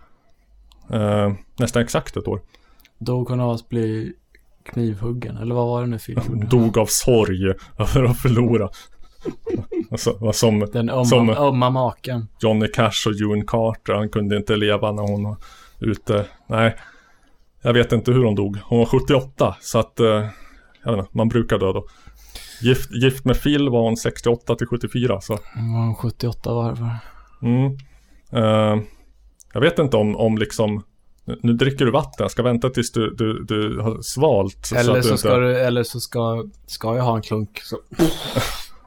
Eh, 0.90 1.32
nästan 1.59 1.82
exakt 1.82 2.16
ett 2.16 2.28
år. 2.28 2.43
Dog 2.98 3.28
hon 3.28 3.40
av 3.40 3.51
att 3.51 3.69
bli 3.69 4.12
knivhuggen? 4.64 5.36
Eller 5.36 5.55
vad 5.55 5.66
var 5.66 5.80
det 5.80 5.86
nu 5.86 5.98
Phil 5.98 6.18
gjorde? 6.28 6.47
Dog 6.47 6.78
av 6.78 6.86
sorg 6.86 7.47
över 7.78 8.05
att 8.05 8.18
förlora. 8.18 8.68
alltså, 9.90 10.32
som, 10.32 10.68
Den 10.72 10.90
ömma, 10.90 11.05
som 11.05 11.30
ömma 11.30 11.70
maken. 11.70 12.28
Johnny 12.40 12.68
Cash 12.68 13.06
och 13.06 13.12
June 13.12 13.44
Carter. 13.47 13.93
Han 13.93 14.09
kunde 14.09 14.36
inte 14.36 14.56
leva 14.56 14.93
när 14.93 15.02
hon 15.02 15.24
var 15.24 15.36
ute. 15.80 16.26
Nej, 16.47 16.76
jag 17.62 17.72
vet 17.72 17.93
inte 17.93 18.12
hur 18.12 18.24
hon 18.24 18.34
dog. 18.34 18.59
Hon 18.64 18.78
var 18.78 18.86
78 18.86 19.56
så 19.60 19.78
att 19.78 20.01
eh, 20.01 20.26
jag 20.84 20.97
vet 20.97 20.98
inte, 20.98 21.16
man 21.16 21.28
brukar 21.28 21.59
dö 21.59 21.72
då. 21.72 21.86
Gift, 22.62 22.90
gift 22.90 23.24
med 23.24 23.43
Phil 23.43 23.68
var 23.68 23.82
hon 23.82 23.97
68 23.97 24.55
till 24.55 24.66
74 24.66 25.20
så 25.20 25.39
Hon 25.55 25.89
var 25.89 25.94
78 25.94 26.55
varvar. 26.55 26.97
Mm. 27.43 27.76
Eh, 28.32 28.82
jag 29.52 29.60
vet 29.60 29.78
inte 29.78 29.97
om, 29.97 30.16
om 30.16 30.39
liksom 30.39 30.82
nu- 31.24 31.53
dricker 31.53 31.85
du 31.85 31.90
vatten, 31.90 32.15
jag 32.19 32.31
ska 32.31 32.43
vänta 32.43 32.70
tills 32.70 32.93
du, 32.93 33.15
du, 33.15 33.44
du 33.44 33.81
har 33.81 34.03
svalt. 34.03 34.66
så 34.66 34.74
Eller 34.77 35.03
så, 35.03 35.09
inte- 35.09 35.19
ska 35.19 35.36
du, 35.36 35.57
eller 35.61 35.82
så 35.82 36.01
ska, 36.01 36.44
ska 36.66 36.97
jag 36.97 37.03
ha 37.05 37.16
en 37.16 37.23
klunk. 37.23 37.61
Så. 37.62 37.78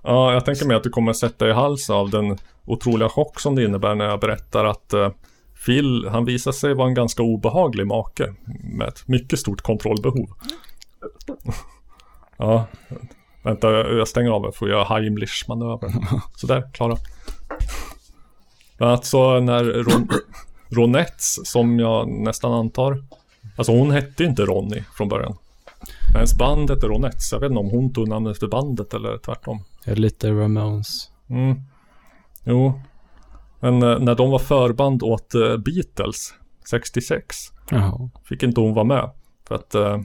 Ja, 0.08 0.34
jag 0.34 0.46
tänker 0.46 0.66
mig 0.66 0.78
att 0.78 0.84
du 0.84 0.90
kommer 0.90 1.14
sätta 1.14 1.50
i 1.50 1.52
hals 1.52 1.90
av 1.90 2.10
den 2.10 2.38
otroliga 2.66 3.10
chock 3.10 3.40
som 3.40 3.56
det 3.56 3.64
innebär 3.64 3.96
när 3.96 4.06
jag 4.06 4.20
berättar 4.20 4.66
att 4.66 4.94
eh, 4.94 5.10
Phil, 5.66 6.08
han 6.12 6.26
visar 6.26 6.52
sig 6.52 6.74
vara 6.74 6.88
en 6.88 6.94
ganska 6.94 7.24
obehaglig 7.24 7.88
make 7.88 8.34
med 8.64 8.88
ett 8.88 9.08
mycket 9.08 9.40
stort 9.40 9.62
kontrollbehov. 9.62 10.28
ja, 12.38 12.66
vänta, 13.44 13.72
jag 13.72 13.94
jag 13.98 14.08
stänger 14.08 14.30
av 14.32 14.52
för 14.52 14.66
att 14.66 14.72
göra 14.72 14.84
Heimlich-manöver. 14.84 15.94
Sådär, 16.36 16.70
klara. 16.74 16.98
Men 18.78 18.90
alltså 18.90 19.40
när 19.40 19.64
Ron 19.64 20.08
Ronettes, 20.70 21.52
som 21.52 21.80
jag 21.80 22.10
nästan 22.10 22.54
antar, 22.54 23.04
alltså 23.58 23.72
hon 23.72 23.92
hette 23.92 24.24
inte 24.24 24.46
Ronny 24.46 24.84
från 24.98 25.10
början. 25.10 25.38
Hennes 26.14 26.38
band 26.38 26.70
hette 26.70 26.88
Ronettes, 26.88 27.32
jag 27.32 27.40
vet 27.40 27.50
inte 27.50 27.60
om 27.60 27.70
hon 27.70 27.94
tog 27.94 28.08
namnet 28.08 28.32
efter 28.32 28.48
bandet 28.48 28.94
eller 28.94 29.18
tvärtom. 29.18 29.64
Lite 29.86 30.32
Ramones. 30.32 31.10
Mm. 31.28 31.62
Jo. 32.44 32.82
Men 33.60 33.84
eh, 33.84 34.00
när 34.00 34.16
de 34.16 34.32
var 34.32 34.40
förband 34.40 35.04
åt 35.04 35.36
eh, 35.36 35.58
Beatles 35.58 36.34
66 36.70 37.36
Jaha. 37.70 38.10
fick 38.24 38.44
inte 38.44 38.62
hon 38.62 38.74
vara 38.74 38.86
med. 38.86 39.10
För 39.48 39.56
att 39.56 39.76
eh, 39.76 40.02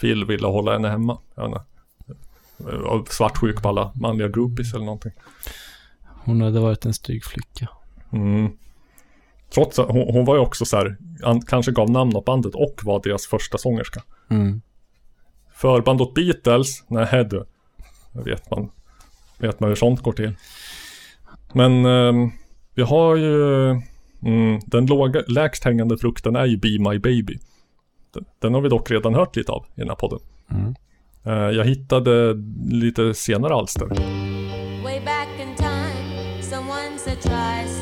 Phil 0.00 0.24
ville 0.24 0.46
hålla 0.46 0.72
henne 0.72 0.88
hemma. 0.88 1.18
Jag 1.34 1.42
vet 1.42 1.52
inte. 1.52 3.14
Svartsjuk 3.14 3.62
på 3.62 3.68
alla 3.68 3.92
manliga 3.94 4.28
groupies 4.28 4.74
eller 4.74 4.84
någonting. 4.84 5.12
Hon 6.24 6.40
hade 6.40 6.60
varit 6.60 6.84
en 6.84 6.94
stygg 6.94 7.24
flicka. 7.24 7.68
Mm. 8.12 8.50
Trots 9.56 9.78
att 9.78 9.88
hon, 9.88 10.14
hon 10.14 10.24
var 10.24 10.34
ju 10.34 10.40
också 10.40 10.64
så 10.64 10.76
här, 10.76 10.96
an, 11.22 11.40
kanske 11.40 11.72
gav 11.72 11.90
namn 11.90 12.16
åt 12.16 12.24
bandet 12.24 12.54
och 12.54 12.80
var 12.82 13.00
deras 13.04 13.26
första 13.26 13.58
sångerska. 13.58 14.02
Mm. 14.30 14.60
Förband 15.54 16.00
åt 16.00 16.14
Beatles? 16.14 16.84
Nej 16.88 17.24
du. 17.24 17.44
Vet 18.12 18.50
man. 18.50 18.70
Vet 19.38 19.60
man 19.60 19.68
hur 19.68 19.76
sånt 19.76 20.00
går 20.00 20.12
till. 20.12 20.34
Men 21.52 21.86
ehm, 21.86 22.30
vi 22.74 22.82
har 22.82 23.16
ju 23.16 23.70
mm, 24.22 24.60
den 24.66 24.86
låga, 24.86 25.22
lägst 25.28 25.64
hängande 25.64 25.98
frukten 25.98 26.36
är 26.36 26.44
ju 26.44 26.56
Be 26.56 26.90
My 26.90 26.98
Baby. 26.98 27.38
Den, 28.14 28.24
den 28.38 28.54
har 28.54 28.60
vi 28.60 28.68
dock 28.68 28.90
redan 28.90 29.14
hört 29.14 29.36
lite 29.36 29.52
av 29.52 29.66
i 29.74 29.80
den 29.80 29.88
här 29.88 29.96
podden. 29.96 30.18
Mm. 30.50 30.74
Eh, 31.24 31.56
jag 31.56 31.64
hittade 31.64 32.34
lite 32.70 33.14
senare 33.14 33.54
alster. 33.54 33.86
Way 34.82 35.00
back 35.00 35.28
in 35.40 35.54
time, 35.56 36.42
someone 36.42 36.98
said 36.98 37.20
try 37.20 37.75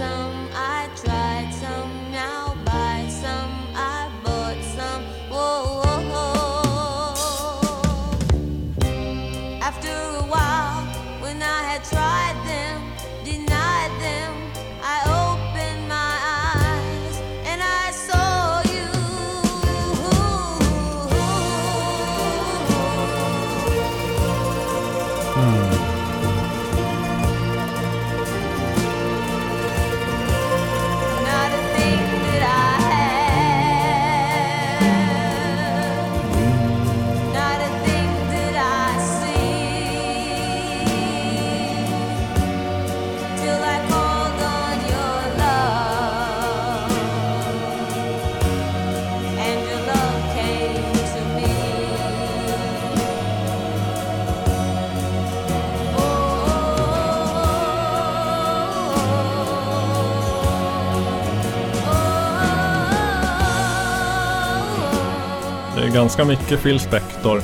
ganska 65.95 66.25
mycket 66.25 66.63
Phil 66.63 66.81
Spector. 66.81 67.43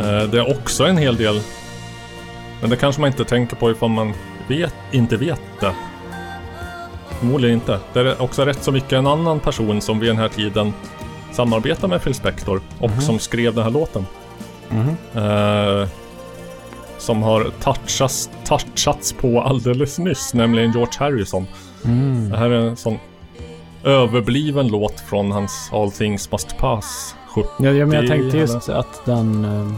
Eh, 0.00 0.22
det 0.22 0.38
är 0.38 0.58
också 0.58 0.84
en 0.84 0.96
hel 0.96 1.16
del 1.16 1.40
Men 2.60 2.70
det 2.70 2.76
kanske 2.76 3.00
man 3.00 3.10
inte 3.10 3.24
tänker 3.24 3.56
på 3.56 3.70
ifall 3.70 3.90
man 3.90 4.12
vet, 4.48 4.74
inte 4.92 5.16
vet 5.16 5.40
det. 5.60 5.74
Förmodligen 7.18 7.54
inte. 7.54 7.78
Det 7.92 8.00
är 8.00 8.22
också 8.22 8.44
rätt 8.44 8.62
så 8.62 8.72
mycket 8.72 8.92
en 8.92 9.06
annan 9.06 9.40
person 9.40 9.80
som 9.80 9.98
vid 9.98 10.10
den 10.10 10.16
här 10.16 10.28
tiden 10.28 10.72
samarbetar 11.32 11.88
med 11.88 12.02
Phil 12.02 12.14
Spector 12.14 12.60
och 12.78 12.90
som 13.02 13.18
skrev 13.18 13.54
den 13.54 13.64
här 13.64 13.70
låten. 13.70 14.06
Eh, 15.14 15.88
som 16.98 17.22
har 17.22 17.50
touchats, 17.60 18.30
touchats 18.44 19.12
på 19.12 19.42
alldeles 19.42 19.98
nyss, 19.98 20.34
nämligen 20.34 20.72
George 20.72 20.94
Harrison. 20.98 21.46
Mm. 21.84 22.30
Det 22.30 22.36
här 22.36 22.50
är 22.50 22.68
en 22.68 22.76
sån 22.76 22.98
överbliven 23.84 24.68
låt 24.68 25.00
från 25.00 25.32
hans 25.32 25.70
All 25.72 25.92
Things 25.92 26.32
Must 26.32 26.58
Pass 26.58 27.14
70 27.34 27.48
Ja, 27.58 27.70
ja, 27.70 27.86
men 27.86 27.96
jag 27.96 28.06
tänkte 28.06 28.28
eller- 28.38 28.54
just 28.54 28.68
att 28.68 29.04
den... 29.04 29.44
eh, 29.44 29.72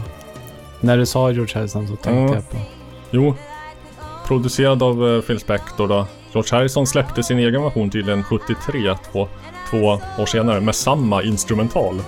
när 0.79 0.97
du 0.97 1.05
sa 1.05 1.31
George 1.31 1.55
Harrison 1.55 1.87
så 1.87 1.95
tänkte 1.95 2.11
Mm. 2.11 2.33
jag 2.33 2.49
på... 2.49 2.57
Jo. 3.11 3.35
Producerad 4.27 4.83
av 4.83 5.09
eh, 5.15 5.21
Phil 5.21 5.39
Spector 5.39 5.87
då. 5.87 6.07
George 6.33 6.57
Harrison 6.57 6.87
släppte 6.87 7.23
sin 7.23 7.39
egen 7.39 7.63
version 7.63 7.89
tydligen 7.89 8.23
73, 8.23 8.95
två, 9.11 9.27
två 9.69 9.77
år 10.19 10.25
senare, 10.25 10.61
med 10.61 10.75
samma 10.75 11.23
instrumental. 11.23 11.99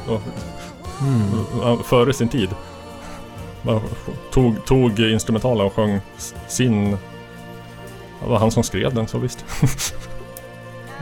Eh, 1.64 1.82
Före 1.84 2.14
sin 2.14 2.30
tid. 2.30 2.50
Tog, 4.32 4.66
tog 4.66 5.00
instrumentalen 5.00 5.66
och 5.66 5.74
sjöng 5.74 6.00
sin... 6.48 6.92
Det 8.24 8.30
var 8.30 8.38
han 8.40 8.52
som 8.52 8.64
skrev 8.64 8.94
den, 8.94 9.08
så 9.08 9.18
visst. 9.18 9.46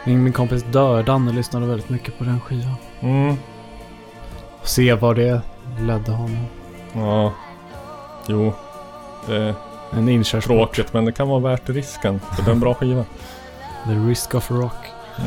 Min, 0.06 0.24
min 0.24 0.34
kompis 0.34 0.64
Dördan 0.72 1.36
lyssnade 1.36 1.65
väldigt 1.65 1.90
mycket 1.90 2.18
på 2.18 2.24
den 2.24 2.40
skivan. 2.41 2.76
Mm. 2.99 3.36
Se 4.64 4.94
vad 4.94 5.15
det 5.15 5.41
ledde 5.80 6.11
honom. 6.11 6.45
Ja. 6.94 7.34
Jo. 8.27 8.53
Det 9.27 9.35
är 9.35 9.53
En 9.91 10.10
inkörsport. 10.10 10.44
tråkigt, 10.44 10.94
men 10.94 11.06
det 11.06 11.11
kan 11.11 11.27
vara 11.30 11.40
värt 11.40 11.69
risken. 11.69 12.19
För 12.35 12.44
det 12.44 12.49
är 12.52 12.53
en 12.53 12.60
bra 12.60 12.73
skiva. 12.73 13.03
The 13.88 13.94
Risk 13.94 14.35
of 14.35 14.52
Rock. 14.52 14.76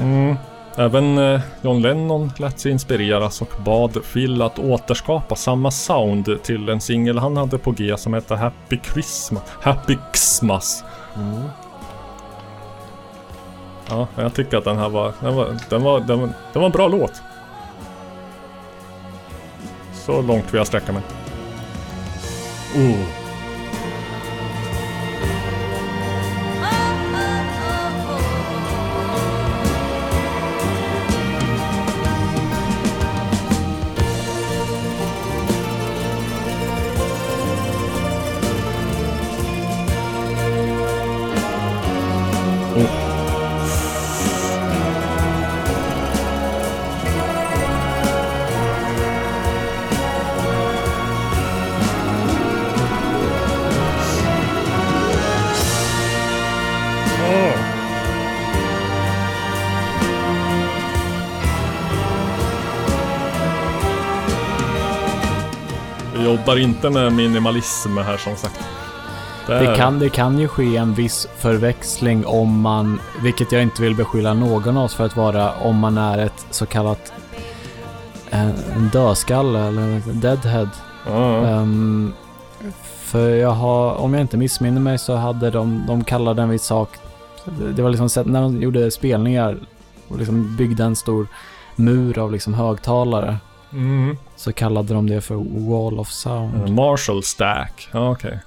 Mm. 0.00 0.36
Även 0.76 1.18
eh, 1.18 1.40
John 1.62 1.82
Lennon 1.82 2.32
lät 2.38 2.60
sig 2.60 2.72
inspireras 2.72 3.42
och 3.42 3.52
bad 3.64 3.98
Phil 4.12 4.42
att 4.42 4.58
återskapa 4.58 5.34
samma 5.36 5.70
sound 5.70 6.42
till 6.42 6.68
en 6.68 6.80
singel 6.80 7.18
han 7.18 7.36
hade 7.36 7.58
på 7.58 7.70
G 7.70 7.94
som 7.96 8.14
hette 8.14 8.34
Happy 8.36 8.78
Christmas. 8.92 9.42
Happy 9.62 9.96
Xmas. 10.12 10.84
Ja, 13.90 14.06
jag 14.16 14.34
tycker 14.34 14.58
att 14.58 14.64
den 14.64 14.78
här 14.78 14.88
var, 14.88 15.12
den 15.20 15.34
var, 15.36 15.56
den 15.68 15.82
var, 15.82 16.00
den 16.00 16.20
var, 16.20 16.28
den 16.52 16.62
var 16.62 16.66
en 16.66 16.72
bra 16.72 16.88
låt. 16.88 17.22
Så 20.06 20.22
långt 20.22 20.44
vill 20.54 20.58
jag 20.58 20.66
sträcka 20.66 20.92
mig. 20.92 21.02
Oh. 22.76 23.25
Jobbar 66.26 66.58
inte 66.58 66.90
med 66.90 67.12
minimalism 67.12 67.98
här 67.98 68.16
som 68.16 68.36
sagt. 68.36 68.60
Det 69.46 69.76
kan, 69.76 69.98
det 69.98 70.08
kan 70.08 70.38
ju 70.38 70.48
ske 70.48 70.76
en 70.76 70.94
viss 70.94 71.28
förväxling 71.38 72.26
om 72.26 72.60
man, 72.60 73.00
vilket 73.22 73.52
jag 73.52 73.62
inte 73.62 73.82
vill 73.82 73.94
beskylla 73.94 74.34
någon 74.34 74.76
av 74.76 74.84
oss 74.84 74.94
för 74.94 75.04
att 75.04 75.16
vara, 75.16 75.52
om 75.52 75.76
man 75.76 75.98
är 75.98 76.18
ett 76.18 76.46
så 76.50 76.66
kallat 76.66 77.12
en, 78.30 78.54
en 78.76 78.88
dödskalle 78.88 79.58
eller 79.58 79.82
en 79.82 80.20
deadhead. 80.20 80.68
Ja, 81.06 81.46
Ehm, 81.46 82.12
för 82.82 83.28
jag 83.28 83.50
har, 83.50 83.94
om 83.94 84.14
jag 84.14 84.20
inte 84.20 84.36
missminner 84.36 84.80
mig 84.80 84.98
så 84.98 85.14
hade 85.14 85.50
de, 85.50 85.84
de 85.86 86.04
kallade 86.04 86.42
en 86.42 86.48
viss 86.48 86.64
sak, 86.64 86.88
det 87.44 87.72
det 87.72 87.82
var 87.82 87.90
liksom 87.90 88.32
när 88.32 88.42
de 88.42 88.62
gjorde 88.62 88.90
spelningar 88.90 89.58
och 90.08 90.18
liksom 90.18 90.56
byggde 90.56 90.84
en 90.84 90.96
stor 90.96 91.26
mur 91.76 92.18
av 92.18 92.32
liksom 92.32 92.54
högtalare. 92.54 93.36
Mm. 93.76 94.16
Så 94.36 94.52
kallade 94.52 94.94
de 94.94 95.06
det 95.06 95.20
för 95.20 95.34
Wall 95.70 95.98
of 95.98 96.08
Sound. 96.08 96.54
Eh, 96.54 96.72
Marshall 96.74 97.22
Stack. 97.22 97.88
Ja, 97.92 98.10
okej. 98.10 98.40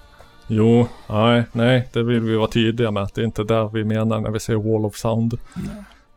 Jo, 0.48 0.88
nej, 1.10 1.44
nej, 1.52 1.90
det 1.94 2.04
vill 2.04 2.20
vi 2.20 2.36
vara 2.36 2.48
tydliga 2.48 2.92
med. 2.92 3.04
att 3.04 3.16
Det 3.16 3.22
är 3.22 3.26
inte 3.26 3.44
det 3.44 3.70
vi 3.74 3.84
menar 3.84 4.20
när 4.20 4.32
vi 4.32 4.40
säger 4.40 4.60
Wall 4.60 4.86
of 4.86 4.96
Sound. 4.96 5.38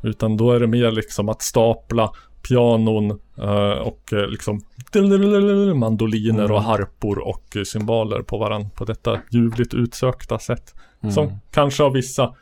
Utan 0.03 0.37
då 0.37 0.53
är 0.53 0.61
det 0.61 0.67
mer 0.67 0.91
liksom 0.91 1.29
att 1.29 1.43
stapla 1.43 2.13
pianon 2.49 3.11
eh, 3.39 3.79
och 3.79 4.13
eh, 4.13 4.29
liksom 4.29 4.61
mandoliner 5.75 6.53
och 6.53 6.63
harpor 6.63 7.19
och 7.19 7.57
cymbaler 7.67 8.23
på 8.23 8.39
varandra 8.39 8.71
på 8.75 8.85
detta 8.85 9.21
ljuvligt 9.31 9.75
utsökta 9.75 10.39
sätt. 10.39 10.75
Som 11.11 11.39
kanske 11.51 11.83
av 11.83 11.93
vissa 11.93 12.35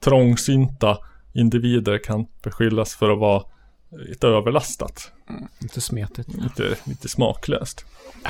trångsynta 0.00 0.98
individer 1.32 1.98
kan 1.98 2.26
beskyllas 2.42 2.94
för 2.94 3.10
att 3.10 3.18
vara 3.18 3.42
lite 3.96 4.26
överlastat. 4.26 5.12
Lite 5.58 5.80
smetigt. 5.80 6.28
Lite, 6.34 6.76
lite 6.84 7.08
smaklöst. 7.08 7.84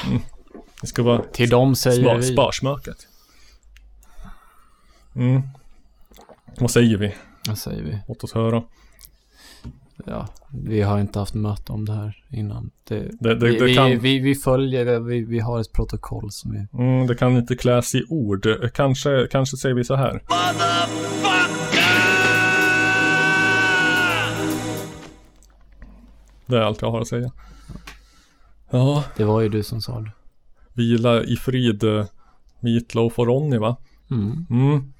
Mm. 0.06 0.20
Det 0.80 0.86
ska 0.86 1.02
vara 1.02 1.22
Till 1.32 1.50
dem 1.50 1.76
säger 1.76 2.02
sma- 2.04 2.16
vi. 2.16 2.32
sparsmakat. 2.32 3.06
Mm. 5.16 5.42
Vad 6.58 6.70
säger 6.70 6.96
vi? 6.96 7.14
Vad 7.48 7.58
säger 7.58 7.82
vi? 7.82 7.98
Låt 8.08 8.24
oss 8.24 8.32
höra. 8.32 8.62
Ja, 10.06 10.28
vi 10.50 10.82
har 10.82 11.00
inte 11.00 11.18
haft 11.18 11.34
möte 11.34 11.72
om 11.72 11.84
det 11.84 11.92
här 11.92 12.24
innan. 12.30 12.70
Det, 12.84 12.94
Det- 13.00 13.34
det- 13.34 13.34
vi, 13.50 13.58
det 13.58 13.64
vi, 13.64 13.74
kan- 13.76 13.98
vi, 13.98 14.18
vi 14.18 14.34
följer, 14.34 15.00
vi, 15.00 15.24
vi 15.24 15.40
har 15.40 15.60
ett 15.60 15.72
protokoll 15.72 16.32
som 16.32 16.50
vi... 16.52 16.82
Mm, 16.82 17.06
det 17.06 17.14
kan 17.14 17.36
inte 17.36 17.56
kläs 17.56 17.94
i 17.94 18.04
ord. 18.08 18.46
Kanske, 18.74 19.28
kanske 19.30 19.56
säger 19.56 19.74
vi 19.74 19.84
så 19.84 19.94
här. 19.94 20.22
Det 26.46 26.56
är 26.58 26.60
allt 26.62 26.82
jag 26.82 26.90
har 26.90 27.00
att 27.00 27.08
säga. 27.08 27.32
Ja, 28.70 29.04
Det 29.16 29.24
var 29.24 29.40
ju 29.40 29.48
du 29.48 29.62
som 29.62 29.80
sa 29.80 30.00
det. 30.00 30.10
vila 30.72 31.22
i 31.22 31.36
frid 31.36 31.84
eh, 31.84 32.06
Meatloaf 32.60 33.18
och 33.18 33.26
Ronny 33.26 33.58
va? 33.58 33.76
Mm. 34.10 34.46
Mm. 34.50 34.92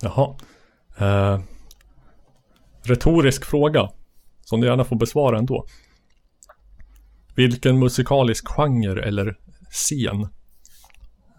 Jaha. 0.00 0.34
Eh, 0.98 1.40
retorisk 2.82 3.44
fråga. 3.44 3.88
Som 4.44 4.60
du 4.60 4.66
gärna 4.66 4.84
får 4.84 4.96
besvara 4.96 5.38
ändå. 5.38 5.64
Vilken 7.36 7.78
musikalisk 7.78 8.48
genre 8.48 9.02
eller 9.02 9.36
scen, 9.70 10.28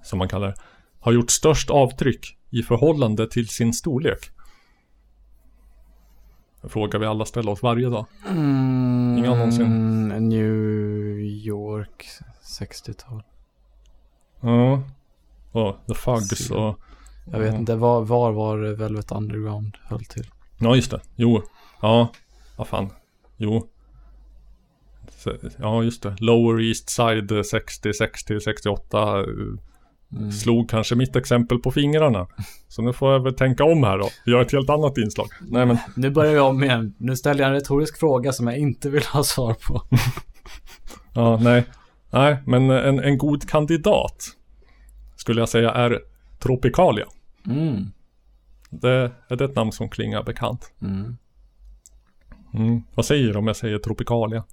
som 0.04 0.20
man 0.20 0.30
kallar 0.30 0.48
det, 0.48 0.56
har 1.00 1.12
gjort 1.12 1.32
störst 1.32 1.70
avtryck 1.70 2.38
i 2.50 2.64
förhållande 2.64 3.30
till 3.30 3.48
sin 3.48 3.74
storlek? 3.74 4.20
En 6.62 6.70
fråga 6.70 7.00
vi 7.00 7.06
alla 7.06 7.26
ställer 7.26 7.52
oss 7.52 7.64
varje 7.64 7.90
dag. 7.90 8.06
Mm, 8.30 9.18
Inga 9.18 9.36
någonsin. 9.36 10.08
New 10.08 11.20
York 11.20 12.06
60-tal. 12.60 13.24
Ja. 14.42 14.84
Och 15.52 15.76
The 15.88 15.94
Fugs 15.94 16.52
och... 16.52 16.80
Jag 17.32 17.40
vet 17.40 17.56
inte, 17.56 17.76
var, 17.76 18.02
var 18.02 18.32
var 18.32 18.58
Velvet 18.58 19.12
Underground 19.12 19.78
höll 19.84 20.06
till? 20.06 20.26
Ja, 20.58 20.76
just 20.76 20.92
det. 20.92 21.02
Jo. 21.16 21.42
Ja. 21.82 22.08
Vad 22.58 22.68
fan. 22.68 22.90
Jo. 23.38 23.68
Ja, 25.58 25.84
just 25.84 26.04
det. 26.04 26.16
Lower 26.20 26.62
East 26.62 26.90
Side 26.90 27.46
60, 27.46 27.94
60, 27.94 28.40
68. 28.40 29.20
eh, 29.20 29.26
Mm. 30.12 30.32
Slog 30.32 30.70
kanske 30.70 30.96
mitt 30.96 31.16
exempel 31.16 31.60
på 31.60 31.72
fingrarna. 31.72 32.28
Så 32.68 32.82
nu 32.82 32.94
får 32.94 33.12
jag 33.14 33.20
väl 33.20 33.34
tänka 33.34 33.64
om 33.64 33.84
här 33.84 33.98
då. 33.98 34.10
Göra 34.26 34.42
ett 34.42 34.52
helt 34.52 34.70
annat 34.70 34.98
inslag. 34.98 35.28
Nej 35.42 35.66
men. 35.66 35.78
Nu 35.96 36.10
börjar 36.10 36.34
jag 36.34 36.48
om 36.48 36.64
igen. 36.64 36.96
Nu 36.98 37.16
ställer 37.16 37.40
jag 37.42 37.48
en 37.48 37.54
retorisk 37.54 38.00
fråga 38.00 38.32
som 38.32 38.48
jag 38.48 38.58
inte 38.58 38.90
vill 38.90 39.04
ha 39.04 39.24
svar 39.24 39.54
på. 39.68 39.82
Ja, 41.14 41.40
nej. 41.42 41.66
Nej, 42.10 42.38
men 42.46 42.70
en, 42.70 43.00
en 43.00 43.18
god 43.18 43.50
kandidat. 43.50 44.26
Skulle 45.16 45.42
jag 45.42 45.50
säga 45.50 45.72
är 45.72 46.02
Tropicalia. 46.40 47.06
Mm. 47.46 47.92
Det, 48.70 49.12
är 49.30 49.36
det 49.36 49.46
ett 49.46 49.56
namn 49.56 49.72
som 49.72 49.90
klingar 49.90 50.24
bekant? 50.24 50.72
Mm. 50.82 51.18
Mm. 52.54 52.84
Vad 52.96 53.06
säger 53.06 53.34
du 53.34 53.40
om 53.40 53.48
jag 53.48 53.56
säger 53.56 53.78
Tropicalia? 53.78 54.44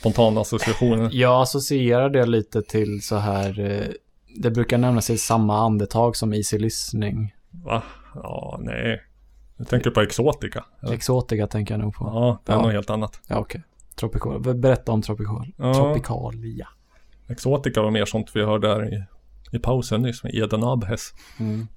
Spontana 0.00 0.40
associationer. 0.40 1.10
Jag 1.12 1.42
associerar 1.42 2.10
det 2.10 2.26
lite 2.26 2.62
till 2.62 3.02
så 3.02 3.16
här, 3.16 3.60
eh, 3.60 3.86
det 4.36 4.50
brukar 4.50 4.78
nämnas 4.78 5.10
i 5.10 5.18
samma 5.18 5.58
andetag 5.58 6.16
som 6.16 6.34
easy 6.34 6.58
listening. 6.58 7.34
Va? 7.50 7.82
Ja, 8.14 8.58
nej. 8.62 9.02
Jag 9.56 9.68
tänker 9.68 9.90
på 9.90 10.00
Exotica. 10.00 10.64
eller? 10.82 10.92
Exotica 10.94 11.46
tänker 11.46 11.74
jag 11.74 11.80
nog 11.80 11.94
på. 11.94 12.04
Ja, 12.04 12.42
det 12.44 12.52
är 12.52 12.56
Ja. 12.56 12.62
något 12.62 12.72
helt 12.72 12.90
annat. 12.90 13.20
Ja, 13.28 13.36
okej. 13.38 13.62
Tropical. 13.96 14.54
Berätta 14.54 14.92
om 14.92 15.02
tropical. 15.02 15.46
Ja. 15.56 15.74
Tropicalia. 15.74 16.68
Exotica 17.28 17.82
var 17.82 17.90
mer 17.90 18.04
sånt 18.04 18.30
vi 18.34 18.44
hörde 18.44 18.68
där 18.68 18.94
i, 18.94 19.04
i 19.56 19.58
pausen 19.58 20.02
nyss 20.02 20.24
med 20.24 20.34
Eden 20.34 20.64
Abhes. 20.64 21.12
Mm. 21.40 21.68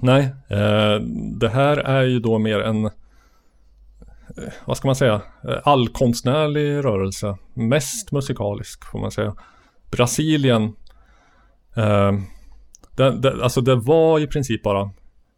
Nej, 0.00 0.22
eh, 0.48 1.00
det 1.40 1.48
här 1.48 1.76
är 1.76 2.02
ju 2.02 2.20
då 2.20 2.38
mer 2.38 2.60
en, 2.60 2.90
vad 4.64 4.76
ska 4.76 4.88
man 4.88 4.96
säga, 4.96 5.14
eh, 5.48 5.58
allkonstnärlig 5.64 6.84
rörelse. 6.84 7.36
Mest 7.54 8.12
musikalisk 8.12 8.84
får 8.84 8.98
man 8.98 9.10
säga. 9.10 9.34
Brasilien, 9.90 10.62
eh, 11.76 12.12
det, 12.96 13.10
det, 13.20 13.42
alltså 13.44 13.60
det 13.60 13.74
var 13.74 14.18
i 14.20 14.26
princip 14.26 14.62
bara 14.62 14.90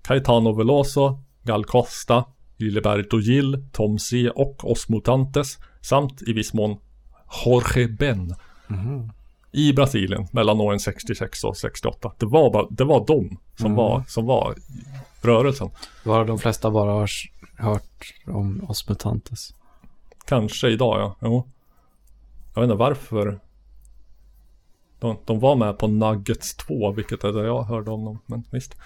Caetano 0.02 0.52
Veloso, 0.52 1.18
Gal 1.42 1.64
Costa, 1.64 2.24
Gilberto 2.56 3.18
Gil, 3.20 3.66
Tom 3.72 3.98
C 3.98 4.30
och 4.30 4.70
Os 4.70 4.88
Mutantes 4.88 5.58
samt 5.80 6.22
i 6.22 6.32
viss 6.32 6.52
mån 6.54 6.76
Jorge 7.44 7.88
Ben 7.88 8.34
i 9.52 9.72
Brasilien 9.72 10.26
mellan 10.32 10.60
åren 10.60 10.80
66 10.80 11.44
och 11.44 11.56
68. 11.56 12.12
Det 12.18 12.26
var, 12.26 12.52
bara, 12.52 12.66
det 12.70 12.84
var 12.84 13.06
de 13.06 13.38
som, 13.56 13.66
Mm. 13.66 13.76
var, 13.76 14.04
som 14.08 14.26
var 14.26 14.54
rörelsen. 15.22 15.70
Var 16.04 16.24
de 16.24 16.38
flesta 16.38 16.70
bara 16.70 17.06
hört 17.58 18.14
om 18.26 18.64
Os 18.68 18.88
Mutantes. 18.88 19.54
Kanske 20.26 20.68
idag 20.68 21.00
ja, 21.00 21.16
jo. 21.20 21.44
Jag 22.54 22.62
vet 22.62 22.70
inte 22.70 22.78
varför. 22.78 23.40
De, 24.98 25.16
de 25.24 25.40
var 25.40 25.56
med 25.56 25.78
på 25.78 25.86
Nuggets 25.86 26.56
2, 26.56 26.92
vilket 26.92 27.24
är 27.24 27.32
det 27.32 27.46
jag 27.46 27.62
hörde 27.62 27.90
om 27.90 28.04
dem. 28.04 28.18
Men 28.26 28.44
visst. 28.50 28.76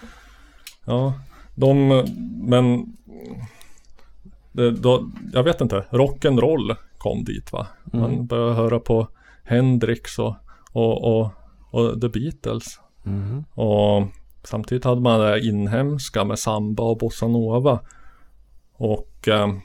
Ja, 0.85 1.13
de, 1.55 1.87
men. 2.43 2.97
Det, 4.51 4.71
då, 4.71 5.09
jag 5.33 5.43
vet 5.43 5.61
inte, 5.61 5.85
rock'n'roll 5.89 6.75
kom 6.97 7.23
dit 7.23 7.51
va. 7.51 7.67
Man 7.83 8.11
Mm. 8.13 8.25
började 8.27 8.53
höra 8.53 8.79
på 8.79 9.07
Hendrix 9.43 10.19
och, 10.19 10.35
och, 10.71 11.03
och, 11.19 11.31
och 11.71 12.01
The 12.01 12.09
Beatles. 12.09 12.79
Mm. 13.05 13.43
Och 13.53 14.07
samtidigt 14.43 14.83
hade 14.83 15.01
man 15.01 15.19
det 15.19 15.39
inhemska 15.47 16.23
med 16.23 16.39
samba 16.39 16.83
och 16.83 16.97
bossanova. 16.97 17.79
Och 18.79 19.27
ehm, 19.27 19.59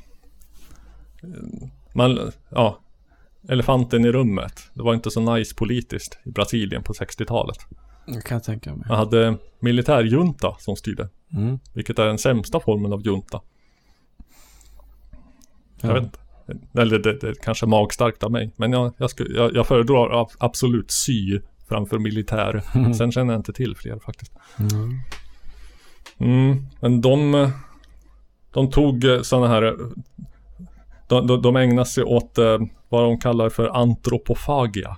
man, 1.94 2.32
ja, 2.50 2.80
elefanten 3.48 4.04
i 4.04 4.12
rummet. 4.12 4.70
Det 4.74 4.82
var 4.82 4.94
inte 4.94 5.10
så 5.10 5.34
nice 5.34 5.54
politiskt 5.54 6.18
i 6.24 6.30
Brasilien 6.30 6.82
på 6.82 6.92
60-talet. 6.92 7.56
Det 8.06 8.20
kan 8.24 8.34
jag 8.34 8.44
tänka 8.44 8.74
mig. 8.74 8.84
Man 8.88 8.98
hade 8.98 9.36
militärjunta 9.60 10.56
som 10.58 10.76
styrde. 10.76 11.08
Mm. 11.32 11.58
Vilket 11.74 11.98
är 11.98 12.06
den 12.06 12.18
sämsta 12.18 12.60
formen 12.60 12.92
av 12.92 13.02
junta. 13.06 13.40
Jag 15.80 15.90
Ja. 15.90 15.94
vet 15.94 16.02
inte. 16.04 16.18
Eller 16.80 16.98
det, 16.98 17.18
det 17.20 17.28
är 17.28 17.34
kanske 17.34 17.66
magstarkt 17.66 18.22
av 18.22 18.30
mig. 18.32 18.50
Men 18.56 18.72
jag, 18.72 18.92
jag, 18.98 19.10
sku, 19.10 19.24
jag, 19.36 19.54
jag 19.56 19.66
föredrar 19.66 20.20
ab- 20.22 20.36
absolut 20.38 20.90
sy 20.90 21.40
framför 21.68 21.98
militär. 21.98 22.62
Sen 22.94 23.12
känner 23.12 23.32
jag 23.32 23.38
inte 23.40 23.52
till 23.52 23.76
fler 23.76 23.98
faktiskt. 23.98 24.32
Mm. 24.58 24.98
Mm, 26.18 26.66
men 26.80 27.00
de, 27.00 27.34
eh, 27.34 27.50
de 28.54 28.70
tog 28.70 29.04
sådana 29.22 29.48
här, 29.48 29.62
eh, 29.62 29.72
de, 31.08 31.26
de, 31.26 31.42
de 31.42 31.56
ägnade 31.56 31.88
sig 31.88 32.04
åt 32.04 32.38
eh, 32.38 32.58
vad 32.88 33.02
de 33.02 33.18
kallar 33.18 33.48
för 33.48 33.68
antropofagia. 33.68 34.96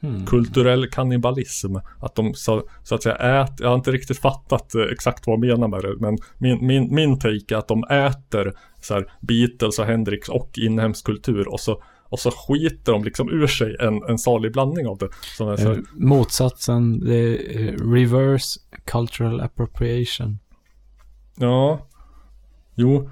Mm. 0.00 0.26
Kulturell 0.26 0.86
kannibalism. 0.88 1.76
Att 2.00 2.14
de 2.14 2.34
så, 2.34 2.68
så 2.82 2.94
att 2.94 3.02
säga 3.02 3.16
ät, 3.16 3.52
jag 3.58 3.68
har 3.68 3.74
inte 3.74 3.92
riktigt 3.92 4.18
fattat 4.18 4.74
eh, 4.74 4.82
exakt 4.82 5.26
vad 5.26 5.40
de 5.40 5.46
menar 5.46 5.68
med 5.68 5.82
det. 5.82 5.96
Men 6.00 6.18
min, 6.38 6.66
min, 6.66 6.94
min 6.94 7.18
take 7.18 7.54
är 7.54 7.56
att 7.56 7.68
de 7.68 7.84
äter 7.84 8.52
så 8.80 8.94
här, 8.94 9.12
Beatles 9.20 9.78
och 9.78 9.86
Hendrix 9.86 10.28
och 10.28 10.50
inhemsk 10.58 11.06
kultur. 11.06 11.48
Och 11.48 11.60
så, 11.60 11.82
och 12.08 12.18
så 12.18 12.30
skiter 12.30 12.92
de 12.92 13.04
liksom 13.04 13.30
ur 13.30 13.46
sig 13.46 13.76
en, 13.80 14.02
en 14.02 14.18
salig 14.18 14.52
blandning 14.52 14.86
av 14.86 14.98
det. 14.98 15.08
Som 15.36 15.48
är 15.48 15.56
så, 15.56 15.72
Eh, 15.72 15.78
Motsatsen, 15.94 17.00
det 17.00 17.16
är 17.16 17.68
eh, 17.68 17.92
reverse 17.92 18.60
cultural 18.84 19.40
appropriation. 19.40 20.38
Ja. 21.36 21.86
Jo. 22.74 23.10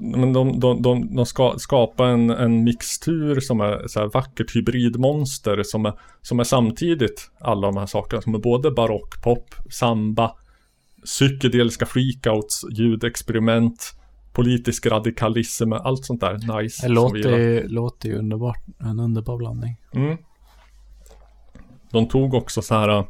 Men 0.00 0.32
de, 0.32 0.60
de, 0.60 0.82
de, 0.82 1.16
de 1.16 1.26
ska 1.26 1.54
skapa 1.58 2.08
en, 2.08 2.30
en 2.30 2.64
mixtur 2.64 3.40
som 3.40 3.60
är 3.60 3.86
så 3.86 4.00
här 4.00 4.06
vackert 4.06 4.56
hybridmonster 4.56 5.62
som 5.62 5.86
är, 5.86 5.92
som 6.22 6.40
är 6.40 6.44
samtidigt 6.44 7.30
alla 7.40 7.66
de 7.66 7.76
här 7.76 7.86
sakerna. 7.86 8.22
Som 8.22 8.34
är 8.34 8.38
både 8.38 8.70
barockpop, 8.70 9.54
samba, 9.70 10.32
psykedeliska 11.04 11.86
freakouts, 11.86 12.64
ljudexperiment, 12.70 13.94
politisk 14.32 14.86
radikalism, 14.86 15.72
allt 15.72 16.04
sånt 16.04 16.20
där 16.20 16.60
nice. 16.60 16.86
Det 16.86 16.92
låter, 16.92 17.68
låter 17.68 18.08
ju 18.08 18.18
underbart. 18.18 18.64
En 18.78 19.00
underbar 19.00 19.36
blandning. 19.36 19.76
Mm. 19.94 20.16
De 21.90 22.08
tog 22.08 22.34
också 22.34 22.62
så 22.62 22.74
här 22.74 22.88
mm, 22.88 23.06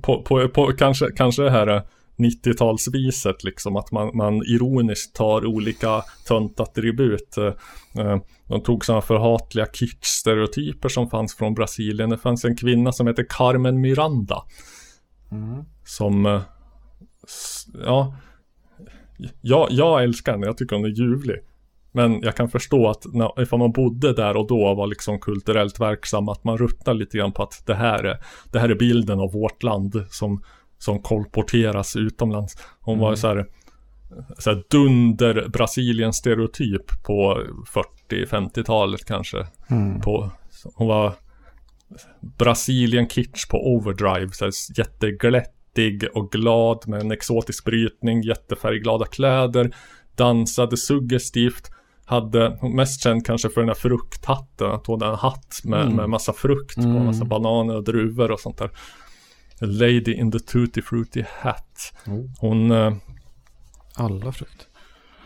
på, 0.00 0.22
på, 0.22 0.48
på 0.48 0.72
kanske, 0.78 1.06
kanske 1.16 1.42
det 1.42 1.50
här 1.50 1.82
90-talsviset 2.16 3.44
liksom 3.44 3.76
att 3.76 3.92
man, 3.92 4.16
man 4.16 4.34
ironiskt 4.34 5.16
tar 5.16 5.46
olika 5.46 6.02
töntattribut. 6.28 7.36
Eh, 7.36 8.04
eh, 8.04 8.18
De 8.48 8.62
tog 8.62 8.84
sådana 8.84 9.02
förhatliga 9.02 9.66
kitsch-stereotyper 9.66 10.88
som 10.88 11.10
fanns 11.10 11.36
från 11.36 11.54
Brasilien. 11.54 12.10
Det 12.10 12.18
fanns 12.18 12.44
en 12.44 12.56
kvinna 12.56 12.92
som 12.92 13.06
heter 13.06 13.26
Carmen 13.28 13.80
Miranda. 13.80 14.42
Som, 15.84 16.26
eh, 16.26 16.42
ja, 17.84 18.14
jag, 19.40 19.68
jag 19.70 20.02
älskar 20.02 20.32
henne, 20.32 20.46
jag 20.46 20.56
tycker 20.56 20.76
hon 20.76 20.84
är 20.84 20.88
ljuvlig. 20.88 21.36
Men 21.92 22.20
jag 22.22 22.36
kan 22.36 22.48
förstå 22.48 22.88
att 22.88 23.04
när, 23.14 23.42
ifall 23.42 23.58
man 23.58 23.72
bodde 23.72 24.12
där 24.12 24.36
och 24.36 24.46
då 24.46 24.74
var 24.74 24.86
liksom 24.86 25.18
kulturellt 25.18 25.80
verksam 25.80 26.28
att 26.28 26.44
man 26.44 26.58
ruttar 26.58 26.94
lite 26.94 27.18
grann 27.18 27.32
på 27.32 27.42
att 27.42 27.66
det 27.66 27.74
här 27.74 28.04
är, 28.04 28.18
det 28.52 28.58
här 28.58 28.68
är 28.68 28.74
bilden 28.74 29.20
av 29.20 29.32
vårt 29.32 29.62
land 29.62 30.06
som, 30.10 30.42
som 30.78 31.02
kolporteras 31.02 31.96
utomlands. 31.96 32.56
Hon 32.80 32.98
var 32.98 33.10
ju 33.10 33.16
så 33.16 33.28
här, 33.28 33.46
så 34.38 34.50
här 34.50 34.62
dunder 34.70 35.48
Brasilien 35.48 36.12
stereotyp 36.12 37.02
på 37.04 37.42
40-50-talet 38.10 39.04
kanske. 39.04 39.46
Mm. 39.70 40.00
På, 40.00 40.30
hon 40.74 40.88
var 40.88 41.12
Brasilien 42.38 43.08
kitsch 43.08 43.48
på 43.50 43.66
overdrive, 43.74 44.28
så 44.32 44.44
här 44.44 44.52
jätteglättig 44.78 46.04
och 46.14 46.30
glad 46.32 46.88
med 46.88 47.00
en 47.00 47.10
exotisk 47.12 47.64
brytning, 47.64 48.22
jättefärgglada 48.22 49.04
kläder, 49.04 49.74
dansade 50.14 50.76
suggestivt, 50.76 51.70
hade, 52.04 52.58
mest 52.74 53.02
känd 53.02 53.26
kanske 53.26 53.48
för 53.48 53.60
den 53.60 53.68
här 53.68 53.74
frukthatten, 53.74 54.70
att 54.70 54.86
hon 54.86 55.00
hade 55.02 55.12
en 55.12 55.18
hatt 55.18 55.60
med, 55.64 55.82
Mm. 55.82 55.96
med 55.96 56.08
massa 56.10 56.32
frukt 56.32 56.74
på, 56.74 56.82
Mm. 56.82 57.04
massa 57.04 57.24
bananer 57.24 57.76
och 57.76 57.84
druvor 57.84 58.30
och 58.30 58.40
sånt 58.40 58.58
där. 58.58 58.70
Lady 59.60 60.12
in 60.12 60.30
the 60.30 60.38
tutti 60.38 60.82
frutti 60.82 61.24
hat. 61.40 61.92
Oh. 62.06 62.24
Hon, 62.38 62.70
eh, 62.70 62.96
Alla 63.94 64.32
frukt. 64.32 64.68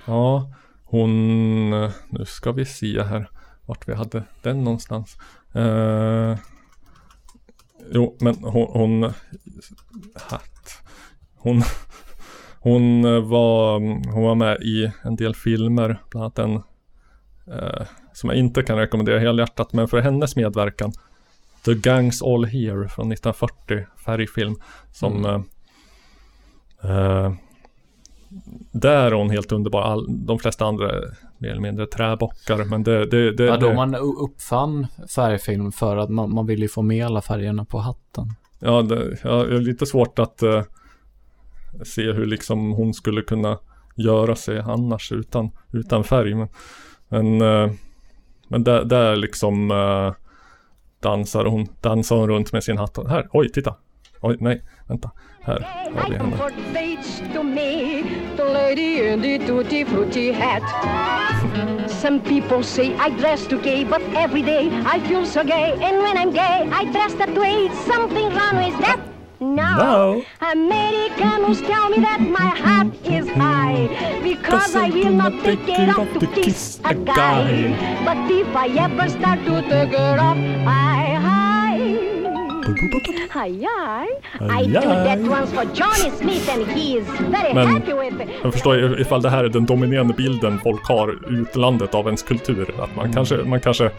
ja, 0.06 0.52
hon, 0.84 1.72
eh, 1.72 1.90
nu 2.08 2.24
ska 2.24 2.52
vi 2.52 2.64
se 2.64 3.02
här 3.02 3.30
vart 3.66 3.88
vi 3.88 3.94
hade 3.94 4.22
den 4.42 4.64
någonstans. 4.64 5.16
Eh, 5.54 6.38
jo, 7.92 8.16
men 8.20 8.34
hon, 8.34 8.68
hon 8.72 9.12
hatt. 10.14 10.82
Hon, 11.36 11.62
hon 12.60 13.04
eh, 13.04 13.20
var, 13.20 13.80
hon 14.12 14.22
var 14.22 14.34
med 14.34 14.56
i 14.62 14.92
en 15.02 15.16
del 15.16 15.34
filmer, 15.34 16.02
bland 16.10 16.24
annat 16.24 16.38
en 16.38 16.62
eh, 17.54 17.86
som 18.12 18.30
jag 18.30 18.38
inte 18.38 18.62
kan 18.62 18.78
rekommendera 18.78 19.18
helhjärtat, 19.18 19.72
men 19.72 19.88
för 19.88 20.00
hennes 20.00 20.36
medverkan 20.36 20.92
The 21.64 21.74
Gangs 21.74 22.22
All 22.22 22.44
Here 22.44 22.88
från 22.88 23.12
1940, 23.12 23.86
färgfilm, 24.04 24.56
som 24.92 25.24
Mm. 25.24 25.44
eh, 26.82 26.90
eh, 26.90 27.32
där 28.72 29.06
är 29.06 29.12
hon 29.12 29.30
helt 29.30 29.52
underbar. 29.52 29.82
All, 29.82 30.26
de 30.26 30.38
flesta 30.38 30.64
andra 30.64 30.90
är 30.90 31.16
mer 31.38 31.50
eller 31.50 31.60
mindre 31.60 31.86
träbockar, 31.86 32.64
men 32.64 32.82
det, 32.82 33.06
det, 33.06 33.32
det, 33.32 33.44
Ja, 33.44 33.56
då 33.56 33.72
man 33.72 33.94
uppfann 33.94 34.86
färgfilm 35.14 35.72
för 35.72 35.96
att 35.96 36.10
man, 36.10 36.34
man 36.34 36.46
ville 36.46 36.68
få 36.68 36.82
med 36.82 37.06
alla 37.06 37.22
färgerna 37.22 37.64
på 37.64 37.78
hatten. 37.78 38.26
Ja, 38.58 38.82
det, 38.82 39.18
ja, 39.24 39.44
det 39.44 39.56
är 39.56 39.60
lite 39.60 39.86
svårt 39.86 40.18
att 40.18 40.42
eh, 40.42 40.62
se 41.84 42.12
hur 42.12 42.26
liksom 42.26 42.72
hon 42.72 42.94
skulle 42.94 43.22
kunna 43.22 43.58
göra 43.96 44.36
sig 44.36 44.58
annars 44.58 45.12
utan, 45.12 45.50
utan 45.72 46.04
färg. 46.04 46.34
Men, 46.34 46.48
men, 47.08 47.40
eh, 47.40 47.72
men 48.48 48.64
där, 48.64 48.84
där 48.84 49.16
liksom 49.16 49.70
eh, 49.70 50.12
dansar 51.02 51.44
hon, 51.44 51.66
dansar 51.80 52.16
hon 52.16 52.28
runt 52.28 52.52
med 52.52 52.64
sin 52.64 52.78
hatt. 52.78 52.98
Här, 53.08 53.28
oj, 53.32 53.48
titta. 53.52 53.74
Oj, 54.20 54.36
nej, 54.40 54.62
vänta. 54.88 55.10
Här 55.42 55.66
har 55.94 56.10
vi 56.10 56.16
henne. 56.16 56.36
Some 61.88 62.20
people 62.20 62.62
say 62.62 62.94
I 62.94 63.10
dress 63.10 63.46
too 63.46 63.58
gay, 63.58 63.84
but 63.84 64.00
every 64.14 64.42
day 64.42 64.68
I 64.86 65.00
feel 65.00 65.26
so 65.26 65.44
gay. 65.44 65.72
And 65.72 65.98
when 65.98 66.16
I'm 66.16 66.32
gay, 66.32 66.68
I 66.72 66.84
dress 66.84 67.14
that 67.14 67.34
way. 67.36 67.68
Something 67.86 68.28
wrong 68.30 68.56
with 68.56 68.78
that. 68.80 69.09
No. 69.40 69.76
No. 69.76 70.22
Americans 70.40 71.62
tell 71.62 71.88
me 71.88 71.98
that 72.00 72.20
my 72.20 72.50
hat 72.64 72.88
is 73.04 73.26
high 73.30 73.88
because 74.22 74.76
I 74.76 74.90
will 74.90 75.12
not 75.12 75.32
take 75.42 75.66
it 75.66 75.88
off 75.98 76.12
to 76.18 76.26
kiss 76.26 76.78
a 76.84 76.94
guy. 76.94 77.74
But 78.04 78.18
if 78.30 78.54
I 78.54 78.66
ever 78.86 79.08
start 79.08 79.38
to 79.46 79.62
take 79.62 79.92
it 79.92 80.18
off, 80.18 80.36
I 80.66 81.14
high. 81.26 81.40
Hi, 83.32 83.50
hi. 83.64 84.06
I 84.60 84.64
do 84.66 84.72
that 84.80 85.18
once 85.20 85.50
for 85.52 85.64
Johnny 85.74 86.10
Smith 86.10 86.48
and 86.48 86.66
he 86.66 86.98
is 86.98 87.06
very 87.06 87.54
Men- 87.54 87.66
happy 87.68 87.92
with 87.94 88.20
it. 88.20 88.28
Jag 88.42 88.52
förstår 88.52 89.00
ifall 89.00 89.22
det 89.22 89.30
här 89.30 89.44
är 89.44 89.48
den 89.48 89.66
dominerande 89.66 90.14
bilden 90.14 90.58
folk 90.62 90.88
har 90.88 91.18
utlandet 91.40 91.94
av 91.94 92.06
ens 92.06 92.22
kultur. 92.22 92.74
Att 92.82 92.96
man, 92.96 93.12
kanske, 93.12 93.36
man 93.36 93.60
kanske 93.60 93.90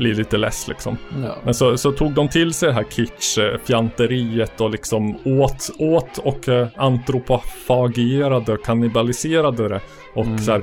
blir 0.00 0.14
lite 0.14 0.36
less 0.38 0.68
liksom. 0.68 0.96
Ja. 1.24 1.36
Men 1.44 1.54
så, 1.54 1.76
så 1.78 1.92
tog 1.92 2.12
de 2.14 2.28
till 2.28 2.54
sig 2.54 2.68
det 2.68 2.74
här 2.74 2.82
kitsch-fjanteriet 2.84 4.60
och 4.60 4.70
liksom 4.70 5.16
åt, 5.24 5.70
åt 5.78 6.18
och 6.18 6.48
eh, 6.48 6.68
och 8.54 8.64
kannibaliserade 8.64 9.68
det. 9.68 9.80
Och 10.14 10.24
Mm. 10.26 10.38
så 10.38 10.52
här 10.52 10.62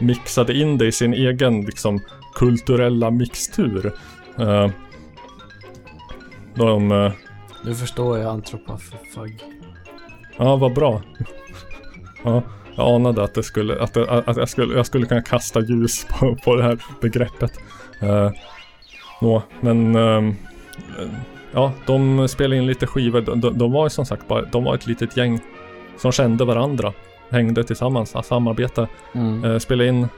mixade 0.00 0.54
in 0.58 0.78
det 0.78 0.86
i 0.86 0.92
sin 0.92 1.14
egen 1.14 1.60
liksom 1.60 2.00
kulturella 2.34 3.10
mixtur. 3.10 3.92
Eh, 4.38 4.70
de, 6.54 6.92
eh, 6.92 7.12
Nu 7.64 7.74
förstår 7.74 8.18
jag 8.18 8.28
antropofag. 8.30 9.42
ja 10.38 10.56
vad 10.56 10.74
bra. 10.74 11.02
Ja, 12.24 12.42
jag 12.74 12.94
anade 12.94 13.22
att, 13.22 13.34
det 13.34 13.42
skulle, 13.42 13.80
att, 13.82 13.94
det, 13.94 14.10
att 14.10 14.36
jag, 14.36 14.48
skulle, 14.48 14.74
jag 14.74 14.86
skulle 14.86 15.06
kunna 15.06 15.22
kasta 15.22 15.60
ljus 15.60 16.06
på, 16.10 16.36
på 16.44 16.56
det 16.56 16.62
här 16.62 16.78
begreppet. 17.00 17.52
Uh, 18.02 18.30
nå, 19.20 19.42
men 19.60 19.96
ehm, 19.96 20.34
ja, 21.52 21.72
de 21.86 22.28
spelade 22.28 22.56
in 22.56 22.66
lite 22.66 22.86
skivor. 22.86 23.20
De, 23.20 23.40
de, 23.40 23.58
de 23.58 23.72
var 23.72 23.88
som 23.88 24.06
sagt 24.06 24.28
bara, 24.28 24.42
de 24.42 24.64
var 24.64 24.74
ett 24.74 24.86
litet 24.86 25.16
gäng 25.16 25.40
som 25.96 26.12
kände 26.12 26.44
varandra. 26.44 26.92
Hängde 27.30 27.64
tillsammans, 27.64 28.16
samarbetade. 28.24 28.88
Mm. 29.14 29.44
Uh, 29.44 29.58
spelade 29.58 29.88
in 29.88 30.08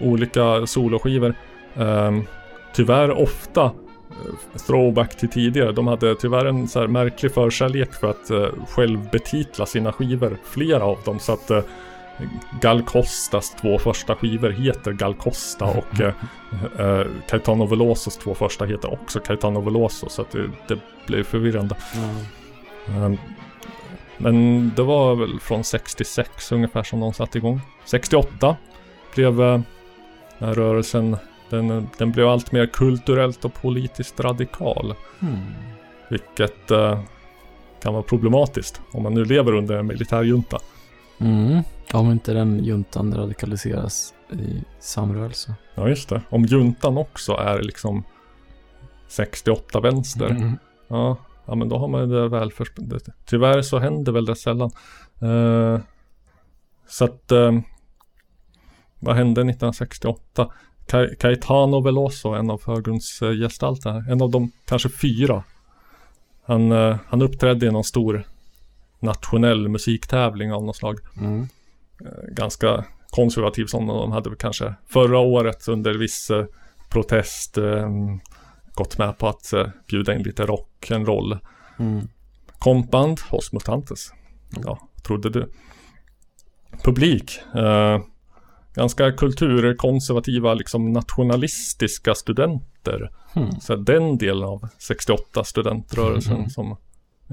olika 0.00 0.66
soloskivor. 0.66 1.34
Um, 1.74 2.26
tyvärr 2.74 3.10
ofta 3.10 3.64
eh, 3.64 4.60
throwback 4.66 5.16
till 5.16 5.28
tidigare. 5.28 5.72
De 5.72 5.86
hade 5.86 6.14
tyvärr 6.14 6.44
en 6.44 6.68
så 6.68 6.80
här 6.80 6.86
märklig 6.86 7.34
förkärlek 7.34 7.92
för 7.92 8.10
att 8.10 8.30
uh, 8.30 8.46
själv 8.68 9.10
betitla 9.10 9.66
sina 9.66 9.92
skivor. 9.92 10.36
Flera 10.44 10.84
av 10.84 10.98
dem. 11.04 11.18
Så 11.18 11.32
att 11.32 11.50
uh, 11.50 11.60
Gal 12.60 12.82
Costas 12.82 13.56
två 13.60 13.78
första 13.78 14.16
skivor 14.16 14.50
heter 14.50 14.92
Gal 14.92 15.14
Costa 15.14 15.64
och 15.64 16.00
uh, 16.00 16.06
uh, 16.80 17.06
Caetano 17.28 17.66
Velosos 17.66 18.16
två 18.16 18.34
första 18.34 18.64
heter 18.64 18.92
också 18.92 19.20
Caetano 19.20 19.60
Veloso. 19.60 20.08
Så 20.08 20.22
att 20.22 20.30
det, 20.30 20.50
det 20.68 20.78
blev 21.06 21.24
förvirrande. 21.24 21.76
Um, 22.88 23.18
men 24.18 24.70
det 24.76 24.82
var 24.82 25.14
väl 25.14 25.40
från 25.40 25.64
66 25.64 26.52
ungefär 26.52 26.82
som 26.82 27.00
de 27.00 27.12
satte 27.12 27.38
igång. 27.38 27.60
68 27.84 28.56
blev 29.14 29.40
här 30.38 30.54
rörelsen 30.54 31.16
den, 31.50 31.88
den 31.98 32.12
blev 32.12 32.28
allt 32.28 32.52
mer 32.52 32.66
kulturellt 32.66 33.44
och 33.44 33.54
politiskt 33.54 34.20
radikal. 34.20 34.94
Mm. 35.22 35.38
Vilket 36.08 36.70
eh, 36.70 37.00
kan 37.82 37.92
vara 37.92 38.02
problematiskt 38.02 38.80
om 38.90 39.02
man 39.02 39.14
nu 39.14 39.24
lever 39.24 39.54
under 39.54 39.76
en 39.76 39.86
militärjunta. 39.86 40.58
Mm. 41.20 41.62
Om 41.92 42.10
inte 42.10 42.32
den 42.32 42.64
juntan 42.64 43.14
radikaliseras 43.14 44.14
i 44.32 44.64
samrörelse. 44.80 45.54
Ja 45.74 45.88
just 45.88 46.08
det. 46.08 46.22
Om 46.28 46.44
juntan 46.44 46.98
också 46.98 47.32
är 47.32 47.62
liksom 47.62 48.04
68 49.08 49.80
vänster. 49.80 50.30
Mm. 50.30 50.58
Ja, 50.88 51.16
ja 51.46 51.54
men 51.54 51.68
då 51.68 51.78
har 51.78 51.88
man 51.88 52.08
det 52.08 52.28
väl 52.28 52.52
för... 52.52 52.68
Tyvärr 53.24 53.62
så 53.62 53.78
händer 53.78 54.12
väl 54.12 54.24
det 54.24 54.36
sällan. 54.36 54.70
Eh, 55.22 55.80
så 56.88 57.04
att... 57.04 57.32
Eh, 57.32 57.52
vad 58.98 59.16
hände 59.16 59.40
1968? 59.40 60.52
Ca- 60.86 61.14
Caetano 61.20 61.80
Veloso, 61.80 62.28
en 62.28 62.50
av 62.50 62.58
förgrundsgestalterna, 62.58 64.04
en 64.08 64.22
av 64.22 64.30
de 64.30 64.50
kanske 64.64 64.88
fyra. 64.88 65.44
Han, 66.44 66.72
eh, 66.72 66.96
han 67.06 67.22
uppträdde 67.22 67.66
i 67.66 67.70
någon 67.70 67.84
stor 67.84 68.24
nationell 69.00 69.68
musiktävling 69.68 70.52
av 70.52 70.64
något 70.64 70.76
slag. 70.76 70.98
Mm. 71.16 71.48
Eh, 72.04 72.34
Ganska 72.34 72.84
konservativ 73.10 73.66
och 73.74 73.84
de 73.86 74.12
hade 74.12 74.36
kanske 74.38 74.74
förra 74.88 75.18
året 75.18 75.68
under 75.68 75.94
viss 75.94 76.30
eh, 76.30 76.44
protest 76.90 77.58
eh, 77.58 77.88
gått 78.74 78.98
med 78.98 79.18
på 79.18 79.28
att 79.28 79.52
eh, 79.52 79.66
bjuda 79.88 80.14
in 80.14 80.22
lite 80.22 80.46
rock'n'roll. 80.46 81.38
Mm. 81.78 82.08
Kompband 82.58 83.20
hos 83.30 83.52
Mutantes. 83.52 84.12
Ja, 84.64 84.88
trodde 85.06 85.30
du. 85.30 85.50
Publik. 86.84 87.40
Eh, 87.54 88.00
ganska 88.74 89.12
kulturkonservativa, 89.12 90.54
liksom 90.54 90.92
nationalistiska 90.92 92.14
studenter. 92.14 93.10
Hmm. 93.34 93.60
Så 93.60 93.76
den 93.76 94.18
delen 94.18 94.44
av 94.48 94.68
68 94.78 95.44
studentrörelsen 95.44 96.38
Mhm. 96.40 96.50
som 96.50 96.76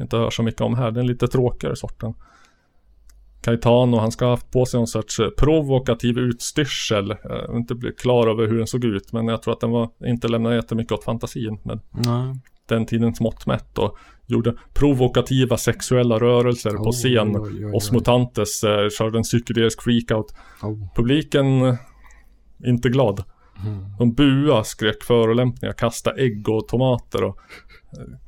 inte 0.01 0.17
hör 0.17 0.29
så 0.29 0.43
mycket 0.43 0.61
om 0.61 0.75
här. 0.75 0.91
Den 0.91 1.07
lite 1.07 1.27
tråkigare 1.27 1.75
sorten. 1.75 2.13
Caetano, 3.41 3.97
han 3.97 4.11
ska 4.11 4.25
ha 4.25 4.31
haft 4.31 4.51
på 4.51 4.65
sig 4.65 4.77
någon 4.77 4.87
sorts 4.87 5.19
eh, 5.19 5.29
provokativ 5.29 6.17
utstyrsel. 6.17 7.15
Jag 7.23 7.47
har 7.47 7.57
inte 7.57 7.75
blivit 7.75 7.99
klar 7.99 8.27
över 8.27 8.47
hur 8.47 8.57
den 8.57 8.67
såg 8.67 8.85
ut, 8.85 9.13
men 9.13 9.27
jag 9.27 9.41
tror 9.41 9.53
att 9.53 9.59
den 9.59 9.71
var, 9.71 9.89
inte 10.05 10.27
lämnade 10.27 10.55
jättemycket 10.55 10.91
åt 10.91 11.03
fantasin. 11.03 11.59
Men 11.63 11.79
Nej. 11.91 12.35
den 12.67 12.85
tidens 12.85 13.19
mått 13.19 13.45
mätt 13.45 13.77
och 13.77 13.97
gjorde 14.25 14.53
provokativa 14.73 15.57
sexuella 15.57 16.19
rörelser 16.19 16.71
på 16.71 16.89
Oj, 16.89 16.91
scen. 16.91 17.35
oj, 17.37 17.51
oj, 17.53 17.65
oj. 17.65 17.71
Os 17.73 17.91
Mutantes 17.91 18.63
eh, 18.63 18.89
körde 18.89 19.17
en 19.17 19.23
psykedelisk 19.23 19.83
freakout. 19.83 20.35
Oh. 20.63 20.93
Publiken 20.95 21.61
eh, 21.61 21.75
inte 22.65 22.89
glad. 22.89 23.23
Mm. 23.65 23.83
De 23.99 24.13
bua, 24.13 24.63
skrek 24.63 25.03
förolämpningar, 25.03 25.73
kastade 25.73 26.21
ägg 26.21 26.49
och 26.49 26.67
tomater 26.67 27.23
och 27.23 27.37
eh, 27.97 28.26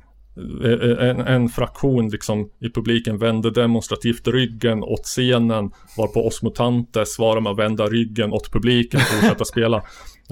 en, 1.00 1.20
en 1.20 1.48
fraktion 1.48 2.08
liksom 2.08 2.50
i 2.60 2.70
publiken 2.70 3.18
vände 3.18 3.50
demonstrativt 3.50 4.28
ryggen 4.28 4.82
åt 4.82 5.04
scenen 5.04 5.70
varpå 5.96 6.26
Os 6.26 6.42
Mutantes 6.42 7.14
svarade 7.14 7.40
med 7.40 7.52
att 7.52 7.58
vända 7.58 7.86
ryggen 7.86 8.32
åt 8.32 8.52
publiken 8.52 9.00
och 9.00 9.06
fortsätta 9.06 9.44
spela. 9.52 9.76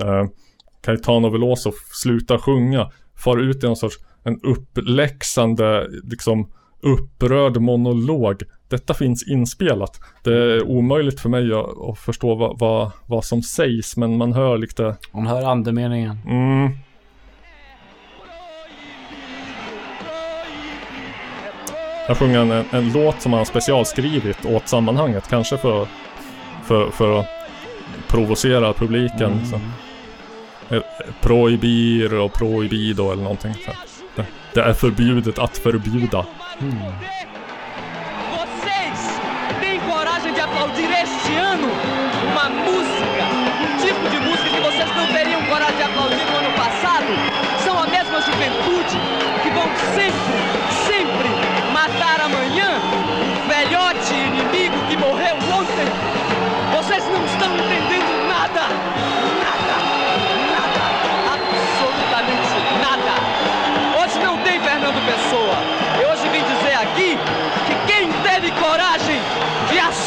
Uh, 0.04 0.24
Caetano 0.82 1.30
Veloso 1.30 1.72
slutar 2.02 2.38
sjunga, 2.38 2.90
far 3.16 3.38
ut 3.38 3.64
i 3.64 3.66
någon 3.66 3.76
sorts 3.76 3.98
en 4.24 4.40
uppläxande, 4.42 5.88
liksom 6.04 6.50
upprörd 6.80 7.56
monolog. 7.56 8.42
Detta 8.68 8.94
finns 8.94 9.28
inspelat. 9.28 10.00
Det 10.24 10.34
är 10.34 10.62
omöjligt 10.62 11.20
för 11.20 11.28
mig 11.28 11.52
att, 11.52 11.90
att 11.90 11.98
förstå 11.98 12.34
vad, 12.34 12.58
vad, 12.58 12.90
vad 13.06 13.24
som 13.24 13.42
sägs, 13.42 13.96
men 13.96 14.16
man 14.16 14.32
hör 14.32 14.58
lite... 14.58 14.96
Man 15.12 15.26
hör 15.26 15.42
andemeningen. 15.42 16.18
Mm. 16.26 16.70
Jag 22.08 22.16
sjunger 22.16 22.38
en, 22.38 22.64
en 22.70 22.92
låt 22.92 23.22
som 23.22 23.32
han 23.32 23.46
specialskrivit 23.46 24.46
åt 24.46 24.68
sammanhanget, 24.68 25.28
kanske 25.28 25.58
för, 25.58 25.86
för, 26.64 26.90
för 26.90 27.20
att 27.20 27.26
provocera 28.06 28.72
publiken. 28.72 29.32
Mm. 29.32 29.46
Så. 29.46 29.60
Eh, 30.74 30.82
Prohibir 31.20 32.14
och 32.14 32.32
prohibido 32.32 33.12
eller 33.12 33.22
någonting. 33.22 33.54
Så. 33.54 33.70
Det, 34.16 34.26
det 34.54 34.60
är 34.60 34.72
förbjudet 34.72 35.38
att 35.38 35.58
förbjuda. 35.58 36.26
Vocês 36.60 37.37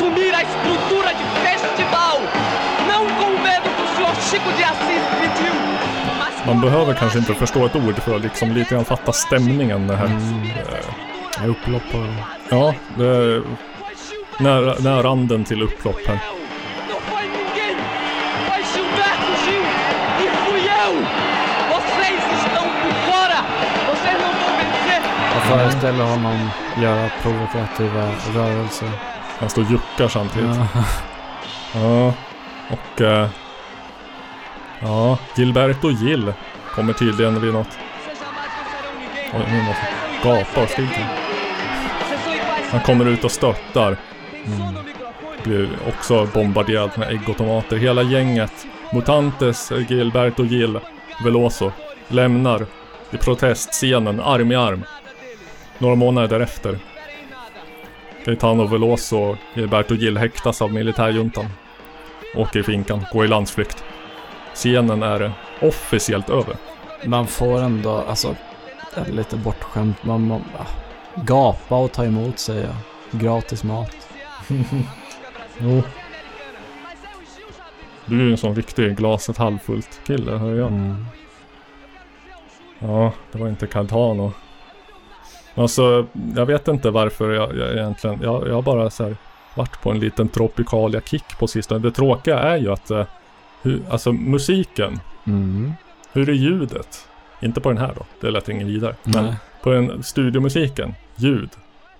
assumir 0.02 0.34
a 0.34 0.42
estrutura 0.42 1.14
de 1.14 1.24
festival, 1.46 2.20
não 2.88 3.06
com 3.20 3.30
medo 3.44 3.70
que 3.76 3.84
o 3.84 3.96
senhor 3.96 4.16
Chico 4.16 4.52
de 4.58 4.64
Assis 4.64 5.04
pediu, 5.20 5.54
mas 6.18 6.46
Man 6.46 6.62
behöver 6.62 6.94
kanske 6.94 7.20
inte 7.20 7.34
förstå 7.34 7.66
ett 7.66 7.76
ord 7.76 7.96
för 7.96 8.16
att 8.16 8.22
liksom 8.22 8.52
lite 8.52 8.76
grann 8.76 8.86
fatta 8.86 9.12
stämningen 9.12 9.88
det 9.88 9.96
här. 9.96 10.06
Eh, 11.38 11.50
upplopp 11.50 11.94
och... 11.94 12.06
Ja, 12.50 12.76
det 12.98 13.08
är 13.08 13.44
nära, 14.40 14.76
nära 14.80 15.04
randen 15.04 15.44
till 15.44 15.62
upplopp 15.62 16.08
här. 16.08 16.20
föreställer 25.42 26.04
honom 26.04 26.50
göra 26.82 27.10
provokativa 27.22 28.12
rörelser. 28.36 29.11
Han 29.42 29.50
står 29.50 29.62
och 29.62 29.72
juckar 29.72 30.08
samtidigt. 30.08 30.56
Ja. 30.74 30.84
Ja, 31.74 32.14
och... 32.70 33.02
Eh, 33.02 33.30
ja, 34.80 35.18
Gilberto 35.36 35.90
Gill 35.92 36.34
kommer 36.76 36.94
tydligen 36.94 37.42
vid 37.42 37.54
något... 37.54 37.78
Oj, 39.34 39.46
nu 39.52 39.64
måste 39.64 39.88
jag 40.24 40.38
gapa 40.38 40.64
och 40.64 40.70
skrika. 40.70 41.08
Han 42.72 42.82
kommer 42.82 43.06
ut 43.06 43.24
och 43.24 43.32
stöttar. 43.32 43.98
Mm. 44.46 44.76
Blir 45.44 45.70
också 45.88 46.28
bombarderad 46.34 46.92
med 46.98 47.10
ägg 47.10 47.30
och 47.30 47.38
tomater. 47.38 47.78
Hela 47.78 48.02
gänget, 48.02 48.68
Mutantes, 48.94 49.72
Gilberto 49.90 50.44
Gill, 50.44 50.80
Veloso, 51.24 51.72
lämnar 52.08 52.66
i 53.12 53.18
protestscenen 53.18 54.20
arm 54.20 54.52
i 54.52 54.56
arm. 54.56 54.84
Några 55.78 55.96
månader 55.96 56.28
därefter. 56.28 56.80
Gaetano 58.26 58.68
Veloso 58.68 59.18
och 59.18 59.38
Gilberto 59.54 59.96
Gill 59.96 60.18
häktas 60.18 60.62
av 60.62 60.74
militärjuntan. 60.74 61.46
Åker 62.36 62.60
i 62.60 62.64
finkan, 62.64 63.06
går 63.14 63.26
i 63.26 63.28
landsflykt. 63.28 63.84
Scenen 64.54 65.04
är 65.04 65.32
officiellt 65.62 66.30
över. 66.30 66.56
Man 67.06 67.28
får 67.28 67.62
ändå, 67.62 67.92
alltså, 67.92 68.36
lite 69.08 69.38
bortskämt. 69.38 70.04
Man, 70.04 70.28
man 70.28 70.42
ah, 70.58 70.66
gapa 71.16 71.76
och 71.76 71.92
ta 71.92 72.06
emot 72.06 72.40
säger 72.40 72.64
jag. 72.64 72.76
Gratis 73.22 73.64
mat. 73.64 74.10
Jo. 75.64 75.84
Du 78.06 78.20
är 78.20 78.24
ju 78.24 78.32
en 78.32 78.38
sån 78.38 78.56
riktig 78.56 78.96
glaset 78.98 79.38
halvfullt 79.38 80.02
kille, 80.06 80.32
hör 80.32 80.56
jag. 80.56 80.68
Mm. 80.68 81.06
Ja, 82.80 83.14
det 83.32 83.38
var 83.38 83.48
inte 83.48 83.68
Cardano. 83.68 84.34
Alltså, 85.62 86.08
jag 86.36 86.46
vet 86.46 86.68
inte 86.68 86.90
varför 86.90 87.32
jag, 87.32 87.58
jag 87.58 87.72
egentligen, 87.72 88.20
jag, 88.24 88.48
jag 88.48 88.54
har 88.54 88.62
bara 88.62 88.90
så 88.90 89.04
här 89.04 89.16
varit 89.56 89.82
på 89.82 89.92
en 89.92 90.00
liten 90.00 90.28
Tropicalia 90.30 91.02
kick 91.02 91.38
på 91.40 91.48
sistone. 91.48 91.80
Det 91.80 91.92
tråkiga 91.92 92.40
är 92.40 92.58
ju 92.58 92.72
att, 92.72 92.92
eh, 92.92 93.06
hur, 93.62 93.82
alltså 93.90 94.12
musiken, 94.12 95.00
Mm. 95.28 95.74
hur 96.14 96.30
är 96.30 96.34
ljudet? 96.34 97.08
Inte 97.42 97.62
på 97.62 97.70
den 97.70 97.78
här 97.78 97.94
då, 97.98 98.06
det 98.22 98.32
lät 98.32 98.50
ingen 98.50 98.68
vidare. 98.68 98.96
Men 99.04 99.26
Nej. 99.26 99.36
på 99.64 99.70
den 99.72 100.04
studiomusiken, 100.04 100.94
ljud, 101.16 101.50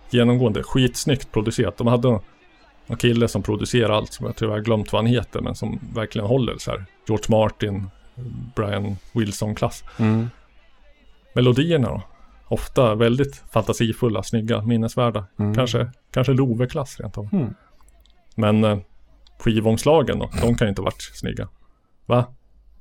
genomgående, 0.10 0.64
skitsnyggt 0.64 1.32
producerat. 1.32 1.78
De 1.78 1.88
hade 1.88 2.08
någon 2.08 2.98
kille 2.98 3.28
som 3.28 3.44
producerar 3.44 3.90
allt, 3.94 4.14
som 4.14 4.26
jag 4.26 4.36
tyvärr 4.36 4.60
glömt 4.60 4.94
vad 4.94 5.02
han 5.04 5.12
heter, 5.12 5.42
men 5.42 5.56
som 5.56 5.80
verkligen 5.94 6.28
håller 6.28 6.58
så 6.58 6.72
här. 6.72 6.86
George 7.08 7.26
Martin, 7.30 7.90
Brian 8.56 8.98
Wilson-klass. 9.14 9.84
Mm. 9.98 10.30
Melodierna 11.36 11.90
då? 11.90 12.02
Ofta 12.52 12.96
väldigt 12.96 13.36
fantasifulla, 13.54 14.24
snygga, 14.24 14.62
minnesvärda. 14.62 15.26
Mm. 15.40 15.56
Kanske, 15.56 15.92
kanske 16.12 16.34
Love-klass 16.34 17.00
rent 17.00 17.18
av. 17.18 17.30
Mm. 17.34 17.54
Men 18.36 18.64
eh, 18.64 18.78
skivomslagen 19.40 20.20
då? 20.20 20.30
De 20.42 20.56
kan 20.56 20.68
ju 20.68 20.70
inte 20.70 20.82
varit 20.82 21.02
snygga. 21.14 21.48
Va? 22.06 22.26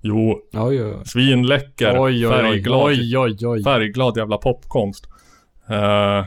Jo, 0.00 0.40
Oj, 0.52 0.84
oj, 0.84 0.94
svinläcker, 1.04 2.00
Oj, 2.00 2.26
oj, 2.26 2.26
oj. 2.26 2.32
färgglad, 2.32 3.64
färgglad 3.64 4.16
jävla 4.16 4.38
popkonst. 4.38 5.08
Eh, 5.68 6.24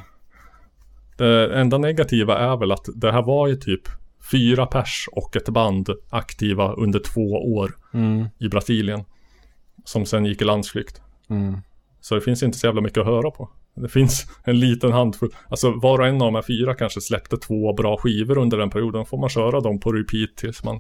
det 1.18 1.54
enda 1.60 1.78
negativa 1.78 2.38
är 2.38 2.58
väl 2.58 2.72
att 2.72 2.86
det 2.96 3.12
här 3.12 3.22
var 3.22 3.48
ju 3.48 3.56
typ 3.56 3.82
fyra 4.32 4.66
pers 4.66 5.10
och 5.12 5.36
ett 5.36 5.50
band 5.50 5.90
aktiva 6.10 6.74
under 6.74 7.00
två 7.00 7.54
år 7.56 7.78
Mm. 7.94 8.26
i 8.40 8.48
Brasilien. 8.50 9.04
Som 9.86 10.06
sen 10.06 10.26
gick 10.26 10.42
i 10.42 10.46
landsflykt. 10.46 11.02
Mm. 11.30 11.58
Så 12.04 12.16
det 12.16 12.22
finns 12.22 12.44
inte 12.44 12.58
så 12.58 12.68
jävla 12.68 12.82
mycket 12.82 12.98
att 12.98 13.06
höra 13.06 13.32
på. 13.32 13.50
Det 13.76 13.90
finns 13.90 14.26
en 14.44 14.60
liten 14.60 14.92
handfull. 14.92 15.30
Alltså 15.50 15.72
var 15.72 16.00
och 16.00 16.08
en 16.08 16.14
av 16.14 16.20
de 16.28 16.36
här 16.36 16.42
fyra 16.42 16.76
kanske 16.76 17.02
släppte 17.02 17.38
två 17.38 17.74
bra 17.74 17.98
skivor 17.98 18.38
under 18.38 18.58
den 18.58 18.70
perioden. 18.70 19.06
Får 19.06 19.18
man 19.18 19.30
köra 19.30 19.60
dem 19.62 19.80
på 19.80 19.92
repeat 19.92 20.36
tills 20.38 20.64
man... 20.64 20.80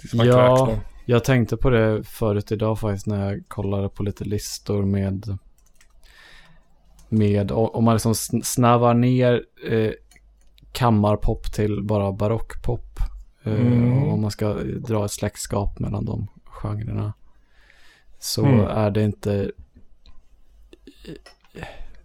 Tills 0.00 0.14
man 0.14 0.26
Ja, 0.26 0.78
jag 1.06 1.24
tänkte 1.24 1.56
på 1.56 1.70
det 1.70 2.04
förut 2.04 2.52
idag 2.52 2.78
faktiskt 2.78 3.06
när 3.06 3.30
jag 3.32 3.48
kollade 3.48 3.88
på 3.88 4.02
lite 4.02 4.24
listor 4.24 4.82
med 4.84 5.38
med 7.08 7.50
om 7.52 7.84
man 7.84 7.94
liksom 7.94 8.12
sn- 8.12 8.42
snävar 8.44 8.94
ner 8.94 9.42
eh, 9.68 9.90
kammarpop 10.72 11.52
till 11.52 11.82
bara 11.82 12.12
barockpop. 12.12 12.98
Eh, 13.44 13.52
Mm. 13.52 13.92
och 14.02 14.12
om 14.12 14.20
man 14.20 14.30
ska 14.30 14.52
dra 14.88 15.04
ett 15.04 15.10
släktskap 15.10 15.78
mellan 15.78 16.04
de 16.04 16.26
genrerna. 16.44 17.12
Så 18.22 18.44
Mm. 18.44 18.60
är 18.60 18.90
det 18.90 19.02
inte 19.02 19.50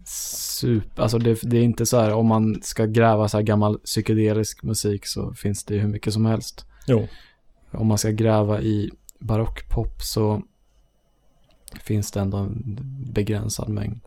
super, 0.05 1.01
alltså 1.03 1.17
det, 1.17 1.39
det 1.43 1.57
är 1.57 1.63
inte 1.63 1.85
så 1.85 1.99
här 1.99 2.13
om 2.13 2.27
man 2.27 2.61
ska 2.61 2.85
gräva 2.85 3.27
så 3.27 3.37
här 3.37 3.43
gammal 3.43 3.79
psykedelisk 3.79 4.63
musik 4.63 5.05
så 5.05 5.33
finns 5.33 5.63
det 5.63 5.77
hur 5.77 5.87
mycket 5.87 6.13
som 6.13 6.25
helst. 6.25 6.65
Jo. 6.87 7.07
Om 7.71 7.87
man 7.87 7.97
ska 7.97 8.09
gräva 8.11 8.61
i 8.61 8.91
barockpop 9.19 10.01
så 10.01 10.41
finns 11.83 12.11
det 12.11 12.19
ändå 12.19 12.37
en 12.37 12.77
begränsad 13.13 13.69
mängd. 13.69 13.99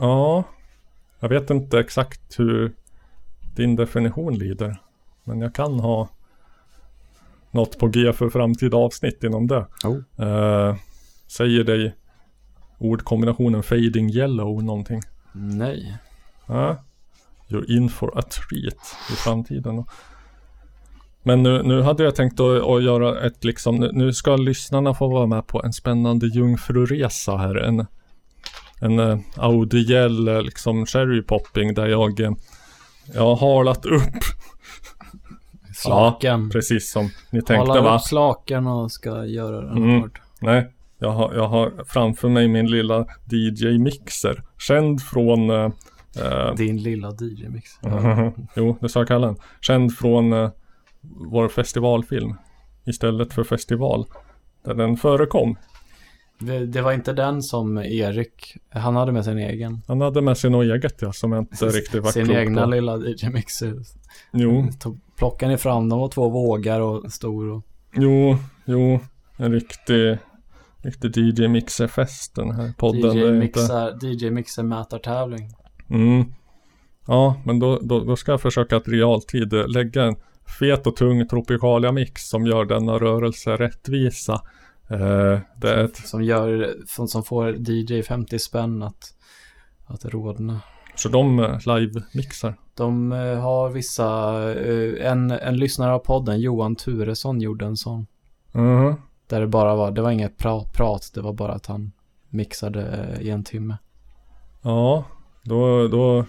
Ja. 0.00 0.44
Jag 1.20 1.28
vet 1.28 1.50
inte 1.50 1.78
exakt 1.80 2.38
hur 2.38 2.72
din 3.56 3.76
definition 3.76 4.34
lyder. 4.38 4.80
Men 5.24 5.40
jag 5.40 5.54
kan 5.54 5.80
ha 5.80 6.08
något 7.50 7.78
på 7.78 7.88
G 7.88 8.12
för 8.12 8.28
framtida 8.30 8.76
avsnitt 8.76 9.24
inom 9.24 9.46
det. 9.46 9.66
Oh. 9.84 10.26
Eh, 10.28 10.76
säger 11.26 11.64
dig 11.64 11.94
ordkombinationen 12.78 13.62
fading 13.62 14.10
yellow 14.10 14.62
någonting? 14.64 15.00
Nej. 15.32 15.96
Ja. 16.46 16.82
You're 17.48 17.70
in 17.76 17.88
for 17.88 18.18
a 18.18 18.22
treat 18.22 18.96
i 19.12 19.12
framtiden. 19.12 19.84
Men 21.22 21.42
nu, 21.42 21.62
nu 21.62 21.82
hade 21.82 22.04
jag 22.04 22.14
tänkt 22.14 22.40
att, 22.40 22.62
att 22.62 22.82
göra 22.82 23.20
ett 23.26 23.44
liksom, 23.44 23.76
nu- 23.76 24.12
ska 24.12 24.36
lyssnarna 24.36 24.94
få 24.94 25.08
vara 25.08 25.26
med 25.26 25.46
på 25.46 25.62
en 25.62 25.72
spännande 25.72 26.26
jungfruresa 26.26 27.36
här. 27.36 27.54
En, 27.56 27.86
en 28.80 28.98
eh, 28.98 29.18
audiell 29.36 30.28
eh, 30.28 30.42
liksom 30.42 30.86
cherry 30.86 31.22
popping 31.22 31.74
där 31.74 31.86
jag, 31.86 32.20
eh, 32.20 32.30
jag 33.14 33.34
har 33.34 33.36
halat 33.36 33.86
upp. 33.86 34.02
Slaken. 35.74 36.42
Ja, 36.44 36.48
precis 36.52 36.90
som 36.92 37.10
ni 37.30 37.42
tänkte 37.42 37.54
Hålla 37.54 37.80
va? 37.80 37.96
upp 37.96 38.02
slaken 38.02 38.66
och 38.66 38.92
ska 38.92 39.24
göra 39.24 39.60
den 39.60 39.76
Mm. 39.76 40.00
hård. 40.00 40.20
Nej, 40.40 40.72
jag 40.98 41.10
har, 41.10 41.34
jag 41.34 41.48
har 41.48 41.84
framför 41.86 42.28
mig 42.28 42.48
min 42.48 42.66
lilla 42.66 43.06
DJ-mixer. 43.30 44.42
Känd 44.58 45.02
från 45.02 45.50
eh, 45.50 45.70
eh, 46.18 46.54
Din 46.54 46.82
lilla 46.82 47.10
DJ-mix. 47.10 47.70
jo, 48.56 48.76
det 48.80 48.88
sa 48.88 49.00
jag 49.00 49.08
kalla 49.08 49.26
den. 49.26 49.36
Känd 49.60 49.96
från 49.96 50.32
eh, 50.32 50.50
vår 51.30 51.48
festivalfilm. 51.48 52.34
Istället 52.84 53.32
för 53.32 53.44
festival. 53.44 54.06
Där 54.64 54.74
den 54.74 54.96
förekom. 54.96 55.56
Det, 56.38 56.66
det 56.66 56.82
var 56.82 56.92
inte 56.92 57.12
den 57.12 57.42
som 57.42 57.78
Erik, 57.78 58.56
han 58.70 58.96
hade 58.96 59.12
med 59.12 59.24
sin 59.24 59.38
egen. 59.38 59.82
Han 59.88 60.00
hade 60.00 60.20
med 60.20 60.36
något 60.44 60.64
eget 60.64 61.02
ja, 61.02 61.12
som 61.12 61.32
jag 61.32 61.42
inte 61.42 61.66
riktigt 61.66 62.02
var 62.02 62.10
Sin 62.10 62.30
egna 62.30 62.64
på. 62.64 62.70
lilla 62.70 62.96
DJ-mixer. 62.96 63.82
Jo, 64.32 64.68
Plockade 65.16 65.52
ni 65.52 65.58
fram, 65.58 65.88
de 65.88 65.98
var 65.98 66.08
två 66.08 66.28
vågar 66.28 66.80
och 66.80 67.12
stor 67.12 67.50
och... 67.50 67.62
jo, 67.94 68.36
jo. 68.64 69.00
En 69.36 69.52
riktig, 69.52 70.18
riktig 70.86 71.16
DJ-mixerfest 71.16 72.34
den 72.34 72.50
här 72.50 72.72
podden. 72.78 73.00
Det 73.00 73.08
är 73.08 73.42
inte- 73.42 73.60
DJ-mixer, 73.60 73.98
DJ-mixer 74.02 74.62
mätartävling. 74.62 75.50
Mm. 75.90 76.24
Ja, 77.06 77.40
men 77.44 77.58
då, 77.58 77.78
då, 77.82 78.00
då 78.04 78.16
ska 78.16 78.32
jag 78.32 78.40
försöka 78.40 78.76
att 78.76 78.88
realtid 78.88 79.52
eh, 79.52 79.68
lägga 79.68 80.02
en 80.04 80.16
fet 80.60 80.86
och 80.86 80.96
tung 80.96 81.28
Tropicalia-mix 81.28 82.28
som 82.28 82.46
gör 82.46 82.64
denna 82.64 82.92
rörelse 82.92 83.56
rättvisa. 83.56 84.32
Eh, 84.90 85.38
det 85.60 85.70
är 85.70 85.84
ett, 85.84 85.96
Som 85.96 86.22
gör, 86.24 86.74
som, 87.06 87.22
får 87.24 87.56
DJ 87.70 88.02
50 88.02 88.38
spänn 88.38 88.82
att, 88.82 89.14
att 89.86 90.04
rodna. 90.04 90.60
så 90.94 91.08
de 91.08 91.38
eh, 91.38 91.58
live-mixar. 91.66 92.54
De 92.74 93.12
eh, 93.12 93.38
har 93.40 93.70
vissa, 93.70 94.08
en, 95.00 95.30
en 95.30 95.56
lyssnare 95.56 95.92
av 95.92 95.98
podden, 95.98 96.40
Johan 96.40 96.76
Turesson, 96.76 97.40
gjorde 97.40 97.66
en 97.66 97.76
sån. 97.76 98.06
Mhm. 98.52 98.94
Där 99.26 99.40
det 99.40 99.46
bara 99.46 99.74
var, 99.74 99.90
det 99.90 100.02
var 100.02 100.10
inget 100.10 100.38
prat, 100.38 100.72
prat 100.72 101.10
det 101.14 101.20
var 101.20 101.32
bara 101.32 101.52
att 101.52 101.66
han 101.66 101.92
mixade 102.28 102.82
eh, 102.86 103.26
i 103.26 103.30
en 103.30 103.44
timme. 103.44 103.76
Ja, 104.62 105.04
då, 105.42 105.88
då, 105.88 106.24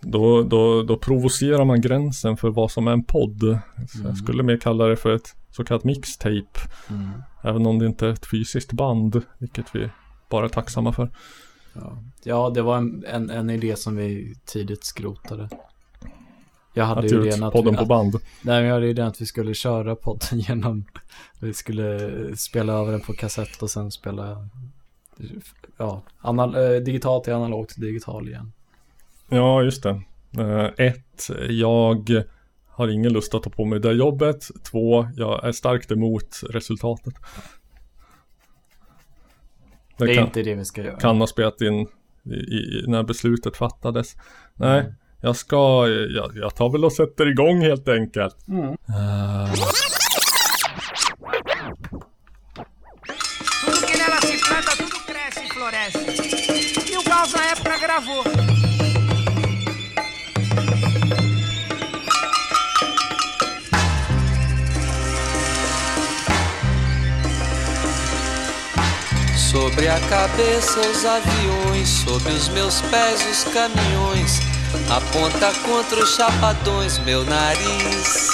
då, 0.00 0.42
då, 0.42 0.82
då 0.82 0.96
provocerar 0.96 1.64
man 1.64 1.80
gränsen 1.80 2.36
för 2.36 2.50
vad 2.50 2.70
som 2.70 2.88
är 2.88 2.92
en 2.92 3.04
podd. 3.04 3.42
Mm. 3.42 3.60
Jag 4.04 4.16
skulle 4.16 4.42
mer 4.42 4.56
kalla 4.56 4.86
det 4.86 4.96
för 4.96 5.14
ett 5.14 5.36
så 5.50 5.64
kallat 5.64 5.84
mixtape. 5.84 6.60
Mm. 6.90 7.10
Även 7.42 7.66
om 7.66 7.78
det 7.78 7.86
inte 7.86 8.06
är 8.06 8.10
ett 8.10 8.26
fysiskt 8.26 8.72
band, 8.72 9.22
vilket 9.38 9.74
vi 9.74 9.90
bara 10.30 10.44
är 10.44 10.48
tacksamma 10.48 10.92
för. 10.92 11.10
Ja, 11.72 12.02
ja 12.24 12.50
det 12.54 12.62
var 12.62 12.76
en, 12.76 13.04
en, 13.08 13.30
en 13.30 13.50
idé 13.50 13.76
som 13.76 13.96
vi 13.96 14.34
tidigt 14.44 14.84
skrotade. 14.84 15.48
Jag 16.76 16.84
hade 16.84 17.00
Att 17.00 17.12
ju 17.12 17.26
idén 17.26 17.42
att 17.42 17.52
podden 17.52 17.72
vi, 17.72 17.78
på 17.78 17.84
band. 17.84 18.14
Nej, 18.42 18.60
men 18.60 18.64
jag 18.64 18.74
hade 18.74 18.86
idén 18.86 19.06
att 19.06 19.20
vi 19.20 19.26
skulle 19.26 19.54
köra 19.54 19.96
podden 19.96 20.38
genom, 20.38 20.84
vi 21.40 21.54
skulle 21.54 22.10
spela 22.36 22.72
över 22.72 22.92
den 22.92 23.00
på 23.00 23.12
kassett 23.12 23.62
och 23.62 23.70
sen 23.70 23.90
spela, 23.90 24.48
ja, 25.76 26.02
anal, 26.18 26.54
eh, 26.54 26.80
digitalt 26.80 27.24
till 27.24 27.32
analogt 27.32 27.70
till 27.70 27.82
digital 27.82 28.28
igen. 28.28 28.52
Ja, 29.28 29.62
just 29.62 29.82
det. 29.82 30.00
Eh, 30.38 30.86
ett, 30.86 31.30
jag 31.48 32.24
har 32.66 32.88
ingen 32.88 33.12
lust 33.12 33.34
att 33.34 33.42
ta 33.42 33.50
på 33.50 33.64
mig 33.64 33.80
det 33.80 33.92
jobbet. 33.92 34.46
Två, 34.70 35.08
jag 35.16 35.44
är 35.44 35.52
starkt 35.52 35.90
emot 35.90 36.40
resultatet. 36.50 37.14
Det 39.98 40.04
är 40.04 40.14
kan, 40.14 40.24
inte 40.24 40.42
det 40.42 40.54
vi 40.54 40.64
ska 40.64 40.82
göra. 40.82 40.96
kan 40.96 41.20
ha 41.20 41.26
spelat 41.26 41.60
in 41.60 41.86
i, 42.22 42.34
i, 42.34 42.84
när 42.86 43.02
beslutet 43.02 43.56
fattades. 43.56 44.16
Nej, 44.54 44.94
jag 45.26 45.36
ska, 45.36 45.88
jag, 45.88 46.32
jag 46.34 46.54
tar 46.54 46.68
väl 46.68 46.84
och 46.84 46.92
sätter 46.92 47.26
igång 47.28 47.60
helt 47.60 47.88
enkelt. 47.88 48.36
Mm. 48.48 48.64
Eh, 48.64 49.52
Tudo 53.64 53.86
que 53.86 53.96
nela 53.98 54.20
se 54.20 54.36
planta, 54.46 54.72
tudo 54.78 54.98
cresce 55.06 55.40
e 55.44 55.48
floresce. 55.54 56.92
E 56.92 56.96
o 56.98 57.02
Gauss 57.02 57.32
na 57.34 57.44
época 57.44 57.78
gravou. 57.86 58.24
Sobre 69.50 69.88
a 69.88 70.00
cabeça 70.08 70.80
os 70.80 71.04
aviões, 71.04 71.88
sob 71.88 72.30
os 72.30 72.48
meus 72.48 72.80
pés 72.82 73.20
os 73.32 73.44
caminhões. 73.52 74.55
Aponta 74.90 75.52
contra 75.64 76.02
os 76.02 76.14
chapadões 76.14 76.98
meu 76.98 77.24
nariz. 77.24 78.28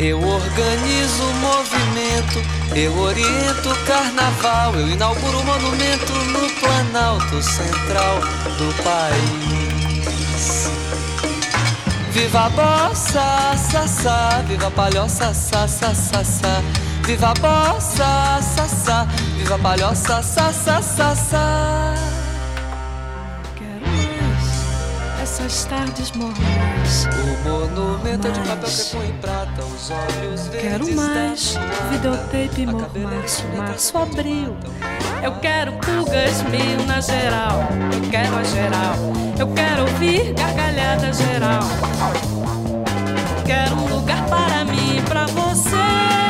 Eu 0.00 0.18
organizo 0.18 1.22
o 1.22 1.34
movimento, 1.34 2.42
eu 2.74 2.98
oriento 2.98 3.70
o 3.70 3.84
carnaval, 3.84 4.74
eu 4.74 4.88
inauguro 4.88 5.38
o 5.38 5.44
monumento 5.44 6.12
no 6.12 6.50
Planalto 6.60 7.42
Central 7.42 8.20
do 8.58 8.82
país. 8.82 10.68
Viva 12.10 12.46
a 12.46 12.48
bossa, 12.48 13.56
sassá, 13.56 14.42
viva 14.46 14.68
a 14.68 14.70
palhoça, 14.70 15.34
sassá, 15.34 15.94
sassá. 15.94 16.62
Viva 17.04 17.30
a 17.30 17.34
bossa, 17.34 18.40
sassá, 18.40 19.06
viva 19.36 19.56
a 19.56 19.58
palhoça, 19.58 20.22
sassá, 20.22 20.80
sassá. 20.80 21.94
Essas 25.44 25.64
tardes 25.66 26.10
mornas. 26.12 27.06
O 27.06 27.48
monumento 27.48 28.28
é 28.28 28.30
de 28.30 28.40
papel 28.40 28.70
crepom 28.70 29.04
e 29.04 29.12
prata, 29.20 29.64
os 29.64 29.90
olhos 29.90 30.46
verdes 30.48 30.62
Quero 30.62 30.96
mais 30.96 31.54
videotape 31.90 32.66
mormaço, 32.66 33.44
março, 33.56 33.98
abril. 33.98 34.56
Eu 35.22 35.32
quero 35.40 35.72
pulgas 35.72 36.42
mil 36.44 36.86
na 36.86 37.00
geral. 37.00 37.68
Eu 37.92 38.10
quero 38.10 38.36
a 38.36 38.42
geral. 38.42 38.94
Eu 39.38 39.48
quero 39.48 39.82
ouvir 39.82 40.32
gargalhada 40.32 41.12
geral. 41.12 41.62
Quero 43.44 43.74
um 43.76 43.96
lugar 43.96 44.24
para 44.26 44.64
mim 44.64 44.96
e 44.96 45.02
pra 45.02 45.26
você. 45.26 46.23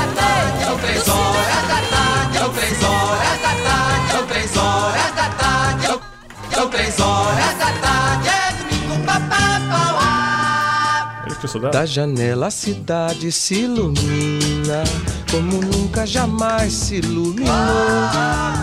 São 0.65 0.79
três 0.79 1.09
horas 1.09 1.59
da 1.59 1.85
tarde, 1.97 2.39
são 2.39 2.51
três 2.51 2.83
horas 2.83 3.41
da 3.43 3.55
tarde, 3.67 4.13
são 4.13 4.27
três 4.27 4.57
horas 4.57 5.15
da 5.15 5.29
tarde, 5.31 5.87
são- 5.87 6.01
são 6.55 6.69
três 6.71 7.01
horas 7.01 7.55
da 7.59 7.71
tarde, 7.85 8.29
é 8.29 8.53
domingo, 8.59 8.95
papá, 9.07 9.45
pau, 9.71 9.89
Gick 11.29 11.41
det 11.43 11.49
sådär? 11.49 11.71
Da 11.71 11.85
janela 11.87 12.47
a 12.47 12.51
cidade 12.51 13.31
se 13.33 13.55
ilumina 13.55 14.83
como 15.31 15.61
nunca 15.61 16.07
jamais 16.07 16.73
se 16.73 16.97
iluminou. 16.97 17.55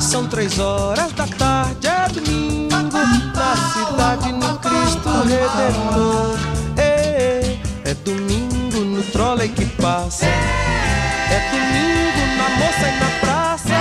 São 0.02 0.28
três 0.28 0.58
horas 0.60 1.12
da 1.14 1.26
tarde, 1.28 1.88
é 1.88 2.08
domingo, 2.10 2.55
na 2.96 3.56
cidade 3.74 4.32
no 4.32 4.58
Cristo 4.60 5.10
Redentor. 5.24 6.38
É, 6.78 7.58
é 7.84 7.94
domingo 7.94 8.80
no 8.80 9.04
trole 9.12 9.50
que 9.50 9.66
passa, 9.82 10.26
é 10.26 11.50
domingo 11.52 12.26
na 12.38 12.50
moça 12.58 12.88
e 12.88 13.00
na 13.00 13.10
praça. 13.20 13.74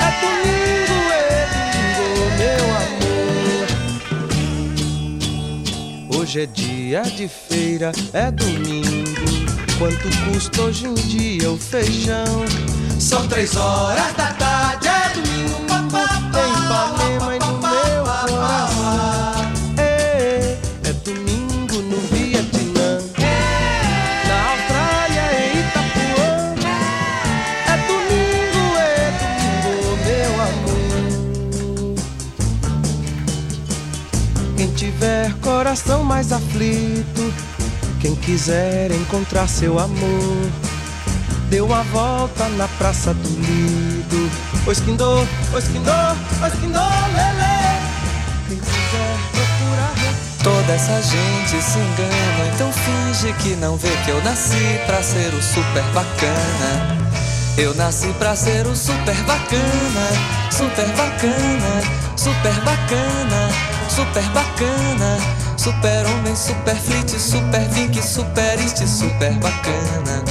É 0.00 0.10
domingo, 0.20 0.98
é 1.12 1.46
domingo, 1.54 2.06
meu 2.38 2.64
amor. 6.08 6.18
Hoje 6.20 6.40
é 6.42 6.46
dia 6.46 7.02
de 7.02 7.28
feira, 7.28 7.92
é 8.12 8.30
domingo. 8.30 9.20
Quanto 9.78 10.08
custa 10.26 10.62
hoje 10.62 10.86
em 10.86 10.94
dia 10.94 11.50
o 11.50 11.56
feijão? 11.56 12.44
São 12.98 13.26
três 13.28 13.56
horas 13.56 14.12
da 14.12 14.26
tarde, 14.34 14.88
é 14.88 15.08
domingo. 15.14 15.50
Em 15.90 16.52
Ipanema 16.64 17.36
e 17.36 17.38
no 17.38 17.59
coração 35.70 36.02
mais 36.02 36.32
aflito, 36.32 37.32
quem 38.00 38.16
quiser 38.16 38.90
encontrar 38.90 39.48
seu 39.48 39.78
amor, 39.78 40.50
deu 41.48 41.64
uma 41.64 41.84
volta 41.84 42.48
na 42.48 42.66
Praça 42.66 43.14
do 43.14 43.28
Lido. 43.28 44.30
O 44.66 44.72
esquindô, 44.72 45.20
o 45.54 45.58
esquindô, 45.58 45.92
o 46.42 46.46
esquindô, 46.48 46.80
lelê. 47.14 47.78
Quem 48.48 48.58
quiser 48.58 49.16
procurar 49.30 49.94
Toda 50.42 50.72
essa 50.72 51.00
gente 51.02 51.62
se 51.62 51.78
engana, 51.78 52.52
então 52.52 52.72
finge 52.72 53.32
que 53.34 53.54
não 53.54 53.76
vê 53.76 53.90
que 54.04 54.10
eu 54.10 54.20
nasci 54.24 54.80
pra 54.86 55.00
ser 55.04 55.32
o 55.34 55.40
super 55.40 55.84
bacana. 55.94 56.98
Eu 57.56 57.76
nasci 57.76 58.12
pra 58.18 58.34
ser 58.34 58.66
o 58.66 58.74
super 58.74 59.14
bacana, 59.22 60.08
super 60.50 60.88
bacana, 60.96 61.82
super 62.16 62.54
bacana, 62.64 63.48
super 63.88 64.24
bacana, 64.30 65.16
super 65.16 65.49
homem, 65.68 66.34
super 66.34 66.74
flit, 66.76 67.10
super 67.10 67.68
vink, 67.68 68.02
super 68.02 68.58
este, 68.60 68.88
super 68.88 69.32
bacana. 69.34 70.24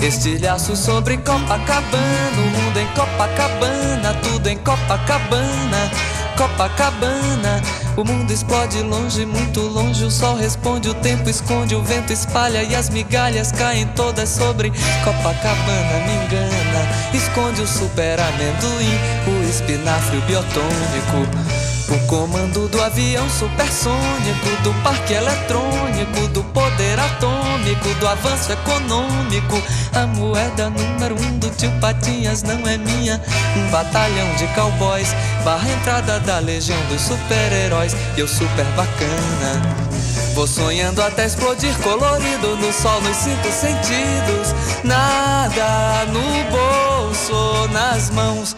Estilhaço 0.00 0.74
sobre 0.76 1.18
Copacabana, 1.18 2.38
o 2.38 2.62
mundo 2.62 2.78
em 2.78 2.86
Copacabana, 2.94 4.14
tudo 4.22 4.48
em 4.48 4.56
Copacabana, 4.58 5.90
Copacabana. 6.36 7.62
O 7.96 8.04
mundo 8.04 8.30
explode 8.32 8.80
longe, 8.80 9.26
muito 9.26 9.60
longe. 9.60 10.04
O 10.04 10.10
sol 10.10 10.36
responde, 10.36 10.88
o 10.88 10.94
tempo 10.94 11.28
esconde, 11.28 11.74
o 11.74 11.82
vento 11.82 12.12
espalha 12.12 12.62
e 12.62 12.74
as 12.74 12.88
migalhas 12.88 13.52
caem 13.52 13.86
todas 13.88 14.28
sobre 14.28 14.70
Copacabana. 15.04 16.06
Me 16.06 16.24
engana, 16.24 16.88
esconde 17.12 17.60
o 17.60 17.66
super 17.66 18.18
amendoim, 18.20 18.98
o 19.26 19.50
espinafre, 19.50 20.16
o 20.16 20.22
biotônico. 20.22 21.67
O 21.90 21.98
comando 22.06 22.68
do 22.68 22.82
avião 22.82 23.26
supersônico, 23.30 24.62
do 24.62 24.74
parque 24.82 25.14
eletrônico, 25.14 26.28
do 26.28 26.44
poder 26.44 26.98
atômico, 27.00 27.94
do 27.98 28.06
avanço 28.06 28.52
econômico. 28.52 29.62
A 29.94 30.06
moeda 30.06 30.68
número 30.68 31.14
um 31.18 31.38
do 31.38 31.48
tio 31.50 31.70
Patinhas 31.80 32.42
não 32.42 32.66
é 32.68 32.76
minha. 32.76 33.20
Um 33.56 33.70
batalhão 33.70 34.34
de 34.36 34.46
cowboys, 34.48 35.14
barra 35.44 35.70
entrada 35.70 36.20
da 36.20 36.38
legião 36.38 36.78
dos 36.88 37.00
super-heróis. 37.00 37.96
Eu 38.18 38.28
super 38.28 38.66
bacana. 38.76 39.88
Vou 40.34 40.46
sonhando 40.46 41.02
até 41.02 41.24
explodir 41.24 41.74
colorido 41.78 42.56
no 42.58 42.72
sol 42.72 43.00
nos 43.00 43.16
cinco 43.16 43.50
sentidos. 43.50 44.54
Nada 44.84 46.04
no 46.12 46.20
bolso, 46.50 47.68
nas 47.72 48.10
mãos. 48.10 48.54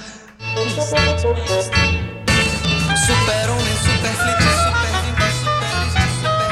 Super 3.07 3.51
homem, 3.51 3.77
super 3.79 4.15
flit, 4.21 4.41
super 4.61 4.95
vink, 5.03 5.21
super 5.41 5.75
este, 5.87 6.05
super 6.21 6.51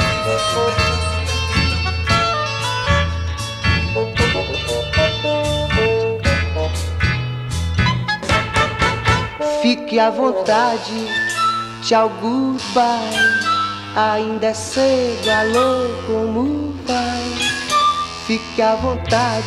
Fique 9.60 9.98
à 9.98 10.08
vontade, 10.10 11.06
tchau, 11.82 12.08
goodbye. 12.20 13.48
Ainda 13.94 14.46
é 14.46 14.54
cedo, 14.54 15.28
alô, 15.28 15.88
como 16.06 16.74
vai? 16.86 17.24
Fique 18.26 18.62
à 18.62 18.74
vontade, 18.76 19.44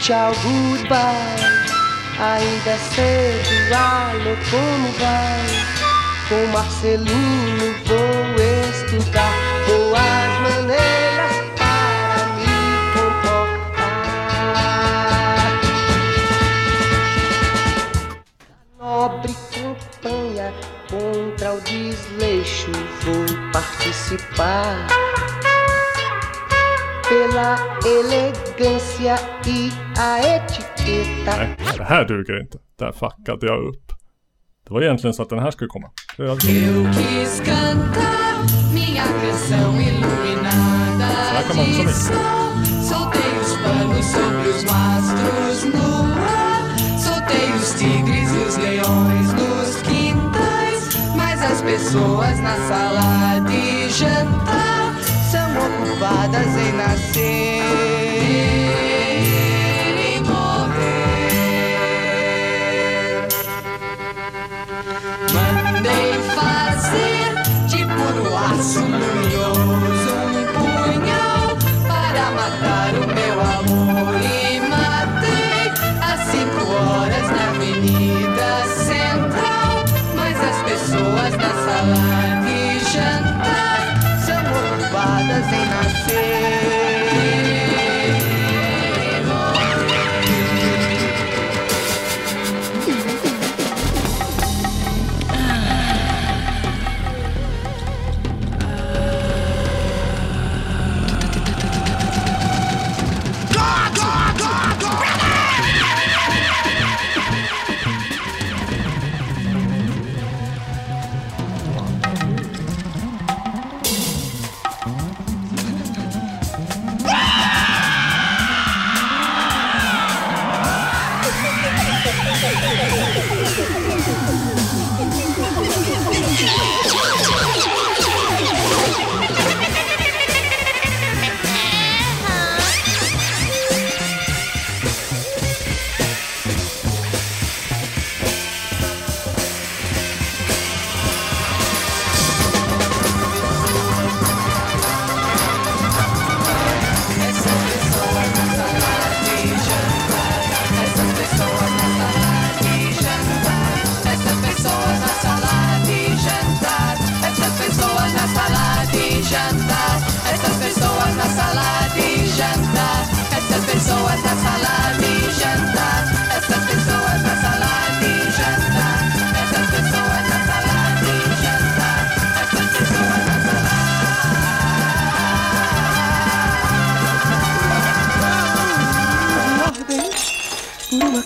tchau, 0.00 0.32
goodbye. 0.42 1.60
Ainda 2.18 2.70
é 2.70 2.78
cedo, 2.94 3.74
alô, 3.74 4.36
como 4.50 4.88
vai? 4.98 5.69
Com 6.30 6.46
Marcelino 6.52 7.66
vou 7.86 8.36
estudar 8.70 9.32
boas 9.66 10.32
maneiras 10.44 11.36
para 11.58 12.22
me 12.36 12.54
comportar. 12.94 13.90
Nobre 18.78 19.34
campanha 19.52 20.48
contra 20.88 21.48
o 21.52 21.60
desleixo 21.62 22.70
vou 23.02 23.26
participar. 23.52 24.86
Pela 27.08 27.50
elegância 27.84 29.16
e 29.48 29.72
a 29.98 30.20
etiqueta. 30.36 31.36
Nej, 31.36 31.56
det 31.76 31.84
här 31.84 32.04
duger 32.04 32.40
inte. 32.40 32.58
Där 32.78 32.92
fuckade 32.92 33.46
jag 33.46 33.64
upp. 33.64 33.90
Det 34.64 34.74
var 34.74 34.82
egentligen 34.82 35.14
så 35.14 35.22
att 35.22 35.28
den 35.28 35.38
här 35.38 35.50
skulle 35.50 35.68
komma. 35.68 35.90
Eu 36.22 36.36
quis 36.36 37.40
cantar 37.40 38.44
minha 38.70 39.04
canção 39.04 39.80
iluminada 39.80 41.06
här 41.32 41.42
kan 41.48 41.56
man 41.56 41.66
också 41.70 41.82
de 41.82 41.92
sol. 41.94 42.50
Soltei 42.82 43.32
os 43.40 43.56
panos 43.62 44.04
sobre 44.04 44.48
os 44.48 44.64
mastros 44.64 45.64
no 45.74 46.12
ar. 46.12 46.76
Soltei 46.98 47.50
os 47.58 47.72
tigres 47.72 48.30
e 48.34 48.38
os 48.48 48.56
leões 48.58 49.32
nos 49.32 49.76
quintais. 49.80 50.82
Mas 51.16 51.42
as 51.42 51.62
pessoas 51.62 52.38
na 52.40 52.56
sala 52.68 53.38
de 53.48 53.88
jantar 53.88 54.94
são 55.30 55.48
ocupadas 55.56 56.48
em 56.48 56.72
nascer 56.72 57.89
Mandei 65.80 66.12
fazer 66.34 67.40
de 67.66 67.86
puro 67.86 68.36
aço 68.36 68.80
luminoso 68.80 70.12
um 70.28 70.44
punhal 70.52 71.56
para 71.88 72.30
matar 72.32 72.92
o 72.96 73.06
meu 73.06 73.40
amor 73.40 74.20
e 74.20 74.60
matei 74.60 75.72
às 76.02 76.20
cinco 76.30 76.70
horas 76.70 77.26
na 77.30 77.48
Avenida 77.48 78.50
Central. 78.76 79.72
Mas 80.14 80.36
as 80.44 80.58
pessoas 80.64 81.32
na 81.38 81.50
sala 81.64 82.04
de 82.44 82.60
jantar 82.92 83.80
são 84.26 84.42
ocupadas 84.52 85.46
em 85.50 85.64
nascer. 85.66 86.09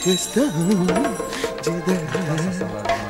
Questão 0.05 0.51
de 1.62 1.70
de, 1.72 1.81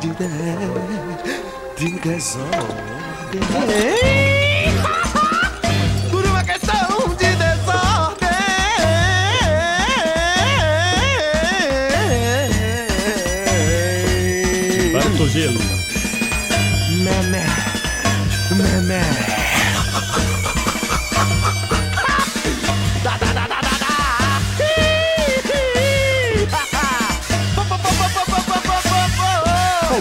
de, 0.00 0.14
de, 0.14 1.90
de 1.90 1.98
desordem. 1.98 3.40
Por 6.08 6.24
uma 6.24 6.44
questão 6.44 7.08
de 7.16 7.34
desordem. 7.34 7.54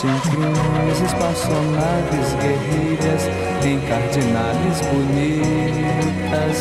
crimes, 0.00 1.00
espaçonaves 1.02 2.32
guerrilhas, 2.40 3.28
em 3.64 3.78
cardinales 3.80 4.80
bonitas. 4.92 6.56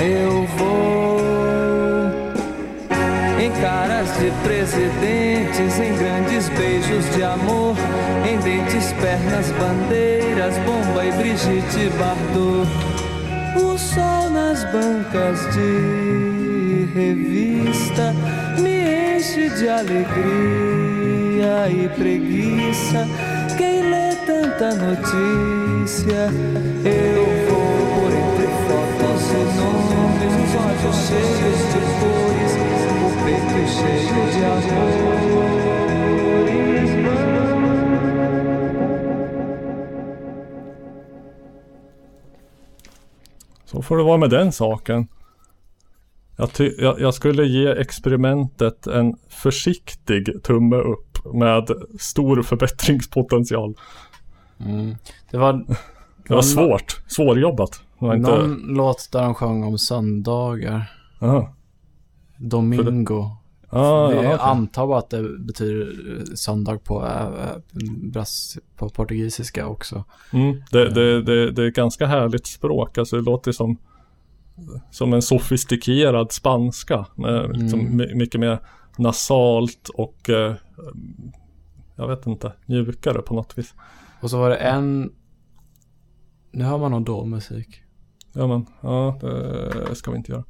Eu 0.00 0.46
vou. 0.58 1.16
Em 3.40 3.50
caras 3.62 4.08
de 4.18 4.30
presidentes, 4.42 5.78
em 5.78 5.96
grandes 5.96 6.48
beijos 6.50 7.14
de 7.14 7.22
amor, 7.22 7.76
em 8.28 8.36
dentes, 8.38 8.92
pernas, 9.00 9.50
bandeiras, 9.52 10.58
bomba 10.58 11.04
e 11.04 11.12
Brigitte 11.12 11.90
Bardot. 11.98 12.68
O 13.56 13.78
sol 13.78 14.28
nas 14.30 14.64
bancas 14.64 15.40
de 15.54 16.88
revista 16.94 18.14
me 18.58 19.16
enche 19.16 19.48
de 19.50 19.68
alegria 19.68 20.85
e 21.42 21.88
preguiça. 21.88 23.06
Quem 23.58 23.82
lê 23.90 24.14
tanta 24.26 24.74
notícia, 24.74 26.30
eu 26.84 27.24
vou 27.48 27.76
por 27.94 28.12
entre 28.12 28.46
fotos 28.66 29.24
e 29.30 29.42
nomes, 29.56 30.32
os 30.42 30.52
olhos 30.64 30.96
cheios 31.06 31.60
de 31.72 31.80
cores, 32.00 32.52
o 33.04 33.08
peito 33.24 33.60
cheio 33.76 34.22
de 34.32 34.44
amor. 34.44 35.16
Så 43.64 43.82
får 43.82 43.96
det 43.96 44.04
vara 44.04 44.16
med 44.16 44.30
den 44.30 44.52
saken. 44.52 45.08
Jag, 46.36 46.50
jag, 46.78 47.00
jag 47.00 47.14
skulle 47.14 47.44
ge 47.44 47.68
experimentet 47.68 48.86
en 48.86 49.16
försiktig 49.28 50.42
tumme 50.42 50.76
upp 50.76 51.05
med 51.34 51.70
stor 52.00 52.42
förbättringspotential. 52.42 53.74
Mm. 54.58 54.94
Det 55.30 55.38
var... 55.38 55.64
Det 56.28 56.34
var 56.34 56.42
svårt, 56.42 57.00
svårjobbat. 57.06 57.80
Det 57.98 58.06
var 58.06 58.14
inte... 58.14 58.30
Någon 58.30 58.60
låt 58.66 59.08
där 59.12 59.22
de 59.22 59.34
sjöng 59.34 59.64
om 59.64 59.78
söndagar. 59.78 60.92
Aha. 61.20 61.54
Domingo. 62.36 63.30
Ah, 63.68 64.08
Vi 64.08 64.26
antar 64.26 64.86
bara 64.86 64.98
att 64.98 65.10
det 65.10 65.38
betyder 65.38 65.80
eh, 66.18 66.24
söndag 66.34 66.78
på, 66.84 67.04
äh, 67.04 67.22
äh, 67.22 67.56
brass, 68.12 68.58
på 68.76 68.88
portugisiska 68.88 69.66
också. 69.66 70.04
Mm, 70.32 70.62
det, 70.70 70.88
det, 70.88 71.22
det, 71.22 71.50
det 71.50 71.62
är 71.62 71.68
ett 71.68 71.74
ganska 71.74 72.06
härligt 72.06 72.46
språk. 72.46 72.98
Alltså 72.98 73.16
det 73.16 73.22
låter 73.22 73.52
som, 73.52 73.76
som 74.90 75.12
en 75.12 75.22
sofistikerad 75.22 76.32
spanska. 76.32 77.06
Med 77.14 77.56
liksom 77.58 77.80
Mm. 77.80 77.96
my- 77.96 78.14
mycket 78.14 78.40
mer 78.40 78.58
nasalt 78.98 79.88
och 79.94 80.30
eh, 80.30 80.54
jag 81.96 82.08
vet 82.08 82.26
inte, 82.26 82.52
mjukare 82.66 83.22
på 83.22 83.34
något 83.34 83.58
vis. 83.58 83.74
Och 84.20 84.30
så 84.30 84.38
var 84.38 84.50
det 84.50 84.56
en... 84.56 85.12
Nu 86.50 86.64
hör 86.64 86.78
man 86.78 86.90
någon 86.90 87.04
dålig 87.04 87.30
musik. 87.30 87.82
Ja 88.32 88.46
men, 88.46 88.66
ja 88.80 89.18
det 89.88 89.94
ska 89.94 90.10
vi 90.10 90.16
inte 90.16 90.32
göra. 90.32 90.44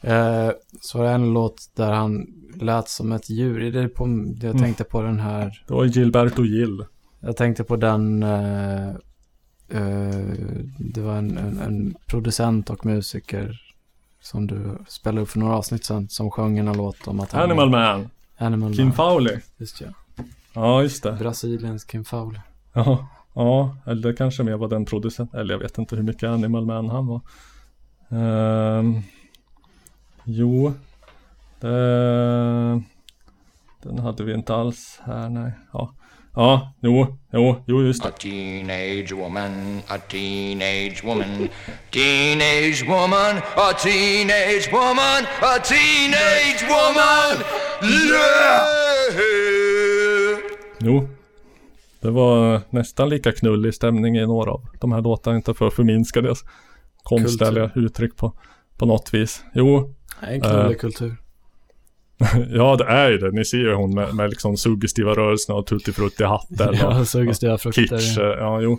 Eh, 0.00 0.52
så 0.80 0.98
var 0.98 1.04
det 1.04 1.10
en 1.10 1.32
låt 1.32 1.70
där 1.74 1.92
han 1.92 2.26
lät 2.60 2.88
som 2.88 3.12
ett 3.12 3.30
djur. 3.30 3.72
Det 3.72 3.80
är 3.80 3.88
på, 3.88 4.04
jag 4.40 4.44
Mm. 4.44 4.58
tänkte 4.62 4.84
på 4.84 5.02
den 5.02 5.20
här... 5.20 5.64
Det 5.68 5.74
var 5.74 5.84
Gilberto 5.84 6.44
Gil. 6.44 6.84
Jag 7.20 7.36
tänkte 7.36 7.64
på 7.64 7.76
den... 7.76 8.22
Eh, 8.22 8.88
eh, 9.68 10.24
det 10.78 11.00
var 11.00 11.16
en, 11.16 11.38
en, 11.38 11.58
en 11.58 11.94
producent 12.06 12.70
och 12.70 12.86
musiker 12.86 13.60
som 14.20 14.46
du 14.46 14.78
spelade 14.88 15.22
upp 15.22 15.28
för 15.28 15.38
några 15.38 15.56
avsnitt 15.56 15.84
sedan 15.84 16.08
som 16.08 16.30
sjöng 16.30 16.58
en 16.58 16.72
låt 16.72 17.08
om 17.08 17.20
att 17.20 17.32
han... 17.32 17.42
Animal 17.42 17.70
Man. 17.70 18.08
Animal 18.36 18.74
Kim. 18.74 18.92
Fowley. 18.92 19.38
Just 19.56 19.80
ja. 19.80 19.88
Ja 20.54 20.82
just 20.82 21.02
det. 21.02 21.12
Brasiliens 21.12 21.84
Kim 21.84 22.04
Fowley. 22.04 22.40
Ja, 22.72 23.08
ja, 23.34 23.76
eller 23.86 24.12
kanske 24.12 24.42
mer 24.42 24.56
var 24.56 24.68
den 24.68 24.84
producent, 24.84 25.34
eller 25.34 25.54
jag 25.54 25.58
vet 25.58 25.78
inte 25.78 25.96
hur 25.96 26.02
mycket 26.02 26.28
Animal 26.28 26.66
Man 26.66 26.88
han 26.90 27.06
var. 27.06 27.20
Ehm, 28.08 29.02
jo, 30.24 30.72
det, 31.60 32.82
den 33.82 33.98
hade 33.98 34.24
vi 34.24 34.34
inte 34.34 34.54
alls 34.54 35.00
här, 35.04 35.28
nej. 35.28 35.52
Ja, 35.72 35.94
ja 36.36 36.72
jo, 36.82 37.16
jo, 37.32 37.62
jo, 37.66 37.82
just 37.82 38.02
det. 38.02 38.08
A 38.08 38.12
teenage 38.18 39.12
woman, 39.12 39.82
a 39.88 39.98
teenage 39.98 41.04
woman, 41.04 41.48
teenage 41.90 42.84
woman, 42.88 43.36
a 43.56 43.72
teenage 43.72 44.72
woman, 44.72 45.26
a 45.42 45.58
teenage 45.58 46.64
woman. 46.68 47.36
Yeah! 47.82 48.84
Jo, 50.78 51.08
det 52.00 52.10
var 52.10 52.60
nästan 52.70 53.08
lika 53.08 53.32
knullig 53.32 53.74
stämning 53.74 54.16
i 54.16 54.26
några 54.26 54.50
av 54.50 54.66
de 54.80 54.92
här 54.92 55.00
låtarna, 55.00 55.36
inte 55.36 55.54
för 55.54 55.66
att 55.66 55.74
förminska 55.74 56.20
deras 56.20 56.44
konstnärliga 57.02 57.70
uttryck 57.74 58.16
på, 58.16 58.32
på 58.76 58.86
något 58.86 59.14
vis. 59.14 59.44
Jo. 59.54 59.94
En 60.20 60.40
knullig 60.40 60.76
eh, 60.76 60.78
kultur. 60.78 61.16
ja, 62.50 62.76
det 62.76 62.84
är 62.84 63.10
ju 63.10 63.18
det. 63.18 63.30
Ni 63.30 63.44
ser 63.44 63.58
ju 63.58 63.74
hon 63.74 63.94
med, 63.94 64.14
med 64.14 64.30
liksom 64.30 64.56
suggestiva 64.56 65.14
rörelserna 65.14 65.58
och 65.58 65.66
tuttifrutti-hatten. 65.66 66.74
Ja, 66.80 67.04
suggestiva 67.04 67.58
frukter, 67.58 67.82
Kitsch, 67.82 68.16
ja. 68.16 68.22
eh, 68.22 68.38
ja, 68.38 68.60
jo. 68.60 68.78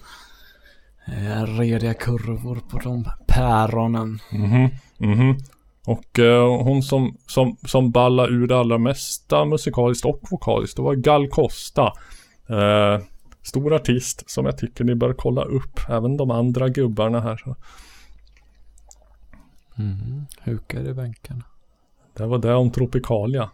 Eh, 1.07 1.44
Rediga 1.44 1.94
kurvor 1.94 2.60
på 2.70 2.80
de 2.80 3.06
päronen. 3.28 4.20
Mhm, 4.32 4.70
mhm. 4.98 5.38
Och 5.86 6.20
eh, 6.20 6.64
hon 6.64 6.84
som, 6.84 7.18
som, 7.28 7.57
som 7.66 7.91
ballade 7.91 8.34
ur 8.34 8.48
det 8.48 8.57
allra 8.57 8.78
mesta 8.78 9.45
musikaliskt 9.45 10.06
och 10.06 10.20
vokaliskt, 10.32 10.76
det 10.76 10.82
var 10.82 10.95
Gal 10.95 11.28
Costa. 11.28 11.94
Eh, 12.49 12.99
stor 13.41 13.74
artist 13.74 14.30
som 14.30 14.45
jag 14.45 14.57
tycker 14.57 14.84
ni 14.84 14.95
bör 14.95 15.14
kolla 15.14 15.44
upp. 15.44 15.80
Även 15.90 16.18
de 16.18 16.32
andra 16.32 16.70
gubbarna 16.70 17.20
här. 17.22 17.41
Mm. 19.78 20.26
Hukar 20.41 20.88
i 20.90 20.94
bänkarna. 20.94 21.44
Det 22.18 22.26
var 22.26 22.38
det 22.38 22.54
om 22.54 22.72
Tropicalia. 22.72 23.50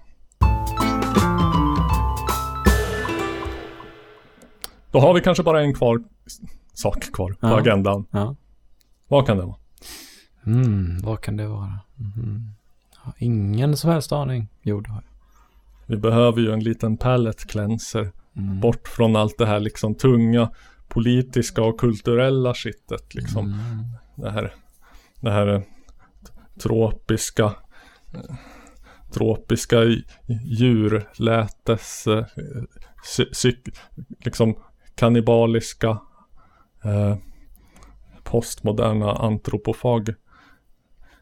Då 4.91 4.99
har 4.99 5.13
vi 5.13 5.21
kanske 5.21 5.43
bara 5.43 5.61
en 5.61 5.73
kvar 5.73 6.03
sak 6.73 7.11
kvar 7.13 7.31
på 7.31 7.47
Ja. 7.47 7.59
agendan. 7.59 8.05
Ja. 8.11 8.35
Vad 9.07 9.25
kan 9.27 9.37
det 9.37 9.45
vara? 9.45 9.55
Mm, 10.45 10.97
vad 11.03 11.21
kan 11.21 11.37
det 11.37 11.47
vara? 11.47 11.79
Har 12.95 13.13
ingen 13.17 13.77
som 13.77 13.89
helst 13.91 14.11
aning. 14.11 14.47
Jo, 14.61 14.81
det 14.81 14.89
har 14.89 14.95
jag. 15.01 15.11
Vi 15.85 15.97
behöver 15.97 16.39
ju 16.41 16.51
en 16.53 16.63
liten 16.63 16.97
palette 16.97 17.45
cleanser. 17.45 18.11
Mm. 18.37 18.59
Bort 18.59 18.87
från 18.87 19.15
allt 19.15 19.37
det 19.37 19.45
här 19.45 19.59
liksom 19.59 19.95
tunga 19.95 20.51
politiska 20.87 21.63
och 21.63 21.79
kulturella 21.79 22.53
shitet 22.53 23.15
liksom. 23.15 23.45
Mm. 23.45 23.85
Det 24.15 24.31
här, 24.31 24.53
det 25.21 25.31
här 25.31 25.47
eh, 25.47 25.61
tropiska 26.63 27.53
tropiska 29.11 29.77
djurlätes 30.43 32.07
eh, 32.07 32.25
liksom 34.25 34.55
kannibaliska 34.95 35.89
eh, 36.83 37.15
postmoderna 38.23 39.11
antropofag. 39.11 40.13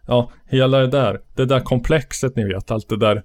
Ja, 0.06 0.32
hela 0.46 0.80
det 0.80 0.88
där, 0.88 1.22
det 1.36 1.46
där 1.46 1.60
komplexet 1.60 2.36
ni 2.36 2.44
vet, 2.44 2.72
allt 2.72 2.90
det 2.90 2.98
där 2.98 3.24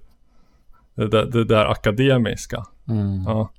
det 0.95 1.07
där, 1.07 1.25
det 1.25 1.43
där 1.43 1.65
akademiska. 1.65 2.65
Mm. 2.87 3.23
Ja. 3.23 3.49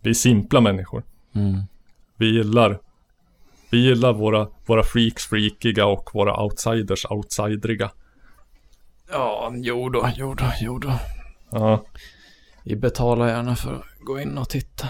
Vi 0.00 0.10
är 0.10 0.14
simpla 0.14 0.60
människor. 0.60 1.02
Mm. 1.34 1.62
Vi 2.16 2.26
gillar 2.26 2.78
Vi 3.70 3.78
gillar 3.78 4.12
våra, 4.12 4.48
våra 4.66 4.82
freaks 4.82 5.26
freakiga 5.26 5.86
och 5.86 6.10
våra 6.14 6.42
outsiders 6.42 7.06
outsideriga. 7.10 7.90
Ja, 9.12 9.52
jo 9.54 9.88
då, 9.88 10.08
jo 10.16 10.34
då, 10.34 10.44
jo 10.60 10.78
då. 10.78 10.92
Ja. 11.50 11.84
Vi 12.64 12.76
betalar 12.76 13.28
gärna 13.28 13.56
för 13.56 13.74
att 13.74 13.84
gå 14.04 14.20
in 14.20 14.38
och 14.38 14.48
titta. 14.48 14.88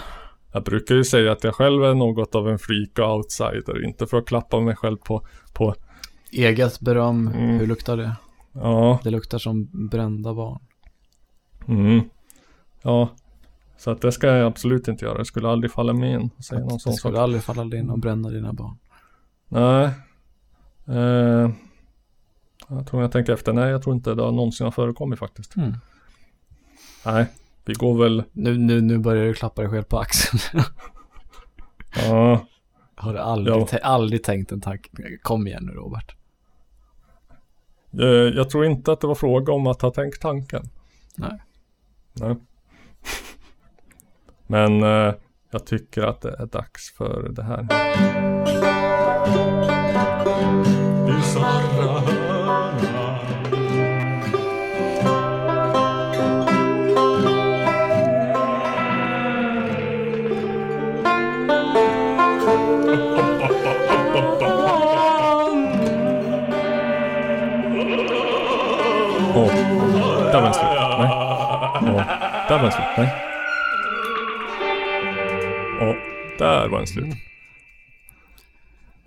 Jag 0.52 0.64
brukar 0.64 0.94
ju 0.94 1.05
säga 1.05 1.32
att 1.32 1.44
jag 1.44 1.55
själv 1.55 1.84
är 1.84 1.94
något 1.94 2.34
av 2.34 2.48
en 2.48 2.59
freak 2.59 2.98
och 2.98 3.16
outsider. 3.16 3.84
Inte 3.84 4.06
för 4.06 4.16
att 4.18 4.26
klappa 4.26 4.60
mig 4.60 4.76
själv 4.76 4.97
på, 4.97 5.26
på 5.55 5.74
Eget 6.32 6.80
beröm, 6.80 7.28
Mm. 7.28 7.59
hur 7.59 7.66
luktar 7.66 7.97
det? 7.97 8.12
Ja. 8.52 8.98
Det 9.05 9.10
luktar 9.10 9.38
som 9.38 9.68
brända 9.88 10.34
barn. 10.34 10.60
Mm. 11.68 12.01
Ja. 12.82 13.09
Så 13.78 13.90
att 13.90 14.01
det 14.01 14.12
ska 14.12 14.26
jag 14.26 14.47
absolut 14.47 14.88
inte 14.88 15.05
göra. 15.05 15.18
Det 15.18 15.24
skulle 15.24 15.48
aldrig 15.48 15.72
falla 15.72 15.92
mig 15.92 16.12
in 16.12 16.30
att 16.38 16.44
säga 16.44 16.60
någon 16.60 16.68
Det 16.72 16.78
sån 16.80 16.92
skulle 16.92 17.14
sak. 17.16 17.22
aldrig 17.22 17.42
falla 17.42 17.64
dig 17.64 17.80
in 17.80 17.90
och 17.90 17.98
bränna 17.98 18.28
dina 18.30 18.52
barn. 18.52 18.76
Nej. 19.48 19.84
Eh, 20.88 21.51
jag 22.70 22.86
tror 22.86 23.02
jag 23.02 23.12
tänker 23.12 23.32
efter. 23.32 23.52
Nej, 23.52 23.70
jag 23.70 23.82
tror 23.82 23.94
inte 23.97 24.14
det 24.14 24.22
har 24.22 24.32
någonsin 24.32 24.64
har 24.64 24.70
förekommit 24.70 25.18
faktiskt. 25.18 25.56
Mm. 25.56 25.74
Nej, 27.06 27.26
vi 27.64 27.74
går 27.74 28.02
väl. 28.02 28.24
Nu, 28.32 28.59
nu, 28.59 28.80
nu 28.80 28.98
börjar 28.98 29.24
du 29.24 29.34
klappa 29.34 29.62
dig 29.62 29.70
själv 29.70 29.82
på 29.82 29.98
axeln. 29.98 30.62
Ja. 32.09 32.47
Har 32.94 33.12
du 33.12 33.18
aldrig, 33.18 33.56
Ja. 33.72 33.78
aldrig 33.82 34.22
tänkt 34.24 34.52
en 34.52 34.60
tanke? 34.60 34.90
Kom 35.22 35.47
igen 35.47 35.64
nu 35.66 35.72
Robert. 35.72 36.14
Eh, 38.01 38.06
jag 38.09 38.51
tror 38.51 38.64
inte 38.64 38.92
att 38.92 39.01
det 39.01 39.06
var 39.06 39.14
fråga 39.14 39.52
om 39.52 39.66
att 39.66 39.82
ha 39.82 39.90
tänkt 39.90 40.20
tanken. 40.20 40.68
Nej. 41.16 41.42
Nej. 42.12 42.36
Men 44.47 44.82
eh, 44.82 45.14
jag 45.51 45.66
tycker 45.66 46.02
att 46.02 46.20
det 46.20 46.36
är 46.38 46.47
dags 46.47 46.92
för 46.97 47.28
det 47.28 47.42
här. 47.42 47.66
Där 70.32 70.40
var 70.40 70.44
den 70.44 70.55
slut. 70.55 70.70
Nej. 70.98 71.11
Åh, 71.82 72.02
där 72.48 72.59
var 72.59 72.62
den 72.62 72.73
slut. 72.73 72.86
Nej. 72.98 73.15
Åh, 75.81 75.94
där 76.39 76.69
var 76.69 76.78
den 76.78 76.86
slut. 76.86 77.15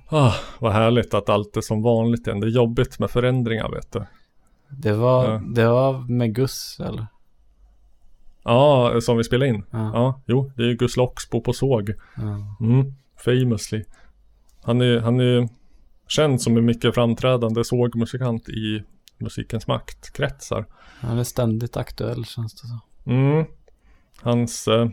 Ah, 0.10 0.34
vad 0.60 0.74
härligt 0.74 1.14
att 1.14 1.30
allt 1.30 1.58
är 1.58 1.62
som 1.62 1.82
vanligt 1.82 2.28
igen. 2.28 2.40
Det 2.40 2.48
är 2.48 2.52
jobbigt 2.52 3.00
med 3.00 3.10
förändringar 3.10 3.70
vet 3.70 3.92
du. 3.92 4.06
Det 4.70 4.94
var, 4.94 5.26
Ja. 5.32 5.42
det 5.56 5.68
var 5.68 5.94
med 6.10 6.36
Gus 6.36 6.80
eller? 6.80 7.06
Ja, 8.44 9.02
som 9.02 9.18
vi 9.18 9.24
spelade 9.24 9.50
in. 9.50 9.64
Ja. 9.72 9.92
Ja, 9.94 10.22
jo, 10.26 10.52
det 10.56 10.64
är 10.64 10.68
ju 10.68 10.76
Gus 10.76 10.98
Loxbo 10.98 11.42
på 11.42 11.54
såg. 11.54 11.94
Ja. 12.16 12.22
Mm, 12.66 12.94
famously. 13.26 13.84
Han 14.64 14.82
är, 14.82 15.00
han 15.00 15.20
är 15.20 15.50
känd 16.08 16.42
som 16.42 16.58
en 16.58 16.66
mycket 16.66 16.96
framträdande 16.96 17.64
sågmusikant 17.64 18.50
i 18.50 18.84
musikens 19.24 19.68
maktkretsar. 19.68 20.66
Han 21.00 21.18
är 21.20 21.24
ständigt 21.24 21.78
aktuell 21.78 22.26
känns 22.26 22.54
det 22.62 22.68
så. 22.68 22.80
Mm. 23.12 23.46
Hans, 24.22 24.68
eh, 24.68 24.90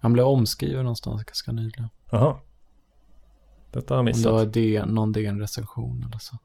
Han 0.00 0.12
blev 0.12 0.26
omskriven 0.26 0.82
någonstans 0.84 1.24
ganska 1.24 1.52
nyligen. 1.52 1.88
jaha. 2.10 2.36
Detta 3.72 3.94
har 3.94 3.96
jag 3.96 4.00
Om 4.00 4.06
det 4.06 4.12
missat. 4.18 4.32
var 4.32 4.46
DN, 4.46 4.88
någon 4.88 5.12
DN-recension 5.12 6.04
eller 6.08 6.18
så. 6.18 6.38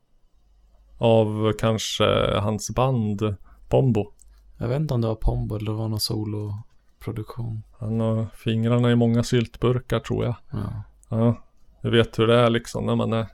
Av 0.97 1.53
kanske 1.59 2.37
hans 2.39 2.71
band 2.75 3.35
Pombo. 3.69 4.11
Jag 4.57 4.67
vet 4.67 4.79
inte 4.79 4.93
om 4.93 5.01
det 5.01 5.07
var 5.07 5.15
Pombo 5.15 5.55
eller 5.55 5.71
det 5.71 5.77
var 5.77 5.87
någon 5.87 5.99
soloproduktion. 5.99 7.63
Han 7.79 7.99
har 7.99 8.25
fingrarna 8.35 8.91
i 8.91 8.95
många 8.95 9.23
syltburkar 9.23 9.99
tror 9.99 10.25
jag. 10.25 10.35
Ja. 10.51 10.83
Ja, 11.09 11.35
du 11.81 11.89
vet 11.89 12.19
hur 12.19 12.27
det 12.27 12.35
är 12.39 12.49
liksom 12.49 12.85
när 12.85 12.95
man 12.95 13.13
är 13.13 13.27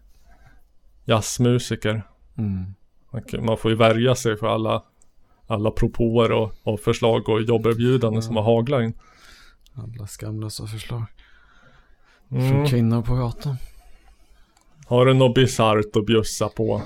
jazzmusiker. 1.05 2.03
Mm. 2.38 2.76
Man, 3.39 3.57
får 3.57 3.71
ju 3.71 3.77
värja 3.77 4.15
sig 4.15 4.37
för 4.37 4.47
alla, 4.47 4.83
alla 5.47 5.71
propåer 5.71 6.31
och, 6.31 6.53
och 6.63 6.79
förslag 6.79 7.29
och 7.29 7.41
jobberbjudanden 7.41 8.23
som 8.23 8.35
har 8.35 8.43
haglat 8.43 8.83
in. 8.83 8.93
Alla 9.73 10.07
skamlösa 10.07 10.67
förslag. 10.67 11.03
Mm. 12.31 12.51
Från 12.51 12.67
kvinnor 12.67 13.01
på 13.01 13.15
gatan. 13.15 13.55
Har 14.87 15.05
du 15.05 15.13
något 15.13 15.35
bisarrt 15.35 15.95
att 15.95 16.05
bjussa 16.05 16.49
på? 16.49 16.81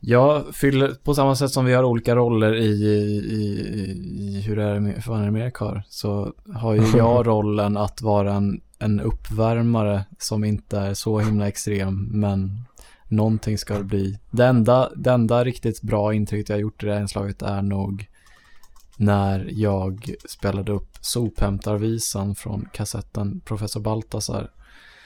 Jag 0.00 0.54
fyller, 0.54 0.94
på 1.04 1.14
samma 1.14 1.36
sätt 1.36 1.50
som 1.50 1.64
vi 1.64 1.72
har 1.72 1.84
olika 1.84 2.16
roller 2.16 2.54
i, 2.54 2.66
i, 2.66 2.96
i, 3.30 4.42
hur 4.46 4.56
det 4.56 4.62
är 4.62 4.80
med 4.80 5.08
Amerika 5.08 5.82
så 5.88 6.32
har 6.54 6.74
ju 6.74 6.82
jag 6.96 7.26
rollen 7.26 7.76
att 7.76 8.02
vara 8.02 8.34
en, 8.34 8.60
en 8.78 9.00
uppvärmare 9.00 10.04
som 10.18 10.44
inte 10.44 10.78
är 10.78 10.94
så 10.94 11.18
himla 11.18 11.48
extrem, 11.48 12.08
men 12.12 12.64
någonting 13.10 13.58
ska 13.58 13.78
det 13.78 13.84
bli. 13.84 14.18
Det 14.30 14.44
enda, 14.46 14.90
det 14.96 15.10
enda 15.10 15.44
riktigt 15.44 15.82
bra 15.82 16.14
intrycket 16.14 16.48
jag 16.48 16.60
gjort 16.60 16.82
i 16.82 16.86
det 16.86 16.92
här 16.94 17.00
inslaget 17.00 17.42
är 17.42 17.62
nog 17.62 18.06
när 18.96 19.48
jag 19.50 20.14
spelade 20.28 20.72
upp 20.72 20.88
sophämtarvisan 21.00 22.34
från 22.34 22.68
kassetten 22.72 23.40
Professor 23.40 23.80
Baltasar. 23.80 24.50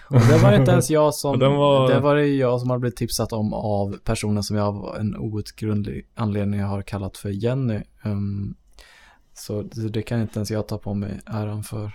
Och 0.09 0.21
det 0.21 0.39
var 0.43 0.53
inte 0.59 0.71
ens 0.73 0.91
jag 0.91 1.15
som, 1.15 1.39
var- 1.41 1.89
det 1.93 2.01
var 2.01 2.17
det 2.17 2.27
jag 2.27 2.61
som 2.61 2.71
hade 2.71 2.81
blivit 2.81 2.97
tipsat 2.97 3.33
om 3.33 3.53
av 3.53 3.97
personen 4.05 4.43
som 4.43 4.57
jag 4.57 4.67
av 4.67 4.97
en 5.01 5.17
outgrundlig 5.17 6.07
anledning 6.15 6.61
har 6.61 6.83
kallat 6.83 7.17
för 7.17 7.29
Jenny. 7.29 7.81
Ehm, 8.05 8.55
så 9.35 9.63
det, 9.63 10.03
kan 10.03 10.21
inte 10.21 10.39
ens 10.39 10.51
jag 10.51 10.69
ta 10.69 10.79
på 10.79 10.95
mig 10.95 11.21
äran 11.27 11.63
för. 11.65 11.91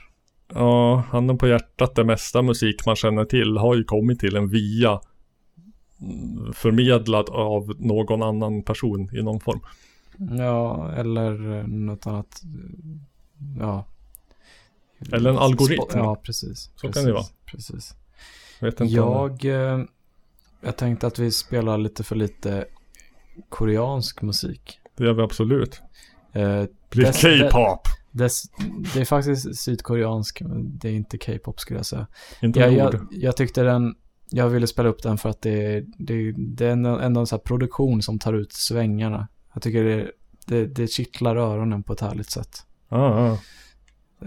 Ja, 0.53 1.03
handen 1.11 1.37
på 1.37 1.47
hjärtat, 1.47 1.95
det 1.95 2.03
mesta 2.03 2.41
musik 2.41 2.85
man 2.85 2.95
känner 2.95 3.25
till 3.25 3.57
har 3.57 3.75
ju 3.75 3.83
kommit 3.83 4.19
till 4.19 4.35
en 4.35 4.49
via 4.49 4.99
förmedlad 6.53 7.29
av 7.29 7.73
någon 7.79 8.21
annan 8.23 8.63
person 8.63 9.15
i 9.15 9.21
någon 9.23 9.39
form. 9.39 9.59
Ja, 10.37 10.91
eller 10.91 11.63
något 11.67 12.07
annat. 12.07 12.41
Ja. 13.59 13.85
Eller 15.11 15.29
en 15.29 15.37
algoritm. 15.37 15.83
Ja, 15.93 16.15
precis. 16.23 16.71
Så 16.75 16.81
kan 16.81 16.91
precis, 16.91 17.05
det 17.05 17.13
vara. 17.13 17.23
Precis. 17.45 17.95
Om 18.61 18.87
Jag, 18.87 19.45
eh, 19.45 19.79
jag 20.61 20.77
tänkte 20.77 21.07
att 21.07 21.19
vi 21.19 21.31
spelar 21.31 21.77
lite 21.77 22.03
för 22.03 22.15
lite 22.15 22.65
koreansk 23.49 24.21
musik. 24.21 24.79
det 24.95 25.03
gör 25.03 25.13
vi 25.13 25.21
absolut. 25.21 25.81
Eh, 26.33 26.63
dess- 26.89 27.21
K-pop. 27.51 27.81
Det 28.11 28.99
är 29.01 29.05
faktiskt 29.05 29.57
sydkoreansk, 29.59 30.41
men 30.41 30.77
det 30.77 30.89
är 30.89 30.93
inte 30.93 31.17
K-pop 31.17 31.59
skulle 31.59 31.79
jag 31.79 31.85
säga. 31.85 32.07
Inte 32.41 32.59
jag, 32.59 32.73
jag, 32.73 33.07
jag 33.11 33.37
tyckte 33.37 33.63
den, 33.63 33.95
jag 34.29 34.49
ville 34.49 34.67
spela 34.67 34.89
upp 34.89 35.03
den 35.03 35.17
för 35.17 35.29
att 35.29 35.41
det, 35.41 35.85
det, 35.97 36.31
det 36.31 36.65
är 36.65 36.71
en 36.71 37.13
sån 37.27 37.37
här 37.37 37.43
produktion 37.43 38.01
som 38.01 38.19
tar 38.19 38.33
ut 38.33 38.53
svängarna. 38.53 39.27
Jag 39.53 39.63
tycker 39.63 39.83
det, 39.83 40.11
det, 40.45 40.65
det 40.65 40.87
kittlar 40.87 41.35
öronen 41.35 41.83
på 41.83 41.93
ett 41.93 42.01
härligt 42.01 42.29
sätt. 42.31 42.63
Ja, 42.89 43.27
ja. 43.27 43.37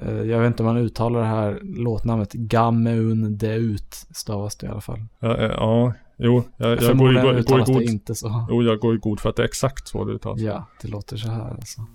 Eh, 0.03 0.21
Jag 0.23 0.39
vet 0.41 0.47
inte 0.47 0.63
om 0.63 0.67
man 0.67 0.77
uttalar 0.77 1.21
det 1.21 1.27
här 1.27 1.61
låtnamnet 1.63 2.33
Gameun 2.33 3.39
Deut 3.39 3.95
stavas 4.11 4.57
det 4.57 4.67
i 4.67 4.71
alla 4.71 4.81
fall. 4.81 5.05
Ja, 5.19 5.37
eh, 5.37 5.51
ja, 5.51 5.93
jo, 6.17 6.43
jag, 6.57 6.83
jag 6.83 6.99
går, 6.99 7.11
i- 7.13 7.15
går, 7.15 7.23
går 7.23 7.61
i 7.61 7.65
det 7.65 7.73
god. 7.73 7.83
inte 7.83 8.15
så. 8.15 8.47
Jo, 8.51 8.63
jag 8.63 8.79
går 8.79 8.95
i 8.95 8.99
god 8.99 9.21
för 9.21 9.31
att 9.31 9.37
det 9.37 9.43
är 9.43 9.47
exakt 9.47 9.89
så 9.89 10.05
det 10.05 10.13
uttalas. 10.13 10.41
Ja, 10.41 10.67
det 10.83 10.89
låter 10.89 11.17
så 11.17 11.29
här 11.31 11.51
alltså. 11.51 11.87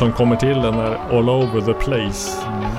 Som 0.00 0.12
kommer 0.12 0.36
till 0.36 0.58
en 0.58 0.74
är 0.74 1.18
all 1.18 1.28
over 1.28 1.60
the 1.60 1.74
place. 1.74 2.46
Mm. 2.46 2.69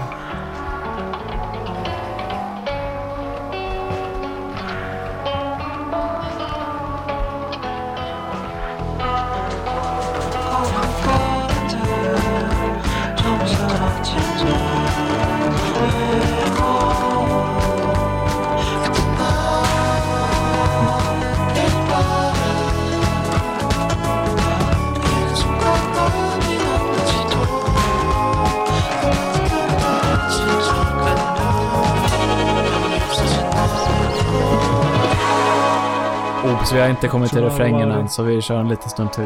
Inte 37.02 37.12
kommit 37.12 37.32
till 37.32 37.44
refrängen 37.44 37.92
än, 37.92 38.10
så 38.10 38.24
vi 38.24 38.42
kör 38.42 38.60
en 38.60 38.68
liten 38.68 38.90
stund 38.90 39.14
till. 39.14 39.26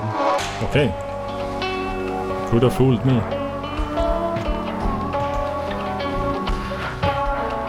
Okej. 0.64 0.96
Could 2.50 2.64
have 2.64 2.76
fooled 2.76 3.06
me. 3.06 3.22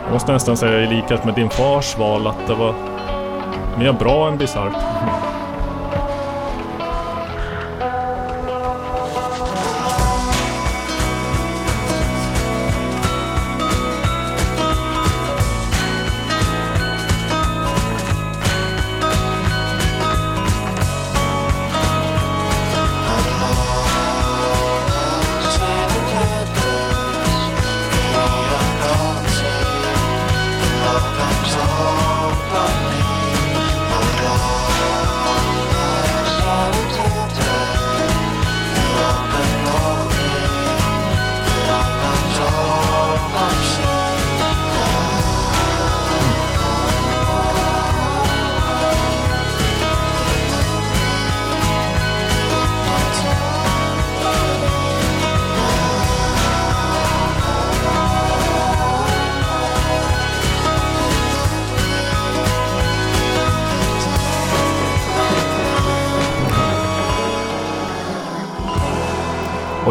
Jag 0.04 0.12
måste 0.12 0.32
nästan 0.32 0.56
säga 0.56 0.80
i 0.80 0.86
likhet 0.86 1.24
med 1.24 1.34
din 1.34 1.50
fars 1.50 1.98
val 1.98 2.26
att 2.26 2.46
det 2.46 2.54
var 2.54 2.74
mer 3.78 3.92
bra 3.92 4.28
än 4.28 4.38
bisarrt. 4.38 4.72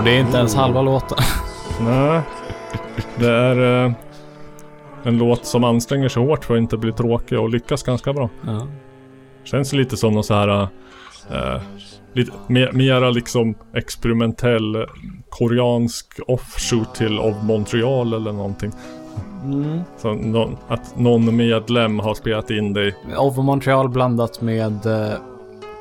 Det 0.06 0.12
är 0.18 0.20
inte 0.20 0.38
ens 0.38 0.56
halva 0.56 0.82
låten. 0.82 1.18
Nej. 1.82 2.22
Det 3.20 3.30
är 3.32 3.86
eh, 3.86 3.92
en 5.04 5.18
låt 5.18 5.46
som 5.46 5.64
anstränger 5.64 6.10
sig 6.10 6.24
hårt 6.26 6.46
för 6.46 6.54
att 6.54 6.58
inte 6.62 6.78
bli 6.78 6.92
tråkig 6.92 7.40
och 7.40 7.50
lyckas 7.50 7.84
ganska 7.84 8.14
bra. 8.14 8.30
Ja. 8.46 8.68
Känns 9.44 9.74
lite 9.74 9.98
som 9.98 10.14
någon 10.14 10.24
så 10.24 10.34
här 10.34 10.62
eh, 11.32 11.62
lite 12.14 12.32
mer, 12.48 12.72
mera 12.72 13.10
liksom 13.10 13.56
experimentell 13.74 14.76
eh, 14.76 14.82
koreansk 15.30 16.20
offshoot 16.28 16.96
till 16.96 17.20
of 17.20 17.36
Montreal 17.44 18.14
eller 18.14 18.32
någonting. 18.32 18.72
Mm. 19.44 19.80
Så 19.98 20.14
nå- 20.14 20.50
att 20.68 21.00
någon 21.00 21.36
medlem 21.36 22.00
har 22.00 22.14
spelat 22.14 22.50
in 22.52 22.78
i- 22.78 22.94
Over 23.18 23.44
Montreal 23.44 23.90
blandat 23.90 24.42
med 24.42 24.86
eh, 24.86 25.14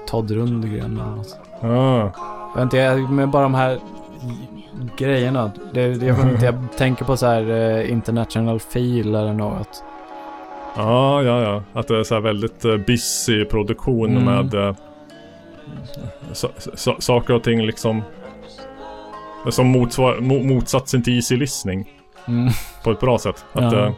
Todd 0.08 0.30
Rundgren 0.30 1.00
eller 1.00 1.16
något. 1.16 1.38
Ah. 1.62 2.62
Inte, 2.62 2.76
jag, 2.76 3.10
med 3.10 3.28
bara 3.28 3.42
de 3.42 3.54
här 3.54 3.78
grejerna. 4.96 5.50
Det, 5.72 5.94
det, 5.94 6.06
jag, 6.06 6.30
inte, 6.30 6.44
jag 6.44 6.54
tänker 6.76 7.04
på 7.04 7.16
så 7.16 7.26
här 7.26 7.50
eh, 7.50 7.90
international 7.90 8.60
feel 8.60 9.14
eller 9.14 9.32
något. 9.32 9.84
Ja, 10.76 11.22
ja, 11.22 11.40
ja. 11.42 11.62
Att 11.80 11.88
det 11.88 11.98
är 11.98 12.02
så 12.02 12.14
här 12.14 12.20
väldigt 12.22 12.64
uh, 12.64 12.76
busy 12.76 13.44
produktion 13.44 14.16
Mm. 14.16 14.24
med 14.24 14.54
eh, 14.54 14.74
sa- 16.32 16.48
sa- 16.74 16.96
saker 16.98 17.34
och 17.34 17.42
ting 17.42 17.62
liksom 17.66 18.02
som 19.50 19.66
motsvar, 19.66 20.16
mo, 20.20 20.42
motsatsen 20.54 21.02
till 21.02 21.14
easy 21.16 21.36
listening. 21.36 21.90
Mm. 22.28 22.52
På 22.84 22.90
ett 22.90 23.00
bra 23.00 23.18
sätt. 23.18 23.44
Att, 23.52 23.72
Ja. 23.72 23.86
eh, 23.86 23.92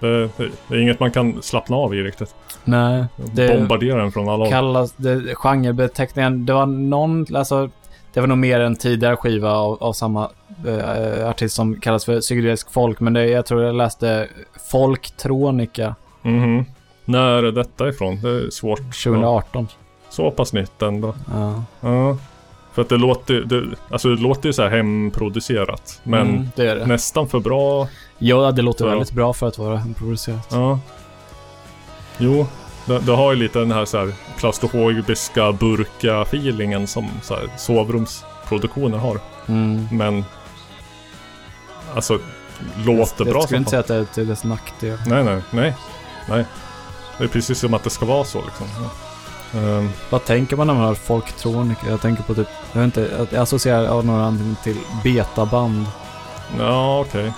det, 0.00 0.08
det, 0.36 0.48
det 0.68 0.74
är 0.76 0.80
inget 0.80 1.00
man 1.00 1.10
kan 1.10 1.42
slappna 1.42 1.76
av 1.76 1.94
i 1.94 2.02
riktigt. 2.02 2.34
Nej, 2.64 3.04
det 3.34 3.58
Bombardera 3.58 3.96
den 4.02 4.12
från 4.12 4.28
alla 4.28 4.44
håll. 4.44 4.50
kallas, 4.52 4.92
det, 4.96 5.34
genrebeteckningen, 5.34 6.46
det 6.46 6.52
var 6.52 6.66
någon, 6.66 7.26
alltså, 7.36 7.70
det 8.12 8.20
var 8.20 8.26
nog 8.26 8.38
mer 8.38 8.60
en 8.60 8.76
tidigare 8.76 9.16
skiva 9.16 9.50
av, 9.52 9.82
av 9.82 9.92
samma 9.92 10.30
eh, 10.66 11.28
artist 11.28 11.54
som 11.56 11.80
kallas 11.80 12.04
för 12.04 12.20
psykedelisk 12.20 12.72
folk, 12.72 13.00
men 13.00 13.12
det, 13.12 13.26
jag 13.26 13.46
tror 13.46 13.62
jag 13.62 13.74
läste 13.74 14.28
folktronika 14.70 15.94
Mhm. 16.22 16.64
När 17.04 17.42
är 17.42 17.52
detta 17.52 17.88
ifrån? 17.88 18.20
Det 18.22 18.28
är 18.28 18.50
svårt. 18.50 18.78
2018. 18.78 19.68
Så 20.10 20.30
pass 20.30 20.52
nytt 20.52 20.82
ändå. 20.82 21.14
Ja. 21.32 21.64
Ja. 21.80 22.16
För 22.72 22.82
att 22.82 22.88
det 22.88 22.96
låter, 22.96 23.34
det, 23.34 23.62
alltså 23.90 24.08
det 24.08 24.22
låter 24.22 24.48
ju 24.48 24.52
så 24.52 24.62
här 24.62 24.70
hemproducerat. 24.70 26.00
Men 26.02 26.20
Mm, 26.28 26.48
det 26.56 26.74
det. 26.74 26.86
nästan 26.86 27.28
för 27.28 27.40
bra. 27.40 27.88
Ja, 28.18 28.52
det 28.52 28.62
låter 28.62 28.84
för- 28.84 28.90
väldigt 28.90 29.12
bra 29.12 29.32
för 29.32 29.48
att 29.48 29.58
vara 29.58 29.82
producerat. 29.98 30.48
Ja. 30.50 30.78
Jo, 32.18 32.46
det, 32.84 32.98
det 32.98 33.12
har 33.12 33.32
ju 33.32 33.38
lite 33.38 33.58
den 33.58 33.72
här 33.72 33.84
så 33.84 33.98
här 33.98 34.12
klaustrofobiska 34.38 35.52
burka-feelingen 35.52 36.86
som 36.86 37.08
så 37.22 37.34
här 37.34 37.48
sovrumsproduktioner 37.58 38.98
har. 38.98 39.18
Mm. 39.46 39.88
Men 39.92 40.24
alltså 41.94 42.18
låter 42.86 43.24
bra 43.24 43.34
Jag 43.34 43.44
skulle 43.44 43.58
inte 43.58 43.70
säga 43.70 43.80
att 43.80 43.86
det 43.86 43.94
är 43.94 44.04
till 44.04 44.28
dess 44.28 44.44
nackdel. 44.44 44.98
Nej, 45.06 45.24
nej, 45.24 45.42
nej. 45.50 45.74
Nej. 46.28 46.44
Det 47.18 47.24
är 47.24 47.28
precis 47.28 47.58
som 47.58 47.74
att 47.74 47.84
det 47.84 47.90
ska 47.90 48.06
vara 48.06 48.24
så 48.24 48.44
liksom. 48.44 48.66
Ja. 48.82 48.90
Ehm, 49.60 49.90
Vad 50.10 50.24
tänker 50.24 50.56
man 50.56 50.66
när 50.66 50.74
man 50.74 50.82
hör 50.84 50.94
folktronika? 50.94 51.86
Jag 51.90 52.00
tänker 52.00 52.22
på 52.22 52.34
typ, 52.34 52.48
jag 52.72 52.80
vet 52.80 52.84
inte, 52.84 53.16
att 53.22 53.32
jag 53.32 53.42
associerar 53.42 53.86
av 53.86 54.04
någon 54.06 54.20
anledning 54.20 54.56
till 54.62 54.76
betaband. 55.04 55.86
Ja, 56.58 57.00
okej. 57.00 57.32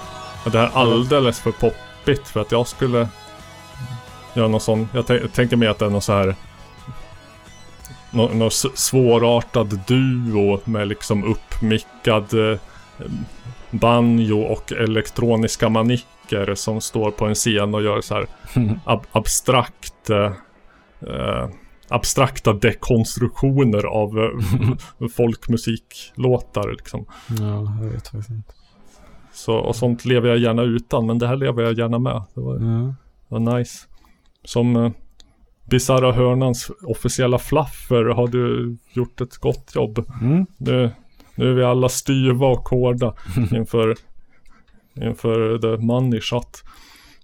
Ja, 0.44 0.50
Det 0.50 0.58
här 0.58 0.66
är 0.66 0.70
alldeles 0.74 1.40
för 1.40 1.52
poppigt 1.52 2.28
för 2.28 2.40
att 2.40 2.52
jag 2.52 2.66
skulle 2.68 3.08
göra 4.35 4.48
någon 4.48 4.61
sån. 4.61 4.89
Jag 4.94 5.05
tän- 5.05 5.28
tänker 5.28 5.56
mig 5.56 5.69
att 5.69 5.78
det 5.78 5.85
är 5.86 5.90
någon 5.90 6.02
så 6.02 6.12
här 6.12 6.35
Någon, 8.11 8.39
någon 8.39 8.51
svårartad 8.74 9.81
duo 9.86 10.61
med 10.65 10.89
liksom 10.89 11.24
uppmickad 11.24 12.35
eh, 12.52 12.59
banjo 13.70 14.40
och 14.40 14.73
elektroniska 14.73 15.69
manicker 15.69 16.55
som 16.55 16.81
står 16.81 17.11
på 17.11 17.27
en 17.27 17.35
scen 17.35 17.74
och 17.74 17.82
gör 17.82 18.01
så 18.01 18.15
här 18.15 18.27
ab- 18.85 19.06
abstrakt 19.12 20.11
eh, 20.11 20.32
eh, 21.11 21.48
abstrakta 21.89 22.52
dekonstruktioner 22.52 23.85
av 23.86 24.19
eh, 24.19 25.09
folkmusiklåtar 25.16 26.73
liksom. 26.73 27.05
Ja, 27.40 27.78
jag 27.82 27.90
vet 27.90 28.09
faktiskt 28.09 28.31
inte. 28.31 28.52
Så, 29.32 29.55
och 29.55 29.77
sånt 29.77 30.05
lever 30.05 30.28
jag 30.28 30.39
gärna 30.39 30.62
utan, 30.62 31.06
men 31.06 31.19
det 31.19 31.27
här 31.27 31.36
lever 31.36 31.62
jag 31.62 31.78
gärna 31.78 31.98
med. 31.98 32.23
Det 32.35 32.40
var, 32.40 32.55
Ja. 32.55 32.94
det 33.28 33.35
var 33.39 33.59
nice. 33.59 33.86
Som 34.44 34.76
uh, 34.76 34.90
Bizarra 35.70 36.12
Hörnans 36.12 36.70
officiella 36.82 37.38
flaffer 37.38 38.04
har 38.04 38.28
du 38.28 38.76
gjort 38.92 39.20
ett 39.20 39.36
gott 39.36 39.72
jobb. 39.74 40.06
Mm. 40.20 40.46
Nu, 40.56 40.90
nu 41.34 41.50
är 41.50 41.54
vi 41.54 41.64
alla 41.64 41.88
styva 41.88 42.46
och 42.46 42.68
hårda 42.68 43.14
inför, 43.52 43.94
inför 44.94 45.58
the 45.58 45.84
money 45.84 46.20
shot. 46.20 46.64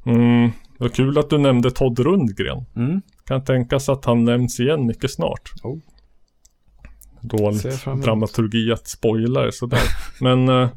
Mm, 0.06 0.50
vad 0.78 0.94
kul 0.94 1.18
att 1.18 1.30
du 1.30 1.38
nämnde 1.38 1.70
Todd 1.70 1.98
Rundgren. 1.98 2.64
Mm. 2.76 3.02
Kan 3.24 3.44
tänkas 3.44 3.88
att 3.88 4.04
han 4.04 4.24
nämns 4.24 4.60
igen 4.60 4.86
mycket 4.86 5.10
snart. 5.10 5.52
Oh. 5.62 5.78
Dåligt 7.20 7.84
dramaturgi 7.84 8.72
att 8.72 8.88
spoila 8.88 9.52
sådär. 9.52 9.80
Men 10.20 10.48
eh, 10.48 10.68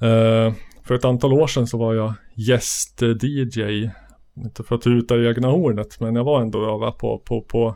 eh, 0.00 0.52
för 0.82 0.94
ett 0.94 1.04
antal 1.04 1.32
år 1.32 1.46
sedan 1.46 1.66
så 1.66 1.78
var 1.78 1.94
jag 1.94 2.14
gäst-DJ. 2.34 3.90
Inte 4.36 4.62
för 4.64 4.74
att 4.74 4.82
tuta 4.82 5.16
i 5.16 5.26
egna 5.26 5.48
hornet, 5.48 6.00
men 6.00 6.14
jag 6.16 6.24
var 6.24 6.42
ändå 6.42 6.78
var 6.78 6.90
på, 6.90 7.18
på, 7.18 7.42
på, 7.42 7.74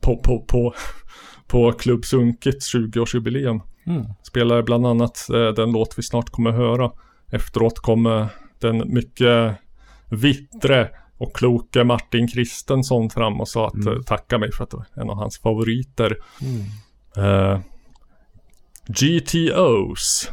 på, 0.00 0.16
på, 0.16 0.40
på, 0.40 0.74
på 1.46 1.72
Klubb 1.72 2.04
Sunkits 2.04 2.74
20-årsjubileum. 2.74 3.60
Mm. 3.86 4.04
Spelade 4.22 4.62
bland 4.62 4.86
annat 4.86 5.28
eh, 5.30 5.48
den 5.48 5.72
låt 5.72 5.98
vi 5.98 6.02
snart 6.02 6.30
kommer 6.30 6.50
höra. 6.50 6.92
Efteråt 7.32 7.78
kommer 7.78 8.26
den 8.58 8.94
mycket 8.94 9.56
vittre 10.10 10.90
och 11.18 11.36
kloke 11.36 11.84
Martin 11.84 12.28
Kristensson 12.28 13.10
fram 13.10 13.40
och 13.40 13.48
sa 13.48 13.66
att 13.66 13.74
Mm. 13.74 13.96
eh, 13.96 14.02
tacka 14.02 14.38
mig 14.38 14.52
för 14.52 14.64
att 14.64 14.70
det 14.70 14.76
var 14.76 14.86
en 15.02 15.10
av 15.10 15.16
hans 15.16 15.38
favoriter. 15.38 16.16
Mm. 16.42 16.64
Eh, 17.16 17.60
GTOs 18.88 20.30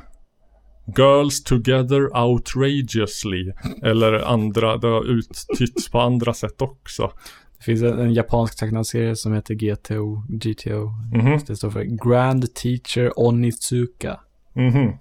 Girls 0.85 1.43
Together 1.43 2.18
Outrageously 2.18 3.51
Eller 3.84 4.14
andra, 4.14 4.77
det 4.77 4.88
har 4.88 5.03
uttytts 5.03 5.89
på 5.91 5.99
andra 5.99 6.34
sätt 6.34 6.61
också. 6.61 7.11
Det 7.57 7.64
finns 7.64 7.81
en, 7.84 7.99
en 7.99 8.14
japansk 8.14 8.60
tecknad 8.60 8.88
serie 8.88 9.15
som 9.15 9.34
heter 9.34 9.53
GTO, 9.53 10.23
GTO. 10.30 10.89
Mhm. 11.14 11.39
Det 11.47 11.55
står 11.55 11.69
för 11.69 11.84
Grand 11.84 12.53
Teacher 12.53 13.11
Onizuka. 13.19 14.19
Mhm. 14.53 14.91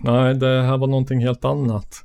Nej, 0.00 0.34
det 0.34 0.62
här 0.62 0.78
var 0.78 0.86
någonting 0.86 1.20
helt 1.20 1.44
annat. 1.44 2.04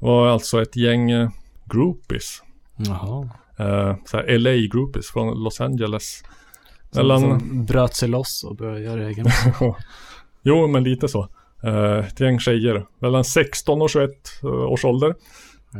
Det 0.00 0.06
var 0.06 0.28
alltså 0.28 0.62
ett 0.62 0.76
gäng 0.76 1.10
eh, 1.10 1.30
groupies. 1.64 2.42
Jaha. 2.76 3.28
eh, 3.58 4.38
LA 4.38 4.50
groupies 4.72 5.06
från 5.10 5.42
Los 5.42 5.60
Angeles. 5.60 6.22
Som, 6.90 6.98
Mellan, 7.06 7.20
som 7.20 7.64
bröt 7.64 7.94
sig 7.94 8.08
loss 8.08 8.44
och 8.44 8.56
började 8.56 8.80
göra 8.80 9.08
egen 9.08 9.26
jo 10.42 10.66
men 10.68 10.84
lite 10.84 11.08
så. 11.08 11.28
Eh, 11.62 11.98
ett 12.06 12.20
gäng 12.20 12.40
tjejer, 12.40 12.86
mellan 12.98 13.24
16 13.24 13.82
och 13.82 13.90
21 13.90 14.10
eh, 14.42 14.48
års 14.48 14.84
ålder. 14.84 15.14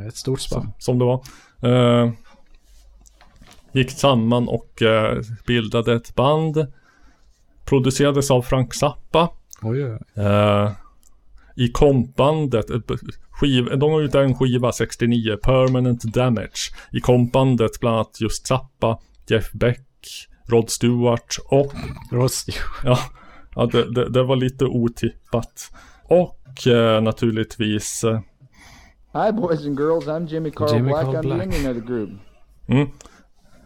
Ett 0.09 0.17
stort 0.17 0.41
spann. 0.41 0.63
Som, 0.63 0.73
som 0.79 0.99
det 0.99 1.05
var. 1.05 1.23
Eh, 1.63 2.11
gick 3.73 3.91
samman 3.91 4.49
och 4.49 4.83
eh, 4.83 5.19
bildade 5.47 5.95
ett 5.95 6.15
band. 6.15 6.67
Producerades 7.65 8.31
av 8.31 8.43
Frank 8.43 8.75
Zappa. 8.75 9.31
Oj, 9.63 9.85
oj. 9.85 10.25
Eh, 10.25 10.71
I 11.57 11.69
kompbandet, 11.69 12.67
skiv, 13.31 13.79
de 13.79 13.93
har 13.93 14.01
ut 14.01 14.15
en 14.15 14.35
skiva 14.35 14.73
69, 14.73 15.37
Permanent 15.43 16.03
Damage. 16.03 16.73
I 16.93 17.01
kompbandet 17.01 17.81
bland 17.81 17.97
annat 17.97 18.21
just 18.21 18.47
Zappa, 18.47 18.99
Jeff 19.29 19.53
Beck, 19.53 19.87
Rod 20.47 20.71
Stewart 20.71 21.37
och... 21.45 21.73
Rod 22.11 22.31
Stewart. 22.31 22.81
Ja, 22.85 22.99
ja 23.59 23.67
det, 23.67 23.95
det, 23.95 24.09
det 24.09 24.23
var 24.23 24.37
lite 24.37 24.65
otippat. 24.65 25.71
Och 26.05 26.67
eh, 26.67 27.03
naturligtvis... 27.03 28.05
Eh, 28.05 28.21
Hi, 29.13 29.33
boys 29.33 29.67
and 29.67 29.79
girls. 29.79 30.07
I'm 30.07 30.27
Jimmy 30.27 30.51
Carl 30.51 30.75
Jimmy 30.75 30.89
Black. 30.89 31.05
Carl 31.05 31.17
I'm 31.17 31.23
Black. 31.23 31.51
the 31.51 31.71
of 31.71 31.75
the 31.77 31.81
group. 31.81 32.11
Mm. 32.69 32.89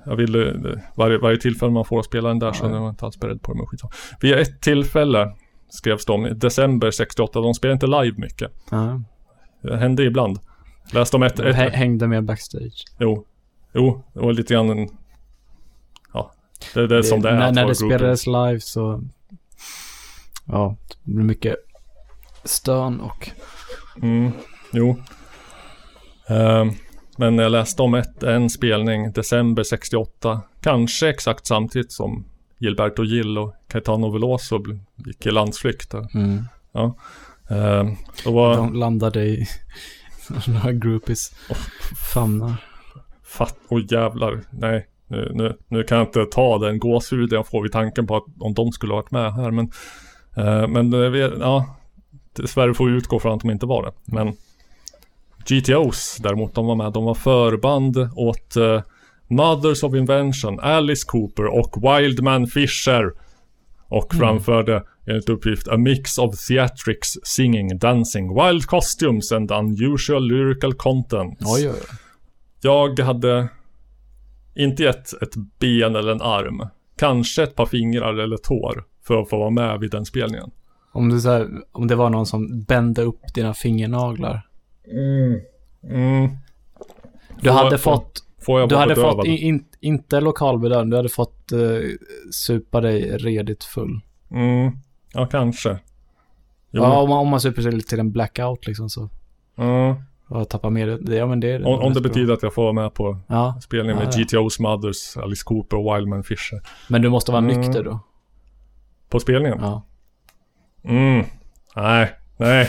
Jag 0.04 0.16
ville, 0.16 0.50
eh, 0.50 0.78
varje, 0.94 1.18
varje 1.18 1.36
tillfälle 1.38 1.72
man 1.72 1.84
får 1.84 2.02
spela 2.02 2.28
den 2.28 2.38
där 2.38 2.52
så 2.52 2.66
är 2.66 2.70
jag 2.70 2.88
inte 2.88 3.04
alls 3.04 3.20
beredd 3.20 3.42
på 3.42 3.52
det. 3.52 3.58
Men 3.58 3.66
skitsamma. 3.66 3.92
Vid 4.20 4.32
ett 4.32 4.60
tillfälle 4.60 5.32
skrevs 5.68 6.04
de 6.04 6.26
i 6.26 6.34
december 6.34 6.90
68. 6.90 7.40
De 7.40 7.54
spelade 7.54 7.72
inte 7.72 7.86
live 7.86 8.18
mycket. 8.18 8.52
Ja. 8.70 9.00
Det 9.62 9.76
hände 9.76 10.04
ibland. 10.04 10.38
Läste 10.92 11.16
om 11.16 11.22
ett... 11.22 11.36
De 11.36 11.42
ett 11.42 11.56
hä- 11.56 11.70
hängde 11.70 12.06
med 12.06 12.24
backstage. 12.24 12.84
jo. 12.98 13.26
Jo, 13.74 14.02
det 14.12 14.20
var 14.20 14.32
lite 14.32 14.54
grann 14.54 14.70
en... 14.70 14.88
Ja, 16.14 16.32
det, 16.74 16.86
det 16.86 16.96
är 16.96 17.02
som 17.02 17.22
det 17.22 17.30
är 17.30 17.38
När, 17.38 17.52
när 17.52 17.66
det 17.66 17.74
spelades 17.74 18.26
live 18.26 18.60
så... 18.60 19.02
Ja, 20.52 20.76
det 21.04 21.12
blev 21.12 21.26
mycket 21.26 21.56
stön 22.44 23.00
och... 23.00 23.30
Mm, 24.02 24.32
jo. 24.72 24.96
Ehm, 26.28 26.70
men 27.16 27.38
jag 27.38 27.52
läste 27.52 27.82
om 27.82 27.94
ett, 27.94 28.22
en 28.22 28.50
spelning, 28.50 29.12
december 29.12 29.62
68. 29.62 30.42
Kanske 30.60 31.08
exakt 31.08 31.46
samtidigt 31.46 31.92
som 31.92 32.24
Gilberto 32.58 33.04
Gil 33.04 33.38
och 33.38 33.54
Caetano 33.68 34.10
Veloso 34.10 34.62
gick 35.06 35.26
i 35.26 35.30
landsflykt. 35.30 35.94
Mm. 35.94 36.44
Ja. 36.72 36.96
Då 38.24 38.32
var... 38.32 38.56
De 38.56 38.74
landade 38.74 39.24
i 39.24 39.46
några 40.46 40.72
groupies 40.72 41.34
famnar. 42.14 42.54
Fatt, 43.24 43.56
oj 43.68 43.86
jävlar. 43.90 44.40
Nej, 44.50 44.86
nu, 45.06 45.30
nu, 45.34 45.56
nu 45.68 45.82
kan 45.82 45.98
jag 45.98 46.06
inte 46.06 46.24
ta 46.24 46.58
den 46.58 46.78
gåshuden 46.78 47.36
jag 47.36 47.46
får 47.46 47.62
vid 47.62 47.72
tanken 47.72 48.06
på 48.06 48.16
att 48.16 48.24
om 48.38 48.54
de 48.54 48.72
skulle 48.72 48.92
ha 48.92 49.00
varit 49.00 49.10
med 49.10 49.34
här. 49.34 49.50
Men, 49.50 49.70
men 50.68 50.92
eh, 50.92 51.16
ja, 51.40 51.76
dessvärre 52.36 52.74
får 52.74 52.90
utgå 52.90 53.20
från 53.20 53.34
att 53.34 53.40
de 53.40 53.50
inte 53.50 53.66
var 53.66 53.82
det. 53.82 53.92
Men 54.04 54.32
GTOs 55.48 56.16
däremot, 56.20 56.54
de 56.54 56.66
var 56.66 56.74
med. 56.74 56.92
De 56.92 57.04
var 57.04 57.14
förband 57.14 57.96
åt 58.16 58.56
eh, 58.56 58.82
Mothers 59.28 59.82
of 59.82 59.94
Invention, 59.94 60.60
Alice 60.60 61.04
Cooper 61.06 61.46
och 61.46 61.76
Wildman 61.82 62.46
Fisher. 62.46 63.12
Och 63.88 64.14
Mm. 64.14 64.20
framförde 64.26 64.82
enligt 65.06 65.28
uppgift 65.28 65.68
a 65.68 65.76
mix 65.76 66.18
of 66.18 66.46
theatrics, 66.48 67.18
singing, 67.22 67.78
dancing, 67.78 68.34
wild 68.34 68.66
costumes 68.66 69.32
and 69.32 69.50
unusual 69.50 70.28
lyrical 70.28 70.74
content. 70.74 71.38
Oj, 71.44 71.68
oj. 71.68 71.76
Jag 72.60 72.98
hade 73.00 73.48
inte 74.54 74.82
gett 74.82 75.22
ett 75.22 75.34
ben 75.60 75.96
eller 75.96 76.12
en 76.12 76.22
arm. 76.22 76.66
Kanske 76.98 77.42
ett 77.42 77.54
par 77.54 77.66
fingrar 77.66 78.14
eller 78.14 78.36
tår 78.36 78.84
för 79.12 79.22
att 79.22 79.28
få 79.28 79.38
vara 79.38 79.50
med 79.50 79.80
vid 79.80 79.90
den 79.90 80.04
spelningen. 80.04 80.50
Om, 80.92 81.08
du, 81.08 81.20
här, 81.30 81.48
om 81.72 81.86
det 81.86 81.94
var 81.94 82.10
någon 82.10 82.26
som 82.26 82.62
bände 82.62 83.02
upp 83.02 83.34
dina 83.34 83.54
fingernaglar. 83.54 84.46
Mm. 84.86 85.40
Mm. 85.90 86.28
Du 87.40 87.48
Får 87.48 87.56
hade 87.56 87.78
fått... 87.78 88.24
får 88.40 88.60
jag 88.60 88.68
du 88.68 88.76
hade 88.76 88.94
bedövad? 88.94 89.16
fått, 89.16 89.26
in, 89.26 89.36
in, 89.38 89.64
inte 89.80 90.20
lokalbedövning, 90.20 90.90
du 90.90 90.96
hade 90.96 91.08
fått 91.08 91.52
uh, 91.52 91.90
supa 92.30 92.80
dig 92.80 93.16
redigt 93.18 93.64
full. 93.64 94.00
Mm. 94.30 94.72
Ja, 95.14 95.26
kanske. 95.26 95.70
Jo. 96.70 96.82
Ja, 96.82 97.00
om 97.02 97.08
man, 97.08 97.18
om 97.18 97.28
man 97.28 97.40
super 97.40 97.62
sig 97.62 97.80
till 97.82 98.00
en 98.00 98.12
blackout 98.12 98.66
liksom 98.66 98.88
så. 98.90 99.08
Ja. 99.56 99.96
Och 100.28 100.48
tappar 100.48 100.70
med 100.70 100.88
det. 100.88 101.14
Ja, 101.16 101.26
men 101.26 101.40
det 101.40 101.50
är 101.50 101.66
Om, 101.66 101.80
om 101.80 101.92
det 101.94 102.00
bra. 102.00 102.08
betyder 102.08 102.34
att 102.34 102.42
jag 102.42 102.54
får 102.54 102.62
vara 102.62 102.72
med 102.72 102.94
på 102.94 103.18
Ja. 103.26 103.58
spelningen 103.62 103.96
med 103.96 104.06
Ja, 104.06 104.10
ja. 104.16 104.24
GTO's 104.40 104.62
Mothers, 104.62 105.16
Alice 105.16 105.42
Cooper 105.44 105.76
och 105.76 105.96
Wildman 105.96 106.24
Fisher. 106.24 106.60
Men 106.88 107.02
du 107.02 107.08
måste 107.08 107.32
vara 107.32 107.44
Mm. 107.44 107.60
nykter 107.60 107.84
då. 107.84 108.00
På 109.12 109.20
spelningen? 109.20 109.58
Ja. 109.60 109.82
Mm. 110.84 111.24
Nej, 111.76 112.10
nej. 112.36 112.68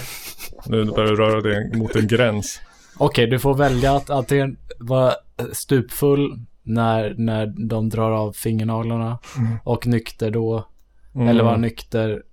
Nu 0.66 0.86
börjar 0.86 1.10
du 1.12 1.16
röra 1.16 1.42
dig 1.42 1.78
mot 1.78 1.96
en 1.96 2.08
gräns. 2.08 2.62
Okej, 2.98 3.28
du 3.28 3.40
får 3.40 3.54
välja 3.54 3.96
att 3.96 4.10
antingen 4.10 4.58
vara 4.80 5.14
stupfull 5.52 6.40
när, 6.64 7.16
när 7.18 7.46
de 7.68 7.90
drar 7.90 8.12
av 8.12 8.32
fingernaglarna 8.32 9.20
Mm. 9.38 9.58
och 9.64 9.88
nykter 9.88 10.32
då. 10.32 10.68
Mm. 11.16 11.28
Eller 11.28 11.44
vara 11.44 11.58
nykter 11.58 12.24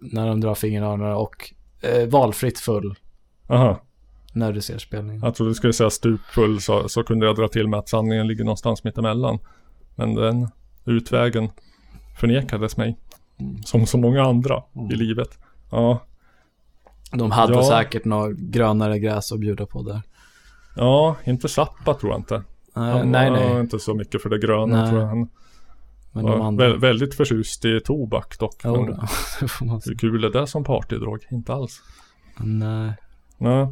när 0.00 0.26
de 0.26 0.40
drar 0.40 0.54
fingernaglarna 0.54 1.16
och 1.16 1.52
eh, 1.80 2.08
valfritt 2.08 2.58
full 2.58 2.94
Aha. 3.48 3.80
när 4.32 4.52
du 4.52 4.60
ser 4.60 4.78
spelningen. 4.78 5.22
Jag 5.24 5.34
trodde 5.34 5.50
du 5.50 5.54
skulle 5.54 5.72
säga 5.72 5.90
stupfull 5.90 6.60
så, 6.60 6.88
så 6.88 7.02
kunde 7.02 7.26
jag 7.26 7.36
dra 7.36 7.48
till 7.48 7.68
med 7.68 7.78
att 7.78 7.88
sanningen 7.88 8.26
ligger 8.26 8.44
någonstans 8.44 8.84
mittemellan. 8.84 9.38
Men 9.94 10.14
den 10.14 10.48
utvägen 10.84 11.50
förnekades 12.20 12.76
mig. 12.76 12.96
Som 13.64 13.86
så 13.86 13.98
många 13.98 14.22
andra 14.22 14.62
i 14.90 14.94
livet. 14.94 15.38
Ja. 15.70 15.98
De 17.12 17.30
hade 17.30 17.52
Ja. 17.54 17.62
säkert 17.64 18.04
något 18.04 18.36
grönare 18.36 18.98
gräs 18.98 19.32
att 19.32 19.38
bjuda 19.40 19.66
på 19.66 19.82
där. 19.82 20.02
Ja, 20.76 21.16
inte 21.24 21.48
Zappa 21.48 21.94
tror 21.94 22.12
jag 22.12 22.20
inte. 22.20 22.42
Nej, 22.76 22.92
han 22.92 23.10
nej, 23.10 23.30
var 23.30 23.38
nej. 23.38 23.60
inte 23.60 23.78
så 23.78 23.94
mycket 23.94 24.22
för 24.22 24.28
det 24.30 24.38
gröna 24.38 24.80
Nej. 24.80 24.88
tror 24.90 25.00
jag. 25.00 25.08
Han 25.08 25.28
Men 26.12 26.24
var 26.24 26.30
de 26.32 26.40
andra- 26.40 26.68
vä- 26.68 26.78
väldigt 26.80 27.14
förtjust 27.14 27.64
i 27.64 27.80
tobak 27.84 28.38
dock. 28.38 28.56
Jo 28.64 28.84
men 28.84 28.94
det 29.40 29.48
får 29.48 29.64
man 29.66 29.80
Hur 29.84 29.94
kul 29.94 30.24
är 30.24 30.30
det 30.30 30.46
som 30.46 30.64
partydrog? 30.64 31.26
Inte 31.30 31.52
alls. 31.52 31.80
Nej. 32.36 32.92
Nej. 33.38 33.66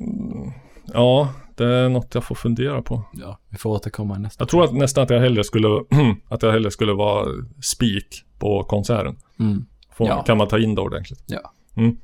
Mm, 0.00 0.52
Ja, 0.94 1.28
det 1.56 1.64
är 1.64 1.88
något 1.88 2.14
jag 2.14 2.24
får 2.24 2.34
fundera 2.34 2.82
på. 2.82 3.02
Ja, 3.12 3.38
vi 3.48 3.58
får 3.58 3.70
återkomma 3.70 4.18
nästa. 4.18 4.42
Jag 4.42 4.48
tror 4.48 4.64
att 4.64 4.72
nästan 4.74 5.04
att 5.04 5.10
jag 5.10 5.20
hellre 5.20 5.44
skulle, 5.44 5.68
att 6.28 6.42
jag 6.42 6.52
hellre 6.52 6.70
skulle 6.70 6.92
vara 6.92 7.26
spik 7.62 8.24
på 8.40 8.64
konserten. 8.64 9.16
Mm. 9.40 9.66
Får, 9.92 10.08
Ja. 10.08 10.22
Kan 10.22 10.38
man 10.38 10.48
ta 10.48 10.58
in 10.58 10.74
det 10.74 10.80
ordentligt. 10.80 11.22
Ja. 11.26 11.52
Mm. 11.76 11.96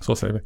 Så 0.00 0.16
säger 0.16 0.32
vi. 0.34 0.40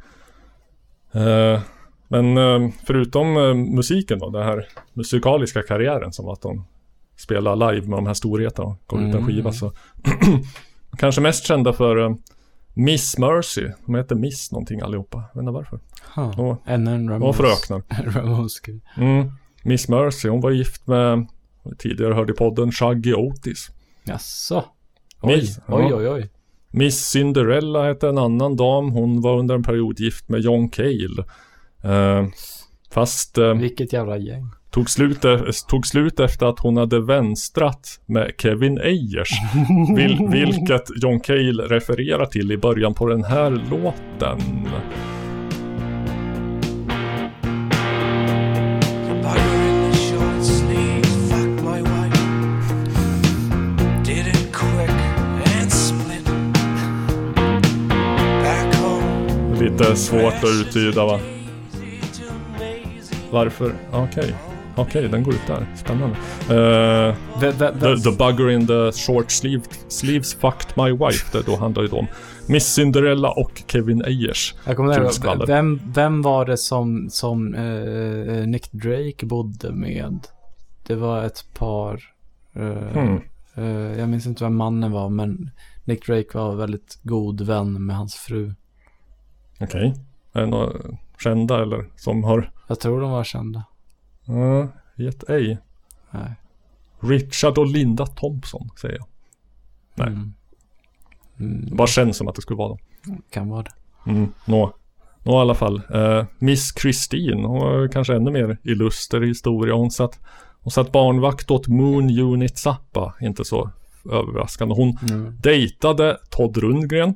Eh, 1.20 1.60
men 2.08 2.36
eh, 2.38 2.70
förutom 2.86 3.36
eh, 3.36 3.54
musiken 3.54 4.18
då, 4.18 4.30
den 4.30 4.42
här 4.42 4.68
musikaliska 4.92 5.62
karriären 5.62 6.12
som 6.12 6.28
att 6.28 6.42
de 6.42 6.64
spelar 7.16 7.56
live 7.72 7.86
med 7.88 7.98
de 7.98 8.06
här 8.06 8.14
storheterna 8.14 8.68
och 8.68 8.78
går 8.86 8.98
ut 9.00 9.04
en 9.06 9.12
Mm. 9.14 9.26
skiva 9.26 9.52
så 9.52 9.72
kanske 10.98 11.20
mest 11.20 11.46
kända 11.46 11.72
för 11.72 12.16
Miss 12.74 13.18
Mercy. 13.18 13.68
De 13.86 13.94
heter 13.94 14.14
Miss 14.14 14.52
någonting 14.52 14.80
allihopa. 14.80 15.18
Jag 15.18 15.40
vet 15.40 15.48
inte 15.48 15.52
varför. 15.52 15.80
De 16.36 16.56
ännu 16.66 16.90
en 16.94 17.06
de 17.06 17.12
Ramones. 17.12 17.36
fröknar. 17.36 17.82
Ramones 18.12 18.60
grej. 18.60 18.80
Mm. 18.96 19.30
Miss 19.62 19.88
Mercy, 19.88 20.28
hon 20.28 20.40
var 20.40 20.50
gift 20.50 20.86
med, 20.86 21.26
tidigare 21.78 22.14
hörde 22.14 22.32
i 22.32 22.36
podden, 22.36 22.72
Shaggy 22.72 23.14
Otis. 23.14 23.70
Jaså? 24.04 24.64
Oj, 25.20 25.36
Miss, 25.36 25.58
oj, 25.68 25.94
oj, 25.94 26.08
oj. 26.08 26.28
Miss 26.70 27.10
Cinderella 27.10 27.84
hette 27.84 28.08
en 28.08 28.18
annan 28.18 28.56
dam. 28.56 28.90
Hon 28.92 29.20
var 29.20 29.38
under 29.38 29.54
en 29.54 29.62
period 29.62 30.00
gift 30.00 30.28
med 30.28 30.40
John 30.40 30.68
Cale. 30.68 31.24
Eh, 31.84 32.26
fast 32.90 33.38
eh, 33.38 33.54
Vilket 33.54 33.92
jävla 33.92 34.16
gäng. 34.16 34.50
tog, 34.70 34.90
slut, 34.90 35.24
e- 35.24 35.52
tog 35.68 35.86
slut 35.86 36.20
efter 36.20 36.46
att 36.46 36.60
hon 36.60 36.76
hade 36.76 37.00
vänstrat 37.00 38.00
med 38.06 38.32
Kevin 38.38 38.78
Ayers. 38.78 39.30
Vil, 39.96 40.18
vilket 40.30 41.02
John 41.02 41.20
Cale 41.20 41.62
refererar 41.62 42.26
till 42.26 42.52
i 42.52 42.56
början 42.56 42.94
på 42.94 43.06
den 43.06 43.24
här 43.24 43.50
låten. 43.70 44.38
Home, 59.78 59.90
Lite 59.90 59.96
svårt 60.00 60.34
att 60.44 60.66
uttyda 60.66 61.04
va? 61.06 61.20
Varför? 63.30 63.72
Okej. 63.92 64.34
Okej, 64.76 65.08
den 65.08 65.22
går 65.22 65.34
ut 65.34 65.46
där. 65.46 65.66
Spännande. 65.76 66.16
Vä- 66.48 67.14
vä- 67.52 67.80
the, 67.80 68.10
the 68.10 68.16
bugger 68.16 68.50
in 68.50 68.66
the 68.66 68.92
short 68.92 69.30
sleeve, 69.30 69.62
sleeves 69.88 70.34
fucked 70.34 70.76
my 70.76 70.92
wife. 71.06 71.38
Det 71.38 71.46
då 71.46 71.56
handlar 71.56 71.82
ju 71.82 71.88
om 71.88 72.06
Miss 72.48 72.74
Cinderella 72.74 73.30
och 73.30 73.62
Kevin 73.66 74.02
Ayers. 74.04 74.54
Jag 74.66 74.76
kommer 74.76 75.00
ihåg, 75.00 75.46
vem, 75.46 75.80
vem 75.94 76.22
var 76.22 76.44
det 76.46 76.56
som, 76.56 77.08
som 77.10 77.54
eh, 77.54 78.46
Nick 78.46 78.72
Drake 78.72 79.26
bodde 79.26 79.72
med? 79.72 80.18
det 80.86 80.94
var 80.94 81.24
ett 81.24 81.44
par. 81.58 82.00
eh, 82.56 82.92
Hmm. 82.92 83.20
jag 83.98 84.08
minns 84.08 84.26
inte 84.26 84.44
vem 84.44 84.56
mannen 84.56 84.92
var, 84.92 85.08
men 85.08 85.50
Nick 85.84 86.06
Drake 86.06 86.28
var 86.38 86.54
väldigt 86.54 86.98
god 87.02 87.40
vän 87.40 87.86
med 87.86 87.96
hans 87.96 88.14
fru. 88.14 88.54
Okej. 89.60 89.94
Är 90.32 90.40
det 90.40 90.46
några 90.46 90.72
kända 91.22 91.62
eller 91.62 91.86
som 91.96 92.24
har? 92.24 92.52
Jag 92.66 92.80
tror 92.80 93.00
de 93.00 93.10
var 93.10 93.24
kända. 93.24 93.64
Ja, 94.24 94.68
vet 94.94 95.30
ej. 95.30 95.58
Nej. 96.10 96.32
Richard 97.00 97.58
och 97.58 97.66
Linda 97.66 98.06
Thompson 98.06 98.68
säger 98.80 98.96
jag. 98.96 99.06
Nej. 99.94 100.06
Mm. 100.08 100.32
Mm, 101.40 101.76
bara 101.76 101.86
känns 101.88 102.16
som 102.16 102.28
att 102.28 102.34
det 102.34 102.42
skulle 102.42 102.58
vara 102.58 102.68
dem. 102.68 102.78
kan 103.30 103.48
vara 103.48 103.62
det. 103.62 104.10
Mm, 104.10 104.32
nå. 104.44 104.74
Nå 105.24 105.32
i 105.32 105.40
alla 105.40 105.54
fall. 105.54 105.82
Eh, 105.94 106.24
Miss 106.38 106.74
Christine, 106.80 107.46
hon 107.46 107.58
var 107.60 107.88
kanske 107.88 108.14
ännu 108.16 108.30
mer 108.30 108.58
illuster 108.62 109.24
i 109.24 109.26
historia. 109.26 109.74
Hon 109.74 109.90
satt, 109.90 110.20
hon 110.62 110.70
satt 110.70 110.92
barnvakt 110.92 111.50
åt 111.50 111.68
Moon 111.68 112.18
Unit 112.20 112.58
Zappa. 112.58 113.14
Inte 113.20 113.44
så 113.44 113.70
överraskande. 114.12 114.74
Hon 114.74 114.98
Mm. 115.10 115.36
dejtade 115.40 116.18
Todd 116.30 116.56
Rundgren 116.56 117.14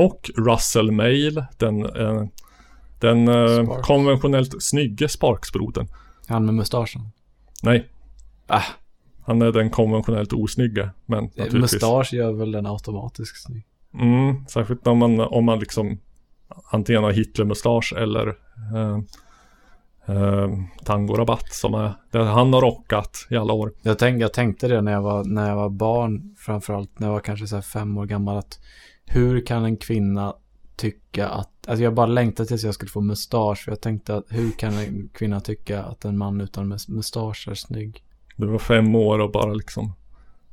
och 0.00 0.30
Russell 0.36 0.90
Mail, 0.90 1.44
den, 1.58 1.86
eh, 1.86 2.24
den 2.98 3.28
eh, 3.28 3.80
konventionellt 3.82 4.62
snygge 4.62 5.08
Sparksbrodern. 5.08 5.88
Han 6.26 6.46
med 6.46 6.54
mustaschen. 6.54 7.02
Nej. 7.62 7.88
Ah. 8.46 8.62
Han 9.22 9.42
är 9.42 9.52
den 9.52 9.70
konventionellt 9.70 10.32
osnygga. 10.32 10.90
Men 11.06 11.18
Eh, 11.18 11.24
naturligtvis. 11.24 11.72
Mustasch 11.72 12.12
gör 12.12 12.32
väl 12.32 12.52
den 12.52 12.66
automatiskt 12.66 13.42
snygg. 13.42 13.66
Mm, 13.94 14.46
särskilt 14.48 14.86
om 14.86 14.98
man, 14.98 15.20
om 15.20 15.44
man 15.44 15.58
liksom 15.58 15.98
antingen 16.70 17.02
har 17.02 17.12
Hitler-mustasch 17.12 17.92
eller 17.96 18.28
eh, 18.74 18.98
eh, 20.16 20.48
tangorabatt 20.84 21.52
som 21.52 21.74
är, 21.74 21.92
det 22.10 22.24
han 22.24 22.52
har 22.52 22.60
rockat 22.60 23.26
i 23.30 23.36
alla 23.36 23.52
år. 23.52 23.72
Jag, 23.82 23.98
tänk, 23.98 24.22
jag 24.22 24.32
tänkte 24.32 24.68
det 24.68 24.80
när 24.80 24.92
jag 24.92 25.02
var, 25.02 25.24
när 25.24 25.48
jag 25.48 25.56
var 25.56 25.68
barn, 25.68 26.34
framförallt 26.38 26.98
när 26.98 27.06
jag 27.06 27.12
var 27.12 27.20
kanske 27.20 27.46
så 27.46 27.62
fem 27.62 27.98
år 27.98 28.06
gammal, 28.06 28.38
att 28.38 28.58
hur 29.12 29.46
kan 29.46 29.64
en 29.64 29.76
kvinna 29.76 30.34
tycka 30.76 31.28
att, 31.28 31.50
alltså 31.68 31.82
jag 31.84 31.94
bara 31.94 32.06
längtade 32.06 32.46
tills 32.48 32.64
jag 32.64 32.74
skulle 32.74 32.90
få 32.90 33.00
mustasch, 33.00 33.64
för 33.64 33.72
jag 33.72 33.80
tänkte 33.80 34.14
att 34.16 34.24
hur 34.28 34.50
kan 34.50 34.74
en 34.74 35.08
kvinna 35.14 35.40
tycka 35.40 35.82
att 35.82 36.04
en 36.04 36.18
man 36.18 36.40
utan 36.40 36.72
mus- 36.72 36.88
mustasch 36.90 37.48
är 37.50 37.54
snygg? 37.54 38.04
Du 38.36 38.46
var 38.46 38.58
fem 38.58 38.94
år 38.94 39.18
och 39.18 39.32
bara 39.32 39.52
liksom 39.54 39.92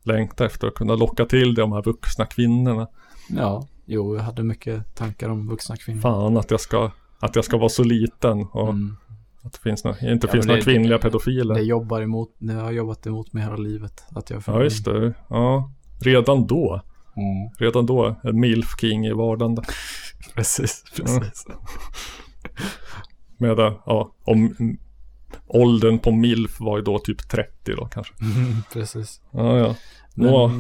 längta 0.04 0.46
efter 0.46 0.68
att 0.68 0.74
kunna 0.74 0.96
locka 0.96 1.26
till 1.26 1.56
de 1.56 1.72
här 1.72 1.82
vuxna 1.84 2.26
kvinnorna. 2.26 2.88
Ja, 3.30 3.68
jo, 3.86 4.16
jag 4.16 4.24
hade 4.24 4.44
mycket 4.44 4.96
tankar 4.96 5.30
om 5.30 5.48
vuxna 5.48 5.78
kvinnor. 5.78 6.02
Fan 6.02 6.38
att 6.38 6.52
jag 6.52 6.60
ska, 6.60 6.92
att 7.20 7.36
jag 7.36 7.46
ska 7.46 7.58
vara 7.58 7.70
så 7.70 7.84
liten 7.84 8.42
och 8.52 8.70
att 9.42 9.54
det 9.54 9.60
finns 9.60 9.84
nå- 9.84 9.90
inte 9.92 10.06
Mm. 10.08 10.20
Ja, 10.24 10.28
finns 10.32 10.46
några 10.46 10.58
det- 10.60 10.64
kvinnliga 10.64 10.98
Det 10.98 11.02
pedofiler. 11.04 11.60
jobbar 11.60 12.02
emot, 12.02 12.36
det 12.38 12.54
har 12.54 12.72
jobbat 12.72 13.08
emot 13.08 13.34
mig 13.34 13.44
hela 13.44 13.56
livet. 13.56 14.04
Att 14.10 14.30
jag 14.30 14.44
Ja, 14.48 14.64
just 14.64 14.86
det. 14.86 15.14
Ja, 15.30 15.72
redan 16.00 16.48
då. 16.48 16.82
Mm. 17.18 17.50
Redan 17.60 17.86
då, 17.86 18.16
en 18.24 18.40
milf 18.40 18.76
king 18.82 19.06
i 19.06 19.14
vardande. 19.14 19.62
Precis, 20.36 20.84
precis. 20.96 21.46
Medan, 23.38 23.74
ja, 23.86 24.16
om 24.24 24.56
mm, 24.60 24.78
åldern 25.48 26.00
på 26.00 26.12
milf 26.12 26.60
var 26.60 26.78
ju 26.78 26.84
då 26.84 27.00
typ 27.00 27.30
30 27.30 27.76
då 27.76 27.86
kanske. 27.86 28.14
Mm, 28.22 28.64
precis. 28.74 29.22
Ja, 29.32 29.58
ja. 29.58 29.76
Nå, 30.20 30.52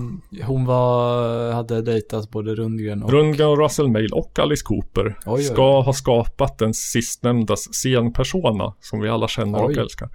hon 0.44 0.66
var, 0.66 1.52
hade 1.52 1.82
dejtat 1.82 2.32
både 2.32 2.56
Rundgren 2.56 3.03
och... 3.03 3.11
Rundgren 3.11 3.50
och 3.50 3.58
Russell 3.58 3.88
Mail 3.88 4.14
och 4.14 4.40
Alice 4.40 4.64
Cooper 4.66 5.18
oj. 5.26 5.44
ska 5.44 5.82
ha 5.82 5.94
skapat 5.94 6.58
den 6.58 6.74
sistnämndas 6.74 7.60
scenpersona 7.60 8.74
som 8.82 9.00
vi 9.00 9.10
alla 9.10 9.27
känner 9.27 9.64
och 9.64 9.69
Oj. 9.69 9.80
älskar. 9.80 10.10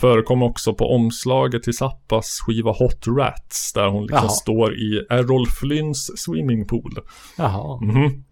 Förekommer 0.00 0.46
också 0.46 0.74
på 0.74 0.84
omslaget 0.94 1.62
till 1.62 1.76
Zappas 1.76 2.40
skiva 2.46 2.70
Hot 2.72 3.06
Rats 3.06 3.72
där 3.72 3.88
hon 3.88 4.02
liksom 4.02 4.18
Jaha. 4.22 4.28
står 4.28 4.74
i 4.74 5.06
Errol 5.10 5.46
Flynns 5.46 6.18
swimmingpool. 6.22 6.98
Jaha. 7.38 7.80
Mhm. 7.84 8.24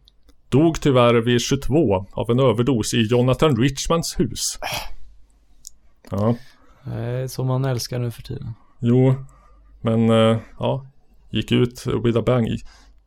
Dog 0.49 0.81
tyvärr 0.81 1.15
vid 1.15 1.41
22 1.41 2.07
av 2.13 2.31
en 2.31 2.41
överdos 2.41 2.95
i 2.95 3.03
Jonathan 3.03 3.57
Richmans 3.57 4.21
hus. 4.21 4.59
Ja, 6.11 6.37
är 6.85 7.27
så 7.27 7.45
man 7.45 7.65
älskar 7.65 7.99
nu 7.99 8.11
för 8.11 8.23
tiden. 8.23 8.55
jo, 8.81 9.15
men 9.81 10.11
eh, 10.11 10.39
ja, 10.59 10.87
gick 11.31 11.53
ut 11.53 11.87
with 12.05 12.19
a 12.19 12.23
bang. 12.27 12.49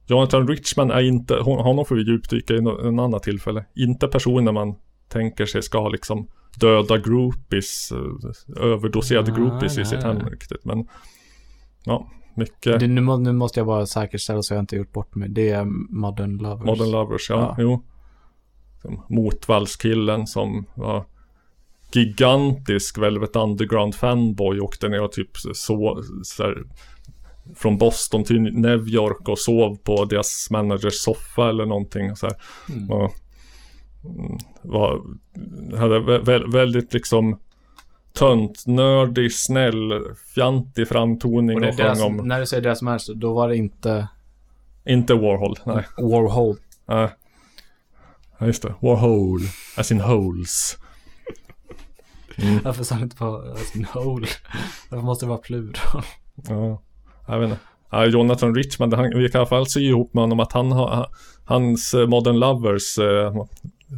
Jonathan 0.08 0.48
Richman 0.48 0.92
är 0.92 1.02
inte, 1.02 1.36
hon, 1.42 1.60
honom 1.60 1.86
får 1.86 1.96
vi 1.96 2.02
djupdyka 2.02 2.54
i 2.54 2.58
en 2.58 3.00
annan 3.00 3.20
tillfälle. 3.20 3.66
Inte 3.76 4.08
personen 4.08 4.54
man 4.54 4.76
tänker 5.10 5.46
sig 5.46 5.62
ska 5.64 5.90
liksom 5.90 6.28
döda 6.60 6.98
groupies, 6.98 7.92
eh, 7.92 8.64
överdoserade 8.64 9.32
Nej, 9.32 9.40
groupies 9.40 9.78
i 9.78 9.86
sitt 9.86 10.04
hem 10.04 10.20
riktigt. 10.30 10.66
Men 10.66 10.88
ja, 11.86 12.10
mycket 12.36 12.80
Det, 12.80 12.88
nu, 12.88 13.18
nu 13.18 13.32
måste 13.32 13.60
jag 13.60 13.68
bara 13.68 13.86
säkerställa 13.86 14.42
så 14.44 14.54
jag 14.54 14.62
inte 14.62 14.76
gjort 14.76 14.92
bort 14.92 15.16
mig. 15.16 15.30
Det 15.30 15.50
är 15.50 15.66
Modern 15.90 16.38
Lovers. 16.38 16.66
Modern 16.66 16.92
Lovers, 16.92 17.30
ja, 17.30 17.36
Ja. 17.36 17.56
jo. 17.60 17.84
Motvallskillen 19.10 20.28
som 20.28 20.66
var 20.76 21.06
gigantisk 21.92 22.98
Velvet 22.98 23.36
Underground 23.36 23.96
fanboy 23.96 24.60
åkte 24.60 24.90
ner 24.90 25.02
och 25.02 25.12
typ 25.12 25.38
så, 25.54 26.04
så 26.24 26.44
här, 26.44 26.64
från 27.56 27.78
Boston 27.78 28.24
till 28.24 28.42
New 28.42 28.88
York 28.88 29.30
och 29.30 29.40
sov 29.40 29.76
på 29.76 30.06
deras 30.06 30.48
managers 30.52 30.94
soffa 30.94 31.50
eller 31.50 31.66
någonting 31.66 32.16
så 32.16 32.28
här. 32.28 32.36
Mm. 32.70 32.92
Och, 32.92 33.12
var, 34.62 35.02
hade 35.78 36.00
vä- 36.00 36.24
vä- 36.24 36.52
väldigt 36.54 36.94
liksom 36.94 37.40
tönt, 38.14 38.64
nördig, 38.68 39.34
snäll, 39.34 40.04
fjantig 40.36 40.88
framtoning 40.88 41.58
Och 41.58 41.64
och, 41.64 41.68
är 41.68 41.78
deras, 41.78 42.00
sjöng 42.00 42.20
om, 42.20 42.28
när 42.28 42.40
du 42.40 42.46
säger 42.46 42.64
deras 42.64 42.82
manager, 42.82 43.14
då 43.16 43.34
var 43.34 43.48
det 43.50 43.56
inte 43.58 44.08
inte 44.86 45.14
Warhol, 45.14 45.56
nej. 45.66 45.86
Warhol. 45.98 46.58
Nej. 46.86 47.10
Ja, 48.38 48.46
just 48.46 48.62
det. 48.62 48.74
Warhol. 48.80 49.40
As 49.78 49.92
in 49.92 50.02
holes. 50.02 50.78
Mm. 52.38 52.60
Varför 52.64 52.84
sa 52.84 52.96
du 52.96 53.02
inte 53.04 53.16
på 53.16 53.56
sin 53.74 53.86
hole? 53.86 54.28
Varför 54.90 55.06
måste 55.06 55.26
det 55.26 55.30
vara 55.30 55.40
plural? 55.40 56.04
Ja, 56.50 56.82
jag 57.28 57.40
vet 57.40 57.50
inte. 57.50 57.62
Ja, 57.90 58.06
Jonathan 58.06 58.56
Richman, 58.56 58.94
han, 58.94 59.04
vi 59.06 59.30
kan 59.30 59.40
i 59.40 59.42
alla 59.42 59.46
fall 59.46 59.68
sy 59.68 59.80
ihop 59.82 60.14
med 60.14 60.24
honom 60.24 60.40
att 60.40 60.52
han 60.52 60.72
har, 60.72 61.08
hans 61.46 61.94
eh, 61.94 62.08
Modern 62.08 62.36
Lovers 62.40 62.98
eh, 62.98 63.34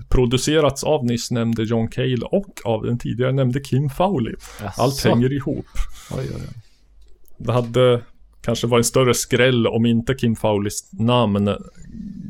producerats 0.09 0.83
av 0.83 1.05
nyss 1.05 1.31
nämnde 1.31 1.63
John 1.63 1.87
Cale 1.87 2.25
och 2.31 2.59
av 2.65 2.83
den 2.83 2.99
tidigare 2.99 3.31
nämnde 3.31 3.59
Kim 3.59 3.89
Fowley. 3.89 4.33
Jaså? 4.61 4.81
Allt 4.81 5.03
hänger 5.03 5.33
ihop. 5.33 5.65
Oj, 6.11 6.29
oj, 6.35 6.35
oj. 6.35 6.61
Det 7.37 7.51
hade 7.53 8.01
kanske 8.41 8.67
varit 8.67 8.79
en 8.79 8.87
större 8.87 9.13
skräll 9.13 9.67
om 9.67 9.85
inte 9.85 10.13
Kim 10.13 10.35
Fowleys 10.35 10.89
namn 10.91 11.49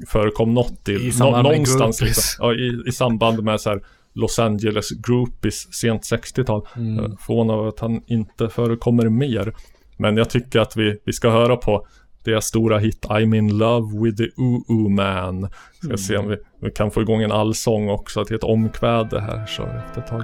förekom 0.08 0.54
något 0.54 0.90
i, 0.90 0.92
I 0.92 1.14
med 1.20 1.44
någonstans 1.44 2.02
liksom, 2.02 2.46
ja, 2.46 2.54
i, 2.54 2.82
i 2.88 2.92
samband 2.92 3.44
med 3.44 3.62
så 3.62 3.70
här 3.70 3.82
Los 4.14 4.40
Angeles 4.40 4.90
groupies 4.90 5.74
sent 5.74 6.02
60-tal. 6.02 6.68
Mm. 6.76 7.00
Mm. 7.00 7.18
Förvånad 7.18 7.60
över 7.60 7.68
att 7.68 7.80
han 7.80 8.02
inte 8.08 8.50
förekommer 8.50 9.10
mer. 9.10 9.54
Men 9.98 10.18
jag 10.18 10.30
tycker 10.30 10.60
att 10.60 10.78
vi, 10.78 10.98
vi 11.06 11.14
ska 11.14 11.30
höra 11.30 11.56
på 11.56 11.88
deras 12.28 12.46
stora 12.46 12.80
hit 12.80 13.06
I'm 13.06 13.36
in 13.38 13.58
love 13.58 14.00
with 14.00 14.18
the 14.18 14.42
ooh 14.42 14.90
man. 14.90 15.50
Ska 15.78 15.88
Mm. 15.88 15.98
se 15.98 16.18
om 16.18 16.28
vi, 16.28 16.38
vi 16.62 16.72
kan 16.72 16.92
få 16.92 17.02
igång 17.02 17.22
en 17.22 17.32
allsång 17.32 17.90
också 17.90 18.26
till 18.26 18.36
ett 18.36 18.44
omkväde 18.44 19.20
här 19.22 19.46
så 19.46 19.64
efter 19.64 20.02
ett 20.02 20.08
tag. 20.08 20.24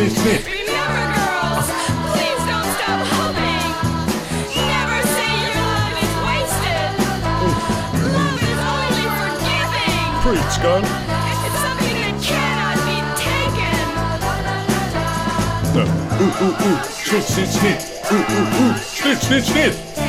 Smith, 0.00 0.16
Smith. 0.16 0.44
Please 0.46 0.64
don't 2.48 2.70
stop 2.72 3.04
Preach. 10.22 10.56
It's 11.44 11.58
something 11.60 11.96
that 12.00 12.16
cannot 12.24 12.78
be 12.88 12.96
taken. 13.20 13.76
The 15.74 15.84
ooh, 16.16 16.32
ooh, 16.44 16.56
ooh, 16.64 16.80
snitch, 16.80 17.28
snitch, 17.28 17.50
snitch. 17.50 17.84
Ooh, 18.10 18.16
ooh, 18.16 18.48
ooh, 18.56 18.74
snitch, 18.78 19.18
snitch, 19.18 19.44
snitch. 19.44 19.99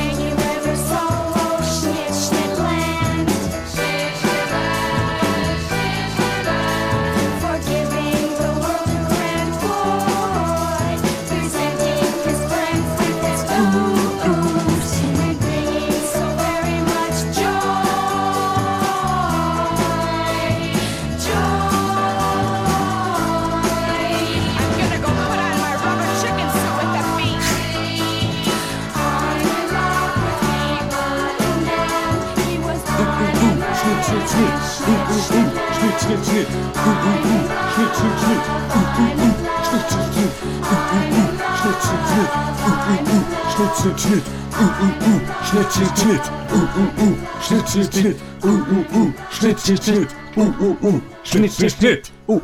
Snitt, 44.12 45.72
snitt, 45.72 45.98
snitt. 45.98 46.32
Uh, 46.52 46.78
uh, 46.78 47.02
uh. 47.02 47.42
Snitt, 47.42 47.68
snitt, 47.68 47.92
snitt. 47.92 48.16
Uh, 48.44 48.50
uh, 48.50 48.96
uh. 48.96 49.12
Snitt, 49.30 49.58
snitt, 49.58 49.82
snitt. 49.82 50.14
Uh, 50.36 50.42
uh, 50.42 50.60
uh. 50.60 50.60
Snitt, 50.60 50.62
snitt, 50.62 50.62
snitt. 50.62 50.62
Uh, 50.62 50.62
uh, 50.62 50.84
uh. 50.84 51.00
Snitt, 51.24 51.52
snitt, 51.52 51.72
snitt. 51.72 52.12
Oh. 52.26 52.40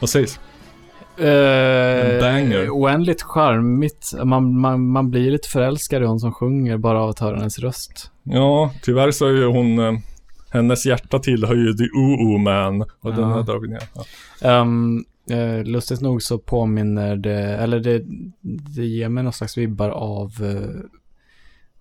Vad 0.00 0.10
sägs? 0.10 0.40
Eh, 1.18 2.20
banger. 2.20 2.70
Oändligt 2.70 3.22
charmigt. 3.22 4.12
Man, 4.24 4.60
man, 4.60 4.86
man 4.86 5.10
blir 5.10 5.30
lite 5.30 5.48
förälskad 5.48 6.02
i 6.02 6.06
hon 6.06 6.20
som 6.20 6.32
sjunger 6.32 6.76
bara 6.76 7.00
av 7.02 7.10
att 7.10 7.18
höra 7.18 7.36
hennes 7.36 7.58
röst. 7.58 8.10
Ja, 8.22 8.72
tyvärr 8.82 9.10
så 9.10 9.26
är 9.26 9.30
ju 9.30 9.46
hon... 9.46 9.78
Eh, 9.78 9.92
hennes 10.50 10.86
hjärta 10.86 11.18
tillhör 11.18 11.54
ju 11.54 11.72
The 11.72 11.84
Oo 11.84 12.38
Man. 12.38 12.82
Och 12.82 13.14
den 13.14 13.20
Ja. 13.20 13.34
här 13.34 13.42
drar 13.42 13.58
vi 13.58 13.68
ner. 13.68 13.82
Ja. 14.40 14.60
Um, 14.60 15.04
eh, 15.30 15.64
lustigt 15.64 16.00
nog 16.00 16.22
så 16.22 16.38
påminner 16.38 17.16
det, 17.16 17.40
eller 17.40 17.80
det, 17.80 18.02
det 18.74 18.86
ger 18.86 19.08
mig 19.08 19.24
någon 19.24 19.32
slags 19.32 19.58
vibbar 19.58 19.88
av, 19.90 20.32
eh, 20.42 20.80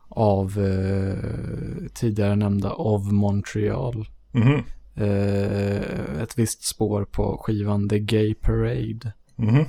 av 0.10 0.60
eh, 0.60 1.88
tidigare 1.94 2.36
nämnda 2.36 2.72
Of 2.74 3.12
Montreal. 3.12 4.08
Mhm. 4.32 4.64
Eh, 4.96 6.22
ett 6.22 6.38
visst 6.40 6.64
spår 6.64 7.06
på 7.12 7.38
skivan 7.44 7.90
The 7.90 8.00
Gay 8.00 8.34
Parade. 8.34 9.14
Mhm. 9.36 9.66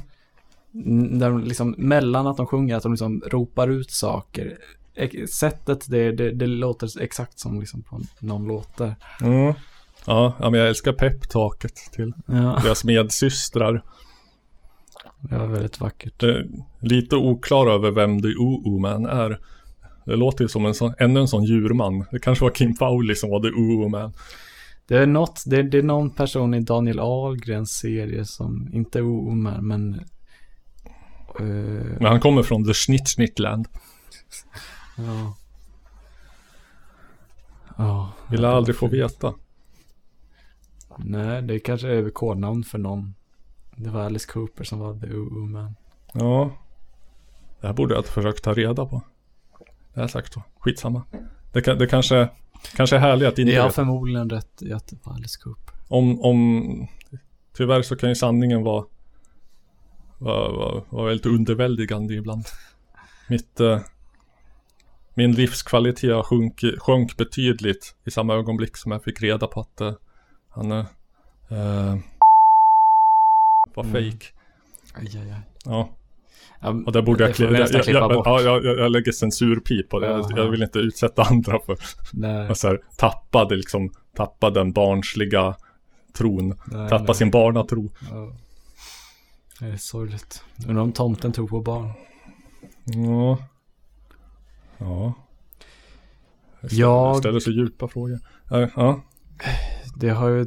N- 0.75 1.19
Där 1.19 1.31
de 1.31 1.45
liksom, 1.45 1.75
mellan 1.79 2.27
att 2.27 2.37
de 2.37 2.47
sjunger, 2.47 2.77
att 2.77 2.83
de 2.83 2.93
liksom 2.93 3.23
ropar 3.27 3.69
ut 3.69 3.91
saker. 3.91 4.59
Sättet, 5.31 5.91
det, 5.91 6.13
det, 6.13 6.31
det 6.31 6.47
låter 6.47 7.01
exakt 7.03 7.39
som 7.39 7.61
liksom 7.61 7.83
på 7.83 8.01
någon 8.21 8.45
låt 8.47 8.77
där. 8.77 8.95
Mm. 9.23 9.55
Ja, 10.09 10.35
men 10.51 10.53
jag 10.61 10.69
älskar 10.69 10.93
peptaket 10.93 11.75
till 11.93 12.13
Ja. 12.27 12.61
deras 12.65 12.85
medsystrar. 12.85 13.83
Det 15.21 15.39
var 15.39 15.47
väldigt 15.47 15.81
vackert. 15.81 16.23
Är 16.23 16.47
lite 16.81 17.17
oklar 17.17 17.67
över 17.67 17.91
vem 17.91 18.23
The 18.23 18.29
Oo 18.29 18.79
Man 18.79 19.07
är. 19.07 19.41
Det 20.05 20.17
låter 20.17 20.45
ju 20.45 20.49
som 20.49 20.67
en 20.67 20.75
sån, 20.75 20.95
ännu 20.99 21.21
en 21.21 21.29
sån 21.29 21.45
djurman. 21.45 22.05
Det 22.11 22.19
kanske 22.19 22.45
var 22.45 22.51
Kim 22.53 22.75
Fowley 22.75 23.15
som 23.17 23.31
var 23.31 23.41
The 23.41 23.49
Oo 23.49 23.89
Man. 23.89 24.13
Det 24.87 24.97
är 24.99 25.07
något, 25.07 25.43
det, 25.47 25.63
det 25.63 25.79
är 25.79 25.83
någon 25.83 26.11
person 26.11 26.55
i 26.55 26.61
Daniel 26.61 26.99
Ahlgrens 27.01 27.71
serie 27.79 28.25
som, 28.25 28.69
inte 28.73 29.03
Omar, 29.03 29.61
men... 29.61 29.95
eh, 31.39 31.45
Men 32.01 32.05
han 32.07 32.21
kommer 32.21 32.43
från 32.43 32.65
The 32.65 32.75
Schnitt 32.75 33.09
Schnittland. 33.09 33.69
ja. 34.97 35.35
Ja. 37.77 38.13
Vill 38.31 38.43
jag 38.43 38.53
aldrig 38.53 38.77
få 38.77 38.87
veta. 38.89 39.35
Nej, 40.99 41.43
det 41.43 41.59
kanske 41.59 41.89
är 41.89 42.11
kodnamn 42.11 42.65
för 42.65 42.79
någon. 42.79 43.15
Det 43.77 43.91
var 43.91 44.01
Alice 44.01 44.29
Cooper 44.33 44.65
som 44.65 44.79
var 44.79 45.01
The 45.01 45.07
Woman. 45.07 45.75
Ja. 46.13 46.51
Det 47.61 47.67
här 47.67 47.75
borde 47.75 47.95
jag 47.95 48.03
ha 48.03 48.09
försökt 48.09 48.45
ta 48.45 48.55
reda 48.55 48.87
på. 48.87 49.03
Det 49.95 50.01
jag 50.01 50.11
sagt 50.11 50.33
så. 50.33 50.43
Skitsamma. 50.59 51.03
Det, 51.53 51.61
det 51.61 51.87
kanske, 51.87 52.29
kanske 52.77 52.97
är 52.97 53.01
härligt 53.01 53.29
att 53.29 53.39
inte 53.39 53.53
Jag 53.53 53.63
har 53.63 53.71
förmodligen 53.71 54.31
rätt 54.31 54.63
i 54.63 54.73
att 54.73 54.87
det 54.87 54.97
var 55.03 55.15
Alice 55.15 55.41
Cooper. 55.43 55.75
Om, 55.89 56.21
om 56.21 56.89
Tyvärr 57.59 57.83
så 57.83 57.97
kan 57.97 58.09
ju 58.09 58.15
sanningen 58.15 58.63
vara 58.63 58.85
vara, 60.19 60.53
vara, 60.53 60.83
vara 60.89 61.07
väldigt 61.07 61.27
underväldigande 61.27 62.15
ibland. 62.15 62.45
Mitt 63.29 63.61
eh, 63.61 63.81
Min 65.15 65.33
livskvalitet 65.33 66.15
har 66.15 66.23
sjunk, 66.23 66.65
sjönk 66.79 67.17
betydligt 67.17 67.95
i 68.05 68.11
samma 68.11 68.35
ögonblick 68.35 68.77
som 68.77 68.93
jag 68.93 69.05
fick 69.05 69.23
reda 69.23 69.47
på 69.47 69.61
att 69.61 69.81
eh, 69.81 69.93
han 70.59 70.73
eh, 70.73 70.79
eh, 71.51 71.97
var 73.75 73.85
Mm. 73.85 73.93
fake. 73.93 74.27
Aj, 74.95 75.19
aj, 75.19 75.31
aj. 75.31 75.41
Ja. 75.65 75.89
Ja, 76.61 76.69
Och 76.87 76.93
där 76.93 77.03
borde 77.03 77.25
jag, 77.25 77.37
det 77.37 77.45
jag, 77.45 77.53
nästan 77.53 77.77
jag, 77.77 77.85
klippa 77.85 78.09
bort. 78.09 78.27
ja, 78.27 78.41
jag, 78.41 78.65
jag, 78.65 78.79
jag 78.79 78.91
lägger 78.93 79.13
censurpip 79.13 79.89
på 79.89 79.99
det. 80.01 80.07
Jag, 80.07 80.39
jag 80.39 80.51
vill 80.51 80.63
inte 80.63 80.79
utsätta 80.79 81.23
andra 81.23 81.59
för 81.67 81.77
Nej. 82.13 82.57
så 82.57 82.69
här, 82.69 82.81
tappa 82.97 83.45
det 83.45 83.57
liksom, 83.57 83.91
tappa 84.17 84.51
den 84.51 84.73
barnsliga 84.73 85.57
tron. 86.17 86.49
Nej, 86.67 86.89
tappa 86.89 87.05
nej. 87.05 87.15
sin 87.15 87.31
barnatro. 87.31 87.91
Ja. 88.11 88.33
Det 89.61 89.67
är 89.67 89.77
sorgligt. 89.77 90.45
Undrar 90.69 90.83
om 90.83 90.93
tomten 90.93 91.33
tror 91.33 91.49
på 91.49 91.61
barn. 91.61 91.91
Ja. 92.85 93.39
Ja. 94.79 95.13
Jag 96.61 96.71
ställer, 96.71 96.81
Jag- 96.83 97.17
ställer 97.17 97.41
så 97.41 97.51
djupa 97.51 97.89
frågor. 97.89 98.19
Ja. 98.51 99.01
Det 99.99 100.11
har 100.11 100.29
ju 100.29 100.47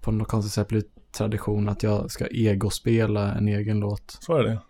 på 0.00 0.10
något 0.10 0.28
konstigt 0.28 0.52
sätt 0.52 0.68
blivit 0.68 1.12
tradition 1.12 1.68
att 1.68 1.82
jag 1.82 2.10
ska 2.10 2.26
egospela 2.26 3.34
en 3.34 3.48
egen 3.48 3.80
låt. 3.80 4.18
Så 4.20 4.36
är 4.36 4.44
det. 4.44 4.60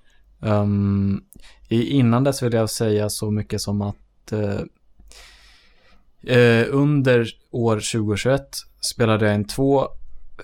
Um, 0.49 1.25
i, 1.69 1.85
innan 1.85 2.25
dess 2.25 2.43
vill 2.43 2.53
jag 2.53 2.71
säga 2.71 3.09
så 3.11 3.31
mycket 3.31 3.61
som 3.61 3.83
att 3.83 4.33
eh, 4.33 4.61
eh, 6.37 6.67
under 6.71 7.29
år 7.51 7.77
2021 7.77 8.43
spelade 8.81 9.27
jag 9.27 9.35
in 9.35 9.45
två 9.45 9.89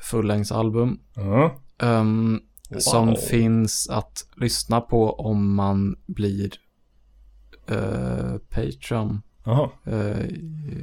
fullängdsalbum. 0.02 0.98
Ja. 1.14 1.60
ehm, 1.82 2.40
Wow. 2.70 2.78
Som 2.78 3.16
finns 3.16 3.88
att 3.88 4.28
lyssna 4.36 4.80
på 4.80 5.10
om 5.10 5.54
man 5.54 5.96
blir 6.06 6.50
eh, 7.68 8.36
Patreon. 8.50 9.22
Jaha. 9.44 9.70
Eh, 9.84 10.26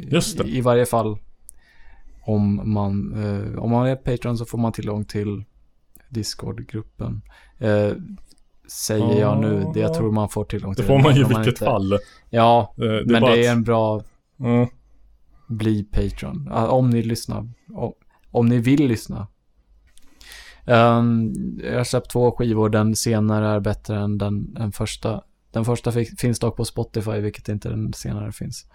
Just 0.08 0.38
det. 0.38 0.44
I, 0.44 0.58
I 0.58 0.62
varje 0.62 0.86
fall 0.86 1.18
om 2.26 2.74
man, 2.74 3.24
eh, 3.24 3.60
om 3.60 3.72
man 3.72 3.88
är 3.88 3.96
Patreon 3.96 4.38
så 4.38 4.46
får 4.46 4.58
man 4.58 4.72
tillgång 4.72 5.06
till 5.06 5.44
Discord-gruppen. 6.10 7.22
Eh, 7.60 7.92
säger 8.68 9.20
jag 9.20 9.42
nu. 9.42 9.66
Det 9.74 9.80
jag 9.80 9.90
Ja. 9.90 9.96
tror 9.96 10.12
man 10.12 10.30
får 10.30 10.46
tillgång 10.46 10.72
Det 10.72 10.76
till 10.76 10.86
får 10.86 11.00
man 11.00 11.16
ju 11.16 11.22
i 11.22 11.24
vilket 11.24 11.48
inte- 11.48 11.66
fall. 11.66 11.98
Ja, 12.30 12.74
Eh, 12.78 12.84
det 12.84 12.86
är 13.00 13.06
men 13.06 13.22
det 13.22 13.46
är 13.46 13.52
att- 13.52 13.58
en 13.58 13.64
bra... 13.64 14.02
Mm. 14.40 14.68
Bli 15.50 15.84
Patreon. 15.84 16.48
Ja, 16.52 16.68
Om 16.68 16.90
ni 16.90 17.02
lyssnar. 17.04 17.50
Om, 17.74 17.94
om 18.32 18.46
ni 18.46 18.58
vill 18.60 18.88
lyssna. 18.88 19.28
Ehm, 20.66 21.34
jag 21.64 21.78
har 21.78 21.84
släppt 21.84 22.10
två 22.12 22.32
skivor. 22.32 22.70
Den 22.70 22.96
senare 22.96 23.48
är 23.48 23.60
bättre 23.60 24.00
än 24.00 24.18
den, 24.18 24.54
den 24.54 24.72
första. 24.72 25.22
Den 25.52 25.66
första 25.66 25.92
fi- 25.92 26.06
finns 26.18 26.40
dock 26.40 26.58
på 26.58 26.66
Spotify, 26.66 27.20
vilket 27.20 27.50
inte 27.50 27.70
den 27.70 27.94
senare 27.94 28.32
finns. 28.32 28.66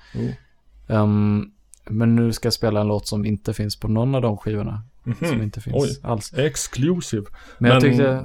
Mm. 0.89 1.53
Men 1.91 2.17
nu 2.17 2.33
ska 2.33 2.47
jag 2.47 2.53
spela 2.53 2.81
en 2.81 2.89
låt 2.89 3.07
som 3.07 3.25
inte 3.25 3.55
finns 3.55 3.77
på 3.81 3.89
någon 3.89 4.15
av 4.15 4.23
de 4.23 4.37
skivorna. 4.37 4.83
Mhm. 5.05 5.17
Som 5.29 5.43
inte 5.43 5.61
finns 5.61 5.77
Oj. 5.77 6.11
alls. 6.11 6.35
Exclusive. 6.35 7.27
Men 7.59 7.71
jag 7.71 7.81
tyckte- 7.83 8.25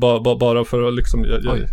ba, 0.00 0.20
ba, 0.20 0.36
bara 0.36 0.64
för 0.64 0.82
att 0.88 0.94
liksom, 0.94 1.24
jag, 1.24 1.44
jag, 1.44 1.58
jag, 1.58 1.68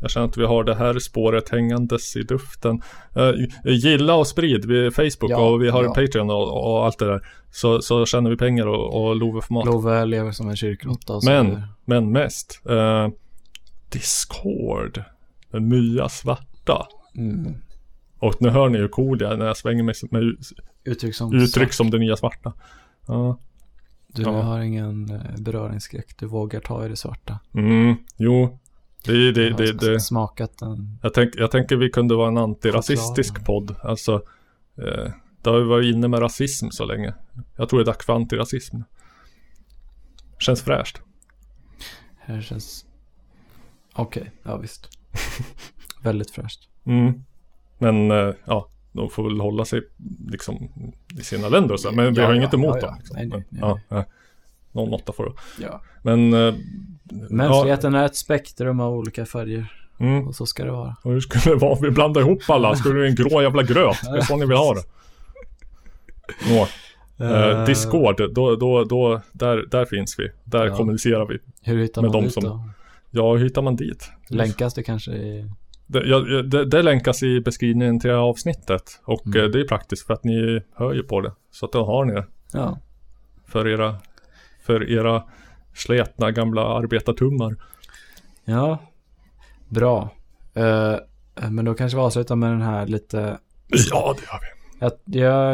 jag 0.00 0.10
känner 0.10 0.26
att 0.26 0.36
vi 0.36 0.46
har 0.46 0.64
det 0.64 0.74
här 0.74 0.98
spåret 0.98 1.48
hängandes 1.48 2.16
i 2.16 2.22
luften. 2.22 2.82
Uh, 3.16 3.32
gilla 3.64 4.14
och 4.14 4.26
sprid, 4.26 4.64
vi 4.64 4.86
är 4.86 4.90
Facebook 4.90 5.30
Ja, 5.30 5.50
och 5.50 5.62
vi 5.62 5.68
har 5.68 5.84
ja. 5.84 5.94
Patreon 5.94 6.30
och, 6.30 6.70
och 6.72 6.84
allt 6.86 6.98
det 6.98 7.06
där. 7.06 7.20
Så, 7.50 7.82
så 7.82 8.06
tjänar 8.06 8.30
vi 8.30 8.36
pengar 8.36 8.66
och, 8.66 9.02
och 9.08 9.16
Love 9.16 9.40
för 9.42 9.54
mat. 9.54 9.66
Love 9.66 10.04
lever 10.04 10.32
som 10.32 10.48
en 10.48 10.56
kyrkråtta 10.56 11.20
Men, 11.24 11.46
vidare. 11.46 11.68
men 11.84 12.12
mest, 12.12 12.62
eh, 12.70 13.08
Discord. 13.92 15.02
Den 15.50 15.68
nya 15.68 16.08
svarta. 16.08 16.86
Mm. 17.16 17.54
Och 18.18 18.34
nu 18.42 18.48
hör 18.48 18.68
ni 18.68 18.78
hur 18.78 18.88
cool 18.88 19.22
är 19.22 19.36
när 19.36 19.46
jag 19.46 19.56
svänger 19.56 19.82
mig 19.82 19.94
med 20.10 20.36
Uttryck 20.84 21.14
som 21.14 21.34
uttryck 21.34 21.72
som 21.72 21.90
det 21.90 21.98
nya 21.98 22.16
svarta. 22.16 22.52
Ja. 23.06 23.38
Du 24.06 24.22
Ja. 24.22 24.42
har 24.42 24.60
ingen 24.60 25.10
eh, 25.10 25.36
beröringsskräck. 25.38 26.18
Du 26.18 26.26
vågar 26.26 26.60
ta 26.60 26.86
i 26.86 26.88
det 26.88 26.96
svarta. 26.96 27.38
Mm, 27.54 27.96
jo. 28.16 28.58
Det, 29.04 29.32
det, 29.32 29.50
har 29.50 29.58
det, 29.58 29.72
det. 29.72 30.00
smakat 30.00 30.58
den. 30.58 30.98
Jag, 31.02 31.14
tänk, 31.14 31.36
jag 31.36 31.50
tänker 31.50 31.76
vi 31.76 31.90
kunde 31.90 32.14
vara 32.14 32.28
en 32.28 32.38
antirasistisk 32.38 33.44
podd. 33.44 33.76
Alltså, 33.82 34.14
eh, 34.78 35.12
det 35.42 35.50
har 35.50 35.58
ju 35.58 35.64
varit 35.64 35.94
inne 35.94 36.08
med 36.08 36.22
rasism 36.22 36.68
så 36.70 36.84
länge. 36.84 37.14
Jag 37.56 37.68
tror 37.68 37.78
det 37.80 37.82
är 37.82 37.86
dags 37.86 38.06
för 38.06 38.12
antirasism. 38.12 38.76
Känns 40.38 40.62
fräscht. 40.62 41.00
Här 42.18 42.40
känns... 42.40 42.84
Okej, 43.94 44.30
ja 44.42 44.56
visst. 44.56 44.88
Väldigt 46.02 46.30
fräscht. 46.30 46.68
Mm. 46.84 47.24
Men 47.78 48.10
eh, 48.10 48.34
ja, 48.44 48.68
de 48.92 49.10
får 49.10 49.22
väl 49.24 49.40
hålla 49.40 49.64
sig 49.64 49.82
liksom 50.28 50.68
i 51.20 51.22
sina 51.22 51.48
länder 51.48 51.74
och 51.74 51.80
så. 51.80 51.92
Men 51.92 52.14
vi 52.14 52.20
Ja, 52.20 52.26
har 52.26 52.32
ja, 52.32 52.36
inget 52.38 52.54
emot 52.54 52.76
ja, 52.80 52.86
dem. 52.86 52.94
Liksom. 52.98 53.16
Nej, 53.16 53.26
nej, 53.26 53.44
Men, 53.50 53.60
nej. 53.70 53.84
ja. 53.88 54.04
Någon 54.72 54.90
måtta 54.90 55.12
får 55.12 55.24
det 55.26 55.64
Ja. 55.64 55.80
Men... 56.02 56.32
Eh, 56.34 56.54
Mänskligheten 57.30 57.94
är 57.94 58.06
ett 58.06 58.16
spektrum 58.16 58.80
av 58.80 58.94
olika 58.94 59.26
färger. 59.26 59.72
Mm. 60.00 60.28
Och 60.28 60.34
så 60.34 60.46
ska 60.46 60.64
det 60.64 60.70
vara. 60.70 60.96
Och 61.02 61.12
hur 61.12 61.20
skulle 61.20 61.54
det 61.54 61.60
vara? 61.60 61.78
Vi 61.82 61.90
blandar 61.90 62.20
ihop 62.20 62.42
alla. 62.48 62.76
Skulle 62.76 62.94
det 62.94 63.00
bli 63.00 63.08
en 63.10 63.14
grå 63.30 63.42
jävla 63.42 63.62
gröt? 63.62 63.96
Det 64.02 64.18
är 64.18 64.20
så 64.20 64.36
ni 64.36 64.46
vill 64.46 64.56
ha 64.56 64.74
det. 64.74 64.82
Nå. 66.50 66.66
Eh. 67.26 67.64
Discord, 67.64 68.34
då, 68.34 68.56
då, 68.56 68.84
då, 68.84 69.20
där, 69.32 69.64
där 69.70 69.84
finns 69.84 70.18
vi. 70.18 70.28
Där 70.44 70.66
Ja. 70.66 70.76
kommunicerar 70.76 71.26
vi. 71.26 71.38
Hur 71.62 71.78
hittar 71.82 72.02
med 72.02 72.10
man 72.12 72.22
dit 72.24 72.32
som, 72.32 72.44
då? 72.44 72.68
Ja, 73.10 73.34
hur 73.36 73.44
hittar 73.44 73.62
man 73.62 73.76
dit? 73.76 74.10
Länkas 74.28 74.74
det 74.74 74.82
kanske 74.82 75.10
i... 75.10 75.50
Det, 75.90 76.06
ja, 76.06 76.18
det, 76.42 76.64
det 76.64 76.82
länkas 76.82 77.22
i 77.22 77.40
beskrivningen 77.40 78.00
till 78.00 78.10
avsnittet. 78.10 79.00
Och 79.04 79.26
Mm. 79.26 79.44
eh, 79.44 79.50
det 79.50 79.60
är 79.60 79.64
praktiskt 79.68 80.06
för 80.06 80.14
att 80.14 80.24
ni 80.24 80.62
hör 80.74 80.92
ju 80.94 81.02
på 81.02 81.20
det. 81.20 81.32
Så 81.50 81.66
att 81.66 81.72
då 81.72 81.84
har 81.84 82.04
ni 82.04 82.12
det. 82.14 82.26
Ja. 82.52 82.78
För 83.46 83.68
era, 83.68 83.96
för 84.62 84.90
era 84.90 85.22
sletna 85.74 86.30
gamla 86.30 86.62
arbetartummar. 86.66 87.56
Ja. 88.44 88.78
Bra. 89.68 90.10
Eh, 90.54 90.96
men 91.50 91.64
då 91.64 91.74
kanske 91.74 91.96
vi 91.98 92.02
avslutar 92.02 92.36
med 92.36 92.50
den 92.50 92.62
här 92.62 92.86
lite... 92.86 93.38
Ja, 93.90 94.14
det 94.18 94.22
gör 94.22 94.40
vi. 94.40 94.48
Jag, 94.80 94.92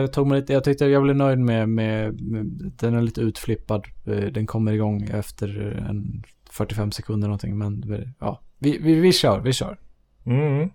jag 0.00 0.12
tog 0.12 0.26
mig 0.26 0.40
lite, 0.40 0.52
jag 0.52 0.64
tyckte 0.64 0.86
jag 0.86 1.02
blev 1.02 1.16
nöjd 1.16 1.38
med, 1.38 1.68
med, 1.68 2.20
med 2.20 2.46
den 2.78 2.94
är 2.94 3.02
lite 3.02 3.20
utflippad. 3.20 3.86
Eh, 4.06 4.12
Den 4.16 4.46
kommer 4.46 4.72
igång 4.72 5.02
efter 5.02 5.76
en 5.90 6.22
45 6.50 6.92
sekunder 6.92 7.28
någonting. 7.28 7.58
Men 7.58 7.84
ja, 8.20 8.40
vi, 8.58 8.78
vi, 8.78 8.94
vi 8.94 9.12
kör, 9.12 9.40
vi 9.40 9.52
kör. 9.52 9.78
Mm. 10.26 10.70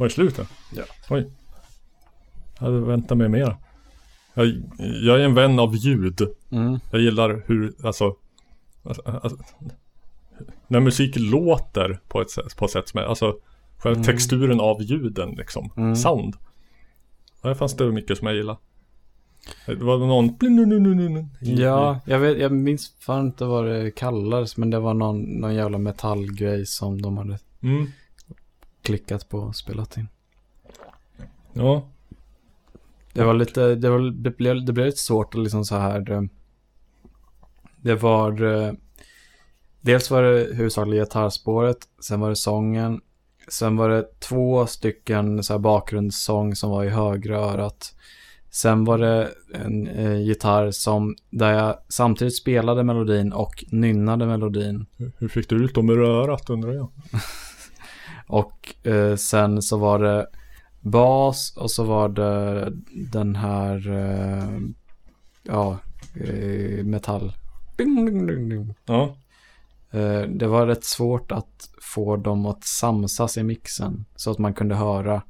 Var 0.00 0.06
det 0.06 0.12
slut 0.12 0.36
då? 0.36 0.42
Ja. 0.76 0.82
Oj. 1.10 1.30
Jag 2.58 2.66
hade 2.66 2.80
väntat 2.80 3.18
mig 3.18 3.28
mer. 3.28 3.56
Jag, 4.34 4.46
jag 4.78 5.20
är 5.20 5.24
en 5.24 5.34
vän 5.34 5.58
av 5.58 5.76
ljud. 5.76 6.20
Mm. 6.50 6.78
Jag 6.92 7.00
gillar 7.00 7.42
hur, 7.46 7.74
alltså, 7.86 8.16
alltså, 8.82 9.02
alltså 9.02 9.38
när 10.68 10.80
musik 10.80 11.14
låter 11.18 12.00
på 12.08 12.20
ett 12.20 12.30
sätt, 12.30 12.56
på 12.56 12.64
ett 12.64 12.70
sätt 12.70 12.88
som 12.88 13.00
är, 13.00 13.04
alltså 13.04 13.36
själva 13.78 13.96
Mm. 14.00 14.04
texturen 14.06 14.60
av 14.60 14.82
ljuden 14.82 15.30
liksom. 15.30 15.70
Mm. 15.76 15.96
Sound. 15.96 16.36
Där 17.42 17.54
fanns 17.54 17.76
det 17.76 17.92
mycket 17.92 18.18
som 18.18 18.26
jag 18.26 18.36
gillar. 18.36 18.56
Det 19.66 19.74
var 19.74 19.98
någon 19.98 20.38
Ja, 21.40 22.00
jag, 22.06 22.18
vet, 22.18 22.38
jag 22.38 22.52
minns 22.52 22.94
fan 23.00 23.26
inte 23.26 23.44
vad 23.44 23.66
det 23.66 23.90
kallades, 23.90 24.56
men 24.56 24.70
det 24.70 24.78
var 24.78 24.94
någon, 24.94 25.22
någon 25.22 25.54
jävla 25.54 25.78
metallgrej 25.78 26.66
som 26.66 27.02
de 27.02 27.18
hade 27.18 27.38
Mm. 27.62 27.86
Klickat 28.90 29.28
på 29.28 29.38
och 29.38 29.56
spelat 29.56 29.96
in. 29.96 30.08
Ja. 31.52 31.88
Det 33.12 33.24
var 33.24 33.34
lite, 33.34 33.74
det, 33.74 33.90
var, 33.90 33.98
det, 34.10 34.30
blev, 34.36 34.64
det 34.64 34.72
blev 34.72 34.86
lite 34.86 34.98
svårt 34.98 35.34
att 35.34 35.40
liksom 35.40 35.64
så 35.64 35.76
här. 35.76 36.10
eh, 36.10 36.22
Det 37.76 37.94
var... 37.94 38.42
Eh, 38.42 38.72
dels 39.80 40.10
var 40.10 40.22
det 40.22 40.54
huvudsakligen 40.54 41.04
gitarrspåret, 41.04 41.78
sen 42.00 42.20
var 42.20 42.28
det 42.28 42.36
sången, 42.36 43.00
sen 43.48 43.76
var 43.76 43.88
det 43.88 44.20
två 44.20 44.66
stycken 44.66 45.42
så 45.42 45.52
här 45.52 45.58
bakgrundssång 45.58 46.54
som 46.56 46.70
var 46.70 46.84
i 46.84 46.88
högra 46.88 47.38
örat. 47.38 47.94
Sen 48.50 48.84
var 48.84 48.98
det 48.98 49.30
en 49.54 49.86
eh, 49.86 50.16
gitarr 50.20 50.70
som, 50.70 51.16
där 51.30 51.52
jag 51.52 51.76
samtidigt 51.88 52.36
spelade 52.36 52.84
melodin 52.84 53.32
och 53.32 53.64
nynnade 53.70 54.26
melodin. 54.26 54.86
Hur 55.18 55.28
fick 55.28 55.48
du 55.48 55.64
ut 55.64 55.74
dem 55.74 55.90
ur 55.90 56.00
örat 56.00 56.50
undrar 56.50 56.72
jag? 56.72 56.88
Och 58.30 58.86
eh, 58.86 59.16
sen 59.16 59.62
så 59.62 59.78
var 59.78 59.98
det 59.98 60.26
bas 60.80 61.56
och 61.56 61.70
så 61.70 61.84
var 61.84 62.08
det 62.08 62.72
den 63.10 63.36
här, 63.36 63.90
eh, 63.90 64.58
ja, 65.42 65.78
eh, 66.14 66.84
metall. 66.84 67.32
Ding, 67.76 68.06
ding, 68.06 68.26
ding, 68.26 68.48
ding. 68.48 68.74
Ja. 68.86 69.16
Eh, 69.90 70.22
det 70.22 70.46
var 70.46 70.66
rätt 70.66 70.84
svårt 70.84 71.32
att 71.32 71.70
få 71.80 72.16
dem 72.16 72.46
att 72.46 72.64
samsas 72.64 73.38
i 73.38 73.42
mixen 73.42 74.04
så 74.16 74.30
att 74.30 74.38
man 74.38 74.54
kunde 74.54 74.74
höra, 74.74 75.22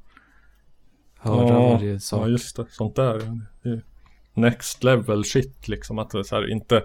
höra 1.19 1.47
ja, 1.47 1.69
varje 1.69 1.99
sak. 1.99 2.21
Ja, 2.21 2.27
just 2.27 2.55
det. 2.55 2.65
Sånt 2.69 2.95
där. 2.95 3.41
Next 4.33 4.83
level 4.83 5.25
shit 5.25 5.67
liksom. 5.67 5.99
Att 5.99 6.09
det 6.09 6.23
så 6.23 6.35
här 6.35 6.51
inte 6.51 6.83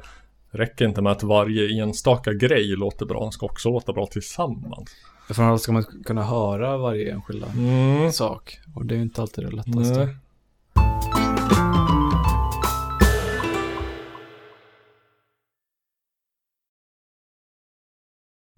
räcker 0.50 0.84
inte 0.84 1.02
med 1.02 1.12
att 1.12 1.22
varje 1.22 1.82
enstaka 1.82 2.32
grej 2.32 2.76
låter 2.76 3.06
bra. 3.06 3.22
Den 3.22 3.32
ska 3.32 3.46
också 3.46 3.70
låta 3.70 3.92
bra 3.92 4.06
tillsammans. 4.06 4.90
Framförallt 5.26 5.62
ska 5.62 5.72
man 5.72 5.84
kunna 6.04 6.22
höra 6.24 6.76
varje 6.76 7.12
enskilda 7.12 7.46
Mm. 7.46 8.12
sak. 8.12 8.58
Och 8.74 8.86
det 8.86 8.94
är 8.94 8.96
ju 8.96 9.02
inte 9.02 9.22
alltid 9.22 9.44
det 9.44 9.50
lättaste. 9.50 10.04
Nej. 10.04 10.16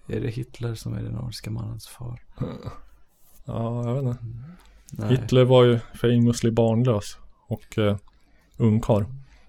Är 0.09 0.21
det 0.21 0.29
Hitler 0.29 0.75
som 0.75 0.95
är 0.95 1.03
den 1.03 1.13
nordiska 1.13 1.51
mannens 1.51 1.89
far? 1.89 2.21
Ja, 3.45 3.87
jag 3.89 3.95
vet 3.95 4.03
inte. 4.05 4.25
Nej. 4.93 5.11
Hitler 5.17 5.45
var 5.45 5.65
ju 5.65 5.79
famously 5.95 6.51
barnlös 6.51 7.19
och 7.47 7.79
eh, 7.79 7.97
ungkarl. 8.57 9.05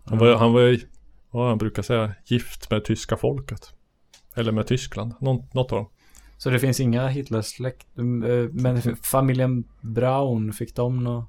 Han 0.06 0.17
var, 0.17 0.35
han 0.35 0.53
var 0.53 0.80
vad 1.31 1.48
han 1.49 1.57
brukar 1.57 1.83
säga, 1.83 2.14
gift 2.25 2.72
med 2.72 2.85
tyska 2.85 3.17
folket. 3.17 3.73
Eller 4.35 4.51
med 4.51 4.67
Tyskland, 4.67 5.14
något 5.19 5.56
av 5.56 5.67
dem. 5.67 5.85
Så 6.40 6.50
det 6.50 6.59
finns 6.59 6.80
inga 6.80 7.08
Hitlersläkt, 7.08 7.88
eh, 7.98 8.03
men 8.51 8.82
familjen 9.03 9.64
Braun, 9.82 10.53
fick 10.53 10.76
de 10.76 11.03
nå 11.03 11.26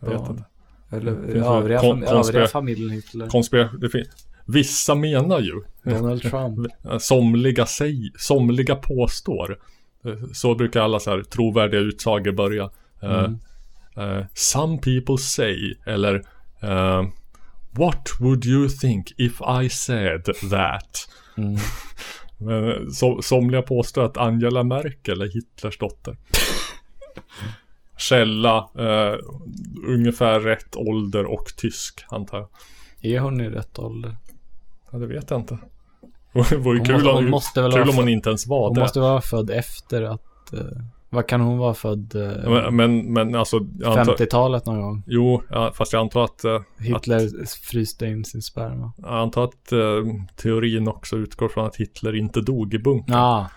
Jag 0.00 0.08
vet 0.10 0.30
inte. 0.30 0.44
Eller 0.90 1.12
övriga, 1.12 1.80
fam- 1.80 2.04
övriga 2.06 2.46
familjen 2.46 2.90
Hitler? 2.90 3.26
Konspira- 3.26 3.78
det 3.78 3.88
Vissa 4.46 4.94
menar 4.94 5.40
ju 5.40 5.62
Donald 5.82 6.22
Trump. 6.22 6.66
Somliga, 7.00 7.66
säg, 7.66 8.12
somliga 8.18 8.74
påstår 8.76 9.58
Eh, 10.04 10.14
Så 10.32 10.54
brukar 10.54 10.80
alla 10.80 11.00
så 11.00 11.10
här 11.10 11.22
trovärdiga 11.22 11.80
utsagor 11.80 12.32
börja 12.32 12.70
Eh, 13.02 13.18
Mm. 13.24 13.38
eh, 13.96 14.24
Some 14.34 14.78
people 14.78 15.18
say 15.18 15.74
Eller 15.86 16.14
eh, 16.60 17.02
What 17.70 18.08
would 18.20 18.44
you 18.44 18.68
think 18.68 19.12
if 19.16 19.40
I 19.62 19.68
said 19.68 20.24
that? 20.50 21.08
Mm. 21.36 21.56
Men 22.44 22.68
eh, 22.70 22.88
so, 22.92 23.22
somliga 23.22 23.62
påstår 23.62 24.04
att 24.04 24.16
Angela 24.16 24.62
Merkel 24.62 25.20
är 25.22 25.26
Hitlers 25.34 25.78
dotter 25.78 26.16
Källa 27.98 28.70
eh, 28.78 29.18
Ungefär 29.88 30.40
rätt 30.40 30.76
ålder 30.76 31.24
och 31.24 31.44
tysk 31.56 32.04
antar 32.08 32.38
jag 32.38 32.48
Är 33.12 33.20
hon 33.20 33.40
i 33.40 33.48
rätt 33.50 33.78
ålder? 33.78 34.16
Ja, 34.90 34.98
det 34.98 35.06
vet 35.06 35.30
jag 35.30 35.40
inte. 35.40 35.58
Det 36.50 36.56
vore 36.56 36.78
Hon 36.78 36.86
kul, 36.86 36.94
måste- 36.94 37.08
om, 37.10 37.14
hon 37.16 37.30
måste 37.30 37.62
väl 37.62 37.72
kul 37.72 37.88
om 37.88 37.96
hon 37.96 38.08
inte 38.08 38.28
ens 38.28 38.46
var 38.46 38.64
Hon 38.68 38.74
det. 38.74 38.80
måste 38.80 39.00
vara 39.00 39.20
född 39.20 39.50
efter 39.50 40.02
att... 40.02 40.52
eh, 40.52 40.60
vad 41.12 41.26
kan 41.26 41.40
hon 41.40 41.58
vara 41.58 41.74
född? 41.74 42.14
eh, 42.14 42.50
Men, 42.50 42.76
men, 42.76 43.12
men 43.12 43.34
alltså... 43.34 43.60
jag 43.78 43.98
antar- 43.98 44.16
50-talet 44.16 44.66
någon 44.66 44.80
gång? 44.80 45.02
Jo, 45.06 45.42
fast 45.74 45.92
jag 45.92 46.00
antar 46.00 46.24
att... 46.24 46.44
eh, 46.44 46.60
Hitler 46.78 47.46
fryste 47.46 48.06
in 48.06 48.24
sin 48.24 48.42
sperma. 48.42 48.86
Att, 48.86 48.94
jag 49.02 49.18
antar 49.18 49.44
att 49.44 49.72
eh, 49.72 49.78
teorin 50.36 50.88
också 50.88 51.16
utgår 51.16 51.48
från 51.48 51.66
att 51.66 51.76
Hitler 51.76 52.16
inte 52.16 52.40
dog 52.40 52.74
i 52.74 52.78
bunkern. 52.78 53.16
Ja. 53.16 53.50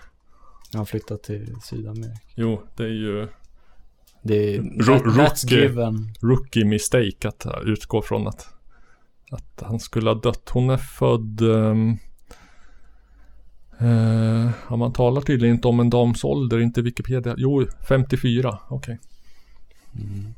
Han 0.74 0.86
flyttade 0.86 1.20
till 1.22 1.56
Sydamerika. 1.62 2.20
Jo, 2.34 2.62
det 2.76 2.82
är 2.84 2.88
ju... 2.88 3.28
Det 4.22 4.54
är... 4.56 4.62
Rookie, 4.62 5.68
rookie 6.20 6.64
mistake 6.64 7.28
att 7.28 7.46
utgå 7.64 8.02
från 8.02 8.26
att, 8.26 8.46
att 9.30 9.62
han 9.66 9.80
skulle 9.80 10.10
ha 10.10 10.14
dött. 10.14 10.50
Hon 10.52 10.70
är 10.70 10.76
född... 10.76 11.40
Um, 11.40 11.98
uh, 13.82 14.50
ja, 14.70 14.76
man 14.76 14.92
talar 14.92 15.20
tydligen 15.20 15.54
inte 15.54 15.68
om 15.68 15.80
en 15.80 15.90
dams 15.90 16.24
ålder, 16.24 16.60
inte 16.60 16.82
Wikipedia. 16.82 17.34
Jo, 17.38 17.66
54, 17.88 18.58
okej. 18.68 18.98
Mm. 19.94 20.34